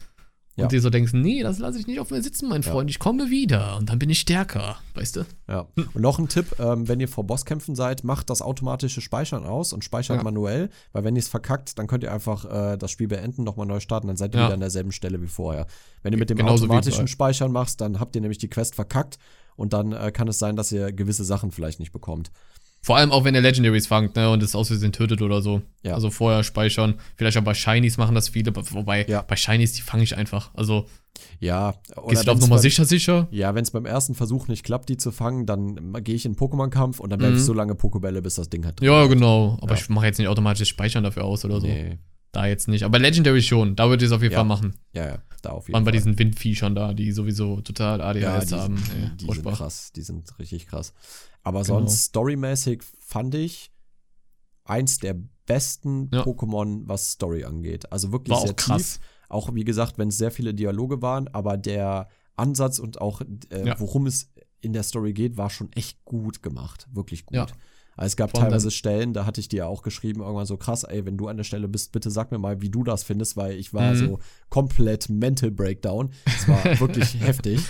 Und 0.54 0.62
Ja. 0.64 0.68
dir 0.68 0.82
so 0.82 0.90
denkst, 0.90 1.14
nee, 1.14 1.42
das 1.42 1.58
lasse 1.58 1.78
ich 1.78 1.86
nicht 1.86 1.98
auf 1.98 2.10
mir 2.10 2.22
sitzen, 2.22 2.48
mein 2.50 2.60
Ja. 2.60 2.70
Freund. 2.72 2.90
Ich 2.90 2.98
komme 2.98 3.30
wieder 3.30 3.78
und 3.78 3.88
dann 3.88 3.98
bin 3.98 4.10
ich 4.10 4.20
stärker, 4.20 4.76
weißt 4.94 5.16
du? 5.16 5.24
Ja. 5.48 5.66
Und 5.94 5.96
noch 6.02 6.18
ein 6.18 6.28
Tipp, 6.28 6.56
ähm, 6.58 6.88
wenn 6.88 7.00
ihr 7.00 7.08
vor 7.08 7.24
Bosskämpfen 7.24 7.74
seid, 7.74 8.04
macht 8.04 8.28
das 8.28 8.42
automatische 8.42 9.00
Speichern 9.00 9.46
aus 9.46 9.72
und 9.72 9.82
speichert 9.82 10.18
Ja. 10.18 10.22
manuell, 10.22 10.68
weil 10.92 11.04
wenn 11.04 11.16
ihr 11.16 11.20
es 11.20 11.28
verkackt, 11.28 11.78
dann 11.78 11.86
könnt 11.86 12.02
ihr 12.04 12.12
einfach 12.12 12.44
äh, 12.44 12.76
das 12.76 12.90
Spiel 12.90 13.08
beenden, 13.08 13.44
nochmal 13.44 13.66
neu 13.66 13.80
starten, 13.80 14.08
dann 14.08 14.18
seid 14.18 14.34
ihr 14.34 14.40
Ja. 14.40 14.46
wieder 14.48 14.54
an 14.54 14.60
derselben 14.60 14.92
Stelle 14.92 15.22
wie 15.22 15.26
vorher. 15.26 15.66
Wenn 16.02 16.12
ihr 16.12 16.18
mit 16.18 16.28
dem 16.28 16.36
Genauso 16.36 16.64
automatischen 16.64 17.04
bei- 17.04 17.10
Speichern 17.10 17.50
machst, 17.50 17.80
dann 17.80 17.98
habt 17.98 18.14
ihr 18.14 18.20
nämlich 18.20 18.38
die 18.38 18.48
Quest 18.48 18.74
verkackt 18.74 19.16
und 19.56 19.72
dann 19.72 19.92
äh, 19.92 20.12
kann 20.12 20.28
es 20.28 20.38
sein, 20.38 20.56
dass 20.56 20.70
ihr 20.70 20.92
gewisse 20.92 21.24
Sachen 21.24 21.50
vielleicht 21.50 21.80
nicht 21.80 21.92
bekommt. 21.92 22.30
Vor 22.84 22.96
allem 22.96 23.12
auch, 23.12 23.22
wenn 23.24 23.34
ihr 23.36 23.40
Legendaries 23.40 23.86
fangt, 23.86 24.16
ne, 24.16 24.28
und 24.30 24.42
es 24.42 24.56
aus 24.56 24.66
Versehen 24.68 24.90
tötet 24.92 25.22
oder 25.22 25.40
so. 25.40 25.62
Ja. 25.84 25.94
Also 25.94 26.10
vorher 26.10 26.42
speichern. 26.42 26.94
Vielleicht 27.16 27.38
auch 27.38 27.42
bei 27.44 27.54
Shinies 27.54 27.96
machen 27.96 28.14
das 28.16 28.28
viele, 28.28 28.52
wobei 28.56 29.06
Ja. 29.08 29.22
bei 29.22 29.36
Shinies, 29.36 29.72
die 29.74 29.82
fange 29.82 30.02
ich 30.02 30.16
einfach. 30.16 30.50
Also, 30.54 30.86
Ja, 31.38 31.74
gehst 32.08 32.26
du 32.26 32.32
auf 32.32 32.48
beim- 32.48 32.58
sicher, 32.58 32.84
sicher? 32.84 33.28
Ja, 33.30 33.54
wenn 33.54 33.62
es 33.62 33.70
beim 33.70 33.86
ersten 33.86 34.14
Versuch 34.16 34.48
nicht 34.48 34.64
klappt, 34.64 34.88
die 34.88 34.96
zu 34.96 35.12
fangen, 35.12 35.46
dann 35.46 35.92
gehe 36.02 36.14
ich 36.16 36.24
in 36.24 36.34
Pokémon-Kampf 36.34 36.98
und 36.98 37.10
dann 37.10 37.20
werfe 37.20 37.34
ich 37.34 37.40
Mhm. 37.40 37.44
so 37.44 37.52
lange 37.52 37.74
Pokébälle, 37.74 38.20
bis 38.20 38.34
das 38.36 38.48
Ding 38.48 38.62
drin 38.62 38.74
Ja, 38.80 39.06
genau. 39.06 39.58
Aber 39.60 39.74
Ja. 39.74 39.80
ich 39.80 39.88
mache 39.88 40.06
jetzt 40.06 40.18
nicht 40.18 40.28
automatisch 40.28 40.68
Speichern 40.68 41.04
dafür 41.04 41.24
aus 41.24 41.44
oder 41.44 41.60
so. 41.60 41.66
Nee. 41.68 41.98
Da 42.32 42.46
jetzt 42.46 42.66
nicht. 42.68 42.82
Aber 42.84 42.98
Legendary 42.98 43.42
schon. 43.42 43.76
Da 43.76 43.88
würde 43.88 44.04
ich 44.04 44.10
es 44.10 44.14
auf 44.16 44.22
jeden 44.22 44.32
Ja. 44.32 44.38
Fall 44.38 44.46
machen. 44.46 44.74
Ja, 44.94 45.06
ja, 45.06 45.18
da 45.42 45.50
auf 45.50 45.64
jeden 45.66 45.72
Vor 45.72 45.76
allem 45.76 45.84
bei 45.84 45.90
Fall. 45.90 45.98
diesen 45.98 46.18
Windviechern 46.18 46.74
da, 46.74 46.94
die 46.94 47.12
sowieso 47.12 47.60
total 47.60 48.00
ja, 48.00 48.06
ADHS 48.36 48.46
die, 48.48 48.54
haben. 48.54 48.76
die, 48.76 48.90
Ey, 49.02 49.10
die 49.16 49.26
sind 49.34 49.44
krass, 49.54 49.92
die 49.92 50.02
sind 50.02 50.38
richtig 50.38 50.66
krass. 50.66 50.94
Aber 51.42 51.62
Genau. 51.62 51.78
sonst 51.80 52.04
storymäßig 52.04 52.82
fand 53.00 53.34
ich 53.34 53.70
eins 54.64 54.98
der 54.98 55.16
besten 55.46 56.08
Ja. 56.12 56.22
Pokémon, 56.22 56.82
was 56.86 57.10
Story 57.12 57.44
angeht. 57.44 57.90
Also 57.92 58.12
wirklich 58.12 58.30
War 58.34 58.42
sehr 58.42 58.50
auch 58.52 58.56
krass. 58.56 58.94
tief. 58.94 59.00
Auch 59.28 59.54
wie 59.54 59.64
gesagt, 59.64 59.98
wenn 59.98 60.08
es 60.08 60.18
sehr 60.18 60.30
viele 60.30 60.54
Dialoge 60.54 61.02
waren, 61.02 61.28
aber 61.28 61.56
der 61.56 62.08
Ansatz 62.36 62.78
und 62.78 63.00
auch 63.00 63.20
äh, 63.50 63.66
Ja. 63.66 63.78
worum 63.80 64.06
es 64.06 64.30
in 64.60 64.72
der 64.72 64.84
Story 64.84 65.12
geht, 65.12 65.36
war 65.36 65.50
schon 65.50 65.70
echt 65.72 66.04
gut 66.04 66.42
gemacht. 66.42 66.86
Wirklich 66.92 67.26
gut. 67.26 67.36
Ja. 67.36 67.46
Also 67.96 68.06
es 68.06 68.16
gab 68.16 68.34
allem 68.34 68.44
teilweise 68.44 68.66
dann- 68.66 68.70
Stellen, 68.72 69.12
da 69.12 69.26
hatte 69.26 69.40
ich 69.40 69.48
dir 69.48 69.58
ja 69.58 69.66
auch 69.66 69.82
geschrieben, 69.82 70.20
irgendwann 70.22 70.46
so 70.46 70.56
krass, 70.56 70.84
ey, 70.84 71.04
wenn 71.04 71.16
du 71.16 71.28
an 71.28 71.36
der 71.36 71.44
Stelle 71.44 71.68
bist, 71.68 71.92
bitte 71.92 72.10
sag 72.10 72.30
mir 72.32 72.38
mal, 72.38 72.60
wie 72.62 72.70
du 72.70 72.84
das 72.84 73.02
findest, 73.02 73.36
weil 73.36 73.52
ich 73.58 73.74
war 73.74 73.92
Mhm. 73.92 73.96
so 73.98 74.18
komplett 74.48 75.08
Mental 75.08 75.50
Breakdown. 75.50 76.10
Es 76.24 76.48
war 76.48 76.64
wirklich 76.80 77.20
heftig. 77.20 77.60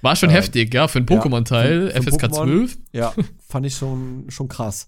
War 0.00 0.16
schon 0.16 0.30
Ähm, 0.30 0.36
heftig, 0.36 0.72
ja, 0.74 0.88
für 0.88 0.98
einen 0.98 1.06
ja, 1.08 1.20
Pokémon-Teil, 1.20 1.90
für 1.90 2.02
FSK 2.02 2.24
Pokémon. 2.26 2.32
12. 2.32 2.78
Ja, 2.92 3.12
fand 3.48 3.66
ich 3.66 3.74
schon, 3.76 4.26
schon 4.30 4.48
krass. 4.48 4.86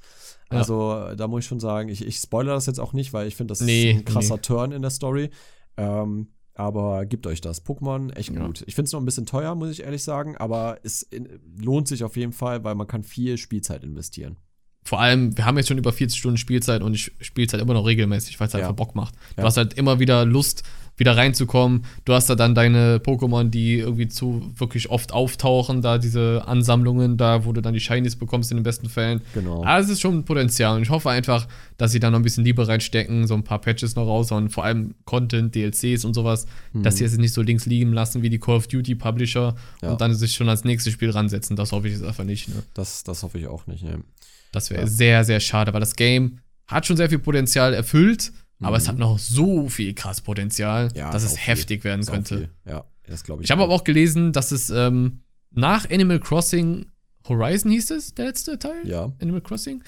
Ja. 0.53 0.59
Also, 0.59 1.15
da 1.17 1.27
muss 1.29 1.41
ich 1.45 1.49
schon 1.49 1.61
sagen, 1.61 1.89
ich, 1.89 2.05
ich 2.07 2.17
spoilere 2.19 2.55
das 2.55 2.67
jetzt 2.67 2.79
auch 2.81 2.93
nicht, 2.93 3.13
weil 3.13 3.27
ich 3.27 3.35
finde, 3.37 3.53
das 3.53 3.61
Nee, 3.61 3.91
ist 3.93 3.97
ein 3.99 4.05
krasser 4.05 4.35
nee. 4.37 4.41
Turn 4.43 4.73
in 4.73 4.83
der 4.83 4.91
Story. 4.91 5.31
Ähm, 5.77 6.29
aber 6.55 7.05
gebt 7.07 7.27
euch 7.27 7.41
das. 7.41 7.65
Pokémon, 7.65 8.13
echt 8.15 8.31
Ja. 8.33 8.47
gut. 8.47 8.63
Ich 8.67 8.75
finde 8.77 8.87
es 8.87 8.93
noch 8.93 9.01
ein 9.01 9.05
bisschen 9.07 9.27
teuer, 9.27 9.55
muss 9.57 9.71
ich 9.71 9.83
ehrlich 9.83 10.05
sagen, 10.05 10.37
aber 10.37 10.79
es 10.85 11.03
in, 11.03 11.29
lohnt 11.61 11.89
sich 11.89 12.05
auf 12.05 12.17
jeden 12.17 12.33
Fall, 12.33 12.63
weil 12.63 12.75
man 12.77 12.87
kann 12.87 13.03
viel 13.03 13.37
Spielzeit 13.39 13.83
investieren. 13.83 14.37
Vor 14.85 15.01
allem, 15.01 15.37
wir 15.37 15.47
haben 15.47 15.57
jetzt 15.57 15.69
schon 15.69 15.79
über 15.79 15.93
40 15.93 16.19
Stunden 16.19 16.37
Spielzeit 16.37 16.83
und 16.83 16.93
ich 16.95 17.11
spiele 17.21 17.49
halt 17.51 17.63
immer 17.63 17.73
noch 17.75 17.87
regelmäßig, 17.87 18.39
weil 18.39 18.49
es 18.49 18.55
halt 18.55 18.63
Ja. 18.63 18.69
einfach 18.69 18.77
Bock 18.77 18.95
macht. 18.95 19.15
Du 19.37 19.41
Ja. 19.43 19.45
hast 19.47 19.57
halt 19.57 19.75
immer 19.75 19.99
wieder 19.99 20.25
Lust, 20.27 20.63
wieder 20.97 21.17
reinzukommen. 21.17 21.85
Du 22.05 22.13
hast 22.13 22.31
da 22.31 22.37
dann 22.37 22.55
deine 22.55 22.99
Pokémon, 22.99 23.49
die 23.51 23.79
irgendwie 23.79 24.07
zu 24.09 24.53
wirklich 24.57 24.91
oft 24.91 25.13
auftauchen, 25.13 25.83
da 25.83 25.99
diese 25.99 26.45
Ansammlungen, 26.47 27.17
da 27.17 27.45
wo 27.45 27.53
du 27.53 27.61
dann 27.63 27.75
die 27.75 27.81
Shinies 27.81 28.15
bekommst 28.15 28.53
in 28.53 28.59
den 28.59 28.63
besten 28.63 28.89
Fällen. 28.89 29.21
Genau. 29.33 29.65
Aber 29.65 29.79
es 29.81 29.89
ist 29.89 30.01
schon 30.03 30.19
ein 30.19 30.25
Potenzial 30.25 30.77
und 30.77 30.83
ich 30.83 30.91
hoffe 30.91 31.11
einfach, 31.11 31.49
dass 31.79 31.91
sie 31.91 31.99
da 31.99 32.11
noch 32.11 32.19
ein 32.21 32.23
bisschen 32.23 32.45
Liebe 32.45 32.69
reinstecken, 32.69 33.27
so 33.27 33.35
ein 33.35 33.43
paar 33.43 33.61
Patches 33.61 33.97
noch 33.97 34.07
raus 34.07 34.31
und 34.31 34.51
vor 34.51 34.65
allem 34.65 34.95
Content, 35.05 35.53
DLCs 35.57 36.05
und 36.05 36.15
sowas, 36.15 36.47
dass 36.75 36.99
sie 36.99 37.05
es 37.05 37.17
nicht 37.19 37.33
so 37.33 37.43
links 37.43 37.67
liegen 37.67 37.93
lassen 37.93 38.23
wie 38.23 38.31
die 38.31 38.39
Call 38.39 38.57
of 38.57 38.69
Duty 38.69 38.95
Publisher 38.95 39.57
Ja. 39.83 39.91
und 39.93 40.01
dann 40.01 40.15
sich 40.15 40.35
schon 40.35 40.49
als 40.49 40.63
nächstes 40.63 40.93
Spiel 40.93 41.11
ransetzen. 41.11 41.57
Das 41.57 41.73
hoffe 41.73 41.89
ich 41.89 41.95
jetzt 41.95 42.05
einfach 42.05 42.25
nicht. 42.25 42.49
Ne? 42.49 42.63
Das, 42.75 43.03
das 43.03 43.23
hoffe 43.25 43.39
ich 43.39 43.49
auch 43.49 43.67
nicht. 43.67 43.83
Ne? 43.83 43.99
Das 44.55 44.71
wäre 44.71 44.83
Ja. 44.83 44.87
sehr, 44.87 45.25
sehr 45.25 45.41
schade, 45.41 45.73
weil 45.73 45.81
das 45.81 45.97
Game 45.97 46.39
hat 46.67 46.87
schon 46.87 46.97
sehr 46.97 47.09
viel 47.09 47.19
Potenzial 47.19 47.75
erfüllt, 47.75 48.33
aber 48.61 48.71
Mhm. 48.71 48.77
es 48.77 48.89
hat 48.89 48.99
noch 48.99 49.19
so 49.19 49.69
viel 49.69 49.95
krass 49.95 50.21
Potenzial, 50.21 50.91
Ja, 50.95 51.11
dass 51.11 51.23
es 51.25 51.31
sau 51.33 51.37
viel. 51.37 51.45
heftig 51.47 51.85
werden 51.85 52.05
könnte. 52.07 52.49
Ja, 52.67 52.85
das 53.07 53.25
glaube 53.25 53.43
ich. 53.43 53.47
Ich 53.47 53.51
habe 53.51 53.63
aber 53.63 53.73
auch 53.75 53.85
gelesen, 53.85 54.33
dass 54.33 54.53
es 54.53 54.71
ähm, 54.71 55.21
nach 55.51 55.91
Animal 55.91 56.21
Crossing 56.21 56.87
Horizon 57.29 57.71
hieß 57.73 57.91
es, 57.93 58.15
der 58.15 58.27
letzte 58.27 58.59
Teil? 58.59 58.83
Ja, 58.87 59.13
Animal 59.21 59.41
Crossing? 59.41 59.83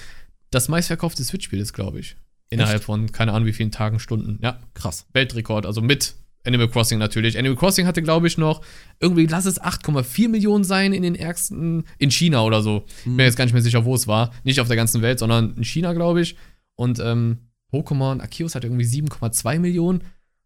Das 0.51 0.69
meistverkaufte 0.69 1.23
Switch-Spiel 1.25 1.61
ist, 1.61 1.73
glaube 1.73 2.01
ich. 2.01 2.17
Innerhalb 2.49 2.83
von 2.85 3.11
keine 3.13 3.33
Ahnung 3.33 3.47
wie 3.47 3.53
vielen 3.53 3.73
Tagen, 3.73 3.99
Stunden. 3.99 4.39
Ja, 4.43 4.61
krass. 4.75 5.07
Weltrekord, 5.13 5.67
also 5.67 5.81
mit 5.83 6.15
Animal 6.47 6.69
Crossing 6.69 6.99
natürlich. 6.99 7.39
Animal 7.39 7.57
Crossing 7.57 7.87
hatte, 7.87 8.03
glaube 8.03 8.27
ich, 8.27 8.39
noch 8.39 8.63
irgendwie, 9.01 9.27
lass 9.27 9.45
es 9.47 9.61
8,4 9.61 10.29
Millionen 10.29 10.65
sein 10.65 10.93
in 10.93 11.03
den 11.03 11.15
ersten, 11.15 11.85
in 11.99 12.11
China 12.11 12.43
oder 12.43 12.63
so. 12.63 12.85
Bin 13.05 13.17
mir 13.17 13.25
jetzt 13.25 13.37
gar 13.37 13.45
nicht 13.45 13.53
mehr 13.55 13.63
sicher, 13.63 13.85
wo 13.85 13.95
es 13.95 14.07
war. 14.07 14.33
Nicht 14.45 14.61
auf 14.61 14.69
der 14.69 14.77
ganzen 14.77 15.03
Welt, 15.03 15.19
sondern 15.19 15.55
in 15.57 15.65
China, 15.65 15.93
glaube 15.93 16.21
ich. 16.23 16.37
Und 16.75 16.99
ähm, 17.01 17.49
Pokémon 17.73 18.21
Arceus 18.21 18.55
hatte 18.55 18.67
irgendwie 18.67 18.85
7,2 18.85 19.59
Millionen. 19.59 20.05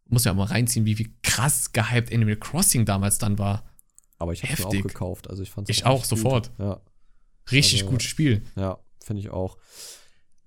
Muss 0.09 0.25
ja 0.25 0.35
mal 0.35 0.45
reinziehen, 0.45 0.87
wie, 0.87 0.99
wie 0.99 1.15
krass 1.23 1.73
gehypt 1.73 2.13
Animal 2.13 2.37
Crossing 2.37 2.85
damals 2.85 3.19
dann 3.19 3.39
war. 3.39 3.65
Aber 4.19 4.33
ich 4.33 4.43
habe 4.43 4.53
es 4.55 4.65
auch 4.65 4.71
gekauft. 4.71 5.31
Also 5.31 5.43
ich 5.43 5.51
fand 5.51 5.71
Ich 5.71 5.87
auch, 5.87 6.05
sofort. 6.05 6.51
Ja. 6.59 6.81
Richtig 7.53 7.83
Also- 7.83 7.91
gutes 7.93 8.07
Spiel. 8.07 8.43
Ja, 8.57 8.79
finde 9.03 9.21
ich 9.21 9.31
auch. 9.31 9.57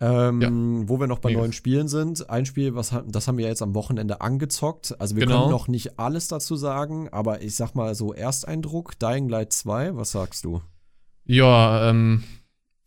Ähm, 0.05 0.89
Wo 0.89 0.99
wir 0.99 1.07
noch 1.07 1.19
bei 1.19 1.29
Mega. 1.29 1.39
neuen 1.41 1.53
Spielen 1.53 1.87
sind, 1.87 2.29
ein 2.29 2.45
Spiel, 2.45 2.75
was 2.75 2.93
das 3.07 3.27
haben 3.27 3.37
wir 3.37 3.47
jetzt 3.47 3.61
am 3.61 3.73
Wochenende 3.73 4.19
angezockt. 4.21 4.95
Also 4.99 5.15
wir 5.15 5.25
Genau. 5.25 5.41
können 5.41 5.51
noch 5.51 5.67
nicht 5.69 5.97
alles 5.97 6.27
dazu 6.27 6.55
sagen, 6.57 7.07
aber 7.09 7.41
ich 7.41 7.55
sag 7.55 7.73
mal 7.75 7.95
so 7.95 8.13
Ersteindruck, 8.13 8.99
Dying 8.99 9.29
Light 9.29 9.53
2, 9.53 9.95
was 9.95 10.11
sagst 10.11 10.43
du? 10.43 10.61
Ja, 11.25 11.89
ähm, 11.89 12.23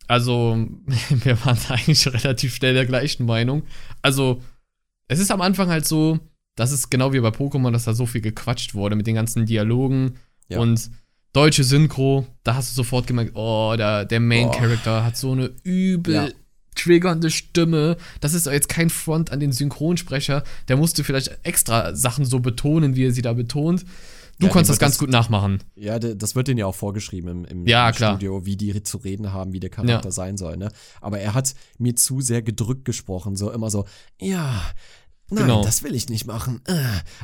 also, 0.07 0.57
wir 1.09 1.43
waren 1.45 1.57
da 1.67 1.73
eigentlich 1.73 2.05
relativ 2.07 2.53
schnell 2.53 2.75
der 2.75 2.85
gleichen 2.85 3.25
Meinung. 3.25 3.63
Also, 4.03 4.41
es 5.07 5.19
ist 5.19 5.31
am 5.31 5.41
Anfang 5.41 5.69
halt 5.69 5.85
so, 5.87 6.19
das 6.55 6.71
ist 6.71 6.89
genau 6.91 7.13
wie 7.13 7.19
bei 7.19 7.29
Pokémon, 7.29 7.71
dass 7.71 7.85
da 7.85 7.93
so 7.93 8.05
viel 8.05 8.21
gequatscht 8.21 8.75
wurde 8.75 8.95
mit 8.95 9.07
den 9.07 9.15
ganzen 9.15 9.45
Dialogen 9.45 10.17
Ja. 10.49 10.59
und 10.59 10.91
deutsche 11.33 11.63
Synchro. 11.63 12.25
Da 12.43 12.55
hast 12.55 12.71
du 12.71 12.75
sofort 12.75 13.07
gemerkt, 13.07 13.31
oh, 13.35 13.73
der, 13.77 14.05
der 14.05 14.19
Main 14.19 14.47
Oh. 14.49 14.51
Character 14.51 15.03
hat 15.03 15.17
so 15.17 15.31
eine 15.31 15.51
übel 15.63 16.13
Ja. 16.13 16.27
Triggernde 16.77 17.29
Stimme. 17.29 17.97
Das 18.21 18.33
ist 18.33 18.47
doch 18.47 18.51
jetzt 18.51 18.69
kein 18.69 18.89
Front 18.89 19.31
an 19.31 19.39
den 19.39 19.51
Synchronsprecher. 19.51 20.43
Der 20.67 20.77
musste 20.77 21.03
vielleicht 21.03 21.39
extra 21.43 21.95
Sachen 21.95 22.23
so 22.25 22.39
betonen, 22.39 22.95
wie 22.95 23.05
er 23.07 23.11
sie 23.11 23.21
da 23.21 23.33
betont. 23.33 23.85
Du 24.39 24.45
Ja, 24.45 24.51
konntest 24.51 24.69
das 24.69 24.79
ganz 24.79 24.93
das- 24.93 24.99
gut 24.99 25.09
nachmachen. 25.09 25.63
Ja, 25.75 25.97
das 25.97 26.35
wird 26.35 26.47
denen 26.47 26.59
ja 26.59 26.67
auch 26.67 26.75
vorgeschrieben 26.75 27.27
im, 27.29 27.45
im, 27.45 27.67
Ja. 27.67 27.91
Studio, 27.91 28.45
wie 28.45 28.55
die 28.55 28.83
zu 28.83 28.97
reden 28.99 29.33
haben, 29.33 29.51
wie 29.51 29.59
der 29.59 29.71
Charakter 29.71 30.09
Ja. 30.09 30.11
sein 30.11 30.37
soll. 30.37 30.57
Ne? 30.57 30.69
Aber 31.01 31.19
er 31.19 31.33
hat 31.33 31.55
mir 31.79 31.95
zu 31.95 32.21
sehr 32.21 32.43
gedrückt 32.43 32.85
gesprochen, 32.85 33.35
so 33.35 33.51
immer 33.51 33.71
so, 33.71 33.85
ja. 34.21 34.61
Nein, 35.29 35.43
Genau. 35.45 35.61
das 35.63 35.83
will 35.83 35.93
ich 35.93 36.07
nicht 36.07 36.25
machen. 36.25 36.61
Äh. 36.67 36.73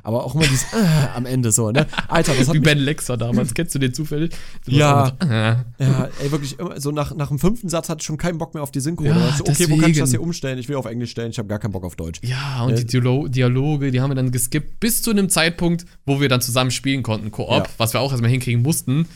Aber 0.03 0.25
auch 0.25 0.35
immer 0.35 0.43
dieses 0.43 0.63
äh, 0.73 0.77
am 1.15 1.25
Ende 1.25 1.53
so, 1.53 1.71
ne? 1.71 1.87
Alter, 2.09 2.33
das 2.37 2.49
hat 2.49 2.55
Wie 2.55 2.59
Ben 2.59 2.77
Lexer 2.77 3.15
damals. 3.15 3.53
Kennst 3.53 3.73
du 3.75 3.79
den 3.79 3.93
zufällig? 3.93 4.33
Du 4.65 4.71
Ja. 4.71 5.07
äh. 5.21 5.55
Ja, 5.83 6.09
ey, 6.21 6.31
wirklich, 6.31 6.59
immer, 6.59 6.79
so 6.81 6.91
nach, 6.91 7.15
nach 7.15 7.29
dem 7.29 7.39
fünften 7.39 7.69
Satz 7.69 7.87
hatte 7.87 8.01
ich 8.01 8.05
schon 8.05 8.17
keinen 8.17 8.37
Bock 8.37 8.53
mehr 8.53 8.61
auf 8.63 8.71
die 8.71 8.81
Synchro. 8.81 9.05
Ja, 9.05 9.31
so, 9.37 9.45
okay, 9.45 9.69
wo 9.69 9.77
kann 9.77 9.91
ich 9.91 9.97
das 9.97 10.09
hier 10.09 10.17
deswegen. 10.17 10.23
umstellen? 10.23 10.59
Ich 10.59 10.67
will 10.67 10.75
auf 10.75 10.85
Englisch 10.85 11.11
stellen, 11.11 11.31
ich 11.31 11.37
habe 11.37 11.47
gar 11.47 11.59
keinen 11.59 11.71
Bock 11.71 11.85
auf 11.85 11.95
Deutsch. 11.95 12.19
Ja, 12.23 12.63
und 12.63 12.77
die 12.77 12.85
Dialo 12.85 13.27
Dialoge, 13.29 13.91
die 13.91 14.01
haben 14.01 14.09
wir 14.11 14.15
dann 14.15 14.31
geskippt, 14.31 14.81
bis 14.81 15.01
zu 15.01 15.11
einem 15.11 15.29
Zeitpunkt, 15.29 15.85
wo 16.05 16.19
wir 16.19 16.27
dann 16.27 16.41
zusammen 16.41 16.71
spielen 16.71 17.03
konnten, 17.03 17.31
Koop, 17.31 17.49
Ja. 17.49 17.63
was 17.77 17.93
wir 17.93 18.01
auch 18.01 18.11
erstmal 18.11 18.31
hinkriegen 18.31 18.61
mussten. 18.61 19.07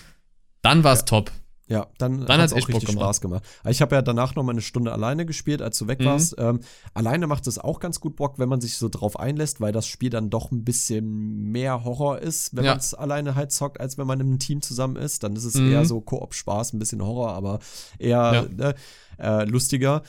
Dann 0.61 0.83
war 0.85 0.93
es 0.93 1.03
top. 1.03 1.31
Ja, 1.69 1.87
dann, 1.97 2.25
Dann 2.25 2.39
hat's 2.39 2.53
echt 2.53 2.63
auch 2.63 2.67
richtig 2.69 2.85
gemacht. 2.89 3.03
Spaß 3.03 3.19
gemacht. 3.21 3.43
Ich 3.67 3.81
habe 3.81 3.93
ja 3.93 4.01
danach 4.01 4.35
noch 4.35 4.43
mal 4.43 4.53
eine 4.53 4.61
Stunde 4.61 4.93
alleine 4.93 5.25
gespielt, 5.25 5.61
als 5.61 5.77
du 5.77 5.87
weg 5.87 5.99
Mhm. 5.99 6.05
warst. 6.05 6.35
Ähm, 6.37 6.61
alleine 6.93 7.27
macht 7.27 7.45
es 7.45 7.59
auch 7.59 7.81
ganz 7.81 7.99
gut 7.99 8.15
Bock, 8.15 8.39
wenn 8.39 8.47
man 8.47 8.61
sich 8.61 8.77
so 8.77 8.87
drauf 8.87 9.19
einlässt, 9.19 9.59
weil 9.59 9.73
das 9.73 9.85
Spiel 9.85 10.09
dann 10.09 10.29
doch 10.29 10.49
ein 10.51 10.63
bisschen 10.63 11.51
mehr 11.51 11.83
Horror 11.83 12.19
ist, 12.19 12.55
wenn 12.55 12.63
Ja. 12.63 12.71
man 12.71 12.79
es 12.79 12.93
alleine 12.93 13.35
halt 13.35 13.51
zockt, 13.51 13.81
als 13.81 13.97
wenn 13.97 14.07
man 14.07 14.21
im 14.21 14.39
Team 14.39 14.61
zusammen 14.61 14.95
ist. 14.95 15.23
Dann 15.23 15.35
ist 15.35 15.43
es 15.43 15.55
Mhm. 15.55 15.69
eher 15.71 15.83
so 15.85 15.99
Koop-Spaß, 15.99 16.71
ein 16.71 16.79
bisschen 16.79 17.01
Horror, 17.03 17.33
aber 17.33 17.59
eher 17.99 18.47
ne, 18.55 18.73
äh, 19.19 19.43
lustiger. 19.43 20.03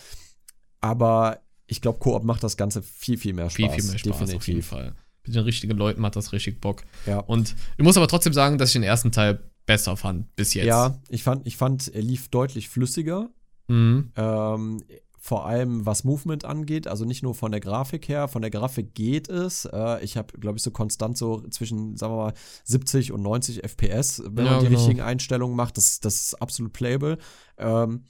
Aber 0.80 1.40
ich 1.66 1.80
glaube, 1.80 1.98
Koop 1.98 2.24
macht 2.24 2.42
das 2.42 2.56
Ganze 2.56 2.82
viel, 2.82 3.18
viel 3.18 3.34
mehr 3.34 3.50
Spaß. 3.50 3.56
Viel, 3.56 3.70
viel 3.70 3.84
mehr 3.90 3.98
Spaß 3.98 4.12
Definitiv. 4.12 4.36
auf 4.36 4.48
jeden 4.48 4.62
Fall. 4.62 4.94
Mit 5.26 5.34
den 5.34 5.42
richtigen 5.42 5.76
Leuten 5.76 6.00
macht 6.00 6.16
das 6.16 6.32
richtig 6.32 6.61
Bock. 6.61 6.84
Ja. 7.06 7.18
Und 7.18 7.54
ich 7.76 7.84
muss 7.84 7.96
aber 7.96 8.09
trotzdem 8.09 8.32
sagen, 8.32 8.59
dass 8.59 8.70
ich 8.70 8.74
den 8.74 8.82
ersten 8.84 9.12
Teil 9.12 9.40
besser 9.68 9.96
fand 9.96 10.34
bis 10.34 10.54
jetzt. 10.54 10.66
Ja, 10.66 10.98
ich 11.08 11.22
fand, 11.22 11.46
ich 11.46 11.56
fand, 11.56 11.94
er 11.94 12.02
lief 12.02 12.28
deutlich 12.28 12.68
flüssiger. 12.68 13.30
Mhm. 13.68 14.10
Ähm, 14.16 14.82
vor 15.20 15.44
allem 15.44 15.84
was 15.84 16.04
Movement 16.04 16.46
angeht, 16.46 16.88
also 16.88 17.04
nicht 17.04 17.22
nur 17.22 17.34
von 17.34 17.52
der 17.52 17.60
Grafik 17.60 18.08
her, 18.08 18.28
von 18.28 18.40
der 18.40 18.50
Grafik 18.50 18.94
geht 18.94 19.28
es. 19.28 19.66
Äh, 19.66 20.02
ich 20.02 20.16
habe, 20.16 20.38
glaube 20.38 20.56
ich, 20.56 20.62
so 20.62 20.70
konstant 20.70 21.18
so 21.18 21.42
zwischen, 21.50 21.96
sagen 21.98 22.14
wir 22.14 22.16
mal, 22.16 22.34
70 22.64 23.12
und 23.12 23.20
90 23.20 23.62
FPS, 23.62 24.22
wenn 24.24 24.46
Ja, 24.46 24.52
man 24.52 24.60
die 24.60 24.68
genau. 24.68 24.78
richtigen 24.78 25.02
Einstellungen 25.02 25.54
macht. 25.54 25.76
Das, 25.76 26.00
das 26.00 26.22
ist 26.22 26.34
absolut 26.40 26.72
playable. 26.72 27.18
Ähm, 27.58 28.04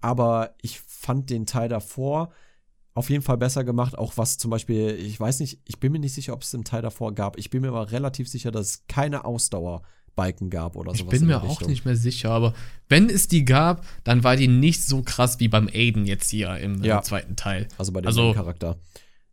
aber 0.00 0.54
ich 0.62 0.80
fand 0.80 1.30
den 1.30 1.46
Teil 1.46 1.68
davor 1.68 2.30
auf 2.94 3.08
jeden 3.08 3.22
Fall 3.22 3.38
besser 3.38 3.62
gemacht, 3.62 3.96
auch 3.96 4.16
was 4.16 4.38
zum 4.38 4.50
Beispiel, 4.50 4.90
ich 4.90 5.18
weiß 5.18 5.40
nicht, 5.40 5.60
ich 5.64 5.78
bin 5.78 5.92
mir 5.92 5.98
nicht 6.00 6.14
sicher, 6.14 6.32
ob 6.32 6.42
es 6.42 6.54
im 6.54 6.64
Teil 6.64 6.82
davor 6.82 7.12
gab. 7.14 7.38
Ich 7.38 7.50
bin 7.50 7.62
mir 7.62 7.68
aber 7.68 7.92
relativ 7.92 8.28
sicher, 8.28 8.50
dass 8.50 8.66
es 8.68 8.86
keine 8.88 9.24
Ausdauerbalken 10.16 10.50
gab 10.50 10.76
oder 10.76 10.92
Ich 10.92 10.98
sowas. 11.00 11.10
bin 11.10 11.22
in 11.22 11.26
mir 11.28 11.42
auch 11.42 11.60
nicht 11.62 11.84
mehr 11.84 11.96
sicher, 11.96 12.30
aber 12.30 12.54
wenn 12.88 13.08
es 13.08 13.28
die 13.28 13.44
gab, 13.44 13.84
dann 14.04 14.24
war 14.24 14.36
die 14.36 14.48
nicht 14.48 14.82
so 14.84 15.02
krass 15.02 15.40
wie 15.40 15.48
beim 15.48 15.68
Aiden 15.72 16.06
jetzt 16.06 16.30
hier 16.30 16.56
im 16.58 16.82
Ja. 16.82 17.02
zweiten 17.02 17.36
Teil. 17.36 17.68
Also 17.78 17.92
bei 17.92 18.00
dem 18.00 18.06
Also- 18.08 18.32
Charakter. 18.32 18.76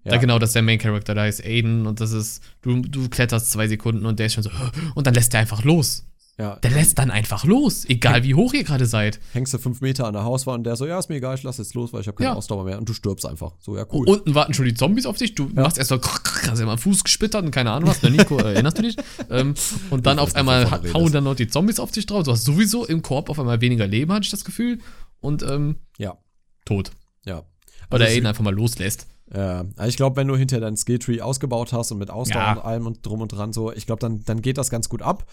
Ja. 0.03 0.17
genau, 0.17 0.39
das 0.39 0.49
ist 0.49 0.53
der 0.55 0.63
Main 0.63 0.79
Character, 0.79 1.13
da 1.13 1.21
heißt 1.21 1.45
Aiden 1.45 1.86
und 1.86 1.99
das 2.01 2.11
ist, 2.11 2.41
du, 2.63 2.82
du 2.82 3.07
kletterst 3.07 3.51
zwei 3.51 3.67
Sekunden 3.67 4.07
und 4.07 4.17
der 4.17 4.25
ist 4.25 4.34
schon 4.34 4.41
so, 4.43 4.49
und 4.95 5.05
dann 5.05 5.13
lässt 5.13 5.32
der 5.34 5.41
einfach 5.41 5.63
los. 5.63 6.07
Ja. 6.38 6.55
Der 6.57 6.71
lässt 6.71 6.97
dann 6.97 7.11
einfach 7.11 7.43
los, 7.45 7.86
egal 7.88 8.23
wie 8.23 8.34
hoch 8.36 8.53
ihr 8.53 8.63
gerade 8.63 8.86
seid. 8.86 9.19
hängst 9.34 9.53
du 9.53 9.57
fünf 9.59 9.82
Meter 9.82 10.07
an 10.07 10.13
der 10.13 10.23
Hauswand 10.23 10.59
und 10.59 10.63
der 10.63 10.75
so, 10.75 10.86
ja, 10.88 10.97
ist 10.97 11.09
mir 11.09 11.15
egal, 11.17 11.36
ich 11.36 11.43
lass 11.43 11.57
jetzt 11.57 11.73
los, 11.75 11.93
weil 11.93 12.01
ich 12.01 12.07
habe 12.07 12.15
keine 12.17 12.32
Ja. 12.32 12.36
Ausdauer 12.36 12.63
mehr 12.63 12.77
und 12.79 12.88
du 12.89 12.93
stirbst 12.93 13.25
einfach. 13.25 13.53
So, 13.59 13.77
ja, 13.77 13.86
cool. 13.91 14.07
Unten 14.09 14.34
warten 14.34 14.53
schon 14.53 14.65
die 14.65 14.73
Zombies 14.73 15.05
auf 15.05 15.17
dich, 15.17 15.36
du 15.36 15.49
machst 15.53 15.77
erst 15.77 15.89
so, 15.89 15.99
hast 16.01 16.59
ja 16.59 16.65
mal 16.65 16.77
Fuß 16.77 17.03
gesplittert 17.03 17.43
und 17.45 17.51
keine 17.51 17.71
Ahnung 17.71 17.89
was, 17.89 18.01
ne, 18.01 18.09
Nico, 18.11 18.39
äh, 18.39 18.53
erinnerst 18.53 18.77
du 18.79 18.82
dich? 18.84 18.95
Ähm, 19.29 19.53
und 19.91 20.05
dann 20.05 20.17
Ich 20.17 20.21
auf 20.23 20.29
nicht, 20.29 20.38
einmal 20.38 20.69
hauen 20.93 21.11
dann 21.11 21.25
noch 21.25 21.36
die 21.36 21.47
Zombies 21.47 21.79
auf 21.79 21.91
dich 21.91 22.05
drauf. 22.05 22.23
Du 22.23 22.32
hast 22.32 22.45
sowieso 22.45 22.86
im 22.86 23.01
Korb 23.01 23.29
auf 23.29 23.39
einmal 23.39 23.61
weniger 23.61 23.86
Leben, 23.86 24.11
hatte 24.11 24.23
ich 24.23 24.32
das 24.32 24.43
Gefühl. 24.45 24.79
Und 25.19 25.43
ähm, 25.43 25.75
ja, 25.97 26.17
tot. 26.65 26.91
ja. 27.25 27.43
Weil 27.89 27.99
der 27.99 28.07
Also, 28.07 28.17
Aiden 28.17 28.25
einfach 28.27 28.43
mal 28.43 28.53
loslässt. 28.55 29.05
Ja, 29.34 29.65
also 29.77 29.88
ich 29.89 29.95
glaube, 29.97 30.15
wenn 30.17 30.27
du 30.27 30.36
hinter 30.36 30.59
deinen 30.59 30.75
Skilltree 30.75 31.21
ausgebaut 31.21 31.71
hast 31.71 31.91
und 31.91 31.99
mit 31.99 32.09
Ausdauer 32.09 32.41
Ja. 32.41 32.51
und 32.53 32.59
allem 32.59 32.86
und 32.88 33.05
drum 33.05 33.21
und 33.21 33.29
dran 33.32 33.53
so, 33.53 33.71
ich 33.71 33.86
glaube, 33.86 33.99
dann, 33.99 34.23
dann 34.25 34.41
geht 34.41 34.57
das 34.57 34.69
ganz 34.69 34.89
gut 34.89 35.01
ab. 35.01 35.25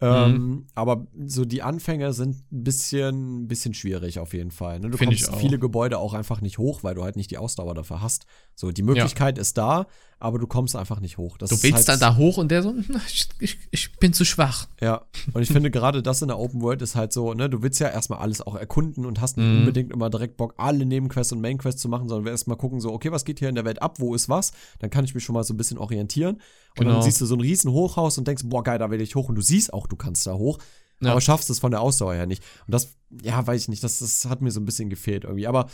Ähm, 0.00 0.32
Mhm. 0.34 0.66
Aber 0.74 1.06
so 1.26 1.44
die 1.44 1.62
Anfänge 1.62 2.12
sind 2.12 2.36
ein 2.52 2.64
bisschen, 2.64 3.46
bisschen 3.48 3.74
schwierig 3.74 4.18
auf 4.18 4.34
jeden 4.34 4.50
Fall. 4.50 4.80
Ne? 4.80 4.90
Du 4.90 4.98
Find 4.98 5.10
kommst 5.10 5.36
viele 5.36 5.58
Gebäude 5.58 5.98
auch 5.98 6.14
einfach 6.14 6.40
nicht 6.40 6.58
hoch, 6.58 6.82
weil 6.82 6.94
du 6.94 7.04
halt 7.04 7.16
nicht 7.16 7.30
die 7.30 7.38
Ausdauer 7.38 7.74
dafür 7.74 8.02
hast. 8.02 8.26
So, 8.56 8.70
die 8.72 8.82
Möglichkeit 8.82 9.38
ist 9.38 9.56
da, 9.56 9.86
aber 10.18 10.38
du 10.38 10.46
kommst 10.46 10.74
einfach 10.76 11.00
nicht 11.00 11.16
hoch. 11.18 11.38
Das 11.38 11.50
Du 11.50 11.62
willst 11.62 11.76
halt, 11.76 11.88
dann 11.88 12.00
da 12.00 12.16
hoch 12.16 12.38
und 12.38 12.50
der 12.50 12.62
so, 12.62 12.74
"Na, 12.88 13.00
ich, 13.06 13.28
ich, 13.38 13.58
ich 13.70 13.96
bin 13.98 14.12
zu 14.12 14.24
schwach. 14.24 14.66
Ja, 14.80 15.02
und 15.32 15.42
ich 15.42 15.48
finde 15.48 15.70
gerade 15.70 16.02
das 16.02 16.22
in 16.22 16.28
der 16.28 16.38
Open 16.38 16.60
World 16.60 16.82
ist 16.82 16.96
halt 16.96 17.12
so, 17.12 17.32
ne, 17.34 17.48
du 17.48 17.62
willst 17.62 17.78
ja 17.80 17.88
erstmal 17.88 18.18
alles 18.18 18.40
auch 18.40 18.56
erkunden 18.56 19.06
und 19.06 19.20
hast 19.20 19.36
nicht 19.36 19.48
Mhm. 19.48 19.58
unbedingt 19.60 19.92
immer 19.92 20.10
direkt 20.10 20.36
Bock, 20.36 20.54
alle 20.56 20.84
Nebenquests 20.84 21.32
und 21.32 21.40
Mainquests 21.40 21.80
zu 21.80 21.88
machen, 21.88 22.08
sondern 22.08 22.30
erstmal 22.32 22.56
gucken, 22.56 22.80
so, 22.80 22.92
okay, 22.92 23.12
was 23.12 23.24
geht 23.24 23.38
hier 23.38 23.48
in 23.48 23.54
der 23.54 23.64
Welt 23.64 23.80
ab, 23.80 24.00
wo 24.00 24.14
ist 24.14 24.28
was? 24.28 24.52
Dann 24.80 24.90
kann 24.90 25.04
ich 25.04 25.14
mich 25.14 25.22
schon 25.24 25.34
mal 25.34 25.44
so 25.44 25.54
ein 25.54 25.56
bisschen 25.56 25.78
orientieren. 25.78 26.40
Und 26.76 26.84
Genau. 26.86 26.94
dann 26.94 27.02
siehst 27.02 27.20
du 27.20 27.26
so 27.26 27.34
ein 27.36 27.40
riesen 27.40 27.70
Hochhaus 27.70 28.18
und 28.18 28.26
denkst, 28.26 28.42
boah, 28.46 28.62
geil, 28.64 28.78
da 28.78 28.90
will 28.90 29.00
ich 29.00 29.14
hoch. 29.14 29.28
Und 29.28 29.36
du 29.36 29.42
siehst 29.42 29.72
auch, 29.72 29.86
du 29.86 29.94
kannst 29.96 30.26
da 30.26 30.34
hoch, 30.34 30.58
Ja. 31.00 31.12
aber 31.12 31.20
schaffst 31.20 31.48
es 31.50 31.60
von 31.60 31.70
der 31.70 31.80
Ausdauer 31.80 32.14
her 32.14 32.26
nicht. 32.26 32.42
Und 32.66 32.72
das, 32.74 32.96
ja, 33.22 33.46
weiß 33.46 33.62
ich 33.62 33.68
nicht, 33.68 33.84
das, 33.84 34.00
das 34.00 34.24
hat 34.26 34.42
mir 34.42 34.50
so 34.50 34.60
ein 34.60 34.64
bisschen 34.64 34.90
gefehlt 34.90 35.24
irgendwie. 35.24 35.46
Aber 35.46 35.68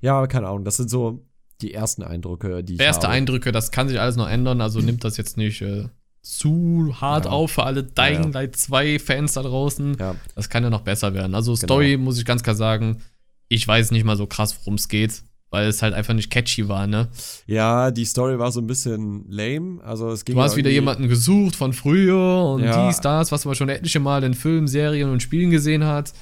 ja, 0.00 0.26
keine 0.26 0.48
Ahnung, 0.48 0.64
das 0.64 0.76
sind 0.76 0.88
so 0.88 1.22
die 1.60 1.74
ersten 1.74 2.02
Eindrücke, 2.02 2.62
die 2.64 2.74
ich 2.74 2.80
Erste 2.80 3.08
habe. 3.08 3.14
Eindrücke, 3.16 3.52
das 3.52 3.70
kann 3.72 3.88
sich 3.88 4.00
alles 4.00 4.16
noch 4.16 4.28
ändern, 4.28 4.60
also 4.60 4.80
nimmt 4.80 5.04
das 5.04 5.16
jetzt 5.16 5.36
nicht 5.36 5.60
äh, 5.60 5.88
zu 6.22 6.94
hart 7.00 7.24
Ja. 7.26 7.30
auf 7.32 7.50
für 7.52 7.64
alle 7.64 7.82
Dying. 7.84 8.32
Light 8.32 8.56
2 8.56 8.98
Fans 8.98 9.32
da 9.34 9.42
draußen. 9.42 9.96
Ja, 9.98 10.14
Das 10.34 10.48
kann 10.48 10.62
ja 10.62 10.70
noch 10.70 10.82
besser 10.82 11.14
werden. 11.14 11.34
Also 11.34 11.52
Genau. 11.54 11.64
Story, 11.66 11.96
muss 11.96 12.18
ich 12.18 12.24
ganz 12.24 12.42
klar 12.42 12.56
sagen, 12.56 13.02
ich 13.48 13.66
weiß 13.66 13.90
nicht 13.90 14.04
mal 14.04 14.16
so 14.16 14.26
krass, 14.26 14.56
worum 14.60 14.74
es 14.74 14.88
geht, 14.88 15.22
weil 15.50 15.66
es 15.68 15.80
halt 15.82 15.94
einfach 15.94 16.14
nicht 16.14 16.30
catchy 16.30 16.68
war, 16.68 16.86
ne? 16.86 17.08
ja, 17.46 17.90
die 17.90 18.04
Story 18.04 18.38
war 18.38 18.52
so 18.52 18.60
ein 18.60 18.66
bisschen 18.66 19.24
lame. 19.30 19.82
Also 19.82 20.10
es 20.10 20.24
ging 20.24 20.36
Du 20.36 20.42
hast 20.42 20.52
ja 20.52 20.56
wieder 20.58 20.70
jemanden 20.70 21.08
gesucht 21.08 21.56
von 21.56 21.72
früher 21.72 22.44
und 22.54 22.62
Ja. 22.64 22.86
dies, 22.86 23.00
das, 23.00 23.32
was 23.32 23.44
man 23.44 23.54
schon 23.54 23.68
etliche 23.68 24.00
Mal 24.00 24.24
in 24.24 24.34
Filmen, 24.34 24.68
Serien 24.68 25.10
und 25.10 25.22
Spielen 25.22 25.50
gesehen 25.50 25.84
hat. 25.84 26.12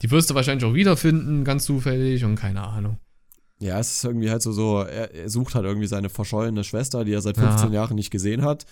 Die 0.00 0.10
wirst 0.10 0.30
du 0.30 0.34
wahrscheinlich 0.34 0.64
auch 0.68 0.74
wiederfinden, 0.74 1.44
ganz 1.44 1.64
zufällig 1.64 2.24
und 2.24 2.36
keine 2.36 2.62
Ahnung. 2.66 2.98
Ja, 3.60 3.78
es 3.78 3.92
ist 3.96 4.04
irgendwie 4.04 4.30
halt 4.30 4.42
so, 4.42 4.50
so 4.52 4.80
er, 4.80 5.14
er 5.14 5.28
sucht 5.30 5.54
halt 5.54 5.64
irgendwie 5.64 5.86
seine 5.86 6.08
verschollene 6.08 6.64
Schwester, 6.64 7.04
die 7.04 7.12
er 7.12 7.20
seit 7.20 7.36
Ja. 7.36 7.48
15 7.50 7.72
Jahren 7.72 7.94
nicht 7.94 8.10
gesehen 8.10 8.42
hat. 8.42 8.66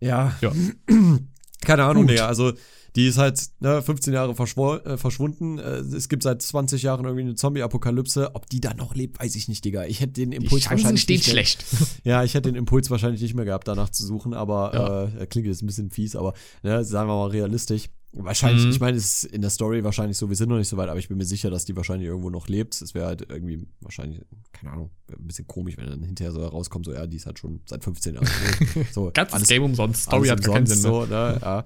Ja. 0.00 0.34
Ja. 0.40 0.52
Keine 1.64 1.84
Ahnung. 1.84 2.06
Digga. 2.06 2.26
Also, 2.26 2.52
die 2.96 3.06
ist 3.06 3.16
halt 3.18 3.42
ne, 3.60 3.80
15 3.82 4.12
Jahre 4.12 4.32
äh, 4.32 4.96
verschwunden. 4.96 5.58
Äh, 5.58 5.78
es 5.78 6.08
gibt 6.08 6.22
seit 6.22 6.42
20 6.42 6.82
Jahren 6.82 7.04
irgendwie 7.04 7.22
eine 7.24 7.34
Zombie-Apokalypse. 7.34 8.34
Ob 8.34 8.48
die 8.50 8.60
da 8.60 8.74
noch 8.74 8.94
lebt, 8.94 9.20
weiß 9.20 9.34
ich 9.36 9.48
nicht, 9.48 9.64
Digga. 9.64 9.84
Ich 9.86 10.00
hätte 10.00 10.12
den 10.14 10.30
Die 10.32 10.36
Impuls 10.38 10.62
Chancen 10.64 10.78
wahrscheinlich 10.78 11.02
stehen 11.02 11.16
nicht 11.16 11.26
mehr- 11.26 11.32
schlecht. 11.46 11.64
Ja, 12.04 12.22
ich 12.24 12.34
hätte 12.34 12.50
den 12.50 12.56
Impuls 12.56 12.90
wahrscheinlich 12.90 13.22
nicht 13.22 13.34
mehr 13.34 13.44
gehabt, 13.44 13.66
danach 13.68 13.90
zu 13.90 14.04
suchen, 14.04 14.34
aber 14.34 14.72
Ja. 15.16 15.22
äh, 15.22 15.26
klingt 15.26 15.46
jetzt 15.46 15.62
ein 15.62 15.66
bisschen 15.66 15.90
fies, 15.90 16.16
aber 16.16 16.34
ne, 16.62 16.84
sagen 16.84 17.08
wir 17.08 17.14
mal 17.16 17.28
realistisch. 17.30 17.88
Wahrscheinlich, 18.14 18.64
Mhm. 18.66 18.70
ich 18.72 18.80
meine, 18.80 18.98
es 18.98 19.22
ist 19.22 19.32
in 19.32 19.40
der 19.40 19.48
Story 19.48 19.82
wahrscheinlich 19.84 20.18
so, 20.18 20.28
wir 20.28 20.36
sind 20.36 20.50
noch 20.50 20.58
nicht 20.58 20.68
so 20.68 20.76
weit, 20.76 20.90
aber 20.90 20.98
ich 20.98 21.08
bin 21.08 21.16
mir 21.16 21.24
sicher, 21.24 21.48
dass 21.48 21.64
die 21.64 21.74
wahrscheinlich 21.76 22.08
irgendwo 22.08 22.28
noch 22.28 22.46
lebt. 22.46 22.78
Es 22.82 22.92
wäre 22.92 23.06
halt 23.06 23.24
irgendwie 23.30 23.66
wahrscheinlich, 23.80 24.20
keine 24.52 24.72
Ahnung, 24.74 24.90
ein 25.10 25.26
bisschen 25.26 25.46
komisch, 25.46 25.78
wenn 25.78 25.86
dann 25.86 26.02
hinterher 26.02 26.30
so 26.32 26.42
herauskommt, 26.42 26.84
so, 26.84 26.92
ja, 26.92 27.06
die 27.06 27.16
ist 27.16 27.24
halt 27.24 27.38
schon 27.38 27.60
seit 27.64 27.82
15 27.82 28.16
Jahren. 28.16 28.28
So, 28.92 29.10
Ganzes 29.14 29.48
Game 29.48 29.62
umsonst. 29.62 30.02
Story 30.02 30.28
alles 30.28 30.32
hat 30.32 30.42
gar 30.44 30.54
keinen 30.56 30.62
umsonst 30.64 30.82
Sinn 30.82 30.90
mehr. 30.92 31.00
so, 31.00 31.06
ne? 31.06 31.38
ja. 31.40 31.64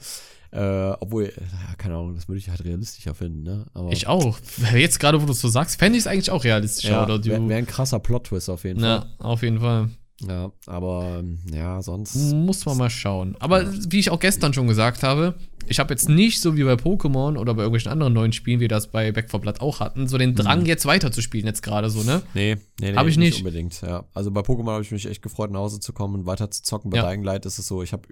Äh, 0.53 0.91
obwohl, 1.01 1.25
ja, 1.27 1.75
keine 1.77 1.95
Ahnung, 1.95 2.15
das 2.15 2.29
würde 2.29 2.39
ich 2.39 2.49
halt 2.49 2.65
realistischer 2.65 3.15
finden, 3.15 3.43
ne? 3.43 3.67
Aber, 3.75 3.91
Ich 3.93 4.07
auch. 4.07 4.39
Jetzt 4.75 5.01
gerade, 5.01 5.21
wo 5.21 5.27
du 5.27 5.33
es 5.33 5.41
so 5.41 5.49
sagst, 5.49 5.79
fände 5.79 5.99
ich 5.99 6.05
es 6.05 6.07
eigentlich 6.07 6.31
auch 6.31 6.45
realistischer. 6.45 6.93
ja, 6.93 7.05
oder 7.05 7.25
wäre 7.25 7.49
wär 7.49 7.57
ein 7.59 7.67
krasser 7.67 7.99
Plot-Twist 7.99 8.49
auf 8.51 8.65
jeden 8.65 8.81
Fall. 8.81 9.07
na, 9.19 9.25
auf 9.27 9.43
jeden 9.43 9.61
Fall. 9.61 9.91
Ja, 10.27 10.51
aber 10.67 11.19
ähm, 11.19 11.41
ja, 11.53 11.83
sonst. 11.83 12.15
Muss 12.33 12.65
man 12.65 12.79
mal 12.79 12.89
schauen. 12.89 13.37
Aber 13.39 13.71
wie 13.91 13.99
ich 13.99 14.09
auch 14.09 14.19
gestern 14.19 14.55
schon 14.55 14.67
gesagt 14.67 15.03
habe, 15.03 15.35
ich 15.67 15.79
habe 15.79 15.93
jetzt 15.93 16.09
nicht 16.09 16.41
so 16.41 16.57
wie 16.57 16.65
bei 16.65 16.73
Pokémon 16.73 17.37
oder 17.37 17.53
bei 17.53 17.63
irgendwelchen 17.63 17.93
anderen 17.93 18.15
neuen 18.15 18.33
Spielen, 18.33 18.61
wie 18.61 18.69
das 18.69 18.87
bei 18.87 19.13
Back 19.13 19.31
4 19.31 19.41
Blood 19.41 19.61
auch 19.61 19.81
hatten, 19.81 20.09
so 20.09 20.17
den 20.17 20.35
Drang, 20.35 20.65
jetzt 20.65 20.87
weiterzuspielen, 20.87 21.47
jetzt 21.47 21.63
gerade 21.63 21.91
so, 21.91 22.03
ne? 22.03 22.23
Nee, 22.33 22.57
nee, 22.81 22.93
nee 22.93 22.97
Hab 22.97 23.07
ich 23.09 23.19
nicht. 23.19 23.39
unbedingt, 23.39 23.79
ja. 23.83 24.05
Also 24.15 24.31
bei 24.31 24.41
Pokémon 24.41 24.71
habe 24.71 24.83
ich 24.83 24.91
mich 24.91 25.05
echt 25.05 25.21
gefreut, 25.21 25.51
nach 25.51 25.61
Hause 25.61 25.81
zu 25.81 25.93
kommen 25.93 26.15
und 26.15 26.25
weiter 26.27 26.51
zu 26.51 26.63
zocken. 26.63 26.91
Bei 26.93 26.97
Ja. 26.99 27.07
Dying 27.11 27.23
Light 27.23 27.45
ist 27.45 27.59
es 27.59 27.67
so, 27.67 27.83
ich 27.83 27.93
habe, 27.93 28.09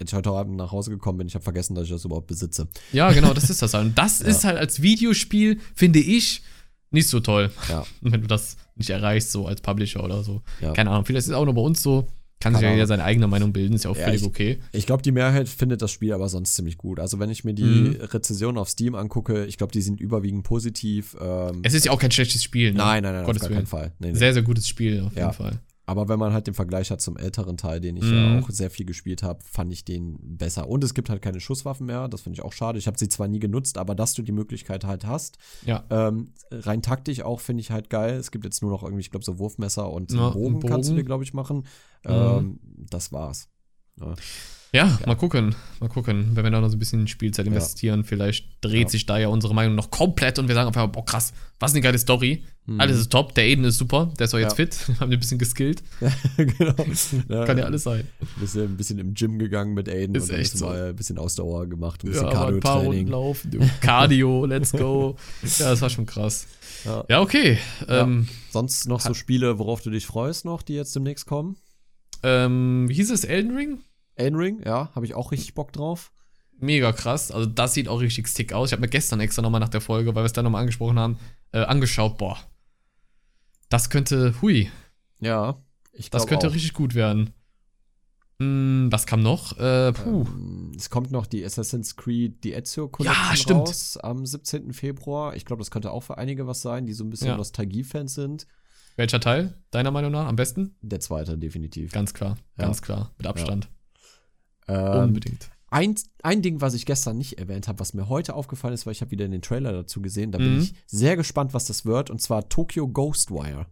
als 0.00 0.10
ich 0.10 0.14
heute 0.16 0.30
Abend 0.30 0.56
nach 0.56 0.72
Hause 0.72 0.90
gekommen 0.90 1.18
bin, 1.18 1.26
ich 1.26 1.34
habe 1.34 1.42
vergessen, 1.44 1.74
dass 1.74 1.84
ich 1.84 1.90
das 1.90 2.04
überhaupt 2.04 2.26
besitze. 2.26 2.68
Ja, 2.92 3.12
genau, 3.12 3.32
das 3.34 3.48
ist 3.50 3.62
das 3.62 3.74
halt. 3.74 3.86
Und 3.86 3.98
das 3.98 4.18
Ja. 4.20 4.26
ist 4.26 4.44
halt 4.44 4.58
als 4.58 4.82
Videospiel, 4.82 5.58
finde 5.74 5.98
ich, 6.00 6.42
nicht 6.90 7.08
so 7.08 7.20
toll, 7.20 7.50
Ja, 7.68 7.84
wenn 8.00 8.20
du 8.22 8.26
das 8.26 8.56
nicht 8.76 8.90
erreichst, 8.90 9.32
so 9.32 9.46
als 9.46 9.60
Publisher 9.60 10.04
oder 10.04 10.22
so. 10.22 10.42
ja. 10.60 10.72
Keine 10.72 10.90
Ahnung, 10.90 11.04
vielleicht 11.04 11.24
ist 11.24 11.28
es 11.30 11.34
auch 11.34 11.44
nur 11.44 11.54
bei 11.54 11.62
uns 11.62 11.82
so. 11.82 12.06
Kann 12.38 12.52
sich 12.52 12.60
Keine 12.60 12.72
ja 12.72 12.76
jeder 12.76 12.86
seine 12.86 13.02
eigene 13.02 13.26
Meinung 13.28 13.54
bilden, 13.54 13.72
ist 13.74 13.84
ja 13.84 13.90
auch 13.90 13.96
völlig 13.96 14.20
ich- 14.20 14.26
okay. 14.28 14.58
Ich 14.72 14.84
glaube, 14.84 15.02
die 15.02 15.10
Mehrheit 15.10 15.48
findet 15.48 15.80
das 15.80 15.90
Spiel 15.90 16.12
aber 16.12 16.28
sonst 16.28 16.54
ziemlich 16.54 16.76
gut. 16.76 17.00
Also 17.00 17.18
wenn 17.18 17.30
ich 17.30 17.44
mir 17.44 17.54
die 17.54 17.62
Mhm. 17.64 17.96
Rezessionen 18.02 18.58
auf 18.58 18.68
Steam 18.68 18.94
angucke, 18.94 19.46
ich 19.46 19.56
glaube, 19.56 19.72
die 19.72 19.80
sind 19.80 20.00
überwiegend 20.02 20.44
positiv. 20.44 21.16
Ähm, 21.18 21.60
Es 21.62 21.72
ist 21.72 21.86
ja 21.86 21.92
auch 21.92 21.98
kein 21.98 22.10
schlechtes 22.10 22.44
Spiel, 22.44 22.72
ne? 22.72 22.76
nein, 22.78 23.02
nein, 23.02 23.14
nein, 23.14 23.24
Gottes 23.24 23.40
auf 23.40 23.48
gar 23.48 23.56
Willen. 23.56 23.60
keinen 23.60 23.66
Fall. 23.68 23.92
Nee, 24.00 24.12
nee. 24.12 24.18
Sehr, 24.18 24.34
sehr 24.34 24.42
gutes 24.42 24.68
Spiel, 24.68 25.00
auf 25.00 25.16
jeden 25.16 25.32
Fall. 25.32 25.60
Aber 25.88 26.08
wenn 26.08 26.18
man 26.18 26.32
halt 26.32 26.48
den 26.48 26.54
Vergleich 26.54 26.90
hat 26.90 27.00
zum 27.00 27.16
älteren 27.16 27.56
Teil, 27.56 27.80
den 27.80 27.96
ich 27.96 28.02
Mhm. 28.02 28.12
ja 28.14 28.40
auch 28.40 28.50
sehr 28.50 28.70
viel 28.70 28.84
gespielt 28.84 29.22
habe, 29.22 29.38
fand 29.48 29.72
ich 29.72 29.84
den 29.84 30.18
besser. 30.20 30.68
Und 30.68 30.82
es 30.82 30.94
gibt 30.94 31.08
halt 31.08 31.22
keine 31.22 31.38
Schusswaffen 31.38 31.86
mehr, 31.86 32.08
das 32.08 32.22
finde 32.22 32.34
ich 32.38 32.42
auch 32.44 32.52
schade. 32.52 32.78
Ich 32.78 32.88
habe 32.88 32.98
sie 32.98 33.08
zwar 33.08 33.28
nie 33.28 33.38
genutzt, 33.38 33.78
aber 33.78 33.94
dass 33.94 34.14
du 34.14 34.22
die 34.22 34.32
Möglichkeit 34.32 34.84
halt 34.84 35.06
hast. 35.06 35.38
Ja. 35.64 35.84
Ähm, 35.90 36.32
rein 36.50 36.82
taktisch 36.82 37.20
auch 37.22 37.38
finde 37.40 37.60
ich 37.60 37.70
halt 37.70 37.88
geil. 37.88 38.14
Es 38.16 38.32
gibt 38.32 38.44
jetzt 38.44 38.62
nur 38.62 38.72
noch 38.72 38.82
irgendwie, 38.82 39.00
ich 39.02 39.10
glaube, 39.12 39.24
so 39.24 39.38
Wurfmesser 39.38 39.88
und 39.90 40.10
Ja, 40.12 40.30
Bogen, 40.30 40.54
einen 40.56 40.60
kannst 40.68 40.88
du 40.88 40.92
Bogen. 40.92 41.02
dir, 41.02 41.04
glaube 41.04 41.22
ich, 41.24 41.32
machen. 41.34 41.64
Ähm, 42.04 42.58
das 42.90 43.12
war's. 43.12 43.48
Ja. 44.00 44.14
Ja, 44.72 44.98
mal 45.06 45.14
gucken. 45.14 45.54
Mal 45.80 45.88
gucken. 45.88 46.30
Wenn 46.34 46.44
wir 46.44 46.50
da 46.50 46.60
noch 46.60 46.68
so 46.68 46.76
ein 46.76 46.78
bisschen 46.78 47.06
Spielzeit 47.08 47.46
investieren, 47.46 48.04
vielleicht 48.04 48.46
dreht 48.62 48.82
Ja. 48.84 48.88
sich 48.90 49.06
da 49.06 49.16
ja 49.18 49.28
unsere 49.28 49.54
Meinung 49.54 49.74
noch 49.74 49.90
komplett 49.90 50.38
und 50.38 50.48
wir 50.48 50.54
sagen 50.54 50.66
einfach, 50.68 50.86
boah, 50.88 51.04
krass, 51.04 51.32
was 51.60 51.72
eine 51.72 51.80
geile 51.80 51.98
Story. 51.98 52.42
Mhm. 52.66 52.80
Alles 52.80 52.98
ist 52.98 53.10
top. 53.12 53.34
Der 53.36 53.44
Aiden 53.44 53.64
ist 53.64 53.78
super. 53.78 54.12
Der 54.18 54.24
ist 54.26 54.34
auch 54.34 54.38
jetzt 54.38 54.58
Ja. 54.58 54.66
fit. 54.66 54.76
Haben 55.00 55.10
die 55.10 55.16
ein 55.16 55.20
bisschen 55.20 55.38
geskillt. 55.38 55.82
genau. 56.36 56.74
Kann 57.46 57.56
ja 57.58 57.64
alles 57.64 57.84
sein. 57.84 58.06
Bisschen, 58.38 58.64
ein 58.64 58.76
bisschen 58.76 58.98
im 58.98 59.14
Gym 59.14 59.38
gegangen 59.38 59.72
mit 59.72 59.88
Aiden 59.88 60.14
Ist 60.14 60.30
und 60.30 60.36
echt 60.36 60.58
so. 60.58 60.66
mal 60.66 60.88
ein 60.90 60.96
bisschen 60.96 61.16
Ausdauer 61.16 61.66
gemacht, 61.68 62.02
ein 62.02 62.08
Ja, 62.08 62.12
bisschen 62.12 62.26
aber 62.28 62.46
ein 62.48 62.60
paar 62.60 62.80
Runden 62.82 63.06
Cardio-Training. 63.06 63.08
laufen. 63.08 63.70
Cardio, 63.80 64.44
let's 64.46 64.72
go. 64.72 65.16
Ja, 65.58 65.70
das 65.70 65.80
war 65.80 65.90
schon 65.90 66.06
krass. 66.06 66.46
Ja. 66.84 67.04
Ja, 67.08 67.20
okay. 67.22 67.58
Ja. 67.88 68.02
Ähm, 68.02 68.28
Sonst 68.50 68.88
noch 68.88 69.00
so 69.00 69.14
Spiele, 69.14 69.58
worauf 69.58 69.80
du 69.80 69.90
dich 69.90 70.04
freust 70.06 70.44
noch, 70.44 70.62
die 70.62 70.74
jetzt 70.74 70.94
demnächst 70.96 71.24
kommen? 71.26 71.56
ähm, 72.22 72.86
wie 72.88 72.94
hieß 72.94 73.10
es? 73.10 73.24
Elden 73.24 73.54
Ring? 73.56 73.78
Elden 74.16 74.36
Ring, 74.36 74.62
ja, 74.64 74.90
habe 74.94 75.06
ich 75.06 75.14
auch 75.14 75.30
richtig 75.32 75.54
Bock 75.54 75.72
drauf. 75.72 76.10
Mega 76.58 76.92
krass. 76.92 77.30
Also, 77.30 77.46
das 77.48 77.74
sieht 77.74 77.86
auch 77.88 78.00
richtig 78.00 78.26
stick 78.28 78.52
aus. 78.52 78.68
Ich 78.68 78.72
habe 78.72 78.80
mir 78.80 78.88
gestern 78.88 79.20
extra 79.20 79.42
nochmal 79.42 79.60
nach 79.60 79.68
der 79.68 79.80
Folge, 79.82 80.14
weil 80.14 80.22
wir 80.22 80.26
es 80.26 80.32
dann 80.32 80.44
nochmal 80.44 80.62
angesprochen 80.62 80.98
haben, 80.98 81.18
äh, 81.52 81.58
angeschaut. 81.60 82.16
Boah. 82.18 82.38
Das 83.68 83.90
könnte, 83.90 84.34
hui, 84.40 84.70
Ja, 85.20 85.62
ich 85.92 86.08
das 86.10 86.26
könnte 86.26 86.48
auch. 86.48 86.54
richtig 86.54 86.72
gut 86.72 86.94
werden. 86.94 87.32
Hm, 88.38 88.88
was 88.90 89.06
kam 89.06 89.22
noch? 89.22 89.58
Äh, 89.58 89.92
puh. 89.92 90.24
Ähm, 90.26 90.72
es 90.76 90.90
kommt 90.90 91.10
noch 91.10 91.26
die 91.26 91.44
Assassin's 91.44 91.96
Creed 91.96 92.44
die 92.44 92.52
Ezio 92.52 92.88
Collection 92.88 93.24
Ja, 93.30 93.34
stimmt. 93.36 93.60
raus 93.60 93.96
am 93.96 94.26
17. 94.26 94.72
Februar. 94.74 95.34
Ich 95.36 95.44
glaube, 95.46 95.60
das 95.62 95.70
könnte 95.70 95.90
auch 95.90 96.02
für 96.02 96.18
einige 96.18 96.46
was 96.46 96.60
sein, 96.60 96.84
die 96.86 96.92
so 96.92 97.02
ein 97.04 97.10
bisschen 97.10 97.28
Ja. 97.28 97.36
Nostalgie-Fans 97.36 98.12
sind. 98.14 98.46
Welcher 98.96 99.20
Teil, 99.20 99.54
deiner 99.70 99.90
Meinung 99.90 100.12
nach, 100.12 100.26
am 100.26 100.36
besten? 100.36 100.76
Der 100.82 101.00
zweite, 101.00 101.36
definitiv. 101.38 101.92
Ganz 101.92 102.12
klar, 102.14 102.36
Ja. 102.58 102.64
ganz 102.64 102.82
klar. 102.82 103.14
Mit 103.18 103.26
Abstand. 103.26 103.68
Ähm, 104.68 105.04
Unbedingt. 105.08 105.50
ein, 105.70 105.94
ein 106.22 106.42
Ding, 106.42 106.60
was 106.60 106.74
ich 106.74 106.86
gestern 106.86 107.18
nicht 107.18 107.38
erwähnt 107.38 107.68
habe, 107.68 107.78
was 107.80 107.94
mir 107.94 108.08
heute 108.08 108.34
aufgefallen 108.34 108.74
ist, 108.74 108.86
weil 108.86 108.92
ich 108.92 109.00
habe 109.00 109.10
wieder 109.10 109.28
den 109.28 109.42
Trailer 109.42 109.72
dazu 109.72 110.00
gesehen, 110.02 110.32
da 110.32 110.38
bin 110.38 110.56
Mhm. 110.56 110.62
ich 110.62 110.74
sehr 110.86 111.16
gespannt, 111.16 111.54
was 111.54 111.66
das 111.66 111.84
wird, 111.84 112.10
und 112.10 112.20
zwar 112.20 112.48
Tokyo 112.48 112.88
Ghostwire. 112.88 113.66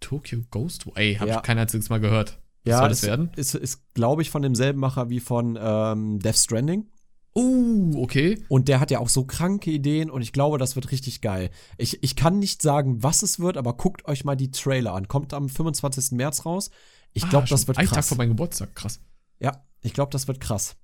Tokyo 0.00 0.40
Ghost. 0.50 0.86
Ey, 0.94 1.14
hab 1.16 1.28
Ja. 1.28 1.36
ich 1.36 1.42
kein 1.42 1.58
einziges 1.58 1.88
Mal 1.88 2.00
gehört. 2.00 2.38
Was 2.64 2.70
ja, 2.70 2.78
soll 2.80 2.88
das 2.90 3.02
ist, 3.02 3.08
werden? 3.08 3.30
Ist, 3.36 3.54
ist 3.54 3.94
glaube 3.94 4.22
ich, 4.22 4.30
von 4.30 4.42
demselben 4.42 4.80
Macher 4.80 5.08
wie 5.08 5.20
von 5.20 5.58
ähm, 5.60 6.18
Death 6.18 6.36
Stranding. 6.36 6.86
Uh, 7.34 8.02
okay. 8.02 8.42
Und 8.48 8.66
der 8.68 8.80
hat 8.80 8.90
ja 8.90 8.98
auch 8.98 9.10
so 9.10 9.24
kranke 9.24 9.70
Ideen 9.70 10.10
und 10.10 10.22
ich 10.22 10.32
glaube, 10.32 10.56
das 10.58 10.74
wird 10.74 10.90
richtig 10.90 11.20
geil. 11.20 11.50
Ich, 11.76 12.02
ich 12.02 12.16
kann 12.16 12.38
nicht 12.38 12.62
sagen, 12.62 13.02
was 13.02 13.22
es 13.22 13.38
wird, 13.38 13.56
aber 13.58 13.74
guckt 13.76 14.06
euch 14.08 14.24
mal 14.24 14.36
die 14.36 14.50
Trailer 14.50 14.94
an. 14.94 15.06
Kommt 15.06 15.34
am 15.34 15.48
25. 15.50 16.12
März 16.12 16.46
raus. 16.46 16.70
Ich 17.12 17.24
Ah, 17.24 17.28
glaube, 17.28 17.46
das 17.48 17.60
schon 17.60 17.68
wird 17.68 17.78
Ein 17.78 17.86
Tag 17.86 17.94
krass. 17.96 18.08
vor 18.08 18.16
meinem 18.16 18.30
Geburtstag, 18.30 18.74
krass. 18.74 19.00
Ja, 19.38 19.62
ich 19.82 19.92
glaube, 19.92 20.10
das 20.10 20.26
wird 20.28 20.40
krass. 20.40 20.76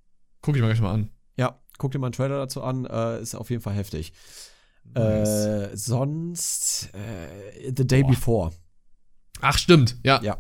Guck 0.42 0.56
ich 0.56 0.62
mir 0.62 0.68
gleich 0.68 0.80
mal 0.80 0.92
an. 0.92 1.10
Ja, 1.36 1.60
guckt 1.78 1.94
dir 1.94 1.98
mal 1.98 2.08
einen 2.08 2.12
Trailer 2.12 2.38
dazu 2.38 2.62
an. 2.62 2.84
Äh, 2.86 3.20
ist 3.22 3.34
auf 3.34 3.50
jeden 3.50 3.62
Fall 3.62 3.74
heftig. 3.74 4.12
Nice. 4.94 5.28
Äh, 5.46 5.70
sonst 5.76 6.90
äh, 6.94 7.72
The 7.76 7.86
Day 7.86 8.02
Boah. 8.02 8.10
Before. 8.10 8.50
Ach, 9.40 9.56
stimmt. 9.58 9.96
Ja. 10.04 10.20
Ja. 10.22 10.38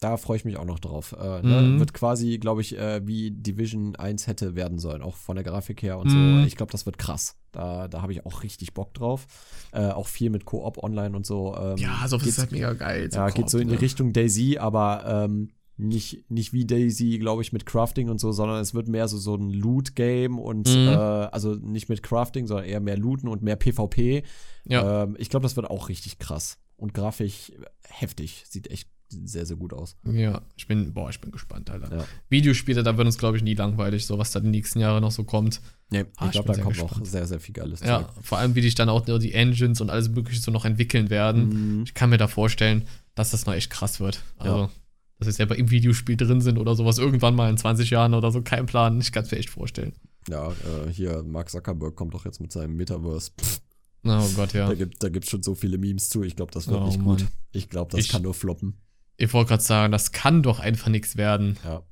Da 0.00 0.16
freue 0.18 0.36
ich 0.36 0.44
mich 0.44 0.56
auch 0.58 0.64
noch 0.66 0.80
drauf. 0.80 1.12
Äh, 1.18 1.40
ne? 1.42 1.62
Mhm. 1.62 1.78
Wird 1.78 1.94
quasi, 1.94 2.38
glaube 2.38 2.60
ich, 2.60 2.76
äh, 2.76 3.06
wie 3.06 3.30
Division 3.30 3.96
1 3.96 4.26
hätte 4.26 4.54
werden 4.54 4.78
sollen, 4.78 5.00
auch 5.02 5.16
von 5.16 5.36
der 5.36 5.44
Grafik 5.44 5.82
her 5.82 5.98
und 5.98 6.08
Mhm. 6.12 6.40
so. 6.40 6.46
Ich 6.46 6.56
glaube, 6.56 6.72
das 6.72 6.84
wird 6.84 6.98
krass. 6.98 7.36
Da, 7.52 7.88
da 7.88 8.02
habe 8.02 8.12
ich 8.12 8.26
auch 8.26 8.42
richtig 8.42 8.74
Bock 8.74 8.92
drauf. 8.92 9.26
Äh, 9.72 9.86
auch 9.90 10.08
viel 10.08 10.28
mit 10.30 10.44
Koop 10.44 10.76
online 10.82 11.16
und 11.16 11.24
so. 11.24 11.56
Ähm, 11.56 11.78
Ja, 11.78 12.06
sowas 12.06 12.24
geht's- 12.24 12.36
ist 12.36 12.38
halt 12.40 12.52
mega 12.52 12.72
geil. 12.74 13.08
Ja, 13.12 13.30
geht 13.30 13.48
so 13.48 13.58
in 13.58 13.68
die 13.68 13.74
ne? 13.76 13.80
Richtung 13.80 14.12
Daisy, 14.12 14.58
aber 14.58 15.24
ähm, 15.24 15.52
nicht, 15.76 16.30
nicht 16.30 16.52
wie 16.52 16.64
Daisy, 16.66 17.18
glaube 17.18 17.42
ich, 17.42 17.52
mit 17.52 17.66
Crafting 17.66 18.08
und 18.08 18.20
so, 18.20 18.30
sondern 18.32 18.60
es 18.60 18.74
wird 18.74 18.86
mehr 18.88 19.08
so, 19.08 19.18
so 19.18 19.34
ein 19.34 19.50
Loot-Game 19.50 20.38
und 20.38 20.68
Mhm. 20.68 20.88
äh, 20.88 20.94
also 20.94 21.54
nicht 21.56 21.88
mit 21.88 22.02
Crafting, 22.02 22.46
sondern 22.46 22.66
eher 22.66 22.80
mehr 22.80 22.96
Looten 22.96 23.28
und 23.28 23.42
mehr 23.42 23.56
PvP. 23.56 24.22
Ja. 24.66 25.02
Ähm, 25.04 25.16
ich 25.18 25.30
glaube, 25.30 25.42
das 25.44 25.56
wird 25.56 25.68
auch 25.68 25.88
richtig 25.88 26.18
krass. 26.18 26.58
Und 26.76 26.94
grafisch 26.94 27.52
heftig. 27.88 28.44
Sieht 28.48 28.68
echt 28.70 28.88
sehr, 29.08 29.46
sehr 29.46 29.56
gut 29.56 29.72
aus. 29.72 29.96
Ja, 30.10 30.42
ich 30.56 30.66
bin, 30.66 30.92
boah, 30.92 31.08
ich 31.10 31.20
bin 31.20 31.30
gespannt, 31.30 31.70
Alter. 31.70 31.98
Ja. 31.98 32.04
Videospiele, 32.30 32.82
da 32.82 32.96
wird 32.96 33.06
uns, 33.06 33.18
glaube 33.18 33.36
ich, 33.36 33.42
nie 33.44 33.54
langweilig, 33.54 34.06
so 34.06 34.18
was 34.18 34.32
da 34.32 34.40
die 34.40 34.48
nächsten 34.48 34.80
Jahre 34.80 35.00
noch 35.00 35.12
so 35.12 35.22
kommt. 35.24 35.60
Nee, 35.90 36.04
Ah, 36.16 36.26
ich 36.26 36.32
glaube, 36.32 36.52
da 36.52 36.60
kommt 36.60 36.76
gespannt. 36.78 37.06
sehr, 37.06 37.26
sehr 37.26 37.38
viel 37.38 37.52
geiles 37.52 37.80
Ja, 37.80 37.98
Zeug. 38.00 38.24
vor 38.24 38.38
allem, 38.38 38.54
wie 38.56 38.60
dich 38.62 38.74
dann 38.74 38.88
auch 38.88 39.06
nur 39.06 39.18
die 39.20 39.32
Engines 39.34 39.80
und 39.80 39.90
alles 39.90 40.08
Mögliche 40.08 40.40
so 40.40 40.50
noch 40.50 40.64
entwickeln 40.64 41.10
werden. 41.10 41.78
Mhm. 41.78 41.82
Ich 41.84 41.94
kann 41.94 42.10
mir 42.10 42.16
da 42.18 42.26
vorstellen, 42.26 42.86
dass 43.14 43.30
das 43.30 43.46
noch 43.46 43.54
echt 43.54 43.70
krass 43.70 44.00
wird. 44.00 44.20
Also, 44.38 44.56
Ja. 44.56 44.70
Dass 45.18 45.26
wir 45.26 45.32
selber 45.32 45.56
im 45.56 45.70
Videospiel 45.70 46.16
drin 46.16 46.40
sind 46.40 46.58
oder 46.58 46.74
sowas 46.74 46.98
irgendwann 46.98 47.34
mal 47.34 47.48
in 47.50 47.56
20 47.56 47.90
Jahren 47.90 48.14
oder 48.14 48.30
so, 48.30 48.42
kein 48.42 48.66
Plan. 48.66 49.00
Ich 49.00 49.12
kann 49.12 49.24
es 49.24 49.30
mir 49.30 49.38
echt 49.38 49.50
vorstellen. 49.50 49.92
Ja, 50.28 50.50
äh, 50.50 50.90
hier, 50.90 51.22
Mark 51.22 51.50
Zuckerberg 51.50 51.94
kommt 51.96 52.14
doch 52.14 52.24
jetzt 52.24 52.40
mit 52.40 52.50
seinem 52.52 52.76
Metaverse. 52.76 53.30
Pff, 53.40 53.60
Oh 54.06 54.28
Gott, 54.36 54.52
ja. 54.52 54.68
Da 54.68 55.08
gibt 55.08 55.24
es 55.24 55.30
schon 55.30 55.42
so 55.42 55.54
viele 55.54 55.78
Memes 55.78 56.10
zu. 56.10 56.22
Ich 56.24 56.36
glaube, 56.36 56.52
das 56.52 56.68
wird 56.68 56.78
Oh, 56.78 56.84
nicht 56.86 56.98
gut. 57.02 57.20
Mann. 57.20 57.28
Ich 57.52 57.70
glaube, 57.70 57.90
das 57.90 58.00
Ich- 58.00 58.08
kann 58.10 58.20
nur 58.20 58.34
floppen. 58.34 58.74
Ich 59.16 59.32
wollte 59.32 59.48
gerade 59.48 59.62
sagen, 59.62 59.92
das 59.92 60.12
kann 60.12 60.42
doch 60.42 60.58
einfach 60.60 60.88
nichts 60.90 61.16
werden. 61.16 61.56
Ja. 61.64 61.82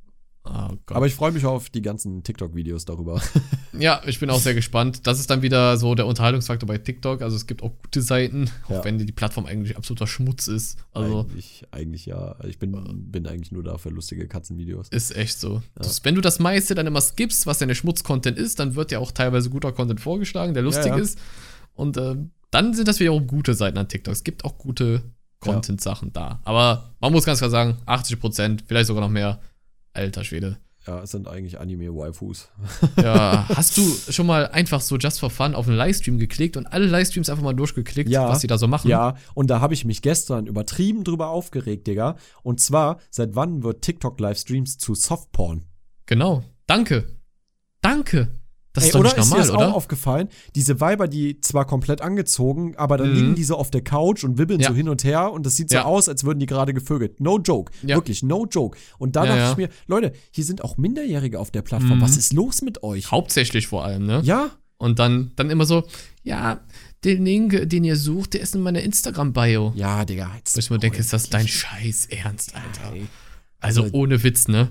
Oh. 0.44 0.70
Aber 0.86 1.06
ich 1.06 1.14
freue 1.14 1.30
mich 1.30 1.44
auf 1.46 1.70
die 1.70 1.82
ganzen 1.82 2.24
TikTok-Videos 2.24 2.84
darüber. 2.84 3.22
ja, 3.78 4.02
ich 4.06 4.18
bin 4.18 4.28
auch 4.28 4.40
sehr 4.40 4.54
gespannt. 4.54 5.06
Das 5.06 5.20
ist 5.20 5.30
dann 5.30 5.40
wieder 5.42 5.76
so 5.76 5.94
der 5.94 6.06
Unterhaltungsfaktor 6.06 6.66
bei 6.66 6.78
TikTok. 6.78 7.22
Also 7.22 7.36
es 7.36 7.46
gibt 7.46 7.62
auch 7.62 7.70
gute 7.82 8.02
Seiten, 8.02 8.50
auch 8.66 8.70
Ja. 8.70 8.84
wenn 8.84 8.98
die 8.98 9.12
Plattform 9.12 9.46
eigentlich 9.46 9.76
absoluter 9.76 10.08
Schmutz 10.08 10.48
ist. 10.48 10.78
Also 10.92 11.20
eigentlich, 11.30 11.62
eigentlich 11.70 12.06
ja. 12.06 12.34
Ich 12.44 12.58
bin, 12.58 12.72
bin 13.10 13.26
eigentlich 13.28 13.52
nur 13.52 13.62
da 13.62 13.78
für 13.78 13.90
lustige 13.90 14.26
Katzenvideos. 14.26 14.88
ist 14.88 15.14
echt 15.16 15.38
so. 15.38 15.62
Das, 15.76 16.04
wenn 16.04 16.16
du 16.16 16.20
das 16.20 16.40
meiste 16.40 16.74
dann 16.74 16.88
immer 16.88 17.00
skippst, 17.00 17.46
was 17.46 17.58
deine 17.58 17.76
Schmutz-Content 17.76 18.36
ist, 18.36 18.58
dann 18.58 18.74
wird 18.74 18.90
ja 18.90 18.98
auch 18.98 19.12
teilweise 19.12 19.48
guter 19.48 19.70
Content 19.70 20.00
vorgeschlagen, 20.00 20.54
der 20.54 20.64
lustig 20.64 20.86
Ja, 20.86 20.96
ja. 20.96 21.02
ist. 21.02 21.18
Und 21.74 21.96
ähm, 21.98 22.32
dann 22.50 22.74
sind 22.74 22.88
das 22.88 22.98
wieder 22.98 23.12
auch 23.12 23.20
gute 23.20 23.54
Seiten 23.54 23.78
an 23.78 23.88
TikTok. 23.88 24.12
Es 24.12 24.24
gibt 24.24 24.44
auch 24.44 24.58
gute 24.58 25.02
Content-Sachen 25.38 26.12
da. 26.12 26.40
Aber 26.44 26.90
man 27.00 27.12
muss 27.12 27.24
ganz 27.24 27.38
klar 27.38 27.50
sagen, 27.50 27.76
80 27.86 28.20
Prozent, 28.20 28.64
vielleicht 28.66 28.86
sogar 28.88 29.02
noch 29.02 29.08
mehr. 29.10 29.40
Alter 29.92 30.24
Schwede. 30.24 30.58
Ja, 30.86 31.00
es 31.00 31.12
sind 31.12 31.28
eigentlich 31.28 31.60
Anime-Waifus. 31.60 32.48
Ja, 33.00 33.46
hast 33.54 33.76
du 33.76 33.82
schon 34.10 34.26
mal 34.26 34.48
einfach 34.48 34.80
so 34.80 34.96
just 34.96 35.20
for 35.20 35.30
fun 35.30 35.54
auf 35.54 35.68
einen 35.68 35.76
Livestream 35.76 36.18
geklickt 36.18 36.56
und 36.56 36.66
alle 36.66 36.86
Livestreams 36.86 37.30
einfach 37.30 37.44
mal 37.44 37.52
durchgeklickt, 37.52 38.10
Ja. 38.10 38.28
was 38.28 38.40
die 38.40 38.48
da 38.48 38.58
so 38.58 38.66
machen? 38.66 38.88
Ja, 38.90 39.16
und 39.34 39.48
da 39.48 39.60
habe 39.60 39.74
ich 39.74 39.84
mich 39.84 40.02
gestern 40.02 40.46
übertrieben 40.48 41.04
drüber 41.04 41.28
aufgeregt, 41.28 41.86
Digga. 41.86 42.16
Und 42.42 42.58
zwar, 42.60 42.98
seit 43.10 43.36
wann 43.36 43.62
wird 43.62 43.82
TikTok-Livestreams 43.82 44.78
zu 44.78 44.96
Softporn? 44.96 45.66
Genau. 46.06 46.42
Danke. 46.66 47.06
Danke. 47.80 48.41
Das 48.74 48.84
Ey, 48.84 48.88
ist 48.88 48.94
doch 48.94 49.00
oder 49.00 49.08
nicht 49.10 49.18
ist 49.18 49.24
dir 49.26 49.30
normal, 49.36 49.46
das 49.46 49.56
oder? 49.56 49.68
auch 49.68 49.74
aufgefallen? 49.74 50.28
Diese 50.54 50.80
Weiber, 50.80 51.06
die 51.06 51.40
zwar 51.42 51.66
komplett 51.66 52.00
angezogen, 52.00 52.74
aber 52.76 52.96
dann 52.96 53.10
Mhm. 53.10 53.14
liegen 53.16 53.34
die 53.34 53.44
so 53.44 53.56
auf 53.56 53.70
der 53.70 53.82
Couch 53.82 54.24
und 54.24 54.38
wibbeln 54.38 54.60
Ja. 54.60 54.68
so 54.68 54.74
hin 54.74 54.88
und 54.88 55.04
her 55.04 55.30
und 55.30 55.44
das 55.44 55.56
sieht 55.56 55.68
so 55.68 55.76
Ja. 55.76 55.84
aus, 55.84 56.08
als 56.08 56.24
würden 56.24 56.38
die 56.38 56.46
gerade 56.46 56.72
gevögelt. 56.72 57.20
No 57.20 57.38
joke. 57.38 57.70
Ja. 57.82 57.96
Wirklich, 57.96 58.22
no 58.22 58.46
joke. 58.46 58.78
Und 58.98 59.14
da 59.16 59.26
dachte 59.26 59.50
ich 59.52 59.56
mir, 59.58 59.68
Leute, 59.86 60.12
hier 60.30 60.44
sind 60.44 60.64
auch 60.64 60.78
Minderjährige 60.78 61.38
auf 61.38 61.50
der 61.50 61.60
Plattform. 61.62 61.98
Mhm. 61.98 62.02
Was 62.02 62.16
ist 62.16 62.32
los 62.32 62.62
mit 62.62 62.82
euch? 62.82 63.10
Hauptsächlich 63.10 63.66
vor 63.66 63.84
allem, 63.84 64.06
ne? 64.06 64.20
Ja? 64.24 64.50
Und 64.78 64.98
dann, 64.98 65.32
dann 65.36 65.50
immer 65.50 65.64
so, 65.66 65.84
ja, 66.24 66.60
den 67.04 67.24
Link, 67.24 67.68
den 67.68 67.84
ihr 67.84 67.96
sucht, 67.96 68.32
der 68.34 68.40
ist 68.40 68.54
in 68.54 68.62
meiner 68.62 68.80
Instagram-Bio. 68.80 69.74
Ja, 69.76 70.04
Digga. 70.04 70.30
Jetzt 70.38 70.56
Wo 70.56 70.60
ich 70.60 70.70
mir 70.70 70.78
denke, 70.78 70.98
ist 70.98 71.12
das 71.12 71.28
dein 71.28 71.46
Scheiß 71.46 72.06
Ernst, 72.06 72.54
Alter? 72.54 72.94
Ey. 72.96 73.06
Also 73.60 73.82
Also- 73.82 73.94
ohne 73.94 74.22
Witz, 74.24 74.48
ne? 74.48 74.70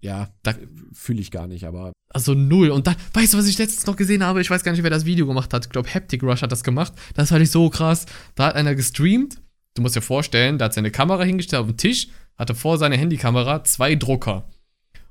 Ja, 0.00 0.28
Da- 0.42 0.54
fühle 0.92 1.20
ich 1.20 1.30
gar 1.30 1.46
nicht, 1.46 1.64
aber 1.64 1.92
Also 2.14 2.34
null. 2.34 2.70
Und 2.70 2.86
dann, 2.86 2.96
weißt 3.12 3.34
du, 3.34 3.38
was 3.38 3.46
ich 3.46 3.58
letztens 3.58 3.86
noch 3.86 3.96
gesehen 3.96 4.22
habe? 4.24 4.40
Ich 4.40 4.48
weiß 4.48 4.62
gar 4.64 4.72
nicht, 4.72 4.82
wer 4.82 4.90
das 4.90 5.04
Video 5.04 5.26
gemacht 5.26 5.52
hat. 5.52 5.66
Ich 5.66 5.70
glaube, 5.72 5.92
Haptic 5.92 6.22
Rush 6.22 6.42
hat 6.42 6.52
das 6.52 6.62
gemacht. 6.64 6.92
Das 7.14 7.28
fand 7.30 7.42
ich 7.42 7.50
so 7.50 7.68
krass. 7.68 8.06
Da 8.34 8.46
hat 8.46 8.54
einer 8.54 8.74
gestreamt. 8.74 9.40
Du 9.74 9.82
musst 9.82 9.96
dir 9.96 10.00
vorstellen, 10.02 10.56
da 10.58 10.66
hat 10.66 10.74
seine 10.74 10.90
Kamera 10.90 11.22
hingestellt 11.24 11.60
auf 11.60 11.68
den 11.68 11.76
Tisch, 11.76 12.08
hatte 12.36 12.54
vor 12.54 12.78
seiner 12.78 12.96
Handykamera 12.96 13.62
zwei 13.64 13.94
Drucker. 13.94 14.48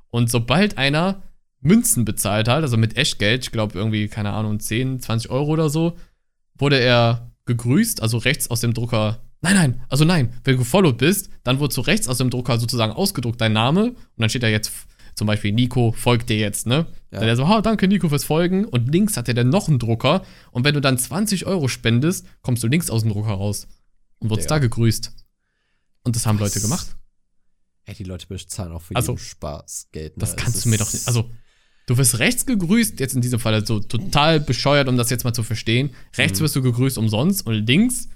Und 0.10 0.32
sobald 0.32 0.78
einer 0.78 1.22
Münzen 1.62 2.06
bezahlt 2.06 2.48
hat, 2.48 2.64
also 2.64 2.78
mit 2.78 2.98
Echtgeld, 2.98 3.44
ich 3.46 3.52
glaube 3.52 3.78
irgendwie, 3.78 4.08
keine 4.08 4.32
Ahnung, 4.34 4.60
10, 4.60 5.00
20 5.00 5.30
Euro 5.30 5.52
oder 5.52 5.70
so, 5.70 5.98
wurde 6.56 6.80
er 6.80 7.32
gegrüßt, 7.46 8.02
also 8.02 8.18
rechts 8.18 8.50
aus 8.50 8.62
dem 8.62 8.74
Drucker. 8.74 9.20
Nein, 9.42 9.56
nein, 9.56 9.82
also 9.90 10.04
nein, 10.04 10.34
wenn 10.44 10.54
du 10.56 10.60
gefollowt 10.60 10.98
bist, 10.98 11.30
dann 11.44 11.60
wurde 11.60 11.74
so 11.74 11.82
rechts 11.82 12.08
aus 12.08 12.18
dem 12.18 12.30
Drucker 12.30 12.60
sozusagen 12.60 12.92
ausgedruckt 12.94 13.40
dein 13.40 13.54
Name 13.54 13.92
und 13.92 13.98
dann 14.18 14.30
steht 14.30 14.44
da 14.44 14.48
jetzt 14.48 14.72
zum 15.16 15.28
Beispiel 15.28 15.52
Nico 15.52 15.92
folgt 15.94 16.30
dir 16.30 16.38
jetzt, 16.38 16.68
ne? 16.68 16.88
Ja. 17.12 17.20
Dann 17.20 17.26
der 17.28 17.36
so, 17.36 17.44
ah, 17.46 17.62
danke 17.62 17.88
Nico 17.88 18.10
fürs 18.10 18.24
Folgen 18.24 18.66
und 18.66 18.92
links 18.92 19.16
hat 19.18 19.28
er 19.28 19.34
dann 19.34 19.50
noch 19.50 19.68
einen 19.68 19.80
Drucker 19.80 20.24
und 20.52 20.64
wenn 20.64 20.74
du 20.74 20.82
dann 20.82 20.98
20 20.98 21.46
Euro 21.46 21.68
spendest, 21.68 22.26
kommst 22.42 22.64
du 22.64 22.68
links 22.68 22.90
aus 22.90 23.02
dem 23.04 23.12
Drucker 23.12 23.30
raus 23.32 23.68
und 24.20 24.30
wurdest 24.30 24.48
Digga. 24.50 24.56
da 24.56 24.60
gegrüßt. 24.60 25.12
Und 26.04 26.16
das 26.16 26.26
haben 26.26 26.40
Was? 26.40 26.54
Leute 26.54 26.62
gemacht. 26.62 26.96
ey, 27.86 27.96
die 27.96 28.04
Leute 28.04 28.28
bezahlen 28.28 28.72
auch 28.72 28.82
für 28.82 28.96
Also, 28.96 29.14
jeden 29.14 29.24
Spaß 29.24 29.88
Geld. 29.92 30.18
Ne? 30.18 30.22
Das 30.22 30.36
kannst 30.36 30.58
ist- 30.58 30.66
du 30.66 30.70
mir 30.70 30.78
doch 30.78 30.92
nicht. 30.92 31.08
Also, 31.08 31.30
du 31.88 31.98
wirst 31.98 32.20
rechts 32.20 32.46
gegrüßt, 32.46 33.00
jetzt 33.00 33.16
in 33.16 33.22
diesem 33.22 33.40
Fall 33.40 33.66
so 33.66 33.80
total 33.80 34.40
bescheuert, 34.40 34.88
um 34.88 34.98
das 34.98 35.10
jetzt 35.10 35.24
mal 35.24 35.34
zu 35.34 35.44
verstehen. 35.44 35.92
Rechts 36.18 36.40
Mhm. 36.40 36.44
wirst 36.44 36.56
du 36.56 36.62
gegrüßt 36.62 36.98
umsonst 36.98 37.46
und 37.48 37.54
links 37.68 38.10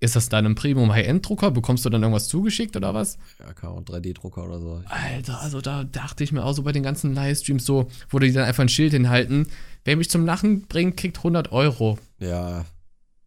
ist 0.00 0.16
das 0.16 0.30
dann 0.30 0.46
ein 0.46 0.54
Premium-High-End-Drucker? 0.54 1.50
Bekommst 1.50 1.84
du 1.84 1.90
dann 1.90 2.02
irgendwas 2.02 2.28
zugeschickt 2.28 2.74
oder 2.74 2.94
was? 2.94 3.18
Ja, 3.38 3.52
kann 3.52 3.70
auch 3.70 3.82
3D-Drucker 3.82 4.44
oder 4.44 4.58
so. 4.58 4.82
Alter, 4.86 5.40
also 5.40 5.60
da 5.60 5.84
dachte 5.84 6.24
ich 6.24 6.32
mir 6.32 6.42
auch 6.42 6.54
so 6.54 6.62
bei 6.62 6.72
den 6.72 6.82
ganzen 6.82 7.14
Livestreams 7.14 7.64
so, 7.64 7.88
wo 8.08 8.18
die 8.18 8.32
dann 8.32 8.44
einfach 8.44 8.62
ein 8.62 8.70
Schild 8.70 8.92
hinhalten. 8.92 9.48
Wer 9.84 9.96
mich 9.96 10.08
zum 10.10 10.24
Lachen 10.24 10.62
bringt, 10.62 10.96
kriegt 10.96 11.18
100 11.18 11.52
Euro. 11.52 11.98
Ja, 12.18 12.64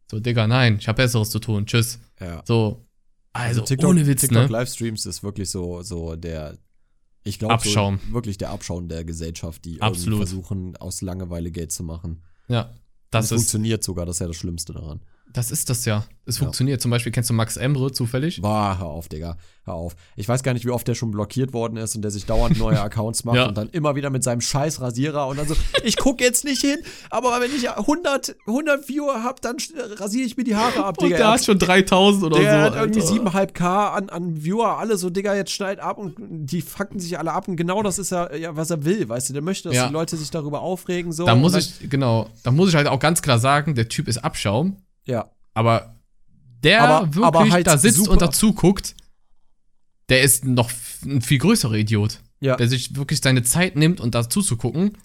So, 0.09 0.19
Digga, 0.19 0.47
nein, 0.47 0.77
ich 0.79 0.87
habe 0.87 0.97
Besseres 0.97 1.29
zu 1.29 1.39
tun. 1.39 1.65
Tschüss. 1.67 1.99
ja. 2.19 2.41
So, 2.45 2.83
also, 3.33 3.61
TikTok, 3.61 3.89
ohne 3.89 4.05
Witz, 4.05 4.21
TikTok 4.21 4.43
ne? 4.43 4.47
Livestreams 4.47 5.05
ist 5.05 5.23
wirklich 5.23 5.49
so, 5.49 5.81
so 5.81 6.15
der, 6.15 6.57
ich 7.23 7.39
glaube. 7.39 7.67
So, 7.67 7.97
wirklich 8.11 8.37
der 8.37 8.51
Abschaum 8.51 8.87
der 8.87 9.03
Gesellschaft, 9.05 9.65
die 9.65 9.77
versuchen, 9.77 10.75
aus 10.77 11.01
Langeweile 11.01 11.51
Geld 11.51 11.71
zu 11.71 11.83
machen. 11.83 12.21
Ja, 12.47 12.71
das 13.09 13.25
ist, 13.25 13.31
funktioniert 13.31 13.83
sogar, 13.83 14.05
das 14.05 14.17
ist 14.17 14.19
ja 14.19 14.27
das 14.27 14.35
Schlimmste 14.35 14.73
daran. 14.73 15.01
Das 15.33 15.51
ist 15.51 15.69
das 15.69 15.85
ja. 15.85 16.05
Es 16.25 16.37
Ja. 16.37 16.43
funktioniert. 16.43 16.81
Zum 16.81 16.89
Beispiel 16.89 17.11
kennst 17.11 17.29
du 17.29 17.33
Max 17.33 17.57
Emre 17.57 17.91
zufällig? 17.91 18.41
Boah, 18.41 18.77
hör 18.79 18.85
auf, 18.87 19.09
Digga. 19.09 19.35
Hör 19.65 19.73
auf. 19.73 19.95
Ich 20.15 20.27
weiß 20.29 20.41
gar 20.43 20.53
nicht, 20.53 20.65
wie 20.65 20.69
oft 20.69 20.87
der 20.87 20.95
schon 20.95 21.11
blockiert 21.11 21.51
worden 21.51 21.75
ist 21.75 21.95
und 21.97 22.01
der 22.01 22.11
sich 22.11 22.25
dauernd 22.25 22.57
neue 22.57 22.79
Accounts 22.81 23.25
macht 23.25 23.35
Ja. 23.35 23.47
und 23.47 23.57
dann 23.57 23.67
immer 23.69 23.95
wieder 23.95 24.09
mit 24.09 24.23
seinem 24.23 24.39
scheiß 24.39 24.79
Rasierer 24.79 25.27
und 25.27 25.37
dann 25.37 25.47
so, 25.49 25.55
ich 25.83 25.97
gucke 25.97 26.23
jetzt 26.23 26.45
nicht 26.45 26.61
hin, 26.61 26.77
aber 27.09 27.41
wenn 27.41 27.51
ich 27.53 27.69
100, 27.69 28.35
100 28.47 28.87
Viewer 28.87 29.21
hab, 29.23 29.41
dann 29.41 29.57
sch- 29.57 29.73
rasiere 29.99 30.25
ich 30.25 30.37
mir 30.37 30.43
die 30.45 30.55
Haare 30.55 30.85
ab, 30.85 30.97
Und 30.99 31.07
Digga. 31.07 31.17
der 31.17 31.27
hat 31.31 31.43
schon 31.43 31.59
3000 31.59 32.23
oder 32.23 32.39
Der 32.39 32.51
so. 32.51 32.65
hat 32.65 32.75
irgendwie 32.75 33.01
Alter. 33.01 33.13
7,5k 33.13 33.89
an, 33.93 34.09
an 34.09 34.43
Viewer, 34.43 34.77
alle 34.77 34.95
so, 34.97 35.09
Digga, 35.09 35.35
jetzt 35.35 35.51
schneid 35.51 35.79
ab 35.81 35.97
und 35.97 36.15
die 36.19 36.61
fucken 36.61 36.99
sich 37.01 37.17
alle 37.19 37.33
ab 37.33 37.47
und 37.49 37.57
genau 37.57 37.83
das 37.83 37.99
ist 37.99 38.11
ja, 38.11 38.33
ja 38.33 38.55
was 38.55 38.69
er 38.69 38.85
will, 38.85 39.09
weißt 39.09 39.27
du, 39.29 39.33
der 39.33 39.41
möchte, 39.41 39.69
dass 39.69 39.75
Ja. 39.77 39.87
die 39.87 39.93
Leute 39.93 40.15
sich 40.15 40.29
darüber 40.31 40.61
aufregen, 40.61 41.11
so. 41.11 41.25
Da 41.25 41.33
und 41.33 41.41
muss 41.41 41.55
ich, 41.55 41.89
genau, 41.89 42.29
da 42.43 42.51
muss 42.51 42.69
ich 42.69 42.75
halt 42.75 42.87
auch 42.87 42.99
ganz 42.99 43.21
klar 43.21 43.39
sagen, 43.39 43.75
der 43.75 43.89
Typ 43.89 44.07
ist 44.07 44.19
Abschaum, 44.23 44.77
Ja, 45.05 45.29
aber 45.53 45.95
der 46.63 46.81
Aber- 46.83 47.07
wirklich 47.07 47.25
aber 47.25 47.49
halt 47.51 47.67
da 47.67 47.77
sitzt 47.77 47.97
super. 47.97 48.11
und 48.11 48.21
dazu 48.21 48.53
guckt, 48.53 48.95
der 50.09 50.21
ist 50.21 50.45
noch 50.45 50.71
ein 51.05 51.21
viel 51.21 51.37
größerer 51.39 51.75
Idiot. 51.75 52.19
ja. 52.39 52.55
Der 52.57 52.67
sich 52.67 52.95
wirklich 52.95 53.21
seine 53.21 53.43
Zeit 53.43 53.75
nimmt 53.77 53.99
und 54.01 54.15
dazu 54.15 54.41
zu 54.41 54.57
gucken. 54.57 54.97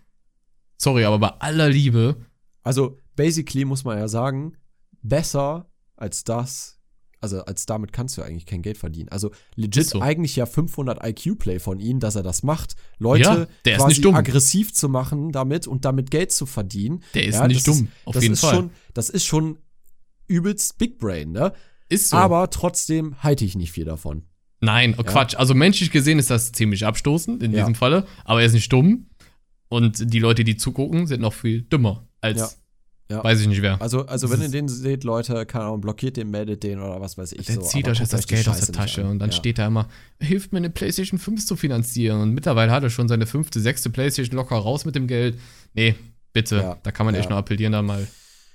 Sorry, 0.76 1.04
aber 1.04 1.18
bei 1.18 1.28
aller 1.40 1.68
Liebe, 1.68 2.16
Also, 2.62 2.98
basically 3.16 3.64
muss 3.64 3.84
man 3.84 3.96
ja 3.98 4.08
sagen, 4.08 4.56
besser 5.02 5.70
als 5.96 6.22
das, 6.24 6.78
also 7.20 7.44
als 7.44 7.66
damit 7.66 7.92
kannst 7.92 8.16
du 8.18 8.22
eigentlich 8.22 8.46
kein 8.46 8.62
Geld 8.62 8.76
verdienen. 8.78 9.08
Also 9.08 9.30
legit 9.56 9.82
Ist 9.84 9.90
so. 9.90 10.00
eigentlich 10.00 10.36
ja 10.36 10.46
500 10.46 11.04
IQ-Play 11.04 11.58
von 11.60 11.80
ihm, 11.80 11.98
dass 12.00 12.14
er 12.16 12.22
das 12.22 12.42
macht, 12.42 12.74
Leute 12.98 13.22
Ja, 13.24 13.46
der 13.64 13.72
ist 13.74 13.78
quasi 13.78 13.88
nicht 13.88 14.04
dumm. 14.04 14.14
aggressiv 14.14 14.72
zu 14.74 14.88
machen 14.88 15.32
damit 15.32 15.66
und 15.66 15.84
damit 15.84 16.10
Geld 16.10 16.30
zu 16.32 16.46
verdienen. 16.46 17.02
der 17.14 17.24
ist 17.26 17.34
Ja, 17.36 17.46
nicht 17.48 17.66
dumm. 17.66 17.88
auf 18.04 18.14
das 18.14 18.22
jeden 18.22 18.34
ist 18.34 18.40
Fall. 18.40 18.54
Schon, 18.54 18.70
das 18.94 19.08
ist 19.10 19.24
schon 19.24 19.58
übelst 20.28 20.78
Big 20.78 20.98
Brain, 20.98 21.32
ne? 21.32 21.52
ist 21.88 22.10
so. 22.10 22.16
Aber 22.16 22.50
trotzdem 22.50 23.22
halte 23.22 23.44
ich 23.44 23.56
nicht 23.56 23.72
viel 23.72 23.84
davon. 23.84 24.22
Nein, 24.60 24.94
oh 24.98 25.02
Ja. 25.02 25.10
Quatsch. 25.10 25.36
Also 25.36 25.54
menschlich 25.54 25.90
gesehen 25.90 26.18
ist 26.18 26.30
das 26.30 26.52
ziemlich 26.52 26.84
abstoßend 26.84 27.42
in 27.42 27.52
Ja. 27.52 27.60
diesem 27.60 27.74
Falle. 27.74 28.06
Aber 28.24 28.40
er 28.40 28.46
ist 28.46 28.52
nicht 28.52 28.72
dumm. 28.72 29.06
Und 29.68 30.12
die 30.12 30.18
Leute, 30.18 30.44
die 30.44 30.56
zugucken, 30.56 31.06
sind 31.06 31.20
noch 31.20 31.34
viel 31.34 31.62
dümmer 31.62 32.06
als 32.20 32.38
Ja. 32.38 32.48
Ja. 33.16 33.24
weiß 33.24 33.40
ich 33.40 33.46
nicht 33.46 33.62
wer. 33.62 33.80
Also, 33.80 34.04
also 34.06 34.30
wenn 34.30 34.42
ihr 34.42 34.50
den 34.50 34.68
seht, 34.68 35.02
Leute, 35.02 35.46
keine 35.46 35.64
Ahnung, 35.64 35.80
blockiert 35.80 36.18
den, 36.18 36.30
meldet 36.30 36.62
den 36.62 36.78
oder 36.78 37.00
was 37.00 37.16
weiß 37.16 37.32
ich 37.32 37.46
der 37.46 37.54
so. 37.54 37.62
zieht 37.62 37.88
euch 37.88 38.00
jetzt 38.00 38.12
das 38.12 38.26
Geld 38.26 38.46
aus 38.48 38.60
der 38.60 38.74
Tasche 38.74 39.06
und 39.06 39.18
dann 39.18 39.30
ja. 39.30 39.36
steht 39.36 39.58
da 39.58 39.66
immer, 39.66 39.88
hilft 40.20 40.52
mir 40.52 40.58
eine 40.58 40.68
PlayStation 40.68 41.18
5 41.18 41.46
zu 41.46 41.56
finanzieren. 41.56 42.20
Und 42.20 42.34
mittlerweile 42.34 42.70
hat 42.70 42.82
er 42.82 42.90
schon 42.90 43.08
seine 43.08 43.26
fünfte, 43.26 43.60
sechste 43.60 43.88
PlayStation 43.88 44.36
locker 44.36 44.56
raus 44.56 44.84
mit 44.84 44.94
dem 44.94 45.06
Geld. 45.06 45.38
Nee, 45.72 45.94
bitte. 46.34 46.56
Ja. 46.56 46.78
Da 46.82 46.90
kann 46.90 47.06
man 47.06 47.14
echt 47.14 47.30
nur 47.30 47.38
appellieren, 47.38 47.72
da 47.72 47.80
mal 47.80 48.06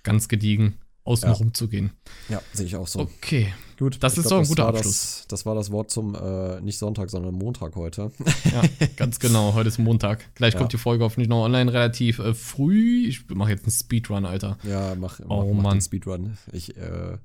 ganz 0.03 0.27
gediegen 0.27 0.75
außen 1.05 1.29
Ja. 1.29 1.35
rumzugehen. 1.35 1.91
Ja, 2.29 2.41
sehe 2.53 2.65
ich 2.65 2.75
auch 2.75 2.87
so. 2.87 2.99
Okay. 3.01 3.53
Gut, 3.77 3.97
Das 4.01 4.13
ich 4.13 4.19
ist 4.19 4.27
glaub, 4.27 4.39
doch 4.41 4.45
ein 4.45 4.47
guter 4.49 4.67
Abschluss. 4.67 5.17
Das, 5.21 5.27
das 5.27 5.45
war 5.45 5.55
das 5.55 5.71
Wort 5.71 5.91
zum, 5.91 6.15
äh, 6.15 6.61
nicht 6.61 6.77
Sonntag, 6.77 7.09
sondern 7.09 7.33
Montag 7.33 7.75
heute. 7.75 8.11
Ja, 8.45 8.61
ganz 8.95 9.19
genau. 9.19 9.53
Heute 9.53 9.67
ist 9.67 9.79
Montag. 9.79 10.33
Gleich 10.35 10.53
Ja. 10.53 10.59
kommt 10.59 10.71
die 10.73 10.77
Folge 10.77 11.03
hoffentlich 11.03 11.27
noch 11.27 11.43
online 11.43 11.73
relativ 11.73 12.19
äh, 12.19 12.33
früh. 12.33 13.05
Ich 13.07 13.27
mache 13.29 13.49
jetzt 13.51 13.63
einen 13.65 13.71
Speedrun, 13.71 14.25
Alter. 14.25 14.57
Ja, 14.63 14.95
mach, 14.95 15.19
mach, 15.19 15.29
Oh, 15.29 15.53
mach 15.53 15.71
den 15.73 15.81
Speedrun. 15.81 16.37
Ich, 16.53 16.77
äh, 16.77 17.17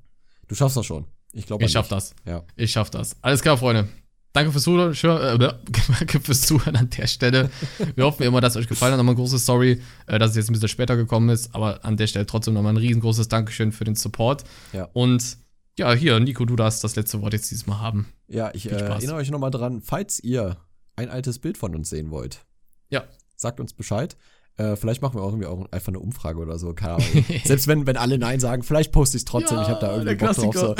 du 0.47 0.55
schaffst 0.55 0.75
das 0.75 0.85
schon. 0.85 1.05
Ich 1.31 1.45
glaube 1.45 1.63
Ich 1.63 1.71
schaff 1.71 1.87
das. 1.87 2.15
Ja. 2.25 2.43
Ich 2.55 2.71
schaff 2.71 2.89
das. 2.89 3.15
Alles 3.21 3.41
klar, 3.41 3.57
Freunde. 3.57 3.87
Danke 4.33 4.51
fürs 4.51 4.63
Zuhören. 4.63 4.93
Äh, 4.93 5.37
danke 5.99 6.19
fürs 6.19 6.41
Zuhören 6.41 6.75
an 6.75 6.89
der 6.91 7.07
Stelle. 7.07 7.49
Wir 7.95 8.05
hoffen 8.05 8.23
immer, 8.23 8.41
dass 8.41 8.55
es 8.55 8.61
euch 8.61 8.67
gefallen 8.67 8.91
hat. 8.93 8.97
Nochmal 8.97 9.13
eine 9.15 9.21
große 9.21 9.39
Story, 9.39 9.81
äh, 10.07 10.19
dass 10.19 10.31
es 10.31 10.37
jetzt 10.37 10.49
ein 10.49 10.53
bisschen 10.53 10.67
später 10.69 10.95
gekommen 10.95 11.29
ist. 11.29 11.55
Aber 11.55 11.83
an 11.83 11.97
der 11.97 12.07
Stelle 12.07 12.25
trotzdem 12.25 12.53
nochmal 12.53 12.73
ein 12.73 12.77
riesengroßes 12.77 13.27
Dankeschön 13.27 13.71
für 13.71 13.83
den 13.85 13.95
Support. 13.95 14.43
Ja. 14.73 14.87
Und 14.93 15.37
ja, 15.77 15.93
hier, 15.93 16.19
Nico, 16.19 16.45
du 16.45 16.55
darfst 16.55 16.83
das 16.83 16.95
letzte 16.95 17.21
Wort 17.21 17.33
jetzt 17.33 17.49
dieses 17.49 17.65
Mal 17.65 17.79
haben. 17.79 18.07
Ja, 18.27 18.51
ich 18.53 18.69
äh, 18.69 18.75
erinnere 18.75 19.15
euch 19.15 19.31
nochmal 19.31 19.51
dran, 19.51 19.81
falls 19.81 20.19
ihr 20.19 20.57
ein 20.95 21.09
altes 21.09 21.39
Bild 21.39 21.57
von 21.57 21.73
uns 21.73 21.89
sehen 21.89 22.11
wollt, 22.11 22.45
Ja. 22.89 23.05
sagt 23.35 23.59
uns 23.59 23.73
Bescheid. 23.73 24.17
Äh, 24.59 24.75
vielleicht 24.75 25.01
machen 25.01 25.15
wir 25.15 25.23
auch 25.23 25.29
irgendwie 25.29 25.47
auch 25.47 25.65
einfach 25.71 25.87
eine 25.87 25.99
Umfrage 25.99 26.37
oder 26.39 26.59
so. 26.59 26.73
Keine 26.73 26.95
Ahnung. 26.95 27.07
Selbst 27.45 27.67
wenn, 27.67 27.87
wenn 27.87 27.95
alle 27.95 28.17
Nein 28.17 28.41
sagen, 28.41 28.61
vielleicht 28.63 28.91
poste 28.91 29.15
ich 29.15 29.21
es 29.21 29.25
trotzdem. 29.25 29.57
ich 29.61 29.69
habe 29.69 29.79
da 29.79 29.95
irgendwie 29.95 30.15
Bock 30.15 30.35
drauf. 30.35 30.53
So. 30.53 30.75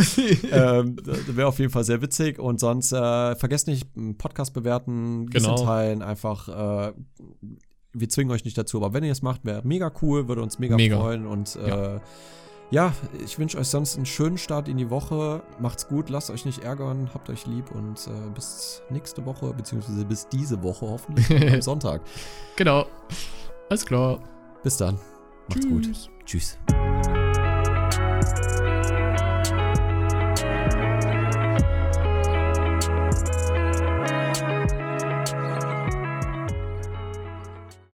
ähm, 0.52 0.98
das 1.06 1.36
wäre 1.36 1.48
auf 1.48 1.60
jeden 1.60 1.72
Fall 1.72 1.86
sehr 1.86 2.02
witzig. 2.02 2.40
Und 2.40 2.60
sonst 2.60 2.92
äh, 2.92 3.36
vergesst 3.36 3.68
nicht, 3.68 3.88
Podcast 4.18 4.54
bewerten, 4.54 5.28
Genau. 5.30 5.64
teilen, 5.64 6.02
einfach. 6.02 6.90
Äh, 6.90 6.94
wir 7.94 8.10
zwingen 8.10 8.32
euch 8.32 8.44
nicht 8.46 8.58
dazu, 8.58 8.78
aber 8.84 8.94
wenn 8.94 9.04
ihr 9.04 9.12
es 9.14 9.22
macht, 9.22 9.46
wäre 9.46 9.62
mega 9.66 9.92
cool, 10.02 10.28
würde 10.28 10.44
uns 10.44 10.60
mega, 10.60 10.76
Mega. 10.76 11.00
freuen. 11.00 11.26
Und 11.26 11.56
äh, 11.56 12.00
ja. 12.70 12.94
ich 13.24 13.40
wünsche 13.40 13.58
euch 13.58 13.68
sonst 13.68 13.96
einen 13.96 14.06
schönen 14.06 14.38
Start 14.38 14.68
in 14.68 14.78
die 14.78 14.90
Woche. 14.90 15.42
Macht's 15.60 15.88
gut, 15.88 16.10
lasst 16.10 16.30
euch 16.30 16.46
nicht 16.46 16.60
ärgern, 16.64 17.10
habt 17.14 17.30
euch 17.30 17.48
lieb 17.48 17.72
und 17.72 17.98
äh, 18.08 18.30
bis 18.36 18.84
nächste 18.90 19.26
Woche, 19.26 19.54
beziehungsweise 19.54 20.06
bis 20.06 20.28
diese 20.28 20.62
Woche 20.62 20.86
hoffentlich 20.88 21.32
am 21.54 21.62
Sonntag. 21.62 22.02
genau. 22.58 22.86
Alles 23.70 23.86
klar. 23.86 24.20
Bis 24.64 24.78
dann. 24.78 25.00
Macht's 25.48 25.66
Tschüss. 25.66 25.70
gut. 25.72 26.26
Tschüss. 26.26 26.58